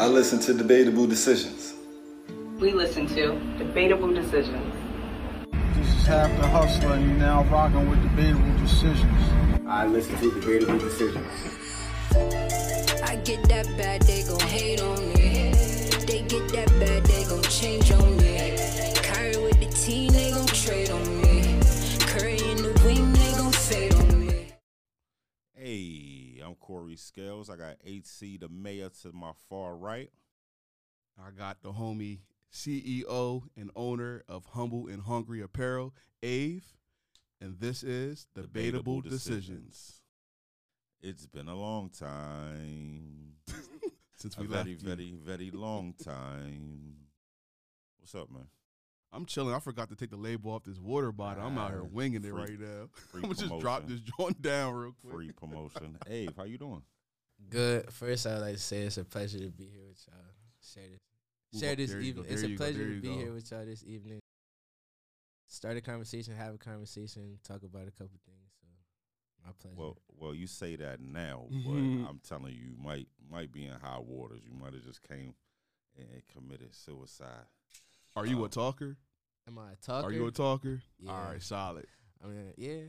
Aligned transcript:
I 0.00 0.06
listen 0.06 0.38
to 0.40 0.54
debatable 0.54 1.06
decisions. 1.06 1.74
We 2.58 2.72
listen 2.72 3.06
to 3.08 3.38
debatable 3.58 4.10
decisions. 4.14 4.74
This 5.74 5.88
is 5.94 6.06
half 6.06 6.34
the 6.40 6.48
hustler, 6.48 6.94
and 6.94 7.06
you're 7.06 7.18
now 7.18 7.44
rocking 7.52 7.86
with 7.90 8.02
debatable 8.02 8.58
decisions. 8.60 9.04
I 9.66 9.84
listen 9.84 10.16
to 10.20 10.40
debatable 10.40 10.78
decisions. 10.78 11.26
I 13.04 13.16
get 13.26 13.46
that 13.50 13.66
bad, 13.76 14.00
they 14.04 14.22
gon' 14.22 14.40
hate 14.40 14.80
on 14.80 15.12
me. 15.12 15.52
They 16.06 16.22
get 16.22 16.48
that 16.48 16.70
bad, 16.80 17.04
they 17.04 17.24
gon' 17.24 17.42
change 17.42 17.92
on 17.92 18.16
me. 18.16 18.19
Corey 26.70 26.94
Scales. 26.94 27.50
I 27.50 27.56
got 27.56 27.78
HC 27.84 28.38
the 28.38 28.48
mayor 28.48 28.90
to 29.02 29.10
my 29.12 29.32
far 29.48 29.76
right. 29.76 30.08
I 31.18 31.32
got 31.36 31.60
the 31.62 31.72
homie 31.72 32.20
CEO 32.52 33.42
and 33.56 33.72
owner 33.74 34.22
of 34.28 34.44
Humble 34.44 34.86
and 34.86 35.02
Hungry 35.02 35.42
Apparel, 35.42 35.92
Ave, 36.22 36.62
and 37.40 37.58
this 37.58 37.82
is 37.82 38.28
Debatable, 38.36 38.52
Debatable 38.52 39.00
Decisions. 39.00 39.48
Decisions. 39.48 40.00
It's 41.02 41.26
been 41.26 41.48
a 41.48 41.56
long 41.56 41.90
time. 41.90 43.32
Since 44.16 44.36
a 44.36 44.42
we 44.42 44.46
very, 44.46 44.58
left 44.58 44.68
you. 44.68 44.76
very, 44.76 45.14
very 45.20 45.50
long 45.50 45.94
time. 45.94 46.94
What's 47.98 48.14
up, 48.14 48.30
man? 48.30 48.46
I'm 49.12 49.26
chilling. 49.26 49.54
I 49.54 49.58
forgot 49.58 49.88
to 49.88 49.96
take 49.96 50.10
the 50.10 50.16
label 50.16 50.52
off 50.52 50.62
this 50.64 50.78
water 50.78 51.10
bottle. 51.10 51.44
I'm 51.44 51.58
out 51.58 51.70
here 51.70 51.80
Ah, 51.82 51.88
winging 51.90 52.24
it 52.24 52.32
right 52.32 52.58
now. 52.58 52.88
I'm 53.14 53.22
gonna 53.22 53.34
just 53.34 53.58
drop 53.58 53.86
this 53.88 54.00
joint 54.00 54.40
down 54.40 54.74
real 54.74 54.94
quick. 55.00 55.12
Free 55.14 55.32
promotion. 55.32 55.96
Ave, 56.06 56.28
how 56.36 56.44
you 56.44 56.58
doing? 56.58 56.82
Good. 57.48 57.92
First, 57.92 58.26
I'd 58.26 58.38
like 58.38 58.54
to 58.54 58.60
say 58.60 58.82
it's 58.82 58.98
a 58.98 59.04
pleasure 59.04 59.38
to 59.40 59.50
be 59.50 59.64
here 59.64 59.86
with 59.88 60.04
y'all. 60.06 60.16
Share 60.62 60.84
this, 60.90 61.00
Ooh, 61.56 61.58
share 61.58 61.74
this 61.76 61.90
there 61.90 62.00
you 62.00 62.12
go, 62.12 62.20
evening. 62.20 62.32
It's 62.34 62.42
a 62.42 62.48
you 62.48 62.56
go, 62.56 62.64
pleasure 62.64 62.94
to 62.94 63.00
be 63.00 63.08
go. 63.08 63.14
here 63.14 63.32
with 63.32 63.50
y'all 63.50 63.64
this 63.64 63.82
evening. 63.84 64.20
Start 65.48 65.76
a 65.76 65.80
conversation, 65.80 66.36
have 66.36 66.54
a 66.54 66.58
conversation, 66.58 67.38
talk 67.42 67.62
about 67.64 67.88
a 67.88 67.90
couple 67.90 68.20
things. 68.24 68.52
So, 68.60 68.66
my 69.44 69.50
pleasure. 69.60 69.74
Well, 69.76 69.96
well, 70.16 70.34
you 70.34 70.46
say 70.46 70.76
that 70.76 71.00
now, 71.00 71.46
but 71.50 71.70
I'm 71.72 72.20
telling 72.28 72.52
you, 72.52 72.60
you 72.60 72.76
might 72.80 73.08
might 73.28 73.50
be 73.50 73.64
in 73.66 73.72
high 73.72 73.98
waters. 73.98 74.42
You 74.46 74.52
might 74.56 74.74
have 74.74 74.84
just 74.84 75.02
came 75.02 75.34
and 75.98 76.22
committed 76.32 76.72
suicide. 76.74 77.46
Are 78.16 78.26
you 78.26 78.40
a 78.40 78.44
Um, 78.44 78.50
talker? 78.50 78.96
Am 79.48 79.58
I 79.58 79.72
a 79.72 79.76
talker? 79.76 80.06
Are 80.08 80.12
you 80.12 80.26
a 80.26 80.30
talker? 80.30 80.80
Yeah. 80.98 81.10
All 81.12 81.24
right, 81.32 81.42
solid. 81.42 81.86
I 82.22 82.28
mean, 82.28 82.52
yeah. 82.56 82.82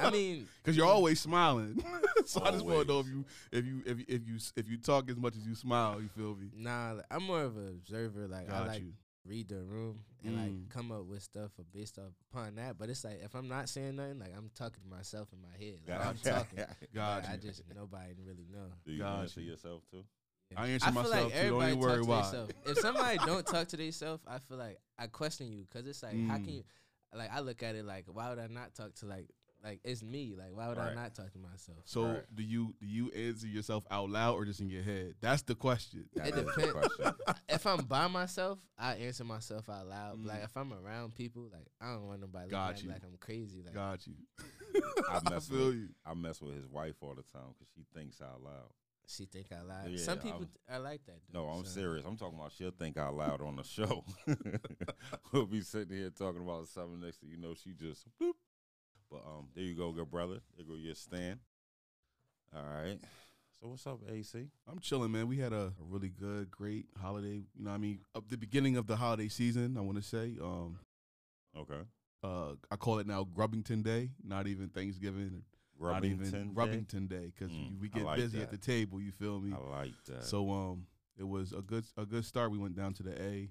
I 0.00 0.10
mean, 0.12 0.46
Because 0.62 0.76
you're 0.76 0.86
always 0.86 1.20
smiling, 1.20 1.82
so 2.26 2.42
I 2.44 2.50
just 2.50 2.64
want 2.64 2.86
to 2.86 2.92
know 2.92 3.00
if 3.00 3.06
you 3.06 3.24
if 3.50 3.64
you 3.64 3.82
if 3.86 3.98
you 3.98 4.04
if 4.08 4.20
you 4.28 4.36
if 4.56 4.68
you 4.68 4.76
talk 4.76 5.10
as 5.10 5.16
much 5.16 5.36
as 5.36 5.46
you 5.46 5.54
smile. 5.54 6.00
You 6.00 6.08
feel 6.08 6.36
me? 6.36 6.50
nah. 6.56 6.92
like, 6.92 7.06
I'm 7.10 7.22
more 7.24 7.42
of 7.42 7.56
an 7.56 7.68
observer. 7.68 8.26
Like 8.28 8.50
I 8.50 8.66
like 8.66 8.80
you. 8.82 8.92
read 9.24 9.48
the 9.48 9.62
room 9.62 10.00
and 10.24 10.36
Mm. 10.36 10.42
like 10.42 10.68
come 10.68 10.92
up 10.92 11.06
with 11.06 11.22
stuff 11.22 11.50
based 11.74 11.98
off 11.98 12.12
upon 12.30 12.54
that. 12.56 12.78
But 12.78 12.90
it's 12.90 13.04
like 13.04 13.20
if 13.24 13.34
I'm 13.34 13.48
not 13.48 13.68
saying 13.68 13.96
nothing, 13.96 14.18
like 14.20 14.32
I'm 14.36 14.50
talking 14.54 14.82
to 14.82 14.88
myself 14.96 15.28
in 15.32 15.40
my 15.42 15.56
head. 15.64 15.78
Like, 15.88 16.06
I'm 16.06 16.16
talking. 16.18 16.58
Got 16.94 17.22
Like, 17.24 17.30
I 17.32 17.36
just 17.38 17.62
nobody 17.74 18.12
really 18.24 18.46
know. 18.52 18.66
Do 18.84 18.92
you 18.92 18.98
Got 19.00 19.20
answer 19.20 19.40
you. 19.40 19.50
yourself 19.52 19.82
too? 19.90 20.04
I 20.56 20.68
answer 20.68 20.86
I 20.88 20.90
feel 20.92 21.02
myself 21.02 21.14
like 21.14 21.22
too. 21.24 21.30
Don't 21.30 21.38
everybody 21.62 21.70
even 21.72 21.78
worry 21.80 21.96
talk 21.98 22.04
about 22.04 22.32
to 22.32 22.42
it. 22.44 22.56
If 22.66 22.78
somebody 22.78 23.18
don't 23.18 23.46
talk 23.46 23.68
to 23.68 23.76
themselves, 23.76 24.22
I 24.26 24.38
feel 24.38 24.58
like 24.58 24.78
I 24.98 25.06
question 25.06 25.52
you 25.52 25.64
because 25.70 25.86
it's 25.86 26.02
like 26.02 26.12
how 26.12 26.36
Mm. 26.38 26.44
can 26.44 26.54
you? 26.54 26.64
Like 27.14 27.30
I 27.32 27.40
look 27.40 27.62
at 27.62 27.74
it 27.74 27.84
like 27.84 28.06
why 28.06 28.30
would 28.30 28.38
I 28.38 28.46
not 28.46 28.74
talk 28.74 28.94
to 28.96 29.06
like 29.06 29.28
like 29.64 29.78
it's 29.84 30.02
me 30.02 30.34
like 30.36 30.48
why 30.52 30.66
would 30.68 30.78
I 30.78 30.92
not 30.92 31.14
talk 31.14 31.30
to 31.32 31.38
myself? 31.38 31.78
So 31.84 32.04
Right. 32.04 32.22
do 32.34 32.42
you 32.42 32.74
do 32.80 32.86
you 32.86 33.10
answer 33.12 33.46
yourself 33.46 33.84
out 33.92 34.10
loud 34.10 34.34
or 34.34 34.44
just 34.44 34.60
in 34.60 34.68
your 34.68 34.82
head? 34.82 35.14
That's 35.20 35.42
the 35.42 35.54
question. 35.54 36.06
That 36.14 36.28
It 36.28 36.34
is 36.34 36.44
the 36.46 36.50
depend- 36.52 36.72
question. 36.72 37.14
if 37.48 37.64
I'm 37.66 37.84
by 37.84 38.08
myself, 38.08 38.58
I 38.76 38.94
answer 38.96 39.24
myself 39.24 39.68
out 39.68 39.86
loud. 39.86 40.18
Mm. 40.18 40.26
Like 40.26 40.42
if 40.42 40.56
I'm 40.56 40.72
around 40.72 41.14
people, 41.14 41.48
like 41.52 41.68
I 41.80 41.92
don't 41.92 42.06
want 42.08 42.20
nobody 42.22 42.46
looking 42.46 42.58
Got 42.58 42.70
at 42.70 42.76
me 42.78 42.82
you. 42.82 42.88
like 42.92 43.02
I'm 43.04 43.16
crazy. 43.20 43.62
Like 43.62 43.74
Got 43.74 44.06
you. 44.08 44.14
I 45.08 45.20
I 45.26 45.30
mess 45.30 45.48
feel 45.48 45.66
with 45.66 45.74
you. 45.76 45.88
I 46.04 46.14
mess 46.14 46.40
with 46.40 46.54
his 46.56 46.66
wife 46.66 46.96
all 47.00 47.14
the 47.14 47.22
time 47.22 47.52
because 47.56 47.68
she 47.74 47.84
thinks 47.94 48.20
out 48.20 48.42
loud. 48.42 48.70
She 49.06 49.24
think 49.26 49.46
I 49.52 49.62
lie. 49.62 49.86
Yeah, 49.90 49.98
Some 49.98 50.18
people 50.18 50.38
I'm- 50.38 50.48
th- 50.68 50.80
like 50.82 51.04
that. 51.06 51.20
Though, 51.32 51.44
No, 51.44 51.48
I'm 51.50 51.64
so. 51.64 51.70
serious. 51.70 52.04
I'm 52.06 52.16
talking 52.16 52.38
about 52.38 52.52
she'll 52.52 52.70
think 52.70 52.96
out 52.96 53.14
loud 53.14 53.40
on 53.42 53.56
the 53.56 53.62
show. 53.64 54.04
we'll 55.32 55.46
be 55.46 55.60
sitting 55.60 55.96
here 55.96 56.10
talking 56.10 56.42
about 56.42 56.68
something 56.68 57.00
next 57.00 57.18
to 57.20 57.26
you 57.26 57.36
know 57.36 57.54
she 57.54 57.72
just 57.72 58.06
bloop. 58.20 58.32
But 59.10 59.22
um, 59.26 59.48
there 59.54 59.64
you 59.64 59.74
go, 59.74 59.92
good 59.92 60.10
brother. 60.10 60.38
There 60.56 60.64
go 60.66 60.74
your 60.74 60.94
stand. 60.94 61.40
All 62.54 62.62
right. 62.62 62.98
So 63.60 63.68
what's 63.68 63.86
up, 63.86 64.00
AC? 64.10 64.48
I'm 64.68 64.78
chilling, 64.80 65.12
man. 65.12 65.28
We 65.28 65.38
had 65.38 65.52
a, 65.52 65.72
a 65.80 65.84
really 65.88 66.08
good, 66.08 66.50
great 66.50 66.86
holiday. 67.00 67.44
You 67.56 67.64
know, 67.64 67.70
what 67.70 67.76
I 67.76 67.78
mean, 67.78 68.00
up 68.14 68.28
the 68.28 68.36
beginning 68.36 68.76
of 68.76 68.86
the 68.86 68.96
holiday 68.96 69.28
season. 69.28 69.76
I 69.76 69.80
want 69.82 69.98
to 69.98 70.02
say, 70.02 70.36
um, 70.42 70.78
Okay. 71.56 71.82
uh, 72.24 72.54
I 72.70 72.76
call 72.76 72.98
it 72.98 73.06
now 73.06 73.24
Grubbington 73.24 73.82
Day. 73.84 74.10
Not 74.24 74.46
even 74.48 74.68
Thanksgiving. 74.68 75.44
Not 75.90 76.04
even 76.04 76.52
Grubbington 76.54 77.08
Day? 77.08 77.32
Because 77.36 77.52
Mm, 77.54 77.80
we 77.80 77.88
get 77.88 78.04
like 78.04 78.16
busy 78.18 78.40
at 78.40 78.50
the 78.50 78.58
table. 78.58 79.00
You 79.00 79.10
feel 79.10 79.40
me? 79.40 79.52
I 79.52 79.78
like 79.80 79.92
that. 80.06 80.24
So 80.24 80.50
um, 80.50 80.86
it 81.18 81.24
was 81.26 81.52
a 81.52 81.62
good 81.62 81.84
a 81.96 82.06
good 82.06 82.24
start. 82.24 82.50
We 82.50 82.58
went 82.58 82.76
down 82.76 82.92
to 82.94 83.02
the 83.02 83.20
A. 83.20 83.50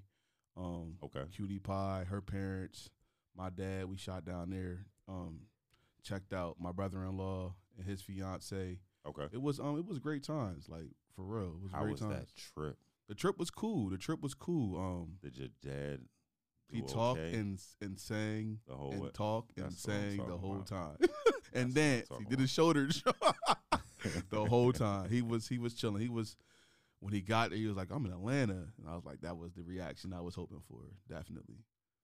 Um, 0.56 0.94
okay. 1.02 1.22
Cutie 1.34 1.58
Pie, 1.58 2.04
her 2.08 2.20
parents, 2.20 2.90
my 3.36 3.48
dad. 3.50 3.86
We 3.86 3.96
shot 3.96 4.24
down 4.24 4.50
there. 4.50 4.86
Um, 5.08 5.40
checked 6.02 6.32
out 6.32 6.56
my 6.60 6.72
brother-in-law 6.72 7.54
and 7.78 7.86
his 7.86 8.02
fiance. 8.02 8.78
Okay. 9.06 9.26
It 9.32 9.40
was 9.40 9.58
um, 9.60 9.78
it 9.78 9.86
was 9.86 9.98
great 9.98 10.22
times. 10.22 10.66
Like 10.68 10.90
for 11.16 11.24
real, 11.24 11.54
it 11.56 11.62
was 11.62 11.72
How 11.72 11.80
great 11.82 11.92
was 11.92 12.00
times. 12.00 12.14
that 12.14 12.28
trip? 12.36 12.76
The 13.08 13.14
trip 13.14 13.38
was 13.38 13.50
cool. 13.50 13.90
The 13.90 13.98
trip 13.98 14.20
was 14.22 14.34
cool. 14.34 14.78
Um, 14.78 15.14
Did 15.22 15.36
your 15.36 15.48
dad 15.62 16.00
he 16.72 16.80
talked 16.82 17.20
okay 17.20 17.34
and 17.38 17.60
and 17.80 17.98
sang 18.00 18.58
the 18.66 18.74
whole 18.74 18.92
and 18.92 19.14
talked 19.14 19.56
and 19.56 19.66
That's 19.66 19.86
what 19.86 19.94
I'm 19.94 20.10
sang 20.10 20.26
the 20.26 20.36
whole 20.38 20.54
about. 20.56 20.66
time, 20.66 20.96
and 21.52 21.74
danced. 21.74 22.12
He 22.18 22.24
did 22.24 22.38
his 22.40 22.50
shoulder 22.50 22.88
the 24.30 24.44
whole 24.46 24.72
time. 24.72 25.08
He 25.10 25.22
was 25.22 25.48
he 25.48 25.58
was 25.58 25.74
chilling. 25.74 26.02
He 26.02 26.08
was 26.08 26.36
when 27.00 27.12
he 27.12 27.20
got 27.20 27.50
there. 27.50 27.58
He 27.58 27.66
was 27.66 27.76
like, 27.76 27.90
"I'm 27.90 28.04
in 28.06 28.12
Atlanta," 28.12 28.52
and 28.78 28.88
I 28.88 28.94
was 28.94 29.04
like, 29.04 29.20
"That 29.20 29.36
was 29.36 29.52
the 29.54 29.62
reaction 29.62 30.12
I 30.12 30.20
was 30.20 30.34
hoping 30.34 30.60
for." 30.68 30.80
Definitely. 31.08 31.56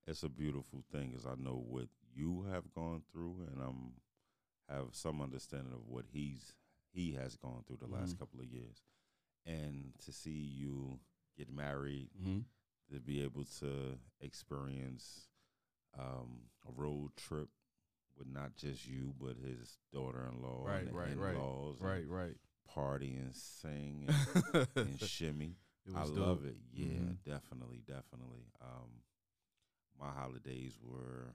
it's 0.06 0.22
a 0.22 0.28
beautiful 0.28 0.82
thing 0.90 1.12
as 1.14 1.26
I 1.26 1.34
know 1.36 1.62
what 1.68 1.88
you 2.14 2.46
have 2.50 2.64
gone 2.74 3.02
through 3.12 3.46
and 3.52 3.60
I'm 3.62 3.92
have 4.68 4.88
some 4.92 5.20
understanding 5.20 5.72
of 5.74 5.86
what 5.86 6.06
he's 6.10 6.54
he 6.90 7.12
has 7.12 7.36
gone 7.36 7.62
through 7.66 7.76
the 7.80 7.86
last 7.94 8.16
Mhm. 8.16 8.18
couple 8.20 8.40
of 8.40 8.46
years. 8.46 8.82
And 9.46 9.92
to 10.04 10.12
see 10.12 10.30
you 10.30 10.98
get 11.36 11.50
married, 11.50 12.08
Mm-hmm. 12.18 12.40
To 12.93 13.00
be 13.00 13.22
able 13.22 13.44
to 13.60 13.99
experience 14.21 15.28
um, 15.99 16.43
a 16.69 16.72
road 16.81 17.10
trip 17.16 17.49
with 18.16 18.26
not 18.28 18.56
just 18.56 18.87
you 18.87 19.15
but 19.21 19.37
his 19.37 19.76
daughter-in-law 19.93 20.65
Right, 20.66 20.87
and 20.87 20.93
right, 20.93 21.16
right, 21.16 21.34
in-laws 21.34 21.77
and 21.81 21.88
Right, 21.88 22.09
right. 22.09 22.37
party 22.69 23.15
and 23.16 23.34
sing 23.34 24.06
and, 24.09 24.66
and 24.77 25.00
shimmy. 25.00 25.56
I 25.94 26.00
was 26.03 26.10
love 26.10 26.43
dope. 26.43 26.47
it. 26.50 26.56
Yeah, 26.72 26.87
Mhm. 26.87 27.16
definitely, 27.25 27.82
definitely. 27.87 28.47
Um, 28.60 29.03
my 29.98 30.10
holidays 30.10 30.78
were 30.82 31.34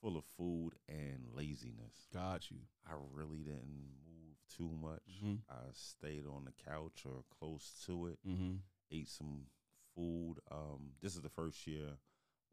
full 0.00 0.16
of 0.18 0.24
food 0.36 0.72
and 0.88 1.28
laziness. 1.34 2.08
Got 2.12 2.50
you. 2.50 2.58
I 2.86 2.92
really 3.12 3.38
didn't 3.38 3.94
move 4.04 4.36
too 4.54 4.68
much. 4.70 5.00
Mhm. 5.24 5.38
I 5.48 5.70
stayed 5.72 6.26
on 6.26 6.44
the 6.44 6.52
couch 6.70 7.04
or 7.06 7.24
close 7.38 7.82
to 7.86 8.06
it. 8.08 8.18
Mm-hmm. 8.26 8.56
Ate 8.90 9.08
some 9.08 9.46
food. 9.94 10.36
Um, 10.50 10.92
this 11.00 11.14
is 11.14 11.22
the 11.22 11.28
first 11.28 11.66
year 11.66 11.98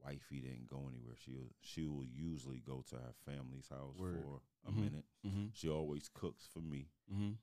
wifey 0.03 0.41
didn't 0.41 0.67
go 0.67 0.87
anywhere. 0.89 1.15
She 1.23 1.33
she 1.61 1.85
will 1.87 2.05
usually 2.05 2.59
go 2.65 2.83
to 2.89 2.95
her 2.95 3.13
family's 3.25 3.67
house 3.69 3.97
Word. 3.97 4.15
for 4.15 4.41
a 4.67 4.71
Mhm. 4.71 4.75
minute. 4.77 5.05
Mm-hmm. 5.25 5.45
She 5.53 5.69
always 5.69 6.09
cooks 6.09 6.47
for 6.51 6.59
me 6.59 6.89
Mm-hmm. 7.11 7.33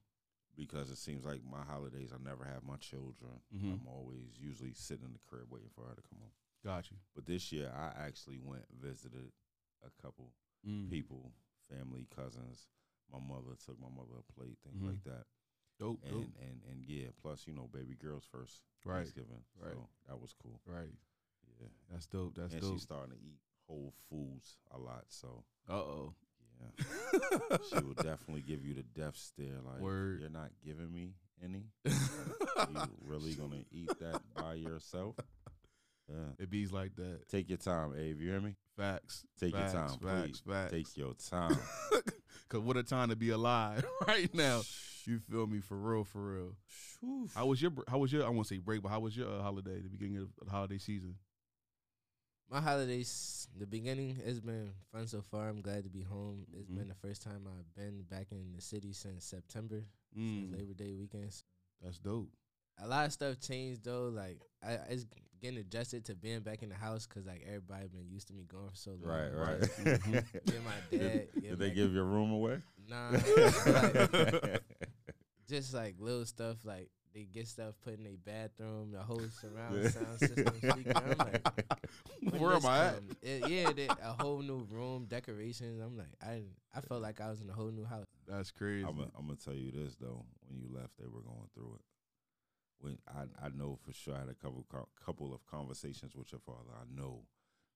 because 0.57 0.91
it 0.91 0.99
seems 0.99 1.25
like 1.25 1.45
my 1.45 1.63
holidays 1.63 2.13
I 2.13 2.19
never 2.23 2.45
have 2.45 2.65
my 2.65 2.77
children. 2.77 3.41
Mhm. 3.55 3.73
I'm 3.75 3.87
always 3.87 4.39
usually 4.39 4.73
sitting 4.75 5.05
in 5.05 5.13
the 5.13 5.21
crib 5.21 5.51
waiting 5.51 5.71
for 5.71 5.87
her 5.87 5.95
to 5.95 6.03
come 6.03 6.19
home. 6.21 6.33
Got 6.65 6.91
you. 6.91 6.97
But 7.15 7.27
this 7.27 7.53
year 7.53 7.71
I 7.73 7.93
actually 8.07 8.39
went 8.41 8.67
visited 8.73 9.33
a 9.85 9.91
couple 10.03 10.33
Mm. 10.67 10.91
people, 10.91 11.33
family, 11.69 12.07
cousins. 12.07 12.67
My 13.09 13.21
mother 13.21 13.55
took 13.55 13.79
my 13.79 13.89
mother 13.89 14.19
a 14.19 14.33
plate, 14.33 14.59
things 14.65 14.83
Mhm. 14.83 14.87
like 14.89 15.05
that. 15.05 15.27
Dope. 15.79 16.03
And 16.03 16.13
dope. 16.35 16.37
and 16.43 16.63
and 16.65 16.85
yeah, 16.85 17.11
plus 17.23 17.47
you 17.47 17.53
know 17.53 17.69
baby 17.69 17.95
girl's 17.95 18.25
first 18.27 18.65
Right. 18.89 18.97
Thanksgiving, 18.99 19.43
Right. 19.61 19.73
so 19.75 19.89
that 20.09 20.21
was 20.21 20.35
cool. 20.43 20.61
Right. 20.67 20.89
Yeah, 21.61 21.67
That's 21.93 22.07
dope. 22.07 22.35
That's 22.37 22.53
and 22.55 22.63
dope. 22.63 22.73
she's 22.73 22.83
starting 22.83 23.13
to 23.13 23.19
eat 23.23 23.39
whole 23.67 23.93
foods 24.09 24.57
a 24.71 24.79
lot, 24.79 25.05
so 25.09 25.45
Uh 25.69 25.75
oh. 25.75 26.15
yeah, 26.61 27.57
she 27.69 27.85
will 27.85 27.95
definitely 28.03 28.43
give 28.43 28.65
you 28.65 28.75
the 28.75 28.83
death 28.83 29.17
stare. 29.17 29.61
Like 29.65 29.81
Word. 29.81 30.21
you're 30.21 30.31
not 30.31 30.51
giving 30.65 30.93
me 30.93 31.13
any. 31.45 31.67
you 31.85 32.89
really 33.05 33.35
gonna 33.35 33.63
eat 33.71 33.91
that 34.01 34.21
by 34.35 34.55
yourself? 34.55 35.17
Yeah. 36.09 36.15
It 36.39 36.49
bees 36.51 36.73
like 36.73 36.97
that. 36.97 37.29
Take 37.29 37.51
your 37.51 37.59
time, 37.59 37.93
Abe. 37.97 38.21
You 38.23 38.31
hear 38.31 38.41
me? 38.41 38.55
Facts. 38.79 39.27
Take 39.39 39.53
facts, 39.55 39.75
your 39.75 39.83
time, 39.83 39.99
Facts. 39.99 40.41
please. 40.41 40.43
Facts. 40.55 40.73
Take 40.73 40.97
your 40.97 41.13
time. 41.15 41.59
Cause 42.49 42.61
what 42.63 42.79
a 42.79 42.83
time 42.83 43.11
to 43.11 43.17
be 43.17 43.29
alive 43.31 43.85
right 44.07 44.33
now. 44.35 44.63
You 45.09 45.19
feel 45.19 45.47
me 45.47 45.61
for 45.61 45.77
real, 45.77 46.05
for 46.05 46.21
real. 46.35 46.57
Whew. 47.01 47.29
How 47.35 47.47
was 47.47 47.63
your 47.63 47.71
br- 47.71 47.83
How 47.89 47.97
was 47.99 48.13
your 48.13 48.27
I 48.27 48.29
won't 48.29 48.47
say 48.47 48.59
break, 48.59 48.83
but 48.83 48.91
how 48.91 49.01
was 49.01 49.17
your 49.17 49.27
uh, 49.29 49.41
holiday? 49.43 49.81
The 49.81 49.89
beginning 49.89 50.19
of 50.19 50.29
the 50.45 50.51
holiday 50.51 50.77
season. 50.77 51.15
My 52.51 52.61
holidays, 52.61 53.47
the 53.59 53.67
beginning, 53.67 54.19
it's 54.25 54.41
been 54.41 54.71
fun 54.93 55.07
so 55.07 55.23
far. 55.31 55.49
I'm 55.49 55.61
glad 55.63 55.85
to 55.85 55.91
be 55.91 56.03
home. 56.03 56.47
It's 56.53 56.69
Mhm. 56.71 56.77
been 56.77 56.89
the 56.89 56.95
first 56.95 57.23
time 57.23 57.47
I've 57.47 57.75
been 57.75 58.03
back 58.03 58.33
in 58.33 58.53
the 58.55 58.61
city 58.63 58.93
since 58.93 59.25
September, 59.25 59.85
Mm, 60.17 60.51
since 60.51 60.59
Labor 60.59 60.75
Day 60.75 60.93
weekends. 60.95 61.45
that's 61.83 61.99
dope. 61.99 62.31
A 62.79 62.87
lot 62.87 63.07
of 63.07 63.13
stuff 63.13 63.41
changed 63.41 63.85
though. 63.85 64.09
Like 64.09 64.41
I, 64.63 64.73
it's 64.91 65.07
getting 65.41 65.59
adjusted 65.59 66.05
to 66.07 66.15
being 66.15 66.41
back 66.41 66.63
in 66.63 66.69
the 66.69 66.75
house 66.75 67.07
because 67.07 67.25
like 67.27 67.43
everybody 67.47 67.87
been 67.89 68.09
used 68.11 68.29
to 68.29 68.35
me 68.35 68.45
going 68.45 68.69
for 68.71 68.77
so 68.77 68.91
long. 68.93 69.03
Right, 69.11 69.29
right. 69.35 69.61
Just 69.61 70.07
my 70.07 70.23
dad. 70.99 71.29
getting 71.35 71.51
Did 71.51 71.59
they 71.59 71.71
give 71.71 71.93
your 71.95 72.05
room 72.05 72.31
away? 72.33 72.61
Nah. 72.89 73.11
like, 73.67 74.63
just 75.49 75.75
like 75.75 75.97
little 75.99 76.27
stuff 76.27 76.65
like 76.65 76.91
they 77.15 77.25
get 77.25 77.49
stuff 77.49 77.75
put 77.83 77.95
in 77.99 78.05
their 78.05 78.17
bathroom, 78.25 78.93
the 78.93 79.01
whole 79.01 79.23
surround 79.41 79.91
sound 79.91 80.21
system 80.21 80.53
speaker. 80.61 80.93
I'm 80.95 81.19
like, 81.19 81.49
when 82.31 82.41
Where 82.43 82.53
am 82.53 82.67
I 82.67 82.87
at? 82.87 83.03
It- 83.23 83.49
yeah, 83.49 83.73
they, 83.73 83.87
a 83.87 84.13
whole 84.13 84.41
new 84.43 84.67
room, 84.71 85.07
decorations. 85.09 85.81
I'm 85.81 85.97
like, 85.97 86.15
I 86.23 86.43
I 86.75 86.81
felt 86.83 87.03
like 87.03 87.21
I 87.21 87.31
was 87.31 87.41
in 87.41 87.49
a 87.49 87.53
whole 87.53 87.71
new 87.71 87.85
house. 87.85 88.07
That's 88.27 88.51
crazy. 88.51 88.85
I'm 88.87 88.97
gonna 88.97 89.37
tell 89.43 89.55
you 89.55 89.71
this 89.73 89.97
though. 90.01 90.25
When 90.47 90.61
you 90.61 90.69
left, 90.73 90.99
they 90.99 91.07
were 91.07 91.23
going 91.23 91.49
through 91.55 91.77
it. 91.77 91.83
When 92.81 92.99
I 93.09 93.47
I 93.47 93.49
know 93.49 93.79
for 93.85 93.93
sure 93.93 94.15
I 94.15 94.21
had 94.21 94.29
a 94.29 94.35
couple 94.35 94.65
couple 95.05 95.35
of 95.35 95.45
conversations 95.47 96.15
with 96.15 96.31
your 96.31 96.41
father. 96.41 96.71
I 96.75 96.85
know 96.95 97.23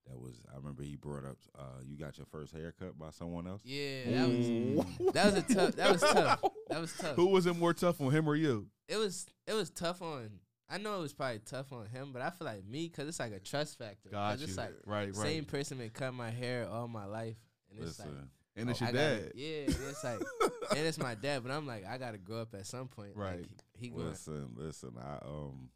that 0.08 0.18
was. 0.18 0.42
I 0.52 0.56
remember 0.56 0.82
he 0.82 0.96
brought 0.96 1.24
up. 1.24 1.36
Uh, 1.58 1.80
you 1.84 1.96
got 1.96 2.18
your 2.18 2.26
first 2.26 2.52
haircut 2.54 2.98
by 2.98 3.10
someone 3.10 3.46
else. 3.46 3.62
Yeah, 3.64 4.04
that 4.06 4.28
was 4.28 5.12
that 5.14 5.24
was 5.26 5.34
a 5.34 5.54
tough. 5.54 5.76
That 5.76 5.92
was 5.92 6.00
tough. 6.00 6.40
That 6.68 6.80
was 6.80 6.96
tough. 6.96 7.16
Who 7.16 7.26
was 7.26 7.44
it 7.44 7.54
more 7.54 7.74
tough 7.74 8.00
on 8.00 8.10
him 8.12 8.26
or 8.26 8.34
you? 8.34 8.66
It 8.88 8.96
was 8.96 9.26
it 9.46 9.52
was 9.52 9.68
tough 9.68 10.00
on. 10.00 10.30
I 10.70 10.78
know 10.78 10.96
it 10.98 11.02
was 11.02 11.12
probably 11.12 11.40
tough 11.44 11.70
on 11.70 11.84
him, 11.86 12.12
but 12.14 12.22
I 12.22 12.30
feel 12.30 12.46
like 12.46 12.64
me 12.64 12.88
because 12.88 13.06
it's 13.08 13.20
like 13.20 13.32
a 13.32 13.40
trust 13.40 13.76
factor. 13.78 14.08
Got 14.08 14.38
you. 14.38 14.44
It's 14.46 14.56
like 14.56 14.72
right, 14.86 15.08
right. 15.08 15.14
same 15.14 15.44
person 15.44 15.76
been 15.76 15.90
cut 15.90 16.14
my 16.14 16.30
hair 16.30 16.66
all 16.66 16.88
my 16.88 17.04
life, 17.04 17.36
and 17.70 17.78
it's 17.86 17.98
Listen, 17.98 18.14
like 18.16 18.24
and 18.56 18.70
it's 18.70 18.80
oh, 18.80 18.86
your 18.86 18.88
I 18.88 18.92
gotta- 18.92 19.22
dad. 19.24 19.32
yeah, 19.34 19.58
and 19.66 19.76
it's 19.90 20.02
like, 20.04 20.20
and 20.70 20.78
it's 20.86 20.98
my 20.98 21.14
dad. 21.14 21.42
But 21.42 21.52
I'm 21.52 21.66
like, 21.66 21.84
I 21.86 21.98
gotta 21.98 22.16
grow 22.16 22.38
up 22.40 22.54
at 22.54 22.66
some 22.66 22.88
point. 22.88 23.18
Like, 23.18 23.26
Right. 23.26 23.46
he, 23.74 23.88
he 23.88 23.90
going. 23.90 24.08
listen, 24.08 24.48
listen. 24.56 24.92
I 24.98 25.16
um, 25.26 25.68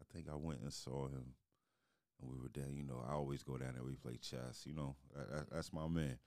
I 0.00 0.04
think 0.14 0.26
I 0.32 0.36
went 0.36 0.60
and 0.60 0.72
saw 0.72 1.08
him, 1.08 1.24
and 2.20 2.30
we 2.30 2.36
were 2.38 2.50
there. 2.52 2.70
You 2.70 2.84
know, 2.84 3.02
I 3.08 3.12
always 3.12 3.42
go 3.42 3.56
down 3.56 3.74
there. 3.74 3.84
We 3.84 3.94
play 3.94 4.16
chess. 4.16 4.62
You 4.64 4.74
know, 4.74 4.96
that, 5.14 5.30
that, 5.30 5.50
that's 5.50 5.72
my 5.72 5.86
man. 5.88 6.18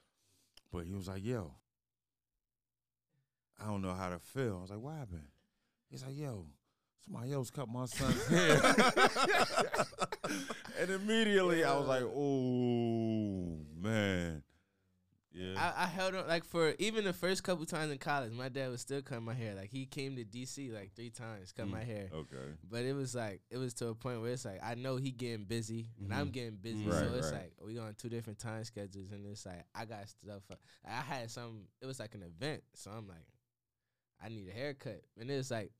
But 0.71 0.86
he 0.86 0.94
was 0.94 1.07
like, 1.07 1.25
"Yo, 1.25 1.53
I 3.59 3.65
don't 3.65 3.81
know 3.81 3.94
how 3.94 4.09
to 4.09 4.19
feel." 4.19 4.57
I 4.57 4.62
was 4.62 4.69
like, 4.69 4.80
"What 4.80 4.95
happened?" 4.95 5.27
He's 5.89 6.03
like, 6.03 6.18
"Yo, 6.18 6.45
somebody 7.06 7.33
else 7.33 7.50
cut 7.50 7.68
my 7.68 7.86
son's 7.86 8.25
hair," 8.27 8.62
and 10.80 10.89
immediately 10.91 11.63
I 11.63 11.77
was 11.77 11.88
like, 11.88 12.03
"Oh 12.03 13.57
man, 13.81 14.44
yeah." 15.31 15.54
I, 15.78 15.84
I 15.84 15.88
held 15.88 16.16
on 16.16 16.28
like 16.28 16.44
for 16.46 16.74
even 16.80 17.04
the 17.06 17.14
first 17.14 17.44
couple 17.44 17.66
times 17.66 17.92
in 17.92 17.98
college. 17.98 18.31
My 18.31 18.50
dad 18.50 18.70
was 18.72 18.81
still 18.81 19.02
cutting 19.02 19.26
my 19.26 19.34
hair. 19.34 19.56
Like 19.56 19.70
he 19.70 19.86
came 19.86 20.16
to 20.16 20.24
DC 20.24 20.72
like 20.74 20.94
three 20.96 21.10
times, 21.10 21.52
cut 21.52 21.68
my 21.68 21.80
Mm, 21.81 21.86
hair. 21.86 22.10
okay. 22.14 22.54
But 22.70 22.84
it 22.86 22.94
was 22.94 23.16
like 23.16 23.42
it 23.50 23.58
was 23.58 23.74
to 23.76 23.88
a 23.88 23.96
point 23.96 24.22
where 24.22 24.31
it's 24.31 24.46
like 24.46 24.60
I 24.64 24.76
know 24.76 24.98
he 24.98 25.12
getting 25.12 25.46
busy 25.46 25.88
and 26.04 26.14
I'm 26.14 26.28
Mhm. 26.30 26.34
getting 26.34 26.56
busy, 26.58 26.86
Right, 26.88 27.00
so 27.00 27.14
it's 27.16 27.31
right. 27.31 27.42
like 27.42 27.54
we 27.66 27.78
on 27.80 27.96
two 27.96 28.10
different 28.10 28.40
time 28.40 28.64
schedules, 28.64 29.12
and 29.12 29.26
it's 29.26 29.46
like 29.46 29.66
I 29.76 29.86
got 29.86 30.08
stuff. 30.10 30.44
I 30.86 30.92
had 30.92 31.30
some. 31.32 31.68
It 31.82 31.86
was 31.86 32.00
like 32.00 32.16
an 32.16 32.24
event, 32.24 32.64
so 32.74 32.92
I'm 32.92 33.08
like, 33.08 33.25
I 34.22 34.30
need 34.30 34.48
a 34.50 34.52
haircut, 34.52 35.02
and 35.18 35.30
it's 35.32 35.52
like 35.52 35.72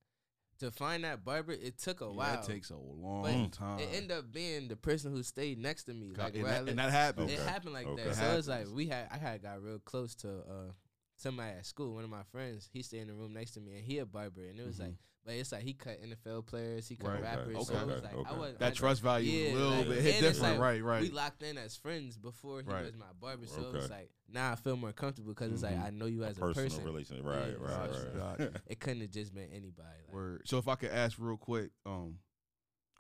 to 0.59 0.71
find 0.71 1.03
that 1.03 1.23
barber. 1.25 1.51
It 1.53 1.77
took 1.77 2.01
a 2.01 2.06
Yeah, 2.06 2.11
while. 2.11 2.41
That 2.41 2.44
takes 2.47 2.69
a 2.69 2.77
long 2.77 3.50
But 3.50 3.51
time. 3.57 3.79
It 3.79 3.89
ended 3.94 4.11
up 4.11 4.31
being 4.31 4.67
the 4.67 4.75
person 4.75 5.11
who 5.11 5.23
stayed 5.23 5.57
next 5.57 5.83
to 5.85 5.94
me. 5.94 6.11
Like 6.15 6.35
and, 6.35 6.45
that, 6.45 6.57
lived. 6.65 6.69
and 6.69 6.79
that 6.79 6.91
happened. 6.91 7.29
It 7.29 7.39
Okay. 7.39 7.50
happened 7.50 7.73
like 7.73 7.88
Okay. 7.88 8.03
that. 8.03 8.11
It 8.11 8.15
So 8.15 8.38
it's 8.38 8.47
like 8.47 8.67
we 8.73 8.88
had 8.88 9.07
I 9.11 9.17
had 9.17 9.41
got 9.41 9.61
real 9.61 9.79
close 9.79 10.15
to 10.15 10.29
uh 10.29 10.71
somebody 11.15 11.51
at 11.57 11.65
school, 11.65 11.95
one 11.95 12.03
of 12.03 12.09
my 12.09 12.23
friends. 12.31 12.69
He 12.71 12.81
stayed 12.81 13.01
in 13.01 13.07
the 13.07 13.13
room 13.13 13.33
next 13.33 13.51
to 13.51 13.59
me 13.61 13.75
and 13.75 13.83
he 13.83 13.97
a 14.00 14.06
barber 14.06 14.41
and 14.47 14.59
it 14.59 14.65
was 14.65 14.77
Mhm. 14.77 14.85
like 14.85 14.95
but 15.25 15.33
it's 15.36 15.51
like 15.51 15.62
he 15.63 15.74
cut 15.74 15.98
NFL 16.01 16.45
players, 16.48 16.88
he 16.88 16.95
cut 16.95 17.07
Right, 17.10 17.13
right. 17.16 17.24
rappers. 17.38 17.68
So 17.68 17.74
Okay. 17.75 17.81
it 17.83 17.88
was 17.88 18.04
like 18.04 18.13
I 18.27 18.33
wasn't 18.38 18.60
that 18.60 18.71
I- 18.71 18.75
trust 18.75 19.01
value 19.01 19.31
yeah, 19.31 19.51
a 19.51 19.54
little 19.56 19.71
like, 19.77 19.88
bit 19.89 20.01
hit 20.04 20.21
different. 20.21 20.42
like 20.54 20.60
right, 20.60 20.83
right. 20.83 21.01
We 21.01 21.10
locked 21.12 21.44
in 21.44 21.57
as 21.57 21.75
friends 21.75 22.18
before 22.18 22.62
he 22.62 22.68
Right. 22.69 22.86
was 22.86 22.95
my 22.95 23.06
barber. 23.19 23.45
So 23.48 23.62
Okay. 23.62 23.77
it's 23.80 23.89
like 23.89 24.10
now 24.27 24.51
I 24.51 24.56
feel 24.56 24.75
more 24.77 24.94
comfortable 24.94 25.33
because 25.33 25.51
it's 25.51 25.63
like 25.63 25.75
Mhm. 25.75 25.83
I 25.86 25.89
know 25.92 26.06
you 26.06 26.24
as 26.24 26.38
a, 26.38 26.42
personal 26.42 26.69
person. 26.69 26.83
relationship, 26.83 27.25
right, 27.25 27.48
Yeah, 27.50 27.54
right, 27.77 27.94
so 27.94 28.12
right. 28.16 28.39
like- 28.39 28.62
It 28.68 28.80
couldn't 28.80 29.01
have 29.01 29.12
just 29.12 29.33
been 29.33 29.50
anybody. 29.51 29.88
Like, 30.07 30.13
Word. 30.13 30.42
So 30.45 30.57
if 30.57 30.68
I 30.68 30.75
could 30.75 30.92
ask 30.92 31.18
real 31.19 31.38
quick, 31.38 31.71
um, 31.86 32.19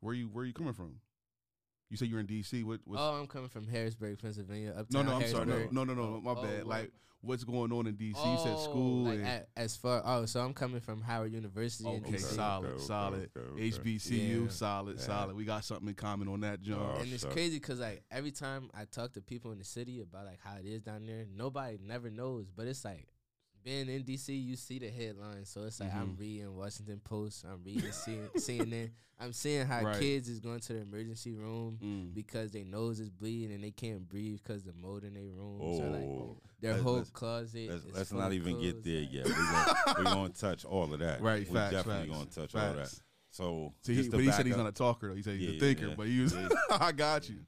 where 0.01 0.13
you 0.13 0.27
where 0.29 0.45
you 0.45 0.53
coming 0.53 0.73
from? 0.73 1.01
You 1.89 1.97
say 1.97 2.05
you're 2.05 2.19
in 2.19 2.27
DC. 2.27 2.63
What? 2.63 2.79
What's, 2.85 3.01
oh, 3.01 3.19
I'm 3.19 3.27
coming 3.27 3.49
from 3.49 3.67
Harrisburg, 3.67 4.19
Pennsylvania. 4.21 4.73
no, 4.73 4.79
Uptown 4.81 5.05
no, 5.07 5.15
I'm 5.15 5.27
sorry. 5.27 5.45
No, 5.47 5.67
no, 5.71 5.83
no, 5.85 5.93
no. 5.95 6.21
My 6.21 6.31
Oh, 6.31 6.35
bad. 6.35 6.57
what? 6.59 6.67
Like, 6.67 6.91
what's 7.21 7.43
going 7.43 7.71
on 7.73 7.87
in 7.87 7.95
DC? 7.95 8.09
You 8.31 8.37
said 8.43 8.53
Oh, 8.55 8.63
school. 8.63 9.03
like 9.05 9.15
and, 9.19 9.27
at, 9.27 9.49
as 9.57 9.75
far 9.75 10.01
oh, 10.05 10.25
so 10.25 10.39
I'm 10.41 10.53
coming 10.53 10.81
from 10.81 11.01
Howard 11.01 11.33
University 11.33 11.89
in 11.89 12.03
okay, 12.05 12.17
DC. 12.17 12.19
solid, 12.35 12.69
okay, 12.73 12.83
solid. 12.83 13.29
okay, 13.35 13.47
okay. 13.53 13.71
HBCU, 13.71 14.43
Yeah. 14.43 14.49
solid, 14.49 14.97
Yeah. 14.99 15.03
solid. 15.03 15.35
We 15.35 15.45
got 15.45 15.65
something 15.65 15.87
in 15.87 15.95
common 15.95 16.27
on 16.27 16.41
that, 16.41 16.61
John. 16.61 16.93
Oh, 16.95 16.99
and 17.01 17.11
it's 17.11 17.23
shucks. 17.23 17.33
crazy 17.33 17.55
because 17.57 17.79
like 17.79 18.03
every 18.11 18.31
time 18.31 18.69
I 18.75 18.85
talk 18.85 19.13
to 19.13 19.21
people 19.21 19.51
in 19.51 19.57
the 19.57 19.65
city 19.65 19.99
about 20.01 20.25
like 20.25 20.39
how 20.43 20.57
it 20.57 20.65
is 20.67 20.81
down 20.83 21.07
there, 21.07 21.25
nobody 21.35 21.79
never 21.83 22.11
knows. 22.11 22.51
But 22.55 22.67
it's 22.67 22.85
like 22.85 23.07
being 23.69 23.87
in 23.89 24.03
DC, 24.03 24.29
you 24.43 24.55
see 24.55 24.79
the 24.79 24.89
headlines, 24.89 25.47
so 25.49 25.63
it's 25.63 25.79
like 25.79 25.93
I'm 25.93 26.15
Mhm. 26.15 26.19
reading 26.19 26.55
Washington 26.55 26.99
Post, 27.03 27.45
I'm 27.45 27.63
reading 27.63 27.91
CNN, 27.91 28.89
I'm 29.19 29.31
seeing 29.31 29.67
how 29.67 29.83
Right. 29.83 29.99
kids 29.99 30.27
is 30.27 30.39
going 30.39 30.59
to 30.61 30.73
the 30.73 30.79
emergency 30.79 31.33
room 31.33 31.77
Mm. 31.79 32.13
because 32.15 32.49
their 32.51 32.65
nose 32.65 32.99
is 32.99 33.09
bleeding 33.11 33.53
and 33.53 33.63
they 33.63 33.69
can't 33.71 34.09
breathe 34.09 34.39
because 34.41 34.63
the 34.63 34.73
mold 34.73 35.03
in 35.03 35.13
their 35.13 35.23
room. 35.29 35.59
So 35.59 35.83
like 35.91 36.01
Oh, 36.01 36.41
their 36.59 36.71
let's- 36.73 36.83
whole 36.83 36.95
let's- 36.97 37.09
closet. 37.11 37.69
let's, 37.69 37.85
is 37.85 37.93
let's 37.93 38.11
not 38.11 38.27
of 38.27 38.33
even 38.33 38.59
get 38.59 38.83
there 38.83 39.01
yet. 39.01 39.25
We're 39.27 40.03
gonna, 40.03 40.29
touch 40.33 40.65
all 40.65 40.91
of 40.91 40.99
that. 41.01 41.21
Right, 41.21 41.47
we 41.47 41.53
facts, 41.53 41.73
definitely 41.73 42.07
gonna 42.09 42.25
touch 42.25 42.55
all 42.55 42.61
that. 42.73 42.75
facts. 42.77 43.03
So, 43.29 43.73
See, 43.83 43.93
he, 43.93 44.09
but 44.09 44.19
he 44.21 44.25
back 44.25 44.35
said 44.37 44.45
he's 44.47 44.55
up, 44.55 44.61
not 44.61 44.67
a 44.69 44.71
talker 44.71 45.09
though. 45.09 45.15
He 45.15 45.21
said 45.21 45.37
he's 45.37 45.49
Yeah, 45.51 45.57
a 45.57 45.59
thinker, 45.59 45.87
yeah. 45.89 45.95
but 45.95 46.07
he 46.07 46.21
was. 46.21 46.33
I 46.71 46.91
got 46.91 47.29
you. 47.29 47.45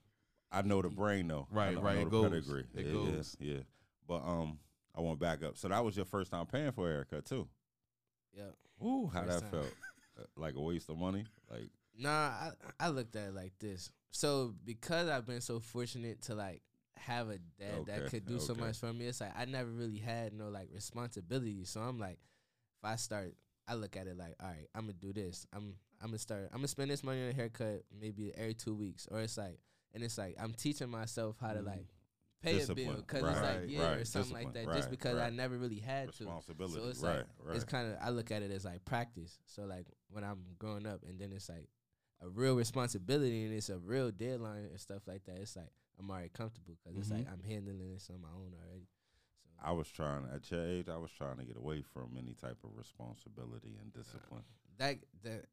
I 0.52 0.62
know 0.62 0.84
the 0.84 0.90
brain 0.90 1.28
though. 1.30 1.48
I 1.52 1.56
Right, 1.56 1.74
know, 1.74 1.82
right, 1.82 1.92
I 1.92 1.96
know 1.96 2.02
it 2.02 2.04
the 2.06 2.10
goes. 2.12 2.30
pedigree. 2.30 2.66
It 2.76 2.86
yeah, 2.86 2.92
goes. 2.92 3.38
Yeah, 3.40 3.54
yeah. 3.56 3.60
But 4.08 4.24
um, 4.24 4.60
I 4.96 5.02
want 5.02 5.20
to 5.20 5.26
back 5.26 5.44
up. 5.44 5.58
So 5.58 5.68
that 5.70 5.84
was 5.84 5.96
your 5.96 6.06
first 6.06 6.32
time 6.32 6.46
paying 6.46 6.72
for 6.72 6.90
a 6.90 6.94
haircut 6.94 7.26
too. 7.26 7.48
Yeah. 8.34 8.52
Ooh, 8.86 9.08
how 9.14 9.24
First 9.24 9.40
that 9.40 9.52
time. 9.52 9.62
felt? 9.62 9.74
Uh, 10.20 10.24
like 10.36 10.56
a 10.56 10.62
waste 10.62 10.90
of 10.90 10.98
money. 10.98 11.26
Like 11.50 11.70
Nah, 11.98 12.10
I 12.10 12.52
I 12.80 12.90
looked 12.90 13.16
at 13.16 13.30
it 13.30 13.34
like 13.36 13.54
this. 13.60 13.90
So 14.12 14.54
because 14.66 15.08
I've 15.10 15.26
been 15.26 15.42
so 15.42 15.60
fortunate 15.60 16.22
to 16.24 16.36
like 16.36 16.62
have 16.98 17.30
a 17.30 17.38
dad 17.60 17.86
that 17.88 18.08
could 18.10 18.26
do 18.26 18.40
so 18.40 18.54
much 18.56 18.78
for 18.78 18.92
me, 18.94 19.08
it's 19.08 19.22
like 19.22 19.32
I 19.38 19.46
never 19.46 19.70
really 19.70 19.98
had 20.00 20.34
no 20.34 20.50
like 20.50 20.70
responsibility. 20.74 21.64
So 21.66 21.80
I'm 21.82 22.00
like, 22.00 22.20
if 22.80 22.84
I 22.90 22.96
start, 22.98 23.36
I 23.68 23.76
look 23.76 23.96
at 23.96 24.08
it 24.08 24.18
like, 24.18 24.36
all 24.42 24.48
right, 24.50 24.68
I'm 24.76 24.82
gonna 24.82 24.94
do 24.94 25.14
this. 25.14 25.46
I'm 25.54 25.76
I'm 26.02 26.08
gonna 26.10 26.18
start. 26.18 26.50
I'm 26.52 26.58
gonna 26.60 26.68
spend 26.68 26.92
this 26.92 27.04
money 27.04 27.24
on 27.24 27.30
a 27.30 27.34
haircut 27.34 27.84
maybe 28.00 28.32
every 28.36 28.54
two 28.54 28.74
weeks, 28.76 29.08
or 29.12 29.20
it's 29.22 29.38
like, 29.38 29.60
and 29.94 30.04
it's 30.04 30.18
like 30.18 30.36
I'm 30.40 30.54
teaching 30.54 30.90
myself 30.90 31.38
how 31.40 31.54
to 31.54 31.60
Mhm. 31.60 31.66
like 31.66 31.88
pay 32.42 32.62
a 32.62 32.68
bill 32.68 32.96
because 32.98 33.24
right, 33.24 33.32
it's 33.32 33.42
like 33.42 33.60
right, 33.60 33.70
yeah 33.70 33.80
or 33.94 33.98
right, 33.98 34.08
something 34.08 34.34
like 34.34 34.54
that. 34.54 34.54
discipline, 34.54 34.76
just 34.76 34.90
right, 34.90 34.92
because 34.92 35.18
I 35.20 35.30
never 35.30 35.58
really 35.58 35.80
had 35.80 36.14
to. 36.14 36.24
responsibility. 36.24 36.76
So 36.82 36.90
it's 36.90 37.02
right, 37.02 37.18
like 37.18 37.26
right. 37.44 37.56
it's 37.56 37.66
kind 37.66 37.92
of 37.92 37.98
I 38.02 38.10
look 38.10 38.32
at 38.32 38.42
it 38.42 38.52
as 38.52 38.66
like 38.66 38.84
practice. 38.86 39.40
So 39.46 39.64
like 39.64 39.88
when 40.10 40.24
I'm 40.24 40.40
growing 40.60 40.86
up, 40.88 41.02
and 41.08 41.20
then 41.20 41.32
it's 41.34 41.50
like 41.50 41.70
a 42.22 42.30
real 42.30 42.56
responsibility, 42.56 43.46
and 43.46 43.54
it's 43.54 43.70
a 43.70 43.78
real 43.78 44.12
deadline 44.12 44.66
and 44.66 44.80
stuff 44.80 45.04
like 45.08 45.24
that. 45.26 45.38
It's 45.38 45.56
like 45.56 45.72
I'm 46.00 46.10
already 46.10 46.30
comfortable 46.30 46.76
because 46.84 46.98
it's 46.98 47.12
like 47.12 47.28
Mhm. 47.28 47.34
I'm 47.34 47.44
handling 47.44 47.94
this 47.94 48.10
on 48.10 48.22
my 48.22 48.30
own 48.30 48.54
already. 48.64 48.88
So 49.46 49.52
I 49.64 49.72
was 49.72 49.88
trying 49.88 50.26
at 50.34 50.50
your 50.52 50.66
age. 50.66 50.90
I 50.90 50.98
was 50.98 51.12
trying 51.12 51.38
to 51.38 51.46
get 51.46 51.58
away 51.58 51.82
from 51.82 52.18
any 52.18 52.34
type 52.34 52.58
of 52.64 52.76
responsibility 52.76 53.78
and 53.80 53.94
discipline. 53.94 54.44
that 54.78 54.98
that 55.24 55.46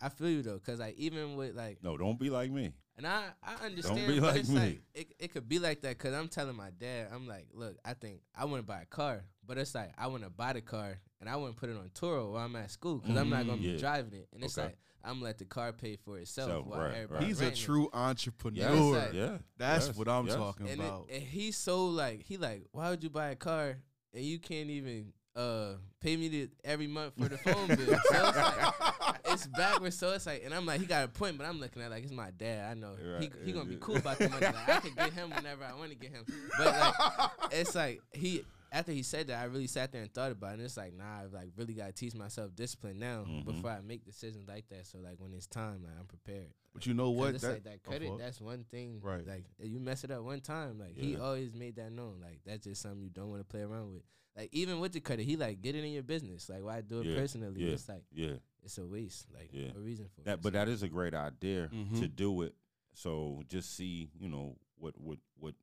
I 0.00 0.08
feel 0.08 0.30
you 0.30 0.42
though, 0.42 0.54
because 0.54 0.80
like 0.80 0.96
even 0.96 1.36
with 1.36 1.54
like 1.54 1.78
No, 1.82 1.96
don't 1.96 2.18
be 2.18 2.30
like 2.30 2.50
me. 2.50 2.72
And 2.96 3.06
I, 3.06 3.24
I 3.42 3.64
understand, 3.64 3.96
Don't 3.98 4.08
be 4.08 4.20
like 4.20 4.46
me. 4.48 4.54
like 4.58 4.80
it, 4.94 5.14
it 5.18 5.32
could 5.32 5.48
be 5.48 5.58
like 5.58 5.80
that 5.82 5.96
because 5.96 6.12
I'm 6.14 6.28
telling 6.28 6.54
my 6.56 6.68
dad, 6.78 7.08
I'm 7.14 7.26
like, 7.26 7.46
look, 7.54 7.78
I 7.82 7.94
think 7.94 8.20
I 8.36 8.44
want 8.44 8.62
to 8.62 8.66
buy 8.66 8.82
a 8.82 8.86
car, 8.86 9.24
but 9.46 9.56
it's 9.56 9.74
like 9.74 9.92
I 9.96 10.08
want 10.08 10.22
to 10.24 10.28
buy 10.30 10.52
the 10.52 10.60
car 10.60 11.00
and 11.20 11.28
I 11.28 11.36
want 11.36 11.54
to 11.54 11.60
put 11.60 11.70
it 11.70 11.76
on 11.76 11.88
Turo 11.94 12.32
while 12.32 12.44
I'm 12.44 12.54
at 12.56 12.70
school 12.70 12.96
because 12.98 13.16
I'm 13.16 13.30
not 13.30 13.46
gonna 13.46 13.58
Mm, 13.58 13.74
be 13.74 13.78
driving 13.78 14.12
it, 14.12 14.28
and 14.34 14.44
it's 14.44 14.58
Okay. 14.58 14.66
like 14.68 14.76
I'm 15.02 15.14
gonna 15.14 15.24
let 15.24 15.38
the 15.38 15.46
car 15.46 15.72
pay 15.72 15.96
for 15.96 16.18
itself 16.18 16.50
Self, 16.50 16.66
while 16.66 16.80
right, 16.80 16.94
everybody 16.94 17.14
right. 17.20 17.24
He's 17.24 17.40
a 17.40 17.44
renting 17.44 17.62
it. 17.62 17.64
true 17.64 17.88
entrepreneur. 17.94 18.58
Yes, 18.94 19.06
like- 19.06 19.12
yeah. 19.14 19.38
That's 19.56 19.86
yes, 19.86 19.96
what 19.96 20.08
I'm 20.08 20.26
yes. 20.26 20.34
talking 20.36 20.68
and, 20.68 20.80
it, 20.80 20.84
about. 20.84 21.08
and 21.10 21.22
he's 21.22 21.56
so 21.56 21.86
like 21.86 22.22
he 22.24 22.36
like 22.36 22.66
why 22.72 22.90
would 22.90 23.02
you 23.02 23.08
buy 23.10 23.28
a 23.30 23.36
car 23.36 23.78
and 24.12 24.24
you 24.24 24.38
can't 24.38 24.68
even 24.68 25.12
uh 25.36 25.74
pay 26.00 26.16
me 26.18 26.28
the, 26.28 26.50
every 26.64 26.86
month 26.88 27.14
for 27.18 27.28
the 27.30 27.38
phone 27.38 27.68
bill 27.68 27.76
so 27.78 28.28
it's 28.28 28.36
like 28.36 28.74
it's 29.32 29.46
backwards 29.46 29.96
so 29.98 30.10
it's 30.12 30.26
like 30.26 30.42
and 30.44 30.52
i'm 30.54 30.66
like 30.66 30.80
he 30.80 30.86
got 30.86 31.04
a 31.04 31.08
point 31.08 31.36
but 31.38 31.46
i'm 31.46 31.58
looking 31.60 31.82
at 31.82 31.90
like 31.90 32.02
it's 32.02 32.12
my 32.12 32.30
dad 32.36 32.70
i 32.70 32.74
know 32.74 32.94
he, 33.00 33.08
Right, 33.08 33.32
he 33.44 33.50
yeah, 33.50 33.54
gonna 33.56 33.68
be 33.70 33.76
cool 33.80 33.96
about 33.96 34.18
the 34.18 34.28
money 34.28 34.46
like 34.46 34.68
i 34.68 34.80
can 34.80 34.94
get 34.94 35.12
him 35.12 35.30
whenever 35.30 35.64
i 35.64 35.74
want 35.74 35.90
to 35.90 35.96
get 35.96 36.10
him 36.10 36.24
but 36.58 36.66
like 36.66 36.94
it's 37.52 37.74
like 37.74 38.00
he 38.12 38.44
after 38.72 38.92
he 38.92 39.02
said 39.02 39.26
that, 39.26 39.40
I 39.40 39.46
really 39.46 39.66
sat 39.66 39.90
there 39.90 40.00
and 40.00 40.14
thought 40.14 40.30
about 40.30 40.50
it. 40.50 40.54
And 40.58 40.62
it's 40.62 40.76
like, 40.76 40.94
nah, 40.94 41.22
I've 41.24 41.32
like 41.32 41.48
really 41.56 41.74
gotta 41.74 41.90
teach 41.90 42.14
myself 42.14 42.54
discipline 42.54 43.00
now 43.00 43.24
Mhm. 43.28 43.44
before 43.44 43.70
I 43.70 43.80
make 43.80 44.04
decisions 44.04 44.46
like 44.46 44.68
that. 44.68 44.86
So 44.86 44.98
like 44.98 45.16
when 45.18 45.34
it's 45.34 45.48
time, 45.48 45.82
like 45.82 45.94
I'm 45.98 46.06
prepared. 46.06 46.52
But 46.72 46.86
you 46.86 46.94
know 46.94 47.10
what? 47.10 47.34
It's 47.34 47.42
like 47.42 47.64
that 47.64 47.82
credit. 47.82 48.08
fuck. 48.08 48.18
That's 48.20 48.40
one 48.40 48.64
thing. 48.70 49.00
Right. 49.02 49.26
Like 49.26 49.42
if 49.58 49.68
you 49.68 49.80
mess 49.80 50.04
it 50.04 50.12
up 50.12 50.22
one 50.22 50.38
time, 50.40 50.78
like 50.78 50.96
he 50.96 51.16
always 51.16 51.52
made 51.52 51.74
that 51.78 51.90
known. 51.90 52.20
Like 52.22 52.42
that's 52.46 52.62
just 52.62 52.80
something 52.82 53.02
you 53.02 53.10
don't 53.10 53.28
want 53.28 53.40
to 53.40 53.44
play 53.44 53.62
around 53.62 53.90
with. 53.92 54.02
Like 54.40 54.48
even 54.52 54.80
with 54.80 54.92
the 54.92 55.00
credit, 55.00 55.24
he 55.24 55.36
like 55.36 55.60
get 55.60 55.74
it 55.74 55.84
in 55.84 55.92
your 55.92 56.02
business. 56.02 56.48
Like 56.48 56.62
why 56.62 56.80
do 56.80 57.00
it 57.00 57.06
Yeah, 57.08 57.16
personally? 57.16 57.62
yeah. 57.62 57.72
It's 57.72 57.88
like 57.88 58.04
Yeah. 58.12 58.36
it's 58.62 58.78
a 58.78 58.86
waste. 58.86 59.26
Like 59.34 59.50
Yeah. 59.52 59.72
a 59.76 59.78
reason 59.78 60.06
for 60.14 60.22
That, 60.22 60.34
it. 60.38 60.42
but 60.42 60.54
that 60.54 60.68
is 60.68 60.82
a 60.82 60.88
great 60.88 61.12
idea 61.14 61.68
to 61.68 61.74
Mhm. 61.74 62.16
do 62.16 62.42
it. 62.42 62.54
So 62.94 63.42
just 63.48 63.74
see, 63.76 64.10
you 64.18 64.28
know, 64.30 64.56
what 64.76 64.98
what 64.98 65.18
what 65.38 65.54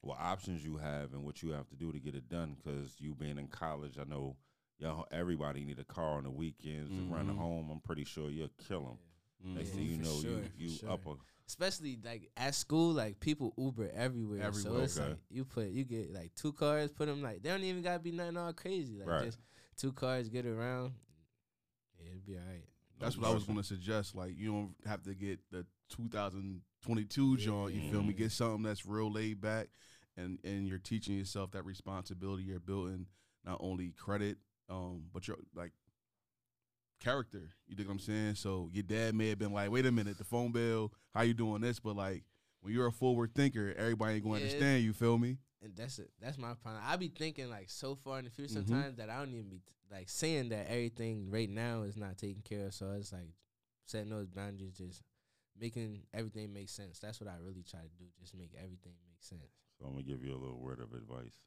what 0.00 0.18
options 0.18 0.64
you 0.64 0.78
have 0.78 1.12
and 1.12 1.24
what 1.24 1.42
you 1.44 1.50
have 1.50 1.68
to 1.68 1.76
do 1.76 1.92
to 1.92 2.00
get 2.00 2.16
it 2.16 2.28
done. 2.28 2.54
Because 2.56 3.00
you 3.00 3.14
being 3.14 3.38
in 3.38 3.46
college, 3.46 3.98
I 3.98 4.04
know, 4.04 4.36
y'all 4.78 5.06
everybody 5.12 5.64
need 5.64 5.78
a 5.78 5.84
car 5.84 6.16
on 6.18 6.24
the 6.24 6.30
weekends 6.30 6.90
to 6.90 7.02
run 7.04 7.28
home. 7.28 7.70
I'm 7.70 7.80
pretty 7.80 8.04
sure 8.04 8.28
you'll 8.30 8.48
kill 8.66 8.84
them. 8.84 9.54
Next 9.54 9.70
Mhm. 9.70 9.74
thing 9.74 9.86
you 9.86 9.98
know, 9.98 10.20
sure, 10.20 10.42
you 10.42 10.50
you 10.56 10.68
sure. 10.70 10.90
up 10.90 11.06
a 11.06 11.14
especially 11.48 11.98
like 12.04 12.30
at 12.36 12.54
school, 12.54 12.92
like 12.92 13.20
people 13.20 13.52
Uber 13.58 13.90
everywhere. 13.94 14.42
Everywhere, 14.42 14.78
so 14.78 14.82
it's 14.82 14.98
okay. 14.98 15.08
like 15.10 15.18
you 15.30 15.44
put 15.44 15.68
you 15.68 15.84
get 15.84 16.12
like 16.12 16.34
two 16.34 16.52
cars, 16.52 16.90
put 16.92 17.06
them 17.06 17.22
like 17.22 17.42
they 17.42 17.50
don't 17.50 17.62
even 17.64 17.82
gotta 17.82 17.98
be 17.98 18.12
nothing 18.12 18.36
all 18.36 18.52
crazy. 18.52 18.96
Like 18.98 19.08
Right. 19.08 19.24
just 19.26 19.38
two 19.76 19.92
cars, 19.92 20.28
get 20.28 20.46
around. 20.46 20.92
Yeah, 21.98 22.10
it'd 22.10 22.26
be 22.26 22.34
all 22.36 22.40
right. 22.46 22.64
That's 22.98 23.18
what 23.18 23.28
I 23.30 23.34
was 23.34 23.42
going 23.44 23.58
to 23.58 23.64
suggest. 23.64 24.14
Like, 24.14 24.38
you 24.38 24.52
don't 24.52 24.74
have 24.86 25.02
to 25.04 25.14
get 25.14 25.40
the 25.50 25.66
2022 25.88 27.36
joint. 27.36 27.74
You 27.74 27.90
feel 27.90 28.02
me? 28.02 28.12
Mhm. 28.14 28.16
Get 28.16 28.32
something 28.32 28.62
that's 28.62 28.86
real 28.86 29.10
laid 29.10 29.40
back, 29.40 29.68
and 30.16 30.38
and 30.44 30.68
you're 30.68 30.78
teaching 30.78 31.16
yourself 31.16 31.50
that 31.52 31.64
responsibility. 31.64 32.44
You're 32.44 32.60
building 32.60 33.06
not 33.44 33.58
only 33.60 33.90
credit, 33.90 34.38
um, 34.68 35.06
but 35.12 35.26
you're 35.26 35.38
like 35.54 35.72
character. 37.02 37.50
You 37.66 37.74
dig 37.76 37.86
what 37.86 37.92
I'm 37.94 37.98
saying? 37.98 38.34
So 38.36 38.68
your 38.72 38.82
dad 38.82 39.14
may 39.14 39.28
have 39.30 39.38
been 39.38 39.52
like, 39.52 39.70
"Wait 39.70 39.86
a 39.86 39.92
minute, 39.92 40.18
the 40.18 40.24
phone 40.24 40.52
bill. 40.52 40.92
How 41.14 41.22
you 41.22 41.34
doing 41.34 41.60
this?" 41.60 41.80
But 41.80 41.96
like 41.96 42.24
when 42.60 42.72
you're 42.72 42.86
a 42.86 42.92
forward 42.92 43.34
thinker, 43.34 43.74
everybody 43.76 44.14
ain't 44.14 44.24
going 44.24 44.34
to 44.40 44.40
Yeah. 44.40 44.52
understand. 44.52 44.84
You 44.84 44.92
feel 44.92 45.18
me? 45.18 45.38
And 45.62 45.74
that's 45.76 45.98
it. 45.98 46.10
That's 46.20 46.38
my 46.38 46.54
problem. 46.54 46.82
I 46.84 46.96
be 46.96 47.08
thinking 47.08 47.48
like 47.50 47.70
so 47.70 47.94
far 47.94 48.18
in 48.18 48.24
the 48.24 48.30
future 48.30 48.54
Mhm. 48.54 48.66
sometimes 48.68 48.96
that 48.96 49.10
I 49.10 49.18
don't 49.18 49.34
even 49.34 49.48
be 49.48 49.60
like 49.90 50.08
saying 50.08 50.48
that 50.50 50.68
everything 50.68 51.30
right 51.30 51.50
now 51.50 51.82
is 51.82 51.96
not 51.96 52.18
taken 52.18 52.42
care 52.42 52.66
of. 52.66 52.74
So 52.74 52.90
it's 52.92 53.12
like 53.12 53.34
setting 53.86 54.10
those 54.10 54.28
boundaries, 54.28 54.76
just 54.78 55.02
making 55.58 56.06
everything 56.14 56.52
make 56.52 56.68
sense. 56.68 56.98
That's 56.98 57.20
what 57.20 57.28
I 57.28 57.36
really 57.36 57.62
try 57.62 57.80
to 57.80 57.88
do. 57.98 58.06
Just 58.20 58.34
make 58.34 58.54
everything 58.54 58.94
make 59.06 59.22
sense. 59.22 59.52
So 59.78 59.84
I'm 59.86 59.92
gonna 59.92 60.02
give 60.04 60.24
you 60.24 60.32
a 60.34 60.38
little 60.38 60.60
word 60.60 60.80
of 60.80 60.92
advice. 60.94 61.38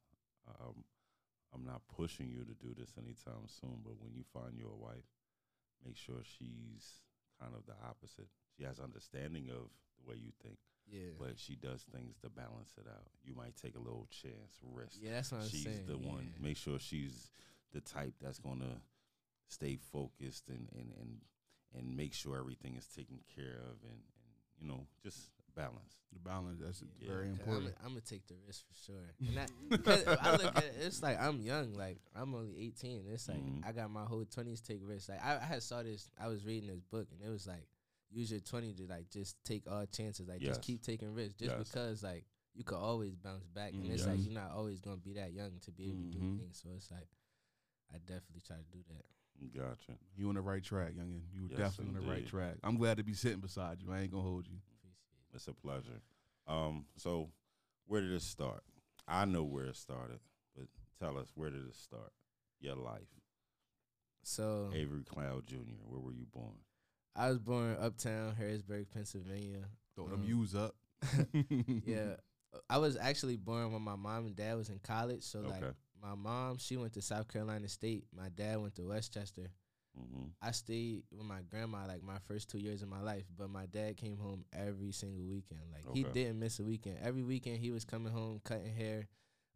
Um, 0.47 0.83
I'm 1.53 1.63
not 1.65 1.81
pushing 1.87 2.29
you 2.29 2.43
to 2.43 2.53
do 2.53 2.73
this 2.75 2.91
anytime 2.97 3.47
soon, 3.47 3.81
but 3.83 3.97
when 3.99 4.13
you 4.13 4.23
find 4.33 4.57
your 4.57 4.75
wife, 4.75 5.05
make 5.85 5.97
sure 5.97 6.15
she's 6.23 7.01
kind 7.39 7.53
of 7.55 7.65
the 7.65 7.73
opposite. 7.87 8.27
She 8.57 8.63
has 8.63 8.79
understanding 8.79 9.49
of 9.49 9.69
the 9.99 10.09
way 10.09 10.15
you 10.15 10.31
think, 10.41 10.57
Yeah. 10.87 11.11
but 11.19 11.37
she 11.37 11.55
does 11.55 11.83
things 11.83 12.17
to 12.23 12.29
balance 12.29 12.73
it 12.77 12.87
out. 12.87 13.11
You 13.23 13.35
might 13.35 13.55
take 13.55 13.75
a 13.75 13.79
little 13.79 14.07
chance, 14.09 14.59
risk. 14.61 14.97
yeah, 15.01 15.11
that's 15.11 15.31
what 15.31 15.41
I'm 15.41 15.49
she's 15.49 15.63
saying. 15.63 15.85
the 15.87 15.97
one. 15.97 16.33
Make 16.39 16.57
sure 16.57 16.79
she's 16.79 17.29
the 17.71 17.81
type 17.81 18.13
that's 18.21 18.39
gonna 18.39 18.81
stay 19.47 19.75
focused 19.91 20.49
and 20.49 20.69
and 20.75 20.91
and 20.99 21.21
and 21.75 21.95
make 21.97 22.13
sure 22.13 22.37
everything 22.37 22.75
is 22.77 22.87
taken 22.87 23.19
care 23.35 23.59
of 23.69 23.77
and 23.83 23.99
and 23.99 24.33
you 24.59 24.67
know 24.67 24.87
just 25.03 25.29
balance. 25.55 25.95
The 26.13 26.19
balance 26.19 26.59
that's 26.61 26.83
Yeah. 26.99 27.07
very 27.07 27.29
important. 27.29 27.55
I'm 27.57 27.63
important. 27.67 27.87
gonna 27.89 28.01
take 28.01 28.27
the 28.27 28.35
risk 28.47 28.65
for 28.67 28.73
sure. 28.73 29.13
And 29.27 29.37
that, 29.37 30.19
I 30.21 30.31
look 30.35 30.55
at 30.55 30.63
it, 30.63 30.75
it's 30.81 31.01
like 31.01 31.19
I'm 31.19 31.41
young, 31.41 31.73
like 31.73 31.99
I'm 32.15 32.33
only 32.35 32.57
18. 32.57 33.05
It's 33.07 33.27
like 33.27 33.37
Mhm. 33.43 33.65
I 33.65 33.71
got 33.71 33.89
my 33.89 34.03
whole 34.05 34.25
20s 34.25 34.61
take 34.61 34.81
risks. 34.83 35.09
Like 35.09 35.23
I, 35.23 35.37
I 35.37 35.43
had 35.45 35.63
saw 35.63 35.81
this, 35.83 36.09
I 36.17 36.27
was 36.27 36.45
reading 36.45 36.69
this 36.69 36.81
book, 36.81 37.07
and 37.11 37.21
it 37.21 37.29
was 37.29 37.47
like 37.47 37.67
use 38.11 38.31
your 38.31 38.39
20 38.39 38.73
to 38.73 38.87
like 38.87 39.09
just 39.09 39.35
take 39.43 39.69
all 39.69 39.85
chances, 39.87 40.27
like 40.27 40.41
Yes. 40.41 40.49
just 40.57 40.61
keep 40.61 40.81
taking 40.81 41.13
risks, 41.13 41.35
just 41.39 41.55
Yes. 41.57 41.67
because 41.69 42.03
like 42.03 42.25
you 42.53 42.63
could 42.63 42.77
always 42.77 43.15
bounce 43.15 43.47
back, 43.47 43.73
and 43.73 43.91
it's 43.91 44.05
like 44.05 44.23
you're 44.23 44.33
not 44.33 44.51
always 44.51 44.79
gonna 44.79 44.97
be 44.97 45.13
that 45.13 45.33
young 45.33 45.59
to 45.61 45.71
be 45.71 45.85
able 45.89 46.03
to 46.03 46.09
do 46.11 46.19
Mhm. 46.19 46.37
things. 46.39 46.61
So 46.63 46.69
it's 46.75 46.89
like 46.91 47.09
I 47.93 47.97
definitely 47.99 48.41
try 48.45 48.57
to 48.57 48.63
do 48.71 48.83
that. 48.89 49.05
Gotcha. 49.53 49.97
You 50.15 50.29
on 50.29 50.35
the 50.35 50.41
right 50.41 50.63
track, 50.63 50.93
youngin. 50.93 51.21
You 51.33 51.47
Yes, 51.49 51.57
definitely 51.57 51.97
on 51.99 52.05
the 52.05 52.09
right 52.09 52.25
track. 52.25 52.55
I'm 52.63 52.77
glad 52.77 52.97
to 52.97 53.03
be 53.03 53.13
sitting 53.13 53.41
beside 53.41 53.81
you. 53.81 53.91
I 53.91 53.99
ain't 54.01 54.11
gonna 54.11 54.23
hold 54.23 54.47
you. 54.47 54.57
Appreciate 55.35 55.47
it. 55.47 55.47
It's 55.47 55.47
a 55.47 55.53
pleasure. 55.53 56.01
Um, 56.47 56.85
so 56.97 57.29
where 57.87 58.01
did 58.01 58.11
it 58.11 58.21
start? 58.21 58.63
I 59.07 59.25
know 59.25 59.43
where 59.43 59.65
it 59.65 59.75
started, 59.75 60.19
but 60.55 60.65
tell 60.99 61.17
us 61.17 61.27
where 61.35 61.49
did 61.49 61.67
it 61.67 61.75
start? 61.75 62.11
Your 62.59 62.75
life. 62.75 63.01
So 64.23 64.71
Avery 64.73 65.03
Cloud 65.03 65.45
Jr. 65.47 65.57
Where 65.87 65.99
were 65.99 66.13
you 66.13 66.25
born? 66.31 66.55
I 67.15 67.29
was 67.29 67.39
born 67.39 67.77
uptown 67.79 68.35
Harrisburg, 68.35 68.87
Pennsylvania. 68.93 69.65
Throw 69.95 70.07
them 70.07 70.21
Um, 70.21 70.27
U's 70.27 70.55
up. 70.55 70.75
yeah, 71.85 72.15
I 72.69 72.77
was 72.79 72.97
actually 72.97 73.37
born 73.37 73.71
when 73.71 73.81
my 73.81 73.95
mom 73.95 74.25
and 74.25 74.35
dad 74.35 74.55
was 74.57 74.69
in 74.69 74.79
college. 74.79 75.23
So 75.23 75.39
like 75.41 75.63
my 76.01 76.15
mom, 76.15 76.57
she 76.57 76.77
went 76.77 76.93
to 76.93 77.01
South 77.01 77.27
Carolina 77.31 77.67
State. 77.67 78.05
My 78.15 78.29
dad 78.29 78.59
went 78.59 78.75
to 78.75 78.87
West 78.87 79.13
Chester. 79.13 79.51
Mm-hmm. 79.99 80.25
I 80.41 80.51
stayed 80.51 81.03
with 81.11 81.25
my 81.25 81.41
grandma 81.49 81.85
like 81.87 82.03
my 82.03 82.17
first 82.27 82.49
two 82.49 82.57
years 82.59 82.81
of 82.81 82.89
my 82.89 82.99
life, 83.01 83.25
but 83.37 83.49
my 83.49 83.65
dad 83.65 83.97
came 83.97 84.17
home 84.17 84.43
every 84.53 84.91
single 84.91 85.23
weekend. 85.25 85.61
Like 85.71 85.85
he 85.93 86.03
didn't 86.03 86.39
miss 86.39 86.59
a 86.59 86.63
weekend. 86.63 86.97
Every 87.01 87.23
weekend 87.23 87.57
he 87.59 87.71
was 87.71 87.85
coming 87.85 88.11
home, 88.11 88.41
cutting 88.43 88.73
hair, 88.75 89.07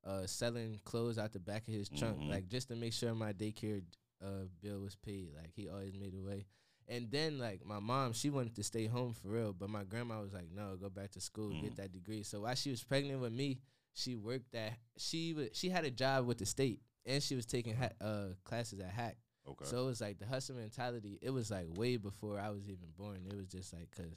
uh, 0.05 0.25
selling 0.25 0.79
clothes 0.85 1.17
out 1.17 1.33
the 1.33 1.39
back 1.39 1.67
of 1.67 1.73
his 1.73 1.89
trunk, 1.89 2.19
Mhm. 2.19 2.29
like 2.29 2.47
just 2.47 2.69
to 2.69 2.75
make 2.75 2.93
sure 2.93 3.13
my 3.13 3.33
daycare 3.33 3.83
uh, 4.21 4.45
bill 4.61 4.79
was 4.81 4.95
paid. 4.95 5.33
Like 5.35 5.51
he 5.55 5.69
always 5.69 5.93
made 5.93 6.13
a 6.13 6.21
way. 6.21 6.45
And 6.87 7.09
then 7.11 7.37
like 7.37 7.65
my 7.65 7.79
mom, 7.79 8.13
she 8.13 8.29
wanted 8.29 8.55
to 8.55 8.63
stay 8.63 8.85
home 8.87 9.13
for 9.13 9.27
real, 9.29 9.53
but 9.53 9.69
my 9.69 9.83
grandma 9.83 10.21
was 10.21 10.33
like, 10.33 10.49
"No, 10.51 10.75
go 10.75 10.89
back 10.89 11.11
to 11.11 11.21
school, 11.21 11.51
Mm. 11.51 11.61
get 11.61 11.75
that 11.77 11.91
degree." 11.91 12.23
So 12.23 12.41
while 12.41 12.55
she 12.55 12.69
was 12.71 12.83
pregnant 12.83 13.21
with 13.21 13.31
me, 13.33 13.59
she 13.93 14.15
worked 14.15 14.55
at 14.55 14.77
she 14.97 15.33
wa 15.33 15.43
she 15.53 15.69
had 15.69 15.85
a 15.85 15.91
job 15.91 16.25
with 16.25 16.37
the 16.39 16.45
state, 16.45 16.81
and 17.05 17.21
she 17.21 17.35
was 17.35 17.45
taking 17.45 17.75
ha- 17.75 17.91
uh, 18.01 18.29
classes 18.43 18.79
at 18.79 18.91
HACC. 18.91 19.15
Okay. 19.51 19.65
So 19.65 19.83
it 19.83 19.85
was 19.85 20.01
like 20.01 20.19
the 20.19 20.25
hustle 20.25 20.55
mentality. 20.55 21.19
It 21.21 21.31
was 21.31 21.51
like 21.51 21.65
way 21.75 21.97
before 21.97 22.39
I 22.39 22.49
was 22.49 22.63
even 22.69 22.89
born. 22.97 23.19
It 23.29 23.35
was 23.35 23.47
just 23.47 23.73
like 23.73 23.89
because 23.91 24.15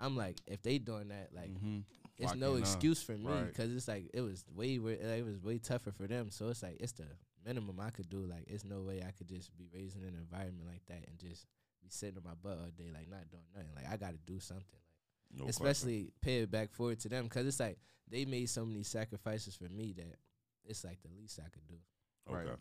I'm 0.00 0.16
like 0.16 0.40
if 0.46 0.62
they 0.62 0.78
doing 0.78 1.08
that, 1.08 1.28
like 1.34 1.50
mm-hmm. 1.50 1.80
it's 2.18 2.34
no 2.34 2.56
excuse 2.56 3.02
for 3.02 3.12
me 3.12 3.26
right. 3.26 3.46
because 3.46 3.72
it's 3.74 3.88
like 3.88 4.10
it 4.12 4.20
was 4.20 4.44
way 4.54 4.78
like, 4.78 5.00
it 5.00 5.24
was 5.24 5.40
way 5.40 5.58
tougher 5.58 5.92
for 5.92 6.06
them. 6.06 6.30
So 6.30 6.48
it's 6.48 6.62
like 6.62 6.78
it's 6.80 6.92
the 6.92 7.06
minimum 7.44 7.78
I 7.80 7.90
could 7.90 8.08
do. 8.08 8.26
Like 8.26 8.44
it's 8.48 8.64
no 8.64 8.80
way 8.80 9.02
I 9.06 9.12
could 9.12 9.28
just 9.28 9.56
be 9.56 9.68
raised 9.72 9.96
in 9.96 10.02
an 10.02 10.16
environment 10.18 10.66
like 10.66 10.84
that 10.88 11.08
and 11.08 11.18
just 11.18 11.46
be 11.82 11.88
sitting 11.88 12.18
on 12.18 12.24
my 12.24 12.34
butt 12.42 12.58
all 12.58 12.70
day, 12.76 12.90
like 12.92 13.08
not 13.08 13.30
doing 13.30 13.44
nothing. 13.54 13.70
Like 13.76 13.92
I 13.92 13.96
got 13.96 14.12
to 14.12 14.18
do 14.26 14.40
something. 14.40 14.64
Like 15.30 15.40
no 15.40 15.44
question. 15.44 15.66
especially 15.66 16.12
pay 16.20 16.38
it 16.38 16.50
back 16.50 16.72
forward 16.72 17.00
to 17.00 17.08
them 17.08 17.24
because 17.24 17.46
it's 17.46 17.60
like 17.60 17.78
they 18.10 18.24
made 18.24 18.48
so 18.50 18.64
many 18.64 18.82
sacrifices 18.82 19.54
for 19.56 19.68
me 19.68 19.94
that 19.96 20.16
it's 20.64 20.84
like 20.84 20.98
the 21.02 21.08
least 21.16 21.38
I 21.38 21.48
could 21.50 21.66
do. 21.66 21.76
Okay. 22.28 22.48
Right. 22.48 22.58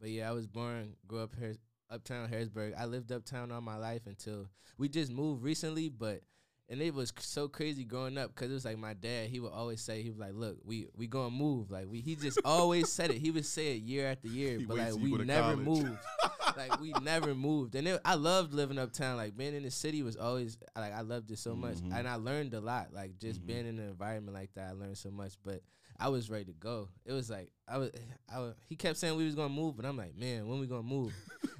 But 0.00 0.10
yeah, 0.10 0.28
I 0.28 0.32
was 0.32 0.46
born, 0.46 0.94
grew 1.06 1.20
up 1.20 1.34
here, 1.38 1.54
uptown 1.90 2.28
Harrisburg. 2.28 2.74
I 2.78 2.84
lived 2.86 3.12
uptown 3.12 3.50
all 3.52 3.60
my 3.60 3.76
life 3.76 4.02
until 4.06 4.48
we 4.78 4.88
just 4.88 5.10
moved 5.12 5.42
recently. 5.42 5.88
But 5.88 6.20
and 6.68 6.82
it 6.82 6.92
was 6.94 7.12
so 7.20 7.48
crazy 7.48 7.84
growing 7.84 8.18
up 8.18 8.34
because 8.34 8.50
it 8.50 8.54
was 8.54 8.64
like 8.64 8.76
my 8.78 8.92
dad. 8.94 9.28
He 9.30 9.40
would 9.40 9.52
always 9.52 9.80
say 9.80 10.02
he 10.02 10.10
was 10.10 10.18
like, 10.18 10.32
"Look, 10.34 10.58
we 10.64 10.88
we 10.96 11.06
gonna 11.06 11.30
move." 11.30 11.70
Like 11.70 11.86
we, 11.88 12.00
he 12.00 12.14
just 12.16 12.38
always 12.44 12.90
said 12.90 13.10
it. 13.10 13.18
He 13.18 13.30
would 13.30 13.46
say 13.46 13.72
it 13.76 13.82
year 13.82 14.08
after 14.08 14.28
year, 14.28 14.58
He 14.58 14.66
but 14.66 14.76
like 14.76 14.94
we 14.94 15.12
never 15.12 15.52
college. 15.54 15.66
moved. 15.66 15.98
like 16.56 16.80
we 16.80 16.92
never 17.02 17.34
moved, 17.34 17.74
and 17.74 17.86
it, 17.88 18.00
I 18.04 18.14
loved 18.14 18.52
living 18.54 18.78
uptown. 18.78 19.16
Like 19.16 19.36
being 19.36 19.54
in 19.54 19.62
the 19.62 19.70
city 19.70 20.02
was 20.02 20.16
always 20.16 20.58
like 20.76 20.92
I 20.92 21.00
loved 21.02 21.30
it 21.30 21.38
so 21.38 21.54
much, 21.54 21.76
Mhm. 21.78 21.96
and 21.98 22.08
I 22.08 22.16
learned 22.16 22.52
a 22.54 22.60
lot. 22.60 22.92
Like 22.92 23.18
just 23.18 23.42
Mhm. 23.42 23.46
being 23.46 23.66
in 23.66 23.78
an 23.78 23.88
environment 23.88 24.34
like 24.36 24.52
that, 24.54 24.68
I 24.68 24.72
learned 24.72 24.98
so 24.98 25.10
much. 25.10 25.34
But 25.44 25.62
I 25.98 26.08
was 26.08 26.28
ready 26.30 26.44
to 26.46 26.52
go. 26.52 26.88
It 27.04 27.12
was 27.12 27.30
like 27.30 27.50
I 27.68 27.78
was, 27.78 27.90
I 28.34 28.38
was. 28.40 28.54
He 28.68 28.76
kept 28.76 28.98
saying 28.98 29.16
we 29.16 29.24
was 29.24 29.34
gonna 29.34 29.48
move, 29.48 29.76
but 29.76 29.84
I'm 29.86 29.96
like, 29.96 30.16
man, 30.16 30.46
when 30.48 30.60
we 30.60 30.66
gonna 30.66 30.82
move? 30.82 31.12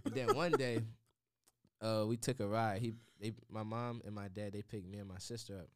and 0.05 0.14
then 0.14 0.35
one 0.37 0.52
day, 0.59 0.81
uh, 1.81 2.05
we 2.07 2.16
took 2.16 2.40
a 2.40 2.47
ride. 2.47 2.81
He, 2.81 2.95
they, 3.21 3.33
my 3.50 3.62
mom 3.62 4.02
and 4.05 4.14
my 4.14 4.28
dad, 4.28 4.52
they 4.52 4.62
picked 4.62 4.87
me 4.87 4.99
and 4.99 5.09
my 5.09 5.19
sister 5.19 5.55
up, 5.59 5.69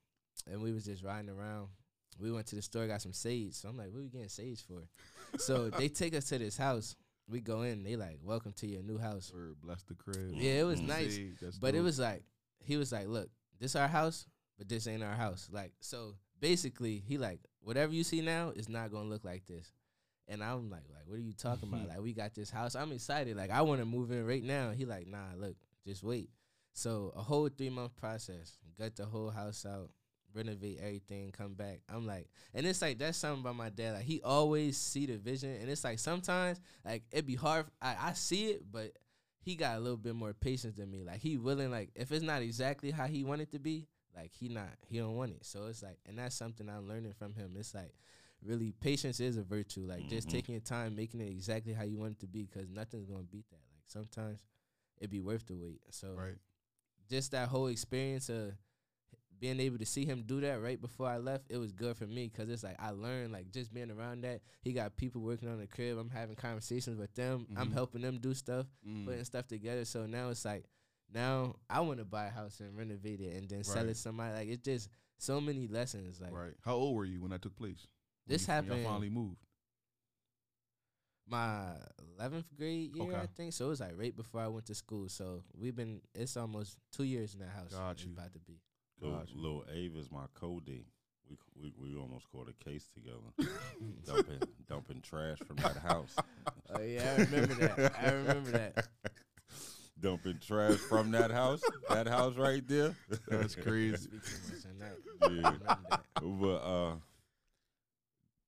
and 0.51 0.61
we 0.63 0.73
was 0.73 0.85
just 0.85 1.03
riding 1.03 1.31
around. 1.31 1.69
We 2.19 2.31
went 2.33 2.47
to 2.49 2.57
the 2.57 2.63
store, 2.63 2.87
got 2.87 3.01
some 3.01 3.13
sage. 3.15 3.55
So 3.55 3.69
I'm 3.69 3.77
like, 3.79 3.89
what 3.93 4.03
we 4.03 4.09
getting 4.09 4.29
sage 4.29 4.63
for? 4.67 4.83
so 5.39 5.71
they 5.79 5.89
take 5.89 6.15
us 6.15 6.27
to 6.27 6.39
this 6.39 6.57
house. 6.57 6.97
We 7.31 7.41
go 7.41 7.63
in. 7.63 7.83
They 7.85 7.97
like, 7.97 8.19
welcome 8.23 8.53
to 8.55 8.67
your 8.67 8.83
new 8.83 8.99
house. 8.99 9.31
Or 9.35 9.55
bless 9.63 9.83
the 9.85 9.95
crib. 9.95 10.33
Yeah, 10.35 10.61
it 10.61 10.65
was 10.67 10.81
Mhm. 10.81 10.89
nice. 10.89 11.17
Hey, 11.17 11.31
that's 11.41 11.59
But 11.59 11.75
it 11.75 11.81
was 11.81 11.99
like 11.99 12.25
he 12.63 12.77
was 12.77 12.93
like, 12.93 13.07
"Look, 13.07 13.31
this 13.59 13.75
our 13.77 13.89
house, 13.89 14.27
but 14.59 14.69
this 14.69 14.87
ain't 14.87 15.03
our 15.03 15.15
house." 15.15 15.49
Like 15.51 15.73
so, 15.81 16.17
basically, 16.41 16.99
he 17.07 17.17
like 17.19 17.41
whatever 17.63 17.93
you 17.93 18.05
see 18.05 18.21
now 18.21 18.53
is 18.55 18.69
not 18.69 18.91
gonna 18.91 19.09
look 19.09 19.25
like 19.25 19.47
this. 19.47 19.73
And 20.29 20.45
I'm 20.45 20.71
like, 20.71 20.85
like, 20.95 21.07
what 21.07 21.17
are 21.19 21.23
you 21.23 21.33
talking 21.33 21.69
about? 21.69 21.87
Like, 21.89 22.01
we 22.01 22.13
got 22.13 22.35
this 22.35 22.51
house. 22.51 22.77
I'm 22.77 22.93
excited. 22.93 23.37
Like, 23.37 23.51
I 23.51 23.63
want 23.63 23.81
to 23.81 23.85
move 23.85 24.13
in 24.13 24.25
right 24.25 24.45
now. 24.45 24.71
He 24.71 24.85
like, 24.85 25.09
nah, 25.09 25.35
look, 25.37 25.57
just 25.85 26.05
wait. 26.05 26.31
So 26.73 27.13
a 27.17 27.23
whole 27.23 27.49
three 27.49 27.71
month 27.71 27.97
process. 27.97 28.57
Got 28.79 28.95
the 28.97 29.07
whole 29.07 29.31
house 29.31 29.67
out. 29.67 29.91
renovate 30.33 30.79
everything, 30.81 31.33
come 31.33 31.55
back. 31.55 31.81
I'm 31.89 32.07
like, 32.07 32.29
and 32.55 32.65
it's 32.65 32.81
like 32.81 32.99
that's 32.99 33.19
something 33.19 33.41
about 33.41 33.57
my 33.57 33.71
dad. 33.71 33.95
Like 33.95 34.05
he 34.05 34.23
always 34.23 34.77
see 34.79 35.07
the 35.07 35.17
vision, 35.19 35.57
and 35.61 35.69
it's 35.69 35.83
like 35.85 35.99
sometimes 35.99 36.61
like 36.85 37.03
it'd 37.11 37.27
be 37.27 37.35
hard. 37.35 37.67
I, 37.83 37.97
I 38.01 38.13
see 38.13 38.51
it, 38.51 38.63
but 38.71 38.93
he 39.41 39.57
got 39.57 39.77
a 39.77 39.81
little 39.81 39.97
bit 39.97 40.15
more 40.15 40.33
patience 40.33 40.77
than 40.77 40.91
me. 40.91 41.03
Like 41.05 41.21
he 41.21 41.37
willing, 41.39 41.71
like 41.71 41.91
if 41.97 42.13
it's 42.13 42.23
not 42.25 42.43
exactly 42.43 42.91
how 42.93 43.07
he 43.07 43.25
wanted 43.25 43.45
it 43.45 43.53
to 43.53 43.59
be, 43.59 43.89
like 44.21 44.33
he 44.33 44.49
not 44.49 44.69
he 44.89 44.99
don't 44.99 45.17
want 45.17 45.33
it. 45.33 45.45
So 45.45 45.67
it's 45.67 45.83
like, 45.83 45.99
and 46.07 46.19
that's 46.19 46.35
something 46.37 46.69
I'm 46.69 46.89
learning 46.89 47.13
from 47.19 47.35
him. 47.35 47.55
It's 47.59 47.75
like 47.75 47.95
really 48.43 48.73
patience 48.81 49.21
is 49.21 49.37
a 49.37 49.43
virtue. 49.43 49.87
Like 49.87 50.09
just 50.09 50.29
Mhm. 50.29 50.33
taking 50.33 50.55
your 50.55 50.63
time, 50.63 50.95
making 50.97 51.21
it 51.21 51.29
exactly 51.31 51.73
how 51.73 51.85
you 51.85 51.99
want 51.99 52.13
it 52.13 52.21
to 52.21 52.27
be, 52.27 52.45
because 52.45 52.69
nothing's 52.69 53.07
gonna 53.07 53.23
beat 53.25 53.49
that. 53.51 53.57
Like 53.73 53.85
sometimes 53.87 54.41
it'd 54.99 55.11
be 55.11 55.21
worth 55.21 55.47
the 55.47 55.55
wait. 55.57 55.81
So 55.91 56.15
Right. 56.15 56.39
just 57.09 57.33
that 57.33 57.49
whole 57.49 57.67
experience 57.69 58.29
of 58.29 58.53
being 59.39 59.59
able 59.61 59.79
to 59.79 59.87
see 59.87 60.05
him 60.05 60.23
do 60.27 60.39
that 60.43 60.61
right 60.61 60.79
before 60.79 61.09
I 61.09 61.17
left, 61.17 61.47
it 61.51 61.57
was 61.57 61.73
good 61.73 61.97
for 61.97 62.07
me 62.07 62.29
because 62.29 62.51
it's 62.51 62.63
like 62.63 62.77
I 62.79 62.91
learned 62.91 63.33
like 63.33 63.51
just 63.51 63.73
being 63.73 63.91
around 63.91 64.21
that. 64.25 64.43
He 64.61 64.75
got 64.75 64.97
people 64.97 65.23
working 65.23 65.49
on 65.49 65.59
the 65.59 65.67
crib. 65.67 65.97
I'm 65.97 66.11
having 66.11 66.37
conversations 66.37 66.99
with 66.99 67.15
them. 67.15 67.47
I'm 67.57 67.71
Mhm. 67.71 67.73
helping 67.73 68.03
them 68.03 68.19
do 68.19 68.35
stuff, 68.35 68.67
Mm. 68.87 69.07
putting 69.07 69.25
stuff 69.25 69.47
together. 69.49 69.87
So 69.87 70.05
now 70.07 70.29
it's 70.29 70.45
like 70.45 70.67
now 71.13 71.57
I 71.69 71.81
want 71.81 71.99
to 71.99 72.05
buy 72.05 72.27
a 72.27 72.31
house 72.31 72.61
and 72.61 72.77
renovate 72.77 73.21
it 73.21 73.37
and 73.37 73.49
then 73.49 73.65
sell 73.65 73.85
it 73.85 73.89
to 73.89 73.95
somebody. 73.95 74.35
Like 74.35 74.49
it's 74.49 74.65
just 74.65 74.89
so 75.19 75.41
many 75.41 75.67
lessons. 75.67 76.21
Like 76.21 76.33
right. 76.33 76.55
How 76.65 76.75
old 76.75 76.97
were 76.97 77.05
you 77.05 77.21
when 77.21 77.31
that 77.31 77.43
took 77.43 77.57
place? 77.57 77.87
When 78.27 78.35
This 78.35 78.47
you- 78.47 78.55
when 78.55 78.57
y'all 78.65 78.65
happened- 78.75 78.87
finally 78.87 79.11
moved. 79.11 79.39
my 81.27 81.73
11th 82.19 82.45
grade 82.57 82.95
year, 82.97 83.17
I 83.17 83.27
think. 83.27 83.53
So 83.53 83.67
it 83.67 83.69
was 83.69 83.81
like 83.81 83.93
right 83.97 84.15
before 84.17 84.41
I 84.41 84.49
went 84.49 84.67
to 84.67 84.75
school. 84.75 85.09
So 85.09 85.43
we've 85.57 85.77
been 85.77 86.01
it's 86.15 86.37
almost 86.37 86.77
two 86.93 87.05
years 87.05 87.35
in 87.35 87.41
that 87.41 87.51
house. 87.51 87.73
Got 87.73 87.93
it's 87.93 88.05
you. 88.05 88.13
about 88.13 88.33
to 88.33 88.39
be. 88.41 88.61
Lil, 89.01 89.13
Gotcha. 89.13 89.33
Lil 89.37 89.65
Ave 89.71 89.99
is 89.99 90.11
my 90.11 90.27
Cody. 90.35 90.87
We, 91.29 91.37
we 91.55 91.73
we 91.93 91.97
almost 91.97 92.27
caught 92.33 92.49
a 92.49 92.65
case 92.65 92.87
together, 92.93 93.19
dumping 94.05 94.41
dumping 94.69 95.01
trash 95.01 95.39
from 95.47 95.57
that 95.59 95.77
house. 95.77 96.15
Oh 96.73 96.81
yeah, 96.83 97.15
I 97.19 97.23
remember 97.23 97.55
that. 97.55 97.93
I 98.01 98.11
remember 98.13 98.51
that. 98.53 98.89
dumping 100.01 100.39
trash 100.45 100.77
from 100.77 101.11
that 101.13 101.31
house. 101.31 101.63
That 101.89 102.07
house 102.07 102.37
right 102.37 102.67
there. 102.67 102.95
That's 103.29 103.55
crazy. 103.67 103.97
Speak 103.97 104.23
too 104.25 104.55
much 104.55 104.67
on 104.67 105.39
that. 105.41 105.61
Yeah. 105.91 105.97
But 106.23 106.57
uh, 106.57 106.95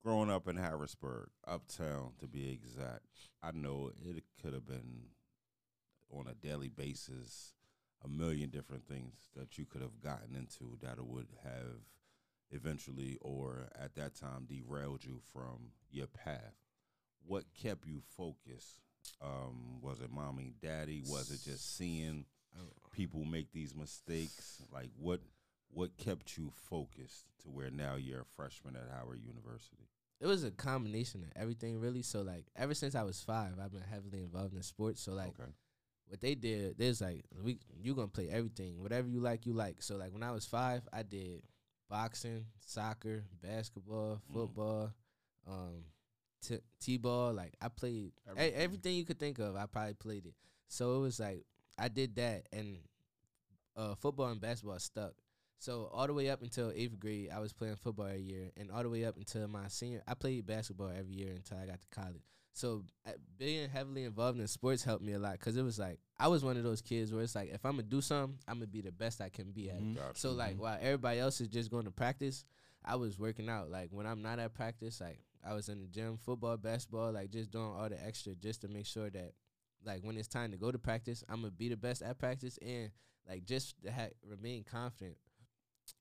growing 0.05 0.31
up 0.31 0.49
in 0.49 0.57
Harrisburg, 0.57 1.29
uptown 1.47 2.13
to 2.21 2.27
be 2.27 2.51
exact, 2.51 3.07
I 3.43 3.53
know 3.53 3.91
it 4.05 4.25
could 4.43 4.53
have 4.53 4.67
been 4.67 5.09
on 6.11 6.27
a 6.27 6.35
daily 6.35 6.69
basis 6.69 7.55
a 8.05 8.09
million 8.09 8.51
different 8.51 8.87
things 8.87 9.29
that 9.37 9.59
you 9.59 9.65
could 9.65 9.81
have 9.81 10.01
gotten 10.01 10.35
into 10.35 10.77
that 10.83 11.05
would 11.05 11.29
have 11.45 11.81
eventually 12.51 13.17
or 13.21 13.69
at 13.81 13.95
that 13.95 14.15
time 14.15 14.47
derailed 14.49 15.05
you 15.05 15.21
from 15.33 15.71
your 15.91 16.07
path. 16.07 16.55
What 17.25 17.45
kept 17.55 17.87
you 17.87 18.03
focused? 18.17 18.81
Um, 19.21 19.81
was 19.81 20.01
it 20.01 20.11
mommy, 20.11 20.55
daddy? 20.61 21.03
Was 21.07 21.31
it 21.31 21.43
just 21.49 21.77
seeing 21.77 22.25
people 22.93 23.25
make 23.25 23.53
these 23.53 23.75
mistakes? 23.75 24.63
Like 24.73 24.91
what 24.99 25.21
what 25.71 25.97
kept 25.97 26.37
you 26.37 26.51
focused 26.69 27.25
to 27.43 27.49
where 27.49 27.71
now 27.71 27.95
you're 27.97 28.21
a 28.21 28.25
freshman 28.37 28.77
at 28.77 28.91
Howard 28.95 29.21
University? 29.21 29.89
It 30.21 30.27
was 30.27 30.45
a 30.45 30.51
combination 30.51 31.23
of 31.25 31.31
everything, 31.35 31.81
really. 31.81 32.03
So 32.03 32.23
like, 32.23 32.45
ever 32.55 32.75
since 32.75 32.95
I 32.95 33.03
was 33.03 33.21
five, 33.21 33.55
I've 33.63 33.73
been 33.73 33.83
heavily 33.83 34.23
involved 34.23 34.55
in 34.55 34.63
sports. 34.63 35.01
So 35.03 35.13
like, 35.13 35.29
okay. 35.41 35.51
what 36.07 36.21
they 36.21 36.35
did, 36.35 36.77
there's 36.79 37.01
like, 37.01 37.25
we 37.43 37.59
you 37.81 37.95
gonna 37.95 38.09
play 38.09 38.29
everything, 38.31 38.81
whatever 38.83 39.09
you 39.09 39.21
like, 39.21 39.47
you 39.47 39.53
like. 39.53 39.83
So 39.83 39.97
like, 39.97 40.13
when 40.13 40.23
I 40.23 40.31
was 40.31 40.47
five, 40.47 40.83
I 40.93 41.03
did 41.03 41.43
boxing, 41.89 42.45
soccer, 42.61 43.25
basketball, 43.43 44.21
Mm. 44.31 44.35
football, 44.35 44.93
um, 45.49 45.85
t- 46.43 46.59
t-ball. 46.81 47.33
Like 47.33 47.55
I 47.61 47.69
played 47.69 47.95
e- 48.07 48.13
Everything. 48.31 48.55
everything 48.55 48.95
you 48.97 49.05
could 49.05 49.19
think 49.19 49.39
of. 49.39 49.57
I 49.57 49.67
probably 49.67 49.95
played 49.95 50.27
it. 50.27 50.35
So 50.69 50.97
it 50.97 51.01
was 51.01 51.21
like 51.21 51.45
I 51.79 51.89
did 51.89 52.17
that, 52.17 52.47
and 52.53 52.79
uh, 53.77 53.95
football 53.95 54.27
and 54.29 54.41
basketball 54.41 54.79
stuck. 54.79 55.13
So 55.59 55.89
all 55.93 56.07
the 56.07 56.13
way 56.13 56.29
up 56.29 56.43
until 56.43 56.73
eighth 56.75 56.99
grade, 56.99 57.31
I 57.33 57.39
was 57.39 57.53
playing 57.53 57.77
football 57.77 58.07
every 58.07 58.23
year, 58.23 58.51
and 58.57 58.71
all 58.71 58.83
the 58.83 58.91
way 58.91 59.05
up 59.05 59.17
until 59.17 59.47
my 59.49 59.69
senior, 59.69 60.03
I 60.09 60.15
played 60.15 60.45
basketball 60.47 60.91
every 60.91 61.15
year 61.15 61.33
until 61.35 61.59
I 61.59 61.67
got 61.67 61.81
to 61.81 61.87
college. 61.91 62.23
So 62.55 62.83
uh, 63.07 63.13
being 63.39 63.71
heavily 63.71 64.05
involved 64.05 64.39
in 64.39 64.47
sports 64.47 64.83
helped 64.85 65.03
me 65.05 65.13
a 65.15 65.19
lot 65.19 65.33
because 65.35 65.57
it 65.57 65.63
was 65.63 65.79
like 65.79 66.01
I 66.19 66.29
was 66.29 66.45
one 66.45 66.59
of 66.59 66.65
those 66.65 66.83
kids 66.83 67.11
where 67.13 67.23
it's 67.23 67.35
like 67.35 67.49
if 67.51 67.65
I'm 67.65 67.73
gonna 67.73 67.85
do 67.85 68.03
something, 68.03 68.37
I'm 68.47 68.57
gonna 68.57 68.67
be 68.67 68.83
the 68.83 68.93
best 68.93 69.21
I 69.23 69.31
can 69.31 69.53
be 69.53 69.71
at. 69.71 69.77
it. 69.77 69.83
Mhm. 69.83 69.97
Gotcha. 69.97 70.19
So 70.21 70.33
like 70.33 70.57
while 70.61 70.77
everybody 70.81 71.19
else 71.21 71.41
is 71.41 71.49
just 71.49 71.71
going 71.71 71.85
to 71.85 71.91
practice, 71.91 72.45
I 72.85 72.97
was 72.97 73.19
working 73.19 73.49
out. 73.49 73.71
Like 73.71 73.89
when 73.91 74.07
I'm 74.07 74.21
not 74.21 74.39
at 74.39 74.53
practice, 74.53 75.01
like 75.01 75.21
I 75.45 75.55
was 75.55 75.69
in 75.69 75.81
the 75.81 75.87
gym, 75.87 76.17
football, 76.17 76.57
basketball, 76.57 77.13
like 77.13 77.31
just 77.31 77.51
doing 77.51 77.65
all 77.77 77.89
the 77.89 78.03
extra 78.05 78.35
just 78.35 78.61
to 78.63 78.69
make 78.69 78.87
sure 78.87 79.11
that 79.11 79.33
like 79.85 80.03
when 80.03 80.17
it's 80.17 80.29
time 80.29 80.53
to 80.53 80.57
go 80.57 80.71
to 80.71 80.79
practice, 80.79 81.25
I'm 81.29 81.41
gonna 81.43 81.51
be 81.51 81.69
the 81.69 81.77
best 81.77 82.03
at 82.03 82.19
practice 82.19 82.59
and 82.63 82.91
like 83.29 83.45
just 83.45 83.75
to 83.85 83.91
ha- 83.93 84.09
remain 84.29 84.65
confident. 84.65 85.17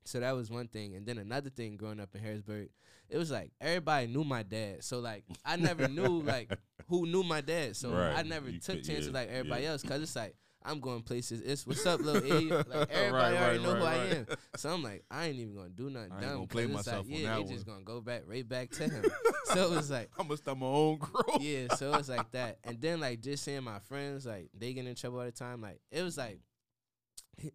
So 0.05 0.19
that 0.19 0.31
was 0.35 0.49
one 0.51 0.67
thing, 0.67 0.95
and 0.95 1.05
then 1.07 1.17
another 1.17 1.49
thing 1.49 1.75
growing 1.75 1.99
up 1.99 2.09
in 2.15 2.21
Harrisburg, 2.21 2.69
it 3.09 3.17
was 3.17 3.31
like 3.31 3.51
everybody 3.59 4.07
knew 4.07 4.23
my 4.23 4.43
dad. 4.43 4.83
So 4.83 4.99
like 4.99 5.23
I 5.43 5.55
never 5.55 5.87
knew 5.87 6.21
like 6.21 6.51
who 6.87 7.05
knew 7.07 7.23
my 7.23 7.41
dad. 7.41 7.75
So 7.75 7.91
Right. 7.91 8.15
I 8.15 8.21
never 8.21 8.49
You 8.49 8.59
took 8.59 8.77
could- 8.77 8.85
chances 8.85 9.07
yeah, 9.07 9.13
like 9.13 9.29
everybody 9.29 9.63
yeah. 9.63 9.71
else, 9.71 9.81
cause 9.83 10.01
it's 10.01 10.15
like 10.15 10.35
I'm 10.63 10.79
going 10.79 11.01
places. 11.01 11.41
It's 11.41 11.65
what's 11.65 11.85
up, 11.85 11.99
little 12.01 12.23
A. 12.31 12.63
Like 12.67 12.89
everybody 12.91 13.11
Right, 13.11 13.13
already 13.41 13.57
right, 13.59 13.61
know 13.61 13.75
who 13.75 13.83
right, 13.83 13.99
I 13.99 14.05
am. 14.15 14.25
So 14.55 14.69
I'm 14.69 14.83
like, 14.83 15.03
I 15.09 15.27
ain't 15.27 15.39
even 15.39 15.55
gonna 15.55 15.69
do 15.69 15.89
nothing 15.89 16.11
I 16.11 16.15
ain't 16.15 16.23
dumb. 16.23 16.35
gonna 16.35 16.47
play 16.47 16.65
myself 16.67 17.05
like, 17.07 17.15
on 17.15 17.21
yeah, 17.21 17.35
they 17.37 17.43
just 17.45 17.65
gonna 17.65 17.83
go 17.83 18.01
back 18.01 18.23
right 18.27 18.47
back 18.47 18.69
to 18.71 18.83
him. 18.83 19.03
so 19.45 19.71
it 19.71 19.75
was 19.75 19.89
like, 19.89 20.09
I'm 20.19 20.27
gonna 20.27 20.37
start 20.37 20.57
my 20.59 20.67
own 20.67 20.97
growth. 20.97 21.41
yeah. 21.41 21.73
So 21.75 21.91
it 21.93 21.97
was 21.97 22.09
like 22.09 22.31
that, 22.31 22.59
and 22.63 22.79
then 22.79 22.99
like 22.99 23.21
just 23.21 23.43
seeing 23.43 23.63
my 23.63 23.79
friends 23.79 24.25
like 24.25 24.49
they 24.57 24.73
get 24.73 24.85
in 24.85 24.95
trouble 24.95 25.19
all 25.19 25.25
the 25.25 25.31
time. 25.31 25.61
Like 25.61 25.81
it 25.91 26.03
was 26.03 26.17
like 26.17 26.39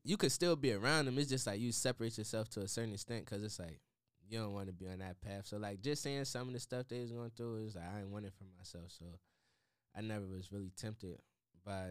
you 0.02 0.16
could 0.16 0.32
still 0.32 0.56
be 0.56 0.72
around 0.72 1.04
them. 1.06 1.18
It's 1.18 1.30
just 1.30 1.46
like 1.46 1.60
you 1.60 1.70
separate 1.72 2.18
yourself 2.18 2.48
to 2.50 2.60
a 2.60 2.68
certain 2.68 2.92
extent 2.94 3.24
because 3.24 3.44
it's 3.44 3.58
like 3.58 3.80
you 4.28 4.38
don't 4.40 4.52
want 4.52 4.66
to 4.66 4.72
be 4.72 4.88
on 4.88 4.98
that 4.98 5.20
path. 5.20 5.46
So 5.46 5.58
like 5.58 5.80
just 5.80 6.02
seeing 6.02 6.24
some 6.24 6.48
of 6.48 6.54
the 6.54 6.60
stuff 6.60 6.88
they 6.88 7.00
was 7.00 7.12
going 7.12 7.30
through, 7.36 7.58
it 7.60 7.64
was 7.66 7.76
like 7.76 7.84
I 7.88 7.98
didn't 7.98 8.10
want 8.10 8.24
it 8.24 8.32
for 8.36 8.44
myself. 8.58 8.90
So 8.98 9.04
I 9.96 10.00
never 10.00 10.26
was 10.26 10.50
really 10.50 10.72
tempted 10.76 11.18
by 11.66 11.90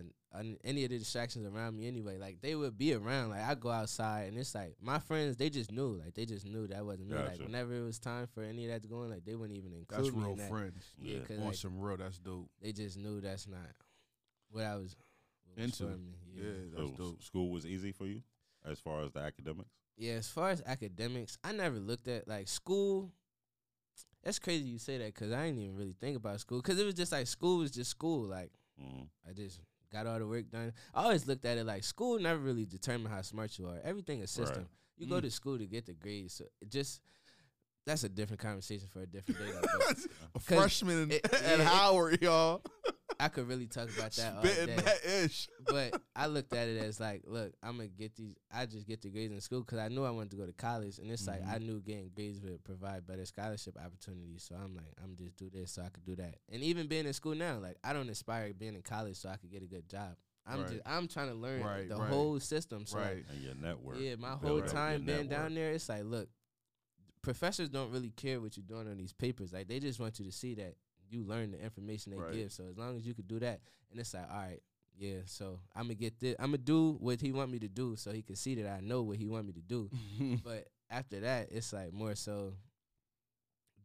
any 0.63 0.83
of 0.85 0.89
the 0.89 0.97
distractions 0.97 1.45
around 1.45 1.75
me 1.77 1.85
anyway. 1.87 2.17
Like 2.17 2.39
they 2.41 2.55
would 2.55 2.77
be 2.77 2.93
around. 2.93 3.29
Like 3.31 3.41
I 3.41 3.53
go 3.55 3.69
outside 3.69 4.29
and 4.29 4.37
it's 4.37 4.55
like 4.55 4.75
my 4.81 4.99
friends, 4.99 5.35
they 5.37 5.49
just 5.49 5.71
knew. 5.71 5.99
Like 6.03 6.13
they 6.15 6.25
just 6.25 6.45
knew 6.45 6.65
that 6.67 6.83
wasn't 6.85 7.09
me. 7.09 7.15
Like 7.17 7.39
whenever 7.39 7.75
it 7.75 7.81
was 7.83 7.99
time 7.99 8.27
for 8.33 8.41
any 8.43 8.65
of 8.65 8.71
that 8.71 8.81
to 8.83 8.87
go 8.87 9.01
on, 9.01 9.09
like 9.11 9.25
they 9.25 9.35
wouldn't 9.35 9.57
even 9.57 9.73
include 9.73 10.05
That's 10.05 10.15
me 10.15 10.21
real 10.23 10.31
in 10.31 10.37
that. 10.37 10.49
friends. 10.49 10.83
Yeah, 10.97 11.13
Yeah. 11.17 11.19
cause 11.25 11.37
On 11.37 11.45
like, 11.45 11.55
some 11.55 11.79
real, 11.79 11.97
that's 11.97 12.17
dope. 12.19 12.49
they 12.61 12.71
just 12.71 12.97
knew 12.97 13.19
that's 13.21 13.47
not 13.47 13.59
what 14.49 14.63
I 14.63 14.75
was 14.77 14.95
what 15.45 15.57
was 15.57 15.65
Into. 15.65 15.83
for 15.93 15.97
me. 15.99 16.15
Yeah, 16.33 16.43
Yeah. 16.43 16.51
that's 16.77 16.89
So 16.89 16.95
dope. 17.03 17.23
school 17.23 17.51
was 17.51 17.65
easy 17.67 17.91
for 17.91 18.05
you 18.05 18.21
as 18.65 18.79
far 18.79 19.03
as 19.03 19.11
the 19.11 19.19
academics. 19.19 19.69
yeah. 19.97 20.13
As 20.13 20.27
far 20.29 20.49
as 20.51 20.61
academics, 20.65 21.37
I 21.43 21.51
never 21.51 21.77
looked 21.79 22.07
at 22.07 22.27
like 22.27 22.47
school. 22.47 23.11
That's 24.23 24.39
crazy 24.39 24.63
you 24.65 24.79
say 24.79 24.97
that 24.97 25.13
because 25.13 25.31
I 25.31 25.45
didn't 25.45 25.61
even 25.61 25.75
really 25.77 25.95
think 25.99 26.17
about 26.17 26.39
school 26.39 26.59
because 26.61 26.79
it 26.79 26.85
was 26.85 26.95
just 26.95 27.11
like 27.11 27.27
school 27.27 27.59
was 27.59 27.71
just 27.71 27.91
school. 27.91 28.23
Like 28.27 28.51
hmm 28.79 29.03
I 29.27 29.33
just 29.33 29.59
got 29.91 30.07
all 30.07 30.19
the 30.19 30.27
work 30.27 30.49
done. 30.51 30.73
I 30.93 31.03
always 31.03 31.27
looked 31.27 31.45
at 31.45 31.57
it 31.57 31.65
like 31.65 31.83
school 31.83 32.19
never 32.19 32.39
really 32.39 32.65
determined 32.65 33.13
how 33.13 33.21
smart 33.21 33.57
you 33.57 33.67
are. 33.67 33.79
Everything 33.83 34.19
is 34.21 34.31
system. 34.31 34.63
Right. 34.63 34.67
You 34.97 35.07
go 35.07 35.15
Mm. 35.17 35.21
to 35.23 35.31
school 35.31 35.57
to 35.57 35.65
get 35.65 35.85
the 35.85 35.93
grades. 35.93 36.33
So 36.35 36.45
it 36.61 36.69
just 36.69 37.01
that's 37.85 38.03
a 38.03 38.09
different 38.09 38.39
conversation 38.41 38.87
for 38.87 39.01
a 39.01 39.05
different 39.05 39.39
day. 39.39 39.51
a 40.35 40.39
freshman 40.39 41.11
it- 41.11 41.25
at 41.33 41.59
it- 41.59 41.65
Howard, 41.65 42.21
y'all. 42.21 42.61
I 43.19 43.27
could 43.29 43.47
really 43.47 43.67
talk 43.67 43.89
about 43.97 44.11
that 44.13 44.35
all 44.35 44.43
Spitting 44.43 44.75
day. 44.75 44.81
that 44.81 45.05
ish. 45.05 45.47
but 45.65 46.01
I 46.15 46.27
looked 46.27 46.53
at 46.53 46.67
it 46.67 46.81
as 46.81 46.99
like, 46.99 47.23
look, 47.25 47.53
I'm 47.63 47.77
gonna 47.77 47.87
get 47.89 48.15
these. 48.15 48.35
I 48.51 48.65
just 48.65 48.87
get 48.87 49.01
the 49.01 49.09
grades 49.09 49.33
in 49.33 49.41
school 49.41 49.61
because 49.61 49.79
I 49.79 49.87
knew 49.87 50.03
I 50.03 50.09
wanted 50.11 50.31
to 50.31 50.37
go 50.37 50.45
to 50.45 50.53
college, 50.53 50.99
and 50.99 51.09
it's 51.11 51.27
like 51.27 51.41
Mhm. 51.43 51.53
I 51.53 51.57
knew 51.59 51.79
getting 51.81 52.09
grades 52.15 52.41
would 52.41 52.63
provide 52.63 53.05
better 53.07 53.25
scholarship 53.25 53.77
opportunities. 53.77 54.43
So 54.43 54.55
I'm 54.55 54.75
like, 54.75 54.93
I'm 55.03 55.15
just 55.15 55.35
do 55.37 55.49
this 55.49 55.71
so 55.71 55.81
I 55.81 55.89
could 55.89 56.05
do 56.05 56.15
that. 56.17 56.35
And 56.49 56.61
even 56.63 56.87
being 56.87 57.05
in 57.05 57.13
school 57.13 57.35
now, 57.35 57.57
like 57.59 57.77
I 57.83 57.93
don't 57.93 58.09
aspire 58.09 58.53
being 58.53 58.75
in 58.75 58.81
college 58.81 59.17
so 59.17 59.29
I 59.29 59.37
could 59.37 59.51
get 59.51 59.63
a 59.63 59.67
good 59.67 59.87
job. 59.89 60.15
I'm 60.45 60.59
Right. 60.61 60.69
just 60.69 60.81
I'm 60.85 61.07
trying 61.07 61.29
to 61.29 61.35
learn 61.35 61.63
Right, 61.63 61.89
the 61.89 61.95
right. 61.97 62.09
whole 62.09 62.39
system. 62.39 62.85
So 62.85 62.97
like, 62.97 63.07
Right. 63.07 63.25
And 63.31 63.41
your 63.43 63.55
network. 63.55 63.97
yeah, 63.99 64.15
my 64.15 64.29
Build 64.35 64.41
whole 64.41 64.57
up 64.59 64.65
your 64.65 64.73
time 64.73 65.05
being 65.05 65.17
network. 65.27 65.29
down 65.29 65.55
there, 65.55 65.71
it's 65.71 65.89
like, 65.89 66.03
look, 66.03 66.29
professors 67.21 67.69
don't 67.69 67.91
really 67.91 68.11
care 68.11 68.39
what 68.39 68.55
you're 68.55 68.65
doing 68.65 68.87
on 68.87 68.97
these 68.97 69.13
papers. 69.13 69.51
Like 69.51 69.67
they 69.67 69.79
just 69.79 69.99
want 69.99 70.19
you 70.19 70.25
to 70.25 70.31
see 70.31 70.53
that 70.55 70.75
you 71.09 71.23
learn 71.23 71.51
the 71.51 71.61
information 71.63 72.11
they 72.11 72.19
Right. 72.19 72.33
give. 72.33 72.51
So 72.51 72.65
as 72.69 72.77
long 72.77 72.97
as 72.97 73.05
you 73.05 73.13
could 73.13 73.27
do 73.27 73.39
that, 73.39 73.61
and 73.91 73.99
it's 73.99 74.13
like, 74.13 74.29
all 74.29 74.37
right, 74.37 74.61
yeah. 74.97 75.19
So 75.25 75.59
I'm 75.75 75.83
gonna 75.83 75.95
get 75.95 76.19
this. 76.19 76.35
I'm 76.39 76.47
gonna 76.47 76.57
do 76.59 76.93
what 76.99 77.21
he 77.21 77.31
want 77.31 77.51
me 77.51 77.59
to 77.59 77.67
do, 77.67 77.95
so 77.95 78.11
he 78.11 78.21
can 78.21 78.35
see 78.35 78.55
that 78.55 78.69
I 78.71 78.79
know 78.81 79.01
what 79.03 79.17
he 79.17 79.27
want 79.27 79.45
me 79.47 79.53
to 79.53 79.61
do. 79.61 79.89
but 80.43 80.67
after 80.89 81.19
that, 81.21 81.49
it's 81.51 81.73
like 81.73 81.91
more 81.93 82.15
so, 82.15 82.53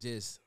just 0.00 0.40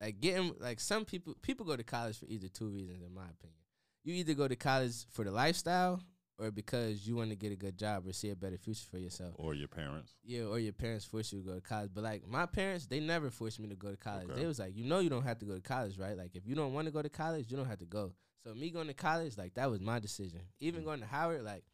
like 0.00 0.20
getting 0.20 0.54
like 0.60 0.80
some 0.80 1.04
people. 1.04 1.34
People 1.42 1.66
go 1.66 1.76
to 1.76 1.84
college 1.84 2.18
for 2.18 2.26
either 2.26 2.48
two 2.48 2.68
reasons, 2.68 3.02
in 3.02 3.12
my 3.14 3.22
opinion. 3.24 3.58
You 4.04 4.14
either 4.14 4.34
go 4.34 4.46
to 4.48 4.56
college 4.56 5.06
for 5.10 5.24
the 5.24 5.30
lifestyle 5.30 6.00
or 6.38 6.50
because 6.50 7.06
you 7.06 7.14
want 7.16 7.30
to 7.30 7.36
get 7.36 7.52
a 7.52 7.56
good 7.56 7.76
job 7.78 8.06
or 8.06 8.12
see 8.12 8.30
a 8.30 8.36
better 8.36 8.58
future 8.58 8.84
for 8.90 8.98
yourself. 8.98 9.34
Or 9.36 9.54
your 9.54 9.68
parents. 9.68 10.14
Yeah, 10.24 10.42
or 10.44 10.58
your 10.58 10.72
parents 10.72 11.04
force 11.04 11.32
you 11.32 11.40
to 11.40 11.46
go 11.46 11.54
to 11.54 11.60
college. 11.60 11.90
But 11.94 12.04
like 12.04 12.26
my 12.26 12.46
parents, 12.46 12.86
they 12.86 12.98
never 13.00 13.30
forced 13.30 13.60
me 13.60 13.68
to 13.68 13.76
go 13.76 13.90
to 13.90 13.96
college. 13.96 14.28
Okay. 14.30 14.40
They 14.40 14.46
was 14.46 14.58
like, 14.58 14.76
you 14.76 14.84
know, 14.84 14.98
you 14.98 15.10
don't 15.10 15.22
have 15.22 15.38
to 15.38 15.44
go 15.44 15.54
to 15.54 15.60
college, 15.60 15.98
right? 15.98 16.16
Like 16.16 16.34
if 16.34 16.46
you 16.46 16.54
don't 16.54 16.72
want 16.74 16.86
to 16.86 16.92
go 16.92 17.02
to 17.02 17.08
college, 17.08 17.50
you 17.50 17.56
don't 17.56 17.66
have 17.68 17.78
to 17.78 17.84
go. 17.86 18.12
So 18.42 18.52
me 18.54 18.70
going 18.70 18.88
to 18.88 18.94
college, 18.94 19.38
like 19.38 19.54
that 19.54 19.70
was 19.70 19.80
my 19.80 19.98
decision. 20.00 20.40
Even 20.60 20.82
Mm. 20.82 20.86
going 20.86 21.00
to 21.00 21.06
Howard, 21.06 21.42
like 21.44 21.64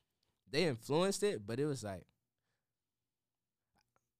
they 0.51 0.65
influenced 0.65 1.23
it, 1.23 1.47
but 1.47 1.59
it 1.59 1.67
was 1.67 1.83
like. 1.83 2.05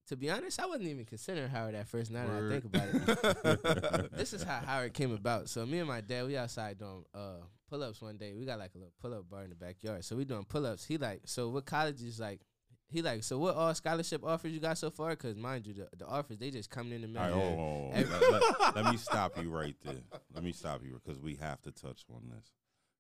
To 0.09 0.17
be 0.17 0.29
honest, 0.29 0.59
I 0.61 0.67
wasn't 0.67 0.89
even 0.89 1.05
considering 1.05 1.49
Howard 1.51 1.77
at 1.77 1.87
first. 1.87 2.11
Now 2.11 2.27
that 2.27 2.43
I 2.45 2.49
think 2.49 2.65
about 2.65 2.89
it, 2.89 4.13
this 4.17 4.33
is 4.33 4.43
how 4.43 4.59
Howard 4.59 4.93
came 4.93 5.13
about. 5.13 5.49
So 5.49 5.65
me 5.65 5.79
and 5.79 5.87
my 5.87 6.01
dad, 6.01 6.27
we 6.27 6.37
outside 6.37 6.79
doing 6.79 7.05
uh 7.15 7.37
pull 7.71 7.83
ups 7.85 8.03
one 8.03 8.17
day. 8.17 8.35
We 8.35 8.45
got 8.45 8.59
like 8.59 8.75
a 8.75 8.79
little 8.79 8.93
pull 9.01 9.15
up 9.15 9.29
bar 9.31 9.45
in 9.45 9.51
the 9.51 9.57
backyard. 9.57 10.05
So 10.05 10.17
we 10.17 10.25
doing 10.25 10.45
pull 10.45 10.67
ups. 10.67 10.85
He 10.85 10.99
like, 10.99 11.23
so 11.25 11.49
what 11.49 11.65
college 11.67 12.03
is 12.03 12.19
like? 12.21 12.41
He 12.89 13.03
like, 13.03 13.23
so 13.23 13.39
what 13.39 13.55
all 13.55 13.73
scholarship 13.75 14.25
offers 14.25 14.51
you 14.53 14.59
got 14.59 14.77
so 14.77 14.91
far? 14.91 15.15
Cause 15.15 15.37
mind 15.37 15.65
you, 15.67 15.75
the, 15.75 15.89
the 15.97 16.07
offers 16.07 16.39
they 16.39 16.51
just 16.51 16.71
coming 16.71 17.03
in 17.03 17.13
the 17.13 17.21
All 17.21 17.27
right, 17.29 17.37
mail. 17.37 17.47
hold 17.47 17.53
on, 17.53 17.67
hold 17.67 17.93
on. 17.95 17.99
Every- 18.01 18.31
let, 18.31 18.61
let- 18.61 18.77
let 18.85 18.93
me 18.93 18.97
stop 18.99 19.41
you 19.43 19.49
right 19.51 19.77
there. 19.85 19.95
Let 20.35 20.43
me 20.43 20.51
stop 20.53 20.83
you 20.85 21.01
because 21.03 21.21
we 21.21 21.37
have 21.37 21.63
to 21.63 21.71
touch 21.71 22.03
on 22.13 22.23
this. 22.35 22.51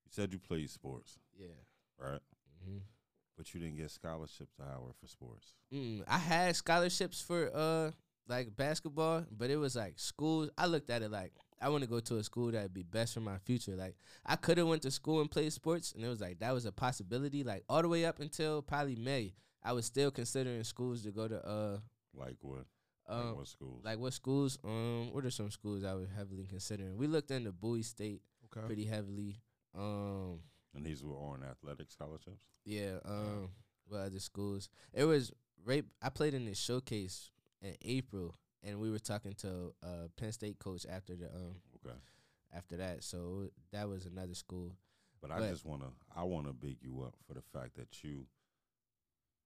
You 0.06 0.10
said 0.12 0.32
you 0.32 0.38
played 0.38 0.70
sports, 0.70 1.18
Yeah. 1.36 1.48
right? 1.98 2.20
hmm 2.64 2.78
But 3.36 3.52
you 3.52 3.60
didn't 3.60 3.78
get 3.78 3.90
scholarships 3.90 4.52
to 4.58 4.62
Howard 4.62 4.94
for 5.00 5.08
sports. 5.08 5.54
Mm, 5.74 6.04
I 6.06 6.18
had 6.18 6.54
scholarships 6.54 7.20
for 7.20 7.50
uh 7.52 7.90
like 8.28 8.54
basketball, 8.54 9.24
but 9.36 9.50
it 9.50 9.56
was 9.56 9.74
like 9.74 9.98
schools. 9.98 10.50
I 10.56 10.66
looked 10.66 10.90
at 10.90 11.02
it 11.02 11.10
like 11.10 11.32
I 11.60 11.68
want 11.68 11.82
to 11.84 11.88
go 11.90 12.00
to 12.00 12.16
a 12.16 12.22
school 12.24 12.50
that'd 12.50 12.72
be 12.72 12.82
best 12.82 13.14
for 13.14 13.20
my 13.20 13.38
future. 13.38 13.76
Like 13.76 13.96
I 14.24 14.36
could 14.36 14.58
have 14.58 14.66
went 14.66 14.82
to 14.82 14.90
school 14.90 15.20
and 15.20 15.30
played 15.30 15.52
sports, 15.52 15.92
and 15.92 16.04
it 16.04 16.08
was 16.08 16.20
like 16.20 16.38
that 16.40 16.52
was 16.54 16.64
a 16.66 16.72
possibility. 16.72 17.44
Like 17.44 17.64
all 17.68 17.82
the 17.82 17.88
way 17.88 18.04
up 18.06 18.20
until 18.20 18.62
probably 18.62 18.96
May, 18.96 19.34
I 19.62 19.72
was 19.72 19.84
still 19.86 20.10
considering 20.10 20.64
schools 20.64 21.02
to 21.02 21.10
go 21.10 21.28
to. 21.28 21.46
Uh, 21.46 21.78
Like 22.14 22.36
what? 22.40 22.64
um, 23.08 23.26
like 23.28 23.36
what 23.36 23.48
schools? 23.48 23.84
like 23.84 23.98
what 23.98 24.12
schools? 24.12 24.58
Um, 24.64 25.12
what 25.12 25.24
are 25.24 25.30
some 25.30 25.50
schools 25.50 25.84
I 25.84 25.94
was 25.94 26.08
heavily 26.16 26.46
considering? 26.46 26.96
We 26.96 27.06
looked 27.06 27.30
into 27.30 27.52
Bowie 27.52 27.82
State 27.82 28.22
Okay. 28.46 28.66
pretty 28.66 28.84
heavily. 28.84 29.36
Um, 29.76 30.40
and 30.74 30.84
these 30.84 31.04
were 31.04 31.14
on 31.14 31.42
athletic 31.48 31.90
scholarships. 31.90 32.42
yeah. 32.64 32.98
Um, 33.04 33.50
what 33.86 34.00
other 34.00 34.18
schools? 34.20 34.68
It 34.92 35.04
was 35.04 35.32
right. 35.64 35.84
I 36.02 36.08
played 36.10 36.34
in 36.34 36.44
this 36.46 36.58
showcase 36.58 37.30
in 37.62 37.74
April, 37.82 38.34
and 38.62 38.80
we 38.80 38.90
were 38.90 38.98
talking 38.98 39.32
to 39.34 39.74
uh 39.82 40.08
Penn 40.16 40.32
State 40.32 40.58
coach 40.58 40.86
after 40.88 41.14
the 41.16 41.26
um 41.26 41.56
Okay. 41.84 41.96
after 42.54 42.76
that. 42.78 43.02
So 43.04 43.48
that 43.72 43.88
was 43.88 44.06
another 44.06 44.34
school. 44.34 44.76
But 45.20 45.30
I 45.30 45.48
just 45.50 45.64
wanna 45.64 45.90
I 46.14 46.24
wanna 46.24 46.52
big 46.52 46.78
you 46.82 47.02
up 47.02 47.14
for 47.26 47.34
the 47.34 47.42
fact 47.52 47.76
that 47.76 48.02
you 48.02 48.26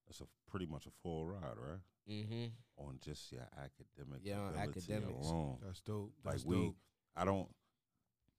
that's 0.07 0.21
a 0.21 0.27
pretty 0.49 0.65
much 0.67 0.85
a 0.85 0.91
full 1.01 1.25
ride, 1.25 1.57
right? 1.57 1.79
Mm-hmm. 2.09 2.45
On 2.77 2.99
just 3.01 3.31
your 3.31 3.47
academic 3.57 4.21
Yeah, 4.23 4.39
on 4.41 4.49
ability 4.55 4.79
academics. 4.79 5.27
alone. 5.27 5.57
That's 5.63 5.81
dope. 5.81 6.13
Like 6.23 6.35
That's 6.35 6.45
we. 6.45 6.73
I 7.15 7.25
don't 7.25 7.47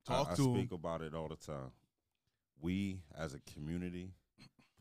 Talk 0.06 0.28
I, 0.28 0.32
I 0.32 0.34
to 0.36 0.42
'em. 0.42 0.54
speak 0.56 0.72
about 0.72 1.02
it 1.02 1.14
all 1.14 1.28
the 1.28 1.36
time. 1.36 1.72
We 2.60 3.00
as 3.16 3.34
a 3.34 3.40
community 3.40 4.12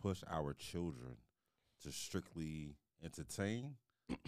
push 0.02 0.24
our 0.30 0.54
children 0.54 1.18
to 1.82 1.92
strictly 1.92 2.76
entertain 3.04 3.76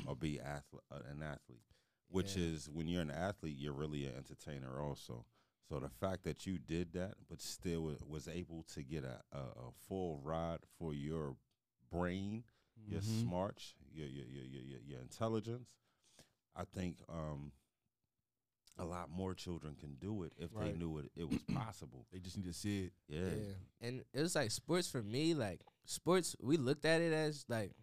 or 0.05 0.15
be 0.15 0.39
athlete, 0.39 0.81
uh, 0.91 0.99
an 1.09 1.21
athlete, 1.21 1.61
which 2.09 2.35
Yeah. 2.35 2.43
is 2.43 2.69
when 2.69 2.87
you're 2.87 3.01
an 3.01 3.11
athlete, 3.11 3.57
you're 3.57 3.73
really 3.73 4.05
an 4.05 4.15
entertainer 4.15 4.79
also. 4.81 5.25
So 5.69 5.79
the 5.79 5.89
fact 5.89 6.23
that 6.23 6.45
you 6.45 6.57
did 6.57 6.93
that, 6.93 7.15
but 7.29 7.41
still 7.41 7.83
wa- 7.83 7.95
was 8.07 8.27
able 8.27 8.63
to 8.73 8.83
get 8.83 9.03
a, 9.03 9.21
a, 9.31 9.37
a 9.39 9.71
full 9.87 10.19
ride 10.23 10.59
for 10.79 10.93
your 10.93 11.35
brain, 11.91 12.43
your 12.85 13.01
Mhm. 13.01 13.21
smarts, 13.21 13.75
your 13.91 14.07
your, 14.07 14.25
your 14.25 14.43
your 14.45 14.61
your 14.63 14.79
your 14.81 15.01
intelligence, 15.01 15.69
I 16.55 16.63
think 16.63 16.99
um, 17.09 17.51
a 18.79 18.85
lot 18.85 19.09
more 19.09 19.33
children 19.33 19.75
can 19.75 19.95
do 19.95 20.23
it 20.23 20.33
if 20.37 20.53
Right. 20.53 20.71
they 20.73 20.77
knew 20.77 20.99
it 20.99 21.11
it 21.15 21.27
was 21.29 21.41
possible. 21.53 22.05
They 22.11 22.19
just 22.19 22.37
need 22.37 22.45
to 22.45 22.53
see 22.53 22.85
it. 22.85 22.93
Yeah. 23.09 23.29
Yeah. 23.29 23.53
And 23.81 24.03
it 24.13 24.21
was 24.21 24.35
like 24.35 24.51
sports 24.51 24.87
for 24.87 25.03
me, 25.03 25.33
like 25.33 25.61
sports, 25.85 26.35
we 26.41 26.57
looked 26.57 26.85
at 26.85 27.01
it 27.01 27.11
as 27.13 27.45
like, 27.49 27.73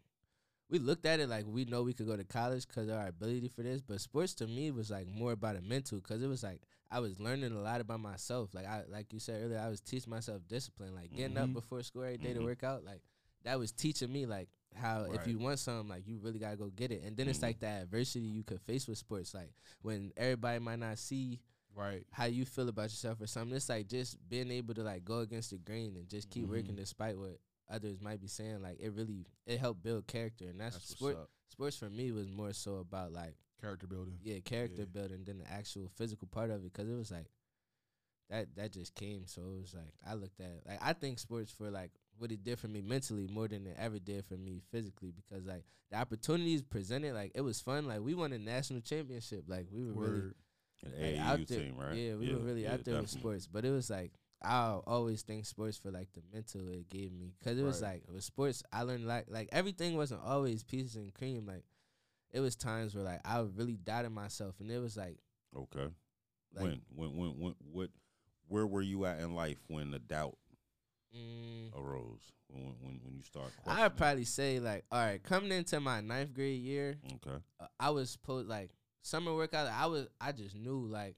we 0.71 0.79
looked 0.79 1.07
at 1.07 1.21
it 1.21 1.29
like 1.29 1.45
we 1.47 1.65
know 1.65 1.83
we 1.83 1.93
could 1.93 2.07
go 2.07 2.17
to 2.17 2.25
college 2.25 2.67
because 2.67 2.89
of 2.89 2.97
our 2.97 3.07
ability 3.09 3.49
for 3.49 3.63
this. 3.63 3.81
But 3.83 4.01
sports 4.01 4.35
to 4.35 4.47
me 4.47 4.71
was 4.71 4.91
like 4.91 5.07
more 5.07 5.33
about 5.33 5.57
a 5.57 5.61
mental 5.63 5.99
because 5.99 6.23
it 6.23 6.27
was 6.27 6.43
like 6.43 6.61
I 6.91 7.01
was 7.01 7.19
learning 7.21 7.53
a 7.53 7.61
lot 7.61 7.81
about 7.81 8.01
myself. 8.01 8.55
Like 8.55 8.67
I, 8.67 8.83
like 8.89 9.13
you 9.13 9.19
said 9.21 9.43
earlier, 9.45 9.59
I 9.59 9.69
was 9.69 9.81
teaching 9.81 10.11
myself 10.11 10.43
discipline, 10.49 10.95
like 10.95 11.13
getting 11.15 11.37
up 11.37 11.49
Mhm. 11.51 11.55
before 11.55 11.83
school 11.83 12.03
every 12.05 12.19
day 12.19 12.33
to 12.33 12.41
Mhm. 12.41 12.45
work 12.45 12.63
out. 12.65 12.85
Like 12.85 13.03
that 13.45 13.59
was 13.59 13.73
teaching 13.73 14.13
me 14.13 14.27
like 14.27 14.49
how 14.75 15.05
if 15.13 15.27
you 15.27 15.39
want 15.39 15.59
something, 15.59 15.89
like 15.89 16.07
you 16.07 16.19
really 16.19 16.39
gotta 16.39 16.57
go 16.57 16.71
get 16.71 16.91
it. 16.91 17.03
And 17.05 17.17
then 17.17 17.29
it's 17.29 17.39
Mhm. 17.39 17.43
like 17.43 17.61
that 17.61 17.83
adversity 17.83 18.25
you 18.27 18.43
could 18.43 18.61
face 18.63 18.89
with 18.89 18.99
sports, 18.99 19.35
like 19.35 19.53
when 19.83 20.13
everybody 20.17 20.59
might 20.61 20.79
not 20.79 20.99
see 20.99 21.41
Right. 21.77 22.07
how 22.13 22.27
you 22.27 22.45
feel 22.45 22.69
about 22.69 22.85
yourself 22.85 23.21
or 23.21 23.27
something. 23.27 23.57
It's 23.57 23.69
like 23.69 23.89
just 23.89 24.17
being 24.29 24.51
able 24.53 24.75
to 24.75 24.83
like 24.85 25.05
go 25.05 25.19
against 25.19 25.51
the 25.51 25.59
grain 25.59 25.97
and 25.97 26.09
just 26.09 26.31
keep 26.31 26.47
working 26.47 26.73
Mhm. 26.75 26.77
despite 26.77 27.19
what 27.19 27.39
others 27.71 28.01
might 28.01 28.21
be 28.21 28.27
saying. 28.29 28.63
Like 28.63 28.79
it 28.81 28.93
really 28.93 29.27
it 29.47 29.59
helped 29.59 29.83
build 29.83 30.07
character, 30.07 30.47
and 30.47 30.61
that's, 30.61 30.77
That's 30.77 30.91
sport. 30.91 31.17
Sports 31.51 31.77
for 31.77 31.89
me 31.91 32.11
was 32.13 32.29
more 32.29 32.53
so 32.53 32.77
about 32.77 33.13
like 33.13 33.37
Character 33.61 33.87
building. 33.87 34.19
yeah 34.23 34.41
character 34.41 34.81
Yeah. 34.83 35.01
building 35.01 35.25
than 35.25 35.39
the 35.39 35.51
actual 35.51 35.89
physical 35.97 36.29
part 36.29 36.51
of 36.51 36.57
it 36.65 36.73
because 36.73 36.89
it 36.91 36.95
was 36.97 37.11
like 37.11 37.27
that 38.31 38.55
that 38.57 38.73
just 38.73 38.95
came. 38.95 39.27
So 39.27 39.43
it 39.43 39.61
was 39.61 39.75
like 39.75 39.93
I 40.07 40.15
looked 40.15 40.41
at 40.41 40.63
like 40.67 40.79
I 40.83 40.93
think 40.95 41.19
sports 41.19 41.53
for 41.53 41.71
like 41.71 41.91
what 42.19 42.33
it 42.33 42.43
did 42.45 42.59
for 42.59 42.69
me 42.69 42.81
mentally 42.81 43.27
more 43.27 43.49
than 43.49 43.67
it 43.67 43.77
ever 43.79 43.99
did 43.99 44.25
for 44.27 44.35
me 44.37 44.61
physically 44.71 45.13
because 45.13 45.45
like 45.47 45.65
the 45.91 45.97
opportunities 45.99 46.63
presented 46.63 47.15
like 47.15 47.33
it 47.35 47.41
was 47.43 47.61
fun. 47.61 47.87
Like 47.87 48.01
we 48.01 48.15
won 48.15 48.33
a 48.33 48.39
national 48.39 48.81
championship. 48.81 49.45
Like 49.47 49.67
we 49.71 49.85
were 49.85 49.93
really 49.93 50.33
An 50.85 50.93
like, 50.93 51.15
AAU 51.15 51.21
out 51.21 51.47
there- 51.49 51.59
team, 51.61 51.77
right? 51.79 51.97
Yeah, 51.97 52.15
we 52.17 52.33
were 52.35 52.41
really 52.41 52.63
yeah, 52.65 52.75
out 52.75 52.85
there 52.85 53.01
with 53.01 53.11
sports, 53.11 53.47
but 53.47 53.65
it 53.65 53.71
was 53.71 53.89
like 53.91 54.13
I 54.45 54.79
always 54.87 55.23
think 55.23 55.47
sports 55.47 55.77
for 55.79 55.91
like 55.91 56.13
the 56.13 56.23
mental 56.33 56.69
it 56.69 56.89
gave 56.89 57.13
me 57.13 57.33
because 57.39 57.59
it 57.59 57.63
was 57.63 57.81
Right. 57.83 57.93
like 57.95 58.05
with 58.13 58.25
sports 58.25 58.63
I 58.73 58.83
learned 58.83 59.07
like 59.07 59.27
like 59.29 59.49
everything 59.53 59.97
wasn't 59.97 60.23
always 60.25 60.63
pieces 60.63 60.97
and 60.97 61.13
cream. 61.15 61.47
Like 61.47 61.65
it 62.31 62.41
was 62.41 62.57
times 62.57 62.95
where 62.95 63.05
like 63.05 63.21
I 63.25 63.41
really 63.41 63.77
doubted 63.77 64.11
myself, 64.13 64.57
and 64.61 64.71
it 64.71 64.79
was 64.79 64.97
like 64.97 65.19
Okay. 65.57 65.89
like 66.55 66.63
when, 66.65 66.81
when, 66.95 67.17
when, 67.17 67.31
when, 67.41 67.55
what, 67.73 67.91
where 68.49 68.67
were 68.67 68.83
you 68.83 69.07
at 69.07 69.21
in 69.21 69.35
life 69.35 69.59
when 69.69 69.91
the 69.91 69.99
doubt 69.99 70.37
mm, 71.17 71.73
arose? 71.77 72.33
When, 72.49 72.63
when, 72.65 72.75
when, 72.83 73.01
when 73.05 73.15
you 73.17 73.23
start 73.23 73.53
I'd 73.67 73.97
probably 73.97 74.25
say 74.25 74.61
like 74.61 74.85
all 74.91 75.01
right, 75.01 75.23
coming 75.23 75.53
into 75.53 75.81
my 75.81 76.01
ninth 76.01 76.35
grade 76.35 76.61
year, 76.61 76.97
Okay. 77.15 77.37
uh, 77.61 77.67
I 77.81 77.91
was 77.91 78.17
put 78.17 78.47
like 78.49 78.71
summer 79.03 79.35
workout. 79.35 79.69
I 79.69 79.87
was 79.87 80.07
I 80.21 80.33
just 80.33 80.55
knew 80.57 80.87
like 80.87 81.17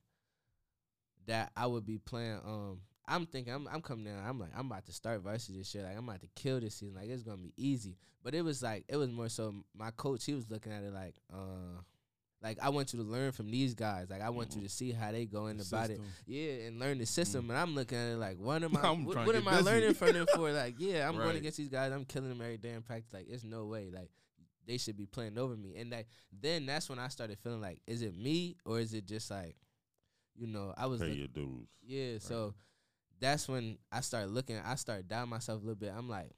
that 1.27 1.51
I 1.57 1.67
would 1.67 1.85
be 1.87 1.99
playing. 1.99 2.41
Um, 2.45 2.81
I'm 3.09 3.27
thinking 3.27 3.53
I'm 3.55 3.69
I'm 3.73 3.81
coming 3.83 4.05
down. 4.05 4.23
I'm 4.27 4.39
like 4.41 4.51
I'm 4.57 4.67
about 4.67 4.87
to 4.87 4.93
start 4.93 5.21
varsity 5.23 5.59
this 5.59 5.75
year. 5.75 5.85
Like 5.85 5.97
I'm 5.97 6.09
about 6.09 6.21
to 6.23 6.29
kill 6.35 6.61
this 6.61 6.75
season. 6.77 6.97
Like 6.97 7.09
it's 7.09 7.23
gonna 7.23 7.37
be 7.39 7.53
easy. 7.57 7.97
But 8.25 8.35
it 8.35 8.43
was 8.43 8.63
like 8.63 8.85
it 8.89 8.97
was 8.97 9.11
more 9.11 9.29
so 9.29 9.55
my 9.77 9.91
coach. 9.93 10.25
He 10.25 10.35
was 10.35 10.51
looking 10.51 10.73
at 10.73 10.83
it 10.83 10.93
like 10.93 11.15
uh. 11.33 11.81
Like 12.43 12.59
I 12.63 12.69
want 12.69 12.93
you 12.93 13.03
to 13.03 13.05
learn 13.05 13.33
from 13.33 13.51
these 13.51 13.75
guys. 13.75 14.09
Like 14.11 14.21
I 14.21 14.29
want 14.29 14.55
you 14.55 14.61
to 14.63 14.69
see 14.69 14.93
how 14.93 15.11
they 15.11 15.25
go 15.25 15.47
in 15.47 15.57
The 15.57 15.65
about 15.69 15.89
it. 15.89 15.99
Yeah, 16.27 16.67
and 16.67 16.79
learn 16.79 16.99
the 16.99 17.07
system. 17.07 17.49
And 17.49 17.59
I'm 17.59 17.75
looking 17.75 17.97
at 17.97 18.13
it 18.13 18.17
like, 18.19 18.37
what 18.39 18.63
am 18.63 18.77
I? 18.83 18.91
What 18.91 19.27
what 19.27 19.35
am 19.35 19.45
get 19.45 19.53
I 19.55 19.61
learning 19.61 19.95
from 19.95 20.13
them 20.13 20.27
for? 20.33 20.53
Like, 20.53 20.75
yeah, 20.79 21.09
I'm 21.09 21.17
going 21.17 21.35
against 21.37 21.57
these 21.57 21.71
guys. 21.71 21.93
I'm 21.93 22.05
killing 22.05 22.29
them 22.29 22.43
every 22.43 22.59
day 22.59 22.73
in 22.73 22.83
practice. 22.83 23.13
Like, 23.15 23.27
it's 23.31 23.43
no 23.43 23.65
way. 23.65 23.91
Like, 23.93 24.11
they 24.67 24.77
should 24.77 24.99
be 24.99 25.07
playing 25.07 25.39
over 25.39 25.57
me. 25.57 25.77
And 25.77 25.91
like, 25.91 26.09
then 26.31 26.67
that's 26.67 26.91
when 26.91 26.99
I 26.99 27.09
started 27.09 27.39
feeling 27.39 27.63
like, 27.63 27.81
is 27.87 28.03
it 28.03 28.15
me 28.17 28.57
or 28.67 28.79
is 28.81 28.93
it 28.93 29.07
just 29.07 29.31
like, 29.31 29.57
you 30.37 30.47
know, 30.47 30.75
I 30.77 30.87
was 30.87 31.01
Pay 31.01 31.09
look- 31.09 31.17
your 31.19 31.29
dues. 31.29 31.69
yeah. 31.87 32.19
So 32.21 32.55
that's 33.21 33.49
when 33.49 33.79
I 33.91 34.01
started 34.01 34.31
looking. 34.31 34.59
I 34.59 34.75
started 34.77 35.09
doubting 35.09 35.31
myself 35.31 35.61
a 35.61 35.65
little 35.65 35.77
bit. 35.77 35.93
I'm 35.97 36.09
like. 36.09 36.33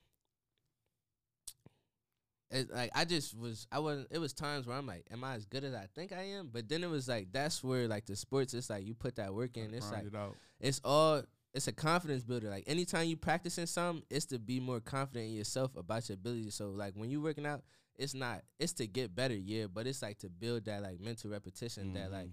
It, 2.50 2.72
like 2.72 2.90
I 2.94 3.04
just 3.04 3.36
was, 3.36 3.66
I 3.70 3.78
wasn't. 3.78 4.08
It 4.10 4.18
was 4.18 4.32
times 4.32 4.66
where 4.66 4.74
I'm 4.76 4.86
like, 4.86 5.04
"Am 5.10 5.22
I 5.22 5.34
as 5.34 5.44
good 5.44 5.64
as 5.64 5.74
I 5.74 5.86
think 5.94 6.12
I 6.12 6.22
am?" 6.22 6.48
But 6.50 6.66
then 6.66 6.82
it 6.82 6.88
was 6.88 7.06
like, 7.06 7.28
that's 7.30 7.62
where 7.62 7.86
like 7.86 8.06
the 8.06 8.16
sports. 8.16 8.54
It's 8.54 8.70
like 8.70 8.86
you 8.86 8.94
put 8.94 9.16
that 9.16 9.34
work 9.34 9.58
in. 9.58 9.74
It's 9.74 9.90
Grind 9.90 10.04
like 10.04 10.14
it 10.14 10.16
it's 10.60 10.80
all 10.82 11.22
it's 11.52 11.68
a 11.68 11.72
confidence 11.72 12.22
builder. 12.22 12.48
Like 12.48 12.64
anytime 12.66 13.06
you 13.06 13.18
practicing 13.18 13.66
something, 13.66 14.02
it's 14.08 14.24
to 14.26 14.38
be 14.38 14.60
more 14.60 14.80
confident 14.80 15.26
in 15.26 15.34
yourself 15.34 15.76
about 15.76 16.08
your 16.08 16.14
ability. 16.14 16.48
So 16.48 16.70
like 16.70 16.94
when 16.94 17.10
you 17.10 17.20
working 17.20 17.44
out, 17.44 17.64
it's 17.96 18.14
not 18.14 18.40
it's 18.58 18.72
to 18.74 18.86
get 18.86 19.14
better, 19.14 19.34
yeah, 19.34 19.66
but 19.66 19.86
it's 19.86 20.00
like 20.00 20.16
to 20.20 20.30
build 20.30 20.64
that 20.64 20.82
like 20.82 21.00
mental 21.00 21.30
repetition 21.30 21.92
that 21.94 22.10
like 22.10 22.28
Mhm. 22.28 22.32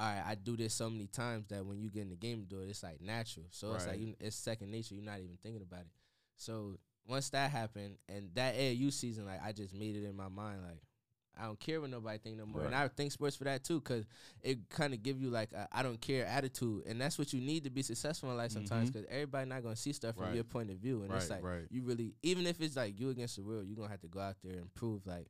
All 0.00 0.06
right, 0.06 0.22
I 0.26 0.34
do 0.34 0.56
this 0.56 0.72
so 0.72 0.88
many 0.88 1.06
times 1.06 1.46
that 1.48 1.64
when 1.66 1.78
you 1.78 1.90
get 1.90 2.02
in 2.02 2.08
the 2.08 2.16
game 2.16 2.38
and 2.38 2.48
do 2.48 2.60
it, 2.60 2.70
it's 2.70 2.82
like 2.82 3.02
natural. 3.02 3.44
So 3.50 3.74
it's 3.74 3.86
like 3.86 4.00
you, 4.00 4.14
it's 4.18 4.34
second 4.34 4.70
nature. 4.70 4.94
You're 4.94 5.04
not 5.04 5.18
even 5.18 5.36
thinking 5.42 5.60
about 5.60 5.80
it. 5.80 5.90
So 6.36 6.78
once 7.06 7.28
that 7.30 7.50
happened 7.50 7.96
and 8.08 8.30
that 8.34 8.54
AAU 8.56 8.90
season, 8.92 9.26
like 9.26 9.40
I 9.44 9.52
just 9.52 9.74
made 9.74 9.96
it 9.96 10.04
in 10.04 10.16
my 10.16 10.28
mind, 10.28 10.62
like 10.62 10.80
I 11.38 11.44
don't 11.44 11.60
care 11.60 11.80
what 11.82 11.90
nobody 11.90 12.18
think 12.18 12.38
no 12.38 12.46
more. 12.46 12.64
And 12.64 12.74
I 12.74 12.88
think 12.88 13.12
sports 13.12 13.36
for 13.36 13.44
that 13.44 13.62
too, 13.62 13.80
cause 13.82 14.04
it 14.42 14.68
kind 14.70 14.94
of 14.94 15.02
give 15.02 15.20
you 15.20 15.28
like 15.28 15.52
a 15.52 15.68
I 15.70 15.82
don't 15.82 16.00
care 16.00 16.24
attitude, 16.24 16.86
and 16.86 16.98
that's 16.98 17.18
what 17.18 17.32
you 17.34 17.40
need 17.42 17.64
to 17.64 17.70
be 17.70 17.82
successful 17.82 18.30
in 18.30 18.36
life 18.38 18.52
sometimes. 18.52 18.90
Mhm. 18.90 18.94
Cause 18.94 19.04
everybody 19.10 19.48
not 19.48 19.62
gonna 19.62 19.76
see 19.76 19.92
stuff 19.92 20.14
from 20.16 20.24
Right. 20.24 20.34
your 20.34 20.44
point 20.44 20.70
of 20.70 20.78
view, 20.78 21.02
and 21.02 21.12
it's 21.12 21.28
like 21.30 21.42
right. 21.42 21.66
you 21.70 21.82
really, 21.82 22.14
even 22.22 22.46
if 22.46 22.60
it's 22.60 22.76
like 22.76 22.98
you 22.98 23.10
against 23.10 23.36
the 23.36 23.42
world, 23.42 23.66
you 23.66 23.74
are 23.74 23.76
gonna 23.76 23.88
have 23.90 24.00
to 24.00 24.08
go 24.08 24.20
out 24.20 24.36
there 24.42 24.56
and 24.56 24.72
prove 24.74 25.06
like 25.06 25.26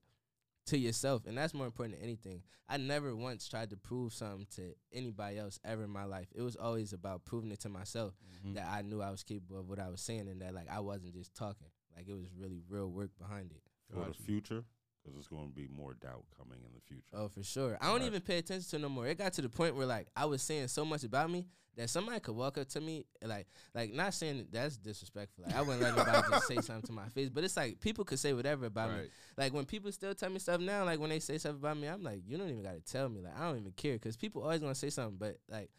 to 0.66 0.78
yourself, 0.78 1.26
and 1.26 1.36
that's 1.36 1.54
more 1.54 1.66
important 1.66 1.96
than 1.96 2.04
anything. 2.04 2.42
I 2.68 2.76
never 2.76 3.16
once 3.16 3.48
tried 3.48 3.70
to 3.70 3.76
prove 3.76 4.12
something 4.12 4.46
to 4.56 4.74
anybody 4.92 5.38
else 5.38 5.58
ever 5.64 5.82
in 5.84 5.90
my 5.90 6.04
life. 6.04 6.28
It 6.34 6.42
was 6.42 6.54
always 6.56 6.92
about 6.92 7.24
proving 7.24 7.50
it 7.50 7.60
to 7.60 7.68
myself 7.68 8.14
Mhm. 8.44 8.54
that 8.54 8.66
I 8.68 8.82
knew 8.82 9.02
I 9.02 9.10
was 9.10 9.24
capable 9.24 9.58
of 9.58 9.68
what 9.68 9.78
I 9.80 9.88
was 9.88 10.00
saying, 10.00 10.28
and 10.28 10.40
that 10.42 10.54
like 10.54 10.68
I 10.68 10.80
wasn't 10.80 11.14
just 11.14 11.34
talking. 11.34 11.66
Like 11.96 12.06
it 12.08 12.14
was 12.14 12.32
really 12.32 12.60
real 12.68 12.90
work 12.90 13.10
behind 13.18 13.52
it. 13.52 13.62
For 13.92 14.04
the 14.04 14.14
future, 14.14 14.64
because 15.02 15.14
there's 15.14 15.28
going 15.28 15.48
to 15.48 15.54
be 15.54 15.66
more 15.68 15.94
doubt 15.94 16.24
coming 16.36 16.58
in 16.64 16.72
the 16.74 16.80
future. 16.80 17.14
Oh, 17.14 17.28
for 17.28 17.42
sure. 17.42 17.76
I 17.80 17.86
don't 17.86 18.00
Right. 18.00 18.06
even 18.06 18.20
pay 18.20 18.38
attention 18.38 18.68
to 18.70 18.76
it 18.76 18.82
no 18.82 18.88
more. 18.88 19.06
It 19.06 19.18
got 19.18 19.32
to 19.34 19.42
the 19.42 19.48
point 19.48 19.76
where 19.76 19.86
like 19.86 20.08
I 20.16 20.24
was 20.26 20.42
saying 20.42 20.68
so 20.68 20.84
much 20.84 21.04
about 21.04 21.30
me 21.30 21.46
that 21.76 21.88
somebody 21.88 22.18
could 22.20 22.34
walk 22.34 22.58
up 22.58 22.68
to 22.68 22.80
me 22.80 23.06
like 23.22 23.46
like 23.74 23.92
not 23.94 24.12
saying 24.12 24.38
that 24.38 24.52
that's 24.52 24.76
disrespectful. 24.76 25.44
Like 25.46 25.54
I 25.54 25.62
wouldn't 25.62 25.80
let 25.82 25.96
nobody 25.96 26.28
just 26.30 26.48
say 26.48 26.56
something 26.56 26.82
to 26.82 26.92
my 26.92 27.08
face. 27.08 27.28
But 27.30 27.44
it's 27.44 27.56
like 27.56 27.80
people 27.80 28.04
could 28.04 28.18
say 28.18 28.32
whatever 28.32 28.66
about 28.66 28.90
me. 28.92 29.08
Like 29.36 29.52
when 29.54 29.64
people 29.64 29.90
still 29.92 30.14
tell 30.14 30.30
me 30.30 30.38
stuff 30.40 30.60
now, 30.60 30.84
like 30.84 30.98
when 31.00 31.10
they 31.10 31.20
say 31.20 31.38
stuff 31.38 31.54
about 31.54 31.76
me, 31.78 31.86
I'm 31.88 32.02
like, 32.02 32.22
you 32.26 32.36
don't 32.36 32.48
even 32.50 32.62
got 32.62 32.74
to 32.74 32.80
tell 32.92 33.08
me. 33.08 33.20
Like 33.22 33.38
I 33.38 33.44
don't 33.48 33.58
even 33.58 33.72
care 33.72 33.94
because 33.94 34.16
people 34.16 34.42
always 34.42 34.60
gonna 34.60 34.74
say 34.74 34.90
something. 34.90 35.16
But 35.16 35.38
like, 35.48 35.70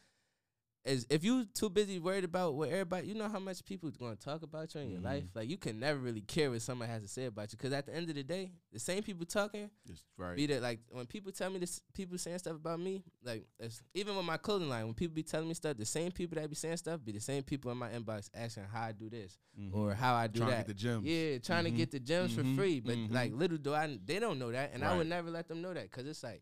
is 0.84 1.06
if 1.12 1.24
you 1.24 1.46
too 1.46 1.70
busy 1.70 2.00
worried 2.00 2.24
about 2.24 2.56
what 2.56 2.70
everybody, 2.70 3.08
you 3.08 3.14
know 3.14 3.30
how 3.30 3.38
much 3.40 3.64
people 3.64 3.92
gonna 3.92 4.16
talk 4.16 4.42
about 4.42 4.74
you 4.74 4.82
in 4.82 4.90
your 4.90 5.00
Mhm. 5.00 5.04
life. 5.06 5.24
Like 5.36 5.48
you 5.48 5.58
can 5.58 5.80
never 5.80 6.00
really 6.00 6.22
care 6.22 6.50
what 6.50 6.62
somebody 6.64 6.92
has 6.92 7.04
to 7.04 7.08
say 7.08 7.26
about 7.26 7.52
you 7.52 7.58
because 7.58 7.72
at 7.72 7.86
the 7.86 7.96
end 7.96 8.10
of 8.10 8.16
the 8.16 8.24
day, 8.24 8.52
the 8.72 8.80
same 8.80 9.04
people 9.04 9.26
talking 9.26 9.70
right. 10.18 10.36
be 10.36 10.48
that 10.48 10.62
like 10.64 10.80
when 10.90 11.06
people 11.06 11.32
tell 11.32 11.52
me 11.52 11.60
this, 11.60 11.82
people 11.94 12.18
saying 12.18 12.40
stuff 12.40 12.56
about 12.56 12.80
me, 12.80 13.04
like 13.24 13.46
it's, 13.60 13.84
even 13.94 14.16
with 14.16 14.26
my 14.26 14.38
clothing 14.38 14.70
line, 14.70 14.86
when 14.86 14.96
people 14.96 15.14
be 15.14 15.22
telling 15.22 15.48
me 15.48 15.54
stuff, 15.54 15.78
the 15.78 15.86
same 15.86 16.12
people 16.12 16.36
that 16.42 16.50
be 16.50 16.56
saying 16.56 16.78
stuff 16.78 17.00
be 17.04 17.12
the 17.12 17.20
same 17.20 17.44
people 17.44 17.72
in 17.72 17.78
my 17.78 17.90
inbox 17.92 18.30
asking 18.34 18.64
how 18.64 18.82
I 18.82 18.92
do 18.92 19.08
this 19.10 19.38
Mhm. 19.60 19.74
or 19.76 19.94
how 19.94 20.16
I 20.16 20.26
do 20.26 20.40
Trying 20.40 20.50
to 20.50 20.56
that. 20.56 20.62
get 20.62 20.68
the 20.68 20.74
gems. 20.74 21.06
Yeah, 21.06 21.38
trying 21.38 21.64
Mhm. 21.66 21.70
to 21.70 21.72
get 21.78 21.92
the 21.92 22.00
gems 22.00 22.34
for 22.34 22.44
free, 22.56 22.80
but 22.80 22.96
Mhm. 22.98 23.12
like 23.12 23.34
little 23.34 23.58
do 23.60 23.74
I, 23.76 24.00
they 24.04 24.18
don't 24.18 24.40
know 24.40 24.52
that, 24.52 24.72
and 24.74 24.84
I 24.84 24.98
would 24.98 25.08
never 25.08 25.30
let 25.30 25.48
them 25.48 25.62
know 25.62 25.76
that 25.76 25.84
because 25.92 26.08
it's 26.08 26.24
like, 26.24 26.42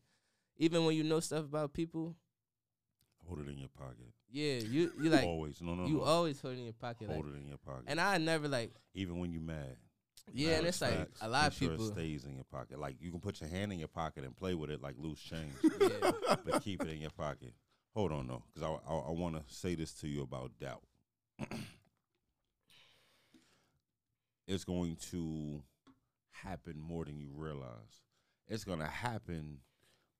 even 0.55 0.85
when 0.85 0.95
you 0.95 1.03
know 1.03 1.19
stuff 1.19 1.43
about 1.43 1.73
people, 1.73 2.15
Hold 3.25 3.41
it 3.41 3.47
in 3.49 3.57
your 3.59 3.69
pocket. 3.69 4.13
Yeah, 4.31 4.55
you 4.59 4.91
you 4.99 5.09
like 5.09 5.25
always. 5.25 5.61
No, 5.61 5.75
no, 5.75 5.85
you 5.87 5.97
no. 5.97 6.03
always 6.03 6.39
hold 6.39 6.55
it 6.55 6.59
in 6.59 6.65
your 6.65 6.73
pocket, 6.73 7.07
Hold 7.09 7.25
like, 7.25 7.35
it 7.35 7.37
in 7.41 7.47
your 7.47 7.57
pocket. 7.57 7.85
and 7.87 7.99
I 7.99 8.17
never 8.17 8.47
like, 8.47 8.71
Even 8.93 9.19
when 9.19 9.31
you 9.31 9.39
mad. 9.39 9.77
yeah, 10.33 10.57
and 10.57 10.67
it's 10.67 10.81
like 10.81 11.09
a 11.21 11.29
lot 11.29 11.47
of 11.47 11.53
sure 11.53 11.69
people, 11.69 11.87
it 11.87 11.93
stays 11.93 12.25
in 12.25 12.35
your 12.35 12.43
pocket. 12.43 12.79
Like 12.79 12.97
you 12.99 13.11
can 13.11 13.19
put 13.19 13.41
your 13.41 13.49
hand 13.49 13.73
in 13.73 13.79
your 13.79 13.87
pocket 13.87 14.23
and 14.23 14.35
play 14.35 14.53
with 14.53 14.69
it 14.69 14.81
like 14.81 14.95
loose 14.97 15.19
change, 15.19 15.53
yeah, 15.81 16.11
but 16.45 16.63
keep 16.63 16.81
it 16.83 16.89
in 16.89 17.01
your 17.01 17.11
pocket. 17.11 17.53
Hold 17.95 18.11
on, 18.11 18.27
though, 18.27 18.43
because 18.53 18.69
I, 18.69 18.91
I, 18.91 18.97
I 18.97 19.11
want 19.11 19.35
to 19.35 19.43
say 19.53 19.75
this 19.75 19.93
to 19.95 20.07
you 20.07 20.21
about 20.21 20.51
doubt. 20.59 20.83
it's 24.47 24.63
going 24.63 24.95
to 25.11 25.63
happen 26.31 26.79
more 26.79 27.05
than 27.05 27.19
you 27.19 27.31
realize. 27.33 28.03
It's 28.47 28.63
going 28.63 28.79
to 28.79 28.85
happen 28.85 29.59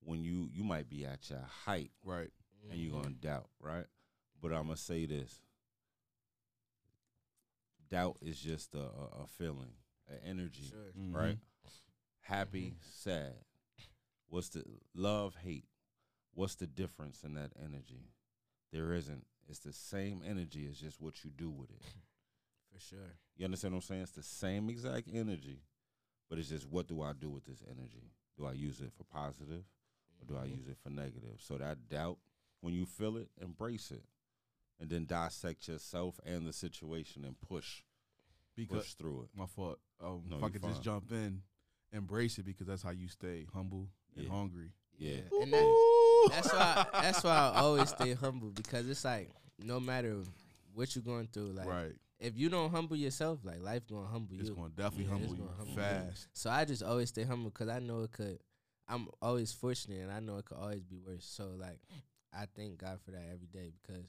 when 0.01 0.23
you 0.23 0.49
you 0.51 0.63
might 0.63 0.89
be 0.89 1.05
at 1.05 1.29
your 1.29 1.45
height 1.65 1.91
Right. 2.03 2.29
and 2.69 2.79
you're 2.79 2.91
gonna 2.91 3.09
mm-hmm. 3.09 3.27
doubt, 3.27 3.49
right? 3.59 3.85
But 4.41 4.54
I'm 4.54 4.63
gonna 4.63 4.78
say 4.78 5.06
this: 5.06 5.41
doubt 7.89 8.17
is 8.21 8.39
just 8.39 8.73
a, 8.75 8.80
a, 8.80 9.23
a 9.23 9.28
feeling, 9.38 9.73
an 10.08 10.19
energy, 10.25 10.69
sure, 10.69 10.91
Mhm. 10.97 11.13
right? 11.13 11.39
Happy, 12.21 12.75
sad. 12.82 13.34
What's 14.28 14.49
the 14.49 14.63
love, 14.93 15.36
hate? 15.38 15.65
What's 16.34 16.56
the 16.56 16.67
difference 16.67 17.23
in 17.23 17.34
that 17.34 17.52
energy? 17.62 18.12
There 18.71 18.93
isn't. 18.93 19.25
It's 19.47 19.60
the 19.60 19.73
same 19.73 20.21
energy. 20.23 20.67
It's 20.67 20.80
just 20.80 21.02
what 21.02 21.23
you 21.25 21.32
do 21.32 21.49
with 21.49 21.71
it. 21.71 21.82
for 22.71 22.80
sure, 22.80 23.17
You 23.36 23.45
understand 23.45 23.73
what 23.73 23.80
I'm 23.80 23.82
saying? 23.88 24.02
It's 24.04 24.12
the 24.12 24.21
same 24.23 24.69
exact 24.69 25.08
energy, 25.12 25.63
but 26.30 26.38
it's 26.38 26.49
just 26.49 26.67
what 26.67 26.88
do 26.88 27.02
I 27.02 27.13
do 27.13 27.30
with 27.30 27.45
this 27.45 27.63
energy? 27.67 28.12
Do 28.38 28.45
I 28.45 28.52
use 28.54 28.80
it 28.80 28.93
for 28.93 29.04
positive 29.06 29.63
or 30.21 30.25
do 30.28 30.38
I 30.38 30.45
Mhm. 30.45 30.58
use 30.58 30.67
it 30.67 30.78
for 30.78 30.91
negative? 30.91 31.41
So 31.41 31.58
that 31.58 31.89
doubt, 31.89 32.19
when 32.62 32.75
you 32.75 32.86
feel 32.86 33.17
it, 33.17 33.32
embrace 33.41 33.89
it. 33.91 34.04
And 34.79 34.89
then 34.89 35.05
dissect 35.05 35.67
yourself 35.67 36.19
and 36.25 36.47
the 36.47 36.53
situation 36.53 37.25
and 37.25 37.35
push 37.41 37.81
Because 38.55 38.83
push 38.85 38.93
through 38.93 39.23
it. 39.23 39.29
my 39.37 39.45
fault. 39.45 39.79
Um, 40.01 40.23
No, 40.29 40.37
if 40.37 40.43
I 40.43 40.49
could 40.49 40.61
fine. 40.61 40.71
just 40.71 40.83
jump 40.83 41.11
in, 41.11 41.41
embrace 41.91 42.37
it 42.37 42.45
because 42.45 42.67
that's 42.67 42.81
how 42.83 42.91
you 42.91 43.07
stay 43.09 43.45
humble 43.53 43.89
and 44.15 44.25
Yeah. 44.25 44.31
hungry. 44.31 44.71
Yeah. 44.97 45.21
and 45.41 45.53
that, 45.53 45.67
that's 46.29 46.53
why 46.53 46.85
that's 46.93 47.23
why 47.23 47.31
I 47.53 47.59
always 47.59 47.89
stay 47.89 48.13
humble 48.13 48.49
because 48.49 48.89
it's 48.89 49.03
like 49.05 49.29
no 49.57 49.79
matter 49.79 50.17
what 50.73 50.95
you're 50.95 51.03
going 51.03 51.27
through, 51.27 51.51
like 51.53 51.67
right. 51.67 51.95
if 52.19 52.37
you 52.37 52.49
don't 52.49 52.69
humble 52.71 52.95
yourself, 52.95 53.39
like 53.43 53.61
life 53.61 53.83
gonna 53.89 54.07
humble 54.07 54.33
you. 54.35 54.41
It's 54.41 54.49
you. 54.49 54.55
going 54.55 54.69
to 54.71 54.75
definitely 54.75 55.05
Yeah, 55.05 55.11
humble 55.11 55.35
you 55.35 55.41
gonna 55.43 55.55
humble 55.57 55.71
you. 55.71 55.75
fast. 55.75 56.27
So 56.33 56.49
I 56.49 56.63
just 56.65 56.83
always 56.83 57.09
stay 57.09 57.23
humble 57.23 57.49
because 57.49 57.67
I 57.69 57.79
know 57.79 58.03
it 58.03 58.11
could. 58.11 58.39
I'm 58.87 59.07
always 59.21 59.51
fortunate, 59.53 59.99
and 60.01 60.11
I 60.11 60.19
know 60.19 60.37
it 60.37 60.45
could 60.45 60.57
always 60.57 60.83
be 60.83 60.97
worse. 60.97 61.25
So 61.25 61.51
like, 61.57 61.79
I 62.33 62.45
thank 62.55 62.77
God 62.77 62.99
for 63.03 63.11
that 63.11 63.23
every 63.31 63.47
day 63.47 63.71
because 63.81 64.05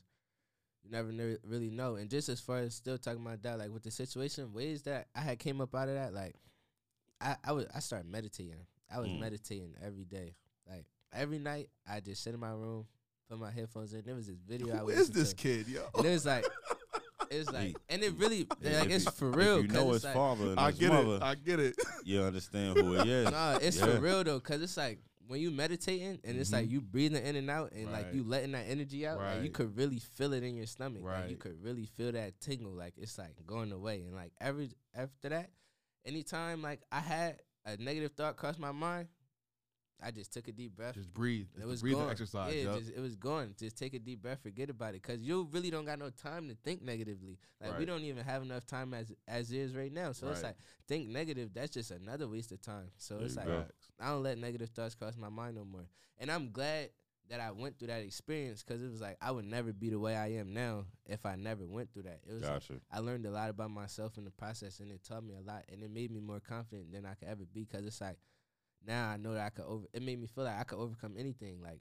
you 0.84 0.90
never 0.90 1.10
kn- 1.12 1.38
really 1.44 1.70
know. 1.70 1.96
And 1.96 2.08
just 2.10 2.28
as 2.28 2.40
far 2.40 2.58
as 2.58 2.74
still 2.74 2.98
talking 2.98 3.20
about 3.24 3.42
that, 3.42 3.58
like 3.58 3.70
with 3.72 3.82
the 3.82 3.90
situation, 3.90 4.52
ways 4.52 4.82
that 4.82 5.06
I 5.14 5.20
had 5.20 5.38
came 5.38 5.60
up 5.60 5.74
out 5.74 5.88
of 5.88 5.94
that, 5.94 6.12
like 6.14 6.34
I 7.20 7.36
I 7.44 7.52
was 7.52 7.66
I 7.74 7.80
started 7.80 8.10
meditating. 8.10 8.66
I 8.92 8.98
was 8.98 9.08
Mm. 9.08 9.20
meditating 9.20 9.74
every 9.84 10.04
day, 10.04 10.34
like 10.68 10.86
every 11.12 11.38
night. 11.38 11.68
I 11.88 12.00
just 12.00 12.22
sit 12.22 12.34
in 12.34 12.40
my 12.40 12.50
room, 12.50 12.86
put 13.28 13.38
my 13.38 13.50
headphones 13.50 13.92
in. 13.94 14.02
There 14.04 14.14
was 14.14 14.26
this 14.26 14.38
video. 14.48 14.74
I 14.74 14.78
Who 14.78 14.84
would 14.86 14.98
is 14.98 15.10
this 15.10 15.30
to. 15.30 15.36
kid, 15.36 15.68
yo? 15.68 15.82
And 15.96 16.06
it 16.06 16.10
was 16.10 16.26
like, 16.26 16.44
It's 17.30 17.48
like, 17.52 17.76
and 17.88 18.02
it 18.02 18.14
really, 18.18 18.40
If 18.60 18.80
like, 18.80 18.88
you- 18.88 18.96
it's 18.96 19.08
for 19.10 19.30
real. 19.30 19.60
you 19.62 19.68
know 19.68 19.84
it's 19.92 19.98
his 19.98 20.04
like, 20.06 20.14
father 20.14 20.46
and 20.50 20.58
I 20.58 20.70
his 20.72 20.80
get 20.80 20.92
mother, 20.92 21.16
it. 21.16 21.22
I 21.22 21.34
get 21.36 21.60
it. 21.60 21.76
you 22.04 22.22
understand 22.22 22.78
who 22.78 22.94
it 22.96 23.06
is. 23.06 23.30
Nah, 23.30 23.58
it's 23.62 23.76
Yeah. 23.76 23.84
for 23.86 24.00
real 24.00 24.24
though, 24.24 24.40
cause 24.40 24.60
it's 24.62 24.76
like 24.76 24.98
when 25.30 25.40
you 25.40 25.52
meditating 25.52 26.18
and 26.24 26.38
it's 26.40 26.52
like 26.52 26.66
Mhm. 26.66 26.70
you 26.72 26.80
breathing 26.80 27.24
in 27.24 27.36
and 27.36 27.48
out 27.48 27.70
and 27.70 27.92
like 27.92 28.06
Right. 28.06 28.14
you 28.14 28.24
letting 28.24 28.50
that 28.50 28.66
energy 28.68 29.06
out, 29.06 29.18
like 29.20 29.42
you 29.44 29.50
could 29.50 29.76
really 29.76 30.00
feel 30.00 30.32
it 30.32 30.42
in 30.42 30.56
your 30.56 30.66
stomach. 30.66 31.02
Like 31.04 31.30
you 31.30 31.36
could 31.36 31.62
really 31.62 31.86
feel 31.86 32.10
that 32.12 32.40
tingle, 32.40 32.72
like 32.72 32.94
it's 32.96 33.16
like 33.16 33.36
going 33.46 33.70
away. 33.70 34.02
And 34.02 34.12
like 34.14 34.32
every 34.40 34.72
after 34.92 35.28
that, 35.28 35.50
anytime 36.04 36.62
like 36.62 36.80
I 36.90 36.98
had 36.98 37.38
a 37.64 37.76
negative 37.76 38.12
thought 38.16 38.36
cross 38.36 38.58
my 38.58 38.72
mind, 38.72 39.06
I 40.02 40.10
just 40.10 40.32
took 40.32 40.48
a 40.48 40.52
deep 40.52 40.76
breath. 40.76 40.94
Just 40.94 41.12
breathe. 41.12 41.46
It's 41.54 41.64
it 41.64 41.66
was 41.66 41.82
breathing 41.82 42.02
gone. 42.02 42.10
exercise. 42.10 42.54
Yeah, 42.54 42.62
yup. 42.62 42.78
just, 42.78 42.90
it 42.90 43.00
was 43.00 43.16
gone. 43.16 43.54
Just 43.58 43.76
take 43.76 43.94
a 43.94 43.98
deep 43.98 44.22
breath, 44.22 44.42
forget 44.42 44.70
about 44.70 44.94
it, 44.94 45.02
cause 45.02 45.20
you 45.20 45.48
really 45.52 45.70
don't 45.70 45.84
got 45.84 45.98
no 45.98 46.10
time 46.10 46.48
to 46.48 46.56
think 46.64 46.82
negatively. 46.82 47.38
Like 47.60 47.78
we 47.78 47.84
don't 47.84 48.02
even 48.02 48.24
have 48.24 48.42
enough 48.42 48.66
time 48.66 48.94
as 48.94 49.12
as 49.28 49.52
is 49.52 49.74
right 49.74 49.92
now. 49.92 50.12
So 50.12 50.28
it's 50.28 50.42
like 50.42 50.56
think 50.88 51.08
negative. 51.08 51.50
That's 51.54 51.70
just 51.70 51.90
another 51.90 52.28
waste 52.28 52.52
of 52.52 52.60
time. 52.60 52.90
So 52.96 53.16
There 53.16 53.26
it's 53.26 53.36
like 53.36 53.46
go. 53.46 53.64
I 54.00 54.08
don't 54.08 54.22
let 54.22 54.38
negative 54.38 54.70
thoughts 54.70 54.94
cross 54.94 55.16
my 55.16 55.28
mind 55.28 55.56
no 55.56 55.64
more. 55.64 55.86
And 56.18 56.30
I'm 56.30 56.50
glad 56.50 56.90
that 57.30 57.40
I 57.40 57.52
went 57.52 57.78
through 57.78 57.88
that 57.88 58.02
experience 58.02 58.62
because 58.62 58.82
it 58.82 58.90
was 58.90 59.00
like 59.00 59.16
I 59.22 59.30
would 59.30 59.44
never 59.44 59.72
be 59.72 59.88
the 59.88 59.98
way 59.98 60.16
I 60.16 60.32
am 60.32 60.52
now 60.52 60.84
if 61.06 61.24
I 61.24 61.36
never 61.36 61.64
went 61.64 61.92
through 61.92 62.02
that. 62.02 62.20
It 62.28 62.34
was 62.34 62.42
like, 62.42 62.62
I 62.92 62.98
learned 62.98 63.24
a 63.24 63.30
lot 63.30 63.50
about 63.50 63.70
myself 63.70 64.18
in 64.18 64.24
the 64.24 64.30
process, 64.32 64.80
and 64.80 64.90
it 64.90 65.02
taught 65.04 65.24
me 65.24 65.34
a 65.34 65.40
lot, 65.40 65.64
and 65.72 65.82
it 65.82 65.90
made 65.90 66.10
me 66.10 66.20
more 66.20 66.40
confident 66.40 66.92
than 66.92 67.06
I 67.06 67.14
could 67.14 67.28
ever 67.28 67.44
be. 67.52 67.64
Cause 67.64 67.86
it's 67.86 68.00
like 68.00 68.18
now 68.86 69.08
I 69.10 69.16
know 69.16 69.34
that 69.34 69.46
I 69.46 69.50
could 69.50 69.64
over. 69.66 69.86
It 69.92 70.02
made 70.02 70.20
me 70.20 70.26
feel 70.26 70.44
like 70.44 70.58
I 70.58 70.64
could 70.64 70.78
overcome 70.78 71.14
anything. 71.18 71.60
Like 71.62 71.80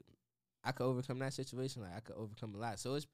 I 0.64 0.72
could 0.72 0.84
overcome 0.84 1.18
that 1.20 1.32
situation. 1.32 1.82
Like 1.82 1.96
I 1.96 2.00
could 2.00 2.16
overcome 2.16 2.54
a 2.54 2.58
lot. 2.58 2.78
So 2.78 2.94
it's 2.94 3.06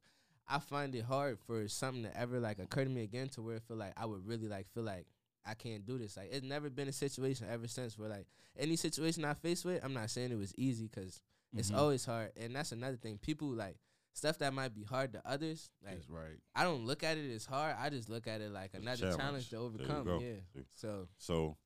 I 0.49 0.59
find 0.61 0.95
it 0.95 1.05
hard 1.05 1.39
for 1.47 1.67
something 1.69 2.05
to 2.05 2.17
ever 2.17 2.39
like 2.41 2.59
occur 2.59 2.85
to 2.85 2.91
me 2.91 3.03
again 3.03 3.29
to 3.31 3.43
where 3.43 3.57
I 3.57 3.61
feel 3.61 3.77
like 3.77 3.93
I 3.97 4.07
would 4.07 4.27
really 4.27 4.49
like 4.49 4.67
feel 4.73 4.85
like 4.85 5.07
I 5.45 5.55
can't 5.55 5.85
do 5.87 5.99
this. 5.99 6.17
Like 6.17 6.29
it's 6.33 6.45
never 6.47 6.71
been 6.71 6.89
a 6.89 6.93
situation 6.93 7.47
ever 7.51 7.69
since 7.69 7.99
where 7.99 8.09
like 8.09 8.27
any 8.59 8.77
situation 8.77 9.25
I 9.25 9.35
face 9.35 9.65
with, 9.65 9.85
I'm 9.85 9.95
not 9.95 10.11
saying 10.11 10.33
it 10.33 10.39
was 10.39 10.55
easy 10.57 10.89
because 10.89 11.21
it's 11.55 11.71
Mhm. 11.71 11.77
always 11.79 12.05
hard. 12.05 12.33
And 12.37 12.55
that's 12.55 12.73
another 12.73 12.97
thing. 12.97 13.19
People 13.19 13.49
like 13.49 13.77
stuff 14.13 14.39
that 14.39 14.53
might 14.55 14.75
be 14.75 14.83
hard 14.83 15.13
to 15.13 15.23
others. 15.25 15.71
Like 15.85 15.95
That's 15.97 16.09
right. 16.11 16.39
I 16.55 16.65
don't 16.65 16.85
look 16.87 17.03
at 17.05 17.17
it 17.19 17.33
as 17.35 17.45
hard. 17.45 17.77
I 17.79 17.91
just 17.91 18.09
look 18.09 18.27
at 18.27 18.41
it 18.41 18.51
like 18.51 18.71
It's 18.75 18.83
another 18.83 18.99
challenge, 19.17 19.19
challenge. 19.19 19.51
to 19.51 19.57
overcome. 19.59 20.21
Yeah. 20.21 20.63
So 20.75 21.09
So, 21.19 21.57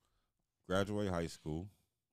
graduate 0.67 1.09
high 1.09 1.27
school. 1.29 1.69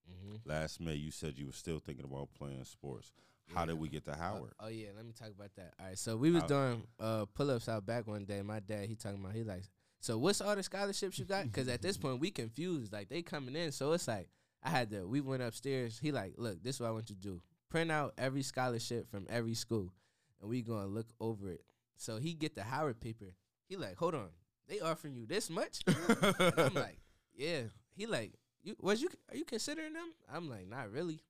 Mhm. 0.09 0.39
Last 0.45 0.79
May, 0.81 0.95
you 0.95 1.11
said 1.11 1.37
you 1.37 1.45
were 1.47 1.51
still 1.51 1.79
thinking 1.79 2.05
about 2.05 2.29
playing 2.33 2.63
sports. 2.65 3.11
How 3.53 3.63
did 3.65 3.79
we 3.79 3.87
get 3.87 4.03
to 4.05 4.11
Oh, 4.13 4.17
Howard? 4.17 4.53
oh 4.59 4.67
yeah, 4.67 4.87
let 4.95 5.05
me 5.05 5.13
talk 5.13 5.29
about 5.29 5.51
that. 5.55 5.73
All 5.79 5.85
right, 5.87 5.97
so 5.97 6.17
we 6.17 6.31
was 6.31 6.41
How- 6.41 6.47
doing 6.47 6.83
uh, 6.99 7.25
pull 7.33 7.49
ups 7.51 7.69
out 7.69 7.85
back 7.85 8.05
one 8.07 8.25
day. 8.25 8.41
My 8.41 8.59
dad 8.59 8.87
he 8.87 8.95
talking 8.95 9.19
about 9.21 9.33
he 9.35 9.43
like, 9.43 9.63
so 10.01 10.17
what's 10.17 10.41
all 10.41 10.55
the 10.55 10.63
scholarships 10.63 11.17
you 11.17 11.25
got? 11.25 11.45
Because 11.45 11.67
at 11.69 11.81
this 11.81 11.97
point 12.03 12.19
we 12.19 12.29
confused. 12.31 12.91
Like 12.91 13.07
they 13.09 13.21
coming 13.21 13.55
in, 13.55 13.71
so 13.71 13.93
it's 13.93 14.07
like 14.07 14.29
I 14.63 14.69
had 14.69 14.89
to. 14.91 15.07
We 15.07 15.21
went 15.21 15.43
upstairs. 15.43 15.97
He 15.97 16.11
like, 16.11 16.33
look, 16.37 16.61
this 16.61 16.75
is 16.75 16.81
what 16.81 16.87
I 16.87 16.91
want 16.91 17.09
you 17.09 17.15
to 17.15 17.21
do. 17.21 17.41
Print 17.69 17.89
out 17.91 18.13
every 18.17 18.43
scholarship 18.43 19.09
from 19.09 19.25
every 19.29 19.53
school, 19.53 19.93
and 20.41 20.49
we 20.49 20.61
gonna 20.61 20.87
look 20.87 21.07
over 21.19 21.49
it. 21.49 21.61
So 21.95 22.17
he 22.17 22.33
get 22.33 22.53
the 22.55 22.63
Howard 22.63 22.99
paper. 22.99 23.33
He 23.69 23.75
like, 23.77 23.95
hold 23.97 24.13
on, 24.15 24.29
they 24.67 24.79
offering 24.81 25.15
you 25.15 25.25
this 25.25 25.49
much? 25.49 25.83
I'm 25.87 26.73
like, 26.73 26.99
yeah. 27.33 27.61
He 27.95 28.05
like, 28.05 28.33
you 28.63 28.75
was 28.79 29.01
you 29.01 29.09
are 29.31 29.37
you 29.37 29.45
considering 29.45 29.93
them? 29.93 30.13
I'm 30.31 30.49
like, 30.49 30.67
not 30.67 30.91
really. 30.91 31.21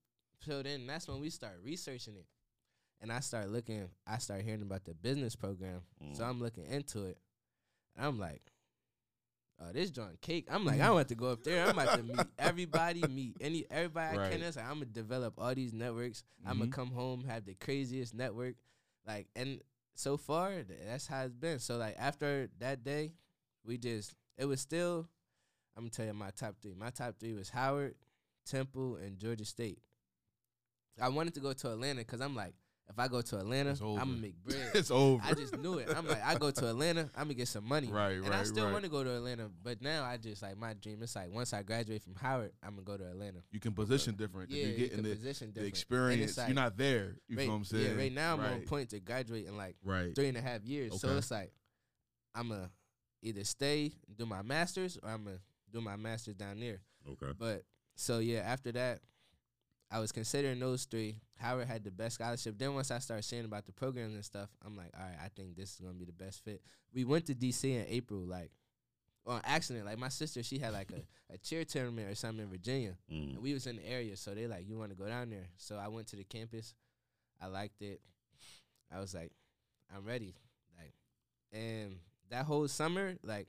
So 0.42 0.62
then 0.64 0.86
that's 0.88 1.08
when 1.08 1.20
we 1.20 1.30
start 1.30 1.56
researching 1.64 2.16
it. 2.16 2.26
And 3.02 3.12
I 3.12 3.20
start 3.20 3.50
looking, 3.50 3.90
I 4.08 4.18
start 4.18 4.42
hearing 4.42 4.62
about 4.64 4.86
the 4.86 4.94
business 4.94 5.36
program. 5.36 5.82
So 6.14 6.24
Mm. 6.24 6.30
I'm 6.30 6.42
looking 6.42 6.66
into 6.66 7.06
it. 7.06 7.18
And 7.96 8.06
I'm 8.08 8.20
like, 8.20 8.42
oh, 9.60 9.72
this 9.72 9.92
joint 9.92 10.20
cake. 10.22 10.48
I'm 10.52 10.66
like, 10.66 10.82
I 10.82 10.90
want 10.92 11.08
to 11.10 11.16
go 11.16 11.28
up 11.28 11.44
there. 11.44 11.64
I'm 11.64 11.78
about 11.78 11.98
to 11.98 12.04
meet 12.04 12.20
everybody, 12.40 13.04
meet 13.08 13.38
any 13.42 13.66
everybody 13.70 14.18
I 14.18 14.30
can. 14.30 14.42
Like, 14.42 14.58
I'm 14.58 14.74
gonna 14.76 14.86
develop 14.86 15.36
all 15.38 15.54
these 15.54 15.74
networks. 15.74 16.24
I'm 16.46 16.60
gonna 16.60 16.72
come 16.72 16.90
home, 16.92 17.24
have 17.26 17.46
the 17.46 17.54
craziest 17.56 18.14
network. 18.16 18.56
Like, 19.06 19.28
and 19.36 19.62
so 19.96 20.18
far, 20.18 20.54
that's 20.88 21.08
how 21.08 21.24
it's 21.24 21.34
been. 21.36 21.60
So 21.60 21.78
like 21.78 21.96
after 22.00 22.50
that 22.60 22.84
day, 22.84 23.14
we 23.64 23.78
just 23.78 24.16
it 24.38 24.46
was 24.46 24.62
still. 24.62 25.08
I'm 25.78 25.84
gonna 25.84 25.92
tell 25.92 26.06
you 26.08 26.14
my 26.14 26.32
top 26.32 26.56
three. 26.62 26.74
My 26.74 26.90
top 26.90 27.16
three 27.20 27.34
was 27.34 27.50
Howard, 27.50 27.96
Temple, 28.46 28.96
and 28.98 29.18
Georgia 29.20 29.46
State. 29.46 29.80
I 31.00 31.10
wanted 31.10 31.36
to 31.36 31.40
go 31.40 31.54
to 31.54 31.72
Atlanta 31.72 32.00
because 32.02 32.20
I'm 32.22 32.36
like, 32.36 32.56
if 32.90 32.98
I 32.98 33.08
go 33.10 33.22
to 33.22 33.38
Atlanta, 33.38 33.72
I'm 33.82 33.98
gonna 33.98 34.06
make 34.14 34.36
bread. 34.44 34.72
it's 34.74 34.90
over. 34.90 35.22
I 35.24 35.34
just 35.34 35.56
knew 35.58 35.78
it. 35.78 35.90
I'm 35.96 36.08
like, 36.08 36.26
I 36.26 36.36
go 36.36 36.50
to 36.50 36.70
Atlanta, 36.70 37.10
I'm 37.16 37.26
gonna 37.26 37.34
get 37.36 37.48
some 37.50 37.66
money. 37.68 37.90
Right, 37.92 38.14
And 38.16 38.34
I 38.34 38.44
still 38.44 38.64
right. 38.66 38.72
want 38.72 38.86
to 38.86 38.90
go 38.90 39.04
to 39.04 39.14
Atlanta, 39.18 39.52
but 39.62 39.82
now 39.82 40.04
I 40.06 40.18
just 40.18 40.42
like 40.42 40.58
my 40.58 40.74
dream. 40.74 41.04
It's 41.04 41.16
like 41.16 41.30
once 41.30 41.54
I 41.54 41.62
graduate 41.64 42.02
from 42.02 42.16
Howard, 42.16 42.54
I'm 42.64 42.72
gonna 42.72 42.84
go 42.84 42.98
to 42.98 43.04
Atlanta. 43.10 43.40
you 43.52 43.60
can 43.60 43.74
position 43.74 44.16
different. 44.16 44.50
Yeah, 44.50 44.64
you 44.68 44.88
can 44.90 45.04
the, 45.04 45.10
position 45.10 45.48
the 45.54 45.54
different. 45.54 45.58
And 45.58 45.66
it's 45.68 45.80
experience. 45.82 46.38
like- 46.38 46.48
you're 46.48 46.56
not 46.56 46.78
there. 46.78 47.18
You 47.28 47.38
right, 47.38 47.46
know 47.46 47.52
what 47.52 47.58
I'm 47.58 47.64
saying? 47.66 47.84
Yeah, 47.86 48.02
right 48.02 48.14
now 48.14 48.34
I'm 48.36 48.40
on 48.40 48.62
point 48.62 48.90
to 48.92 49.00
graduate 49.02 49.46
in 49.48 49.58
like 49.58 49.76
Right. 49.84 50.16
three 50.16 50.30
and 50.30 50.38
a 50.38 50.42
half 50.42 50.64
years. 50.64 51.00
So 51.00 51.16
it's 51.18 51.30
like 51.30 51.52
I'm 52.34 52.50
gonna 52.50 52.72
either 53.22 53.44
stay 53.44 53.92
and 54.08 54.18
do 54.18 54.26
my 54.26 54.42
masters 54.42 54.98
or 55.04 55.10
I'm 55.10 55.26
gonna 55.26 55.40
do 55.72 55.82
my 55.82 55.96
masters 55.96 56.36
down 56.36 56.60
there. 56.60 56.80
Okay. 57.10 57.34
But 57.38 57.64
so 57.96 58.20
yeah, 58.20 58.40
after 58.40 58.72
that, 58.74 59.02
I 59.90 60.00
was 60.00 60.12
considering 60.12 60.60
those 60.60 60.86
three. 60.86 61.22
Howard 61.36 61.68
had 61.68 61.84
the 61.84 61.92
best 61.92 62.16
scholarship. 62.16 62.58
Then 62.58 62.74
once 62.74 62.92
I 62.92 63.00
started 63.00 63.24
seeing 63.24 63.46
about 63.46 63.66
the 63.66 63.72
programs 63.72 64.14
and 64.14 64.26
stuff, 64.26 64.50
I'm 64.66 64.76
like, 64.76 64.92
all 64.98 65.06
right, 65.06 65.18
I 65.24 65.30
think 65.30 65.56
this 65.56 65.74
is 65.74 65.80
gonna 65.80 65.94
be 65.94 66.06
the 66.06 66.12
best 66.12 66.44
fit. 66.44 66.62
We 66.94 67.06
went 67.06 67.26
to 67.28 67.36
DC 67.36 67.64
in 67.64 67.86
April, 67.88 68.22
like 68.22 68.52
on 69.28 69.42
accident. 69.44 69.86
Like 69.86 69.98
my 69.98 70.10
sister, 70.10 70.42
she 70.44 70.58
had 70.58 70.74
like 70.74 70.92
a, 70.92 71.34
a 71.34 71.38
cheer 71.38 71.64
tournament 71.64 72.10
or 72.10 72.16
something 72.16 72.44
in 72.44 72.50
Virginia. 72.50 72.96
Mm. 73.12 73.36
And 73.36 73.44
we 73.44 73.54
was 73.54 73.68
in 73.68 73.78
the 73.78 73.88
area, 73.88 74.16
so 74.18 74.34
they 74.34 74.48
like, 74.48 74.68
you 74.68 74.78
want 74.78 74.92
to 74.92 74.98
go 74.98 75.08
down 75.08 75.30
there? 75.30 75.48
So 75.58 75.78
I 75.78 75.88
went 75.90 76.08
to 76.08 76.16
the 76.16 76.24
campus. 76.24 76.74
I 77.42 77.48
liked 77.48 77.82
it. 77.82 78.02
I 78.94 79.00
was 79.00 79.14
like, 79.14 79.32
I'm 79.96 80.06
ready. 80.06 80.34
Like, 80.78 80.94
and 81.52 81.98
that 82.30 82.46
whole 82.46 82.68
summer, 82.68 83.16
like, 83.24 83.48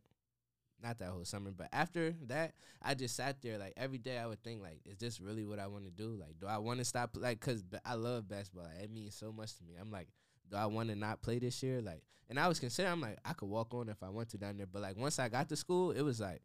not 0.83 0.99
that 0.99 1.09
whole 1.09 1.25
summer, 1.25 1.51
but 1.51 1.69
after 1.73 2.15
that, 2.27 2.55
I 2.83 2.95
just 2.95 3.17
sat 3.17 3.43
there 3.43 3.59
like 3.59 3.73
every 3.77 3.99
day. 3.99 4.19
I 4.19 4.27
would 4.27 4.43
think 4.43 4.63
like, 4.63 4.81
is 4.85 4.99
this 4.99 5.21
really 5.21 5.45
what 5.45 5.59
I 5.59 5.67
want 5.67 5.85
to 5.85 5.91
do? 5.91 6.17
Like, 6.19 6.39
do 6.41 6.47
I 6.47 6.59
want 6.59 6.79
to 6.79 6.85
stop? 6.85 7.17
Like, 7.17 7.41
cause 7.41 7.65
I 7.85 7.95
love 7.95 8.29
basketball. 8.29 8.65
Like, 8.65 8.85
it 8.85 8.91
means 8.93 9.15
so 9.15 9.33
much 9.33 9.57
to 9.59 9.65
me. 9.65 9.75
I'm 9.81 9.91
like, 9.91 10.09
do 10.51 10.57
I 10.57 10.67
want 10.67 10.89
to 10.91 10.95
not 10.97 11.21
play 11.23 11.39
this 11.39 11.63
year? 11.63 11.81
Like, 11.83 12.03
and 12.31 12.39
I 12.39 12.47
was 12.49 12.61
considering. 12.61 12.93
I'm 12.93 13.01
like, 13.01 13.19
I 13.25 13.33
could 13.33 13.49
walk 13.49 13.75
on 13.75 13.89
if 13.89 14.03
I 14.03 14.09
want 14.09 14.29
to 14.31 14.39
down 14.39 14.57
there. 14.57 14.67
But 14.67 14.83
like, 14.83 14.97
once 14.97 15.19
I 15.19 15.29
got 15.29 15.49
to 15.49 15.57
school, 15.57 15.91
it 15.91 16.03
was 16.03 16.21
like, 16.21 16.43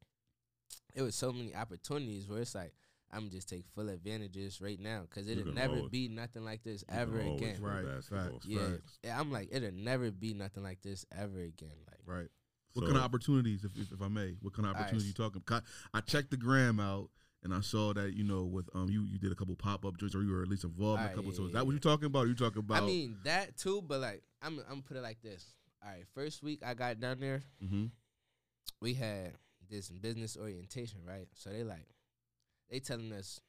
it 0.95 1.01
was 1.01 1.15
so 1.15 1.31
many 1.31 1.53
opportunities 1.55 2.27
where 2.27 2.39
it's 2.41 2.55
like. 2.55 2.73
I'm 3.15 3.29
just 3.29 3.47
take 3.47 3.65
full 3.75 3.89
advantages 3.89 4.59
right 4.59 4.79
now 4.79 5.03
because 5.07 5.29
it'll 5.29 5.53
never 5.53 5.75
always- 5.75 5.91
be 5.91 6.07
nothing 6.07 6.43
like 6.43 6.63
this 6.63 6.83
ever 6.89 7.19
again. 7.19 7.57
play 7.59 7.69
Right, 7.69 7.85
basketball. 7.85 8.31
facts. 8.31 8.45
Yeah, 8.47 8.67
Facts. 8.71 8.99
yeah, 9.03 9.19
I'm 9.19 9.31
like 9.31 9.49
it'll 9.51 9.71
never 9.71 10.09
be 10.09 10.33
nothing 10.33 10.63
like 10.63 10.81
this 10.81 11.05
ever 11.15 11.41
again. 11.41 11.77
Like, 11.87 11.99
Right. 12.07 12.27
What 12.73 12.81
So- 12.83 12.87
kind 12.87 12.97
of 12.97 13.03
opportunities, 13.03 13.63
if, 13.63 13.75
if, 13.77 13.91
if 13.91 14.01
I 14.01 14.07
may, 14.07 14.35
what 14.41 14.53
kind 14.53 14.67
of 14.67 14.75
opportunities 14.75 15.07
you 15.07 15.13
talking? 15.13 15.43
I 15.49 15.61
I 15.93 16.01
checked 16.01 16.31
the 16.31 16.37
gram 16.37 16.79
out 16.79 17.09
and 17.43 17.53
I 17.53 17.61
saw 17.61 17.93
that 17.93 18.13
you 18.15 18.23
know 18.23 18.43
with 18.45 18.67
um 18.73 18.89
you 18.89 19.03
you 19.03 19.19
did 19.19 19.31
a 19.31 19.35
couple 19.35 19.55
pop 19.55 19.85
up 19.85 19.97
joints 19.97 20.15
or 20.15 20.23
you 20.23 20.31
were 20.31 20.41
at 20.41 20.47
least 20.47 20.63
involved 20.63 21.01
in 21.01 21.05
a 21.05 21.09
All 21.09 21.09
right, 21.09 21.15
couple. 21.15 21.31
yeah, 21.31 21.37
so 21.37 21.45
is 21.45 21.53
that 21.53 21.65
what 21.65 21.73
you 21.73 21.79
talking 21.79 22.05
about? 22.05 22.25
Or 22.25 22.27
you 22.27 22.35
talking 22.35 22.59
about? 22.59 22.81
I 22.83 22.85
mean 22.85 23.17
that 23.25 23.57
too, 23.57 23.81
but 23.85 23.99
like 24.01 24.23
I'm 24.41 24.59
I'm 24.69 24.81
put 24.81 24.97
it 24.97 25.01
like 25.03 25.21
this. 25.21 25.53
All 25.83 25.89
right, 25.91 26.05
first 26.15 26.41
week 26.41 26.61
I 26.65 26.73
got 26.73 26.99
down 26.99 27.19
there, 27.19 27.43
hmm 27.61 27.85
we 28.81 28.93
had 28.95 29.33
this 29.69 29.89
business 29.89 30.35
orientation, 30.37 30.99
right? 31.07 31.27
So 31.35 31.49
they 31.51 31.63
like 31.63 31.87
they 32.69 32.79
telling 32.79 33.11
us 33.13 33.39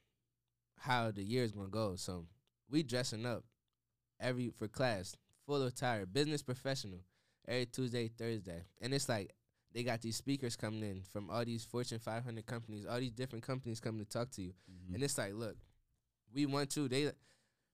how 0.77 1.11
the 1.11 1.23
year 1.23 1.43
is 1.43 1.51
gonna 1.51 1.67
go. 1.69 1.95
So 1.95 2.25
we 2.69 2.83
dressing 2.83 3.25
up 3.25 3.43
every 4.19 4.49
for 4.49 4.67
class, 4.67 5.15
full 5.45 5.63
attire, 5.63 6.05
business 6.05 6.41
professional, 6.43 6.99
every 7.47 7.65
Tuesday, 7.67 8.07
Thursday, 8.09 8.63
and 8.81 8.93
it's 8.93 9.07
like 9.09 9.33
they 9.73 9.83
got 9.83 10.01
these 10.01 10.15
speakers 10.15 10.55
coming 10.55 10.81
in 10.83 11.01
from 11.11 11.29
all 11.29 11.43
these 11.43 11.65
Fortune 11.65 11.99
500 11.99 12.45
companies, 12.45 12.85
all 12.85 12.99
these 12.99 13.11
different 13.11 13.43
companies 13.45 13.79
coming 13.79 14.03
to 14.03 14.09
talk 14.09 14.29
to 14.31 14.41
you, 14.41 14.53
Mm-hmm. 14.71 14.95
and 14.95 15.03
it's 15.03 15.17
like, 15.17 15.33
look, 15.33 15.55
we 16.33 16.45
want 16.45 16.69
to. 16.71 16.87
They 16.87 17.11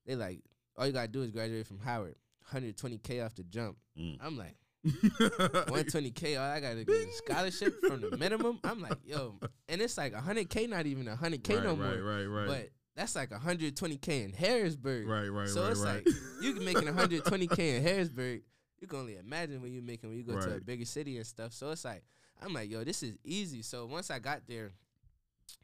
they 0.05 0.15
like 0.15 0.41
all 0.77 0.87
you 0.87 0.93
gotta 0.93 1.07
do 1.07 1.21
is 1.21 1.31
graduate 1.31 1.67
from 1.67 1.79
Howard, 1.79 2.15
120k 2.53 3.25
off 3.25 3.35
the 3.35 3.43
jump. 3.43 3.77
Mm. 3.99 4.17
I'm 4.21 4.37
like. 4.37 4.55
120k, 4.85 6.39
all 6.39 6.49
I 6.49 6.59
gotta 6.59 6.83
get 6.83 6.95
a 7.07 7.11
scholarship 7.11 7.79
from 7.85 8.01
the 8.01 8.17
minimum. 8.17 8.59
I'm 8.63 8.81
like, 8.81 8.97
yo, 9.05 9.35
and 9.69 9.79
it's 9.81 9.95
like 9.97 10.13
100k, 10.13 10.69
not 10.69 10.85
even 10.87 11.05
100k 11.05 11.55
right, 11.55 11.63
no 11.63 11.75
more. 11.75 11.85
right, 11.85 11.99
right, 11.99 12.25
right, 12.25 12.47
But 12.47 12.69
that's 12.95 13.15
like 13.15 13.29
120k 13.29 14.25
in 14.25 14.33
Harrisburg. 14.33 15.07
right, 15.07 15.27
right, 15.27 15.47
so 15.49 15.61
right, 15.63 15.71
it's 15.71 15.79
right. 15.81 16.05
like 16.05 16.15
you 16.41 16.53
can 16.53 16.65
making 16.65 16.87
120k 16.87 17.59
in 17.77 17.83
Harrisburg. 17.87 18.41
You 18.81 18.87
can 18.87 18.99
only 18.99 19.17
imagine 19.17 19.61
what 19.61 19.69
you're 19.69 19.83
making 19.83 20.09
when 20.09 20.17
you 20.17 20.25
go 20.25 20.39
to 20.39 20.55
a 20.55 20.59
bigger 20.59 20.85
city 20.85 21.17
and 21.17 21.25
stuff. 21.25 21.53
So 21.53 21.69
it's 21.69 21.85
like 21.85 22.03
I'm 22.41 22.53
like, 22.53 22.69
yo, 22.69 22.83
this 22.83 23.03
is 23.03 23.17
easy. 23.23 23.61
So 23.61 23.85
once 23.85 24.09
I 24.09 24.19
got 24.19 24.41
there, 24.47 24.71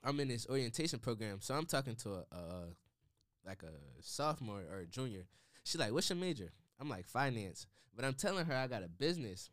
I'm 0.04 0.20
in 0.20 0.28
this 0.28 0.48
orientation 0.48 1.00
program. 1.00 1.40
So 1.42 1.56
I'm 1.56 1.66
talking 1.66 1.96
to 1.96 2.10
a, 2.12 2.26
a 2.32 2.64
like 3.46 3.64
a 3.64 4.02
sophomore 4.02 4.62
or 4.72 4.80
a 4.80 4.86
junior. 4.86 5.26
She 5.64 5.78
like, 5.78 5.92
what's 5.92 6.10
your 6.10 6.18
major? 6.18 6.52
I'm 6.80 6.90
like 6.90 7.08
finance, 7.08 7.66
but 7.96 8.06
I'm 8.06 8.14
telling 8.14 8.46
her 8.46 8.56
I 8.56 8.68
got 8.68 8.84
a 8.84 8.88
business. 8.88 9.50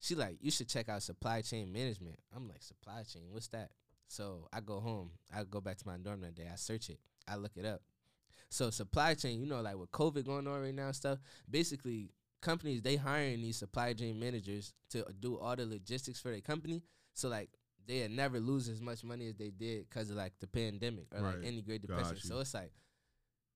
She 0.00 0.14
like, 0.14 0.36
you 0.40 0.50
should 0.50 0.68
check 0.68 0.88
out 0.88 1.02
supply 1.02 1.40
chain 1.40 1.72
management. 1.72 2.18
I'm 2.36 2.46
like, 2.46 2.62
supply 2.62 3.02
chain, 3.02 3.28
what's 3.30 3.48
that? 3.48 3.70
So 4.06 4.48
I 4.52 4.60
go 4.60 4.80
home. 4.80 5.10
I 5.34 5.44
go 5.44 5.60
back 5.60 5.78
to 5.78 5.86
my 5.86 5.96
dorm 5.96 6.20
that 6.20 6.34
day. 6.34 6.46
I 6.50 6.56
search 6.56 6.90
it. 6.90 7.00
I 7.26 7.36
look 7.36 7.52
it 7.56 7.64
up. 7.64 7.80
So 8.50 8.70
supply 8.70 9.14
chain, 9.14 9.40
you 9.40 9.46
know, 9.46 9.60
like 9.60 9.76
with 9.76 9.90
COVID 9.90 10.24
going 10.24 10.46
on 10.46 10.62
right 10.62 10.74
now 10.74 10.86
and 10.86 10.96
stuff. 10.96 11.18
Basically, 11.50 12.10
companies 12.40 12.82
they 12.82 12.96
hiring 12.96 13.42
these 13.42 13.56
supply 13.56 13.92
chain 13.92 14.18
managers 14.18 14.72
to 14.90 15.04
do 15.20 15.38
all 15.38 15.56
the 15.56 15.66
logistics 15.66 16.20
for 16.20 16.30
their 16.30 16.40
company. 16.40 16.82
So 17.14 17.28
like 17.28 17.50
they 17.86 17.98
had 17.98 18.10
never 18.10 18.38
lose 18.38 18.68
as 18.68 18.80
much 18.80 19.02
money 19.02 19.26
as 19.28 19.36
they 19.36 19.50
did 19.50 19.88
because 19.88 20.10
of 20.10 20.16
like 20.16 20.34
the 20.40 20.46
pandemic 20.46 21.06
or 21.14 21.20
like 21.20 21.36
any 21.44 21.62
Great 21.62 21.82
Depression. 21.82 22.04
Got 22.04 22.24
you. 22.24 22.28
So 22.28 22.38
it's 22.40 22.54
like, 22.54 22.72